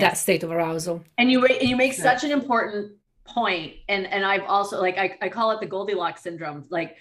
that 0.00 0.16
state 0.18 0.42
of 0.42 0.50
arousal. 0.50 1.04
And 1.18 1.30
you 1.30 1.42
ra- 1.42 1.60
you 1.60 1.76
make 1.76 1.92
such 1.92 2.24
an 2.24 2.30
important 2.30 2.92
point 3.26 3.72
and 3.88 4.06
and 4.08 4.22
i've 4.22 4.42
also 4.42 4.78
like 4.78 4.98
I, 4.98 5.16
I 5.22 5.30
call 5.30 5.50
it 5.52 5.58
the 5.58 5.64
goldilocks 5.64 6.22
syndrome 6.22 6.66
like 6.68 6.94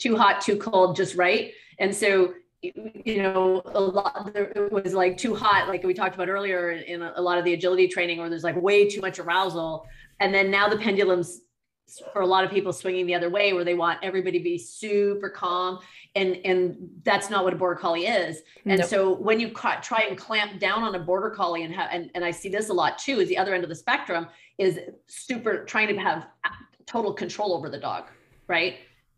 too 0.00 0.16
hot 0.16 0.40
too 0.40 0.56
cold 0.56 0.96
just 0.96 1.14
right? 1.14 1.52
And 1.78 1.94
so 1.94 2.34
you 2.62 2.72
you 3.04 3.22
know 3.22 3.62
a 3.66 3.80
lot 3.80 4.32
there 4.34 4.44
it 4.56 4.72
was 4.72 4.92
like 4.92 5.16
too 5.16 5.34
hot 5.34 5.68
like 5.68 5.84
we 5.84 5.94
talked 5.94 6.14
about 6.14 6.28
earlier 6.28 6.72
in 6.72 7.02
a, 7.02 7.12
a 7.16 7.22
lot 7.22 7.38
of 7.38 7.44
the 7.44 7.52
agility 7.52 7.86
training 7.86 8.18
where 8.18 8.28
there's 8.28 8.44
like 8.44 8.60
way 8.60 8.88
too 8.88 9.00
much 9.00 9.18
arousal. 9.18 9.86
And 10.18 10.34
then 10.34 10.50
now 10.50 10.68
the 10.68 10.76
pendulums 10.76 11.42
for 12.12 12.22
a 12.22 12.26
lot 12.26 12.44
of 12.44 12.50
people 12.50 12.72
swinging 12.72 13.06
the 13.06 13.14
other 13.14 13.30
way 13.30 13.52
where 13.52 13.64
they 13.64 13.74
want 13.74 13.98
everybody 14.02 14.38
to 14.38 14.44
be 14.44 14.58
super 14.58 15.28
calm 15.28 15.78
and 16.14 16.36
and 16.44 16.76
that's 17.04 17.30
not 17.30 17.44
what 17.44 17.52
a 17.52 17.56
border 17.56 17.74
collie 17.78 18.06
is 18.06 18.42
and 18.66 18.80
Nope. 18.80 18.88
so 18.88 19.14
when 19.14 19.38
you 19.40 19.50
ca- 19.50 19.80
try 19.80 20.02
and 20.08 20.18
clamp 20.18 20.58
down 20.58 20.82
on 20.82 20.94
a 20.94 20.98
border 20.98 21.30
collie 21.30 21.62
and 21.64 21.74
have 21.74 21.88
and, 21.92 22.10
and 22.14 22.24
i 22.24 22.30
see 22.30 22.48
this 22.48 22.68
a 22.68 22.72
lot 22.72 22.98
too 22.98 23.20
is 23.20 23.28
the 23.28 23.38
other 23.38 23.54
end 23.54 23.62
of 23.64 23.70
the 23.70 23.76
spectrum 23.76 24.26
is 24.58 24.78
super 25.06 25.64
trying 25.64 25.88
to 25.88 25.96
have 25.96 26.26
total 26.86 27.12
control 27.12 27.52
over 27.54 27.68
the 27.68 27.78
dog 27.78 28.04
right 28.48 28.76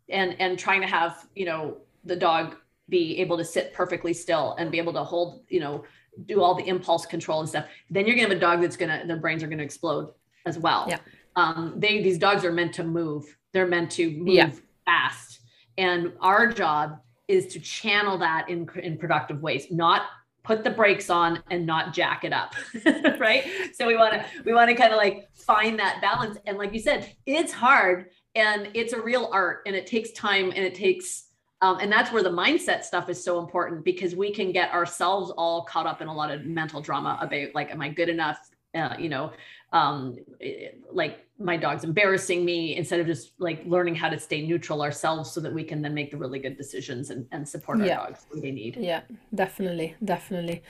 and 0.09 0.35
and 0.39 0.57
trying 0.59 0.81
to 0.81 0.87
have 0.87 1.27
you 1.35 1.45
know 1.45 1.77
the 2.05 2.15
dog 2.15 2.55
be 2.89 3.17
able 3.19 3.37
to 3.37 3.45
sit 3.45 3.73
perfectly 3.73 4.13
still 4.13 4.55
and 4.59 4.71
be 4.71 4.77
able 4.77 4.93
to 4.93 5.03
hold 5.03 5.43
you 5.49 5.59
know 5.59 5.83
do 6.25 6.41
all 6.43 6.53
the 6.53 6.67
impulse 6.67 7.05
control 7.07 7.39
and 7.39 7.49
stuff 7.49 7.65
then 7.89 8.05
you're 8.05 8.15
gonna 8.15 8.27
have 8.27 8.37
a 8.37 8.39
dog 8.39 8.61
that's 8.61 8.77
gonna 8.77 9.03
their 9.07 9.17
brains 9.17 9.41
are 9.41 9.47
gonna 9.47 9.63
explode 9.63 10.11
as 10.45 10.59
well 10.59 10.85
Yeah. 10.87 10.99
Um 11.35 11.73
they 11.77 12.01
these 12.01 12.17
dogs 12.17 12.43
are 12.45 12.51
meant 12.51 12.73
to 12.75 12.83
move. 12.83 13.25
They're 13.53 13.67
meant 13.67 13.91
to 13.91 14.11
move 14.11 14.27
Yeah. 14.35 14.51
fast. 14.85 15.39
And 15.77 16.13
our 16.21 16.51
job 16.51 16.99
is 17.27 17.47
to 17.53 17.59
channel 17.59 18.17
that 18.19 18.49
in 18.49 18.67
in 18.81 18.97
productive 18.97 19.41
ways 19.41 19.67
not 19.71 20.03
put 20.43 20.63
the 20.63 20.69
brakes 20.69 21.09
on 21.09 21.41
and 21.51 21.65
not 21.65 21.93
jack 21.93 22.25
it 22.25 22.33
up 22.33 22.53
right? 23.19 23.45
So 23.73 23.87
we 23.87 23.95
want 23.95 24.13
to 24.13 24.25
we 24.45 24.53
want 24.53 24.69
to 24.69 24.75
kind 24.75 24.91
of 24.91 24.97
like 24.97 25.29
find 25.33 25.79
that 25.79 26.01
balance. 26.01 26.37
And 26.45 26.57
like 26.57 26.73
you 26.73 26.79
said 26.79 27.15
it's 27.25 27.53
hard 27.53 28.09
and 28.35 28.69
it's 28.73 28.93
a 28.93 29.01
real 29.01 29.29
art 29.31 29.61
and 29.65 29.75
it 29.75 29.87
takes 29.87 30.11
time 30.11 30.49
and 30.49 30.59
it 30.65 30.75
takes 30.75 31.27
um, 31.61 31.77
and 31.79 31.89
that's 31.89 32.11
where 32.11 32.23
the 32.23 32.29
mindset 32.29 32.83
stuff 32.83 33.07
is 33.07 33.23
so 33.23 33.39
important 33.39 33.85
because 33.85 34.17
we 34.17 34.33
can 34.33 34.51
get 34.51 34.69
ourselves 34.73 35.31
all 35.37 35.63
caught 35.63 35.85
up 35.85 36.01
in 36.01 36.09
a 36.09 36.13
lot 36.13 36.29
of 36.29 36.43
mental 36.45 36.81
drama 36.81 37.17
about 37.21 37.55
like 37.55 37.71
am 37.71 37.81
i 37.81 37.87
good 37.89 38.09
enough? 38.09 38.49
Uh, 38.75 38.95
you 38.99 39.07
know 39.07 39.31
um 39.73 40.15
eh, 40.41 40.69
like 40.91 41.25
my 41.39 41.57
dog's 41.57 41.83
embarrassing 41.83 42.45
me 42.45 42.75
instead 42.77 42.99
of 42.99 43.07
just 43.07 43.31
like 43.39 43.59
learning 43.65 43.95
how 43.95 44.07
to 44.09 44.19
stay 44.19 44.45
neutral 44.45 44.81
ourselves 44.81 45.31
so 45.31 45.41
that 45.41 45.51
we 45.53 45.63
can 45.63 45.81
then 45.81 45.93
make 45.93 46.09
the 46.11 46.17
really 46.17 46.39
good 46.39 46.55
decisions 46.57 47.09
and, 47.09 47.25
and 47.31 47.47
support 47.47 47.79
our 47.81 47.85
Yeah. 47.87 47.97
dogs 47.97 48.25
when 48.29 48.41
they 48.41 48.51
need 48.51 48.77
Yeah, 48.77 49.01
definitely, 49.33 49.95
definitely. 50.03 50.61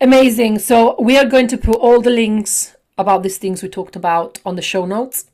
Amazing. 0.00 0.58
So 0.58 0.94
we 1.00 1.16
are 1.18 1.24
going 1.24 1.48
to 1.48 1.56
put 1.58 1.76
all 1.76 2.00
the 2.02 2.10
links 2.10 2.76
about 2.98 3.22
these 3.22 3.38
things 3.38 3.62
we 3.62 3.68
talked 3.68 3.96
about 3.96 4.38
on 4.44 4.56
the 4.56 4.62
show 4.62 4.86
notes. 4.86 5.30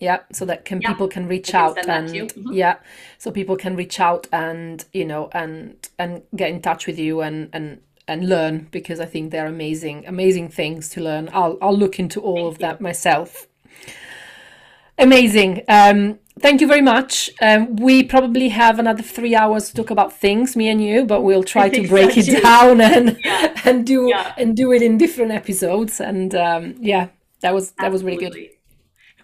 Yeah, 0.00 0.20
so 0.32 0.44
that 0.44 0.64
can 0.64 0.80
Yeah, 0.82 0.88
people 0.92 1.08
can 1.08 1.28
reach 1.28 1.52
can 1.52 1.60
out 1.62 1.78
and. 1.88 2.08
Mhm. 2.10 2.54
yeah, 2.54 2.76
so 3.18 3.30
people 3.30 3.56
can 3.56 3.76
reach 3.76 4.00
out 4.00 4.26
and 4.32 4.84
you 4.92 5.04
know 5.04 5.28
and 5.32 5.76
and 5.98 6.22
get 6.36 6.50
in 6.50 6.60
touch 6.60 6.86
with 6.86 6.98
you 6.98 7.22
and 7.22 7.48
and 7.52 7.80
and 8.06 8.28
learn 8.28 8.68
because 8.70 9.00
I 9.00 9.06
think 9.06 9.30
they're 9.30 9.46
amazing, 9.46 10.04
amazing 10.06 10.48
things 10.50 10.88
to 10.90 11.00
learn. 11.00 11.30
I'll 11.32 11.56
I'll 11.62 11.76
look 11.76 11.98
into 11.98 12.20
all 12.20 12.46
of 12.46 12.58
that 12.58 12.80
myself. 12.80 13.46
Amazing. 14.98 15.62
Um, 15.68 16.18
thank 16.38 16.60
you 16.60 16.68
very 16.68 16.82
much. 16.82 17.28
Um, 17.42 17.74
we 17.76 18.04
probably 18.04 18.48
have 18.50 18.78
another 18.78 19.02
three 19.02 19.34
hours 19.34 19.68
to 19.68 19.74
talk 19.74 19.90
about 19.90 20.12
things, 20.12 20.54
me 20.54 20.68
and 20.68 20.82
you, 20.82 21.04
but 21.04 21.22
we'll 21.22 21.42
try 21.42 21.68
to 21.68 21.88
break 21.88 22.12
so 22.12 22.20
it 22.20 22.42
down 22.42 22.80
and 22.80 23.18
Yeah. 23.24 23.60
and 23.64 23.86
do 23.86 24.06
Yeah. 24.08 24.32
and 24.38 24.56
do 24.56 24.72
it 24.72 24.82
in 24.82 24.96
different 24.98 25.32
episodes. 25.32 26.00
And 26.00 26.34
um, 26.34 26.76
yeah, 26.78 27.08
that 27.40 27.52
was 27.54 27.72
that 27.72 27.90
was 27.90 28.04
really 28.04 28.28
good. 28.30 28.36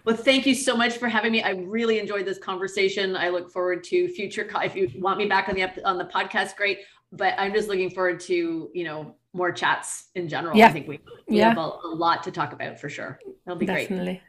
Well, 0.03 0.15
thank 0.17 0.47
you 0.47 0.55
so 0.55 0.75
much 0.75 0.97
for 0.97 1.07
having 1.07 1.31
me. 1.31 1.43
I 1.43 1.51
really 1.51 1.99
enjoyed 1.99 2.25
this 2.25 2.39
conversation. 2.39 3.15
I 3.15 3.29
look 3.29 3.51
forward 3.51 3.83
to 3.85 4.07
future. 4.09 4.49
If 4.63 4.75
you 4.75 4.89
want 4.99 5.19
me 5.19 5.27
back 5.27 5.47
on 5.47 5.55
the 5.55 5.63
on 5.87 5.97
the 5.97 6.05
podcast, 6.05 6.55
great. 6.57 6.79
But 7.11 7.33
I'm 7.37 7.53
just 7.53 7.67
looking 7.67 7.89
forward 7.89 8.19
to 8.21 8.69
you 8.73 8.83
know 8.83 9.15
more 9.33 9.51
chats 9.51 10.09
in 10.15 10.27
general. 10.27 10.57
Yeah. 10.57 10.67
I 10.67 10.71
think 10.71 10.87
we, 10.87 10.99
we 11.27 11.37
Yeah. 11.37 11.49
have 11.49 11.57
a, 11.57 11.61
a 11.61 11.93
lot 11.95 12.23
to 12.23 12.31
talk 12.31 12.53
about 12.53 12.79
for 12.79 12.89
sure. 12.89 13.19
That'll 13.45 13.59
be 13.59 13.65
great. 13.65 13.89
Definitely. 13.89 14.21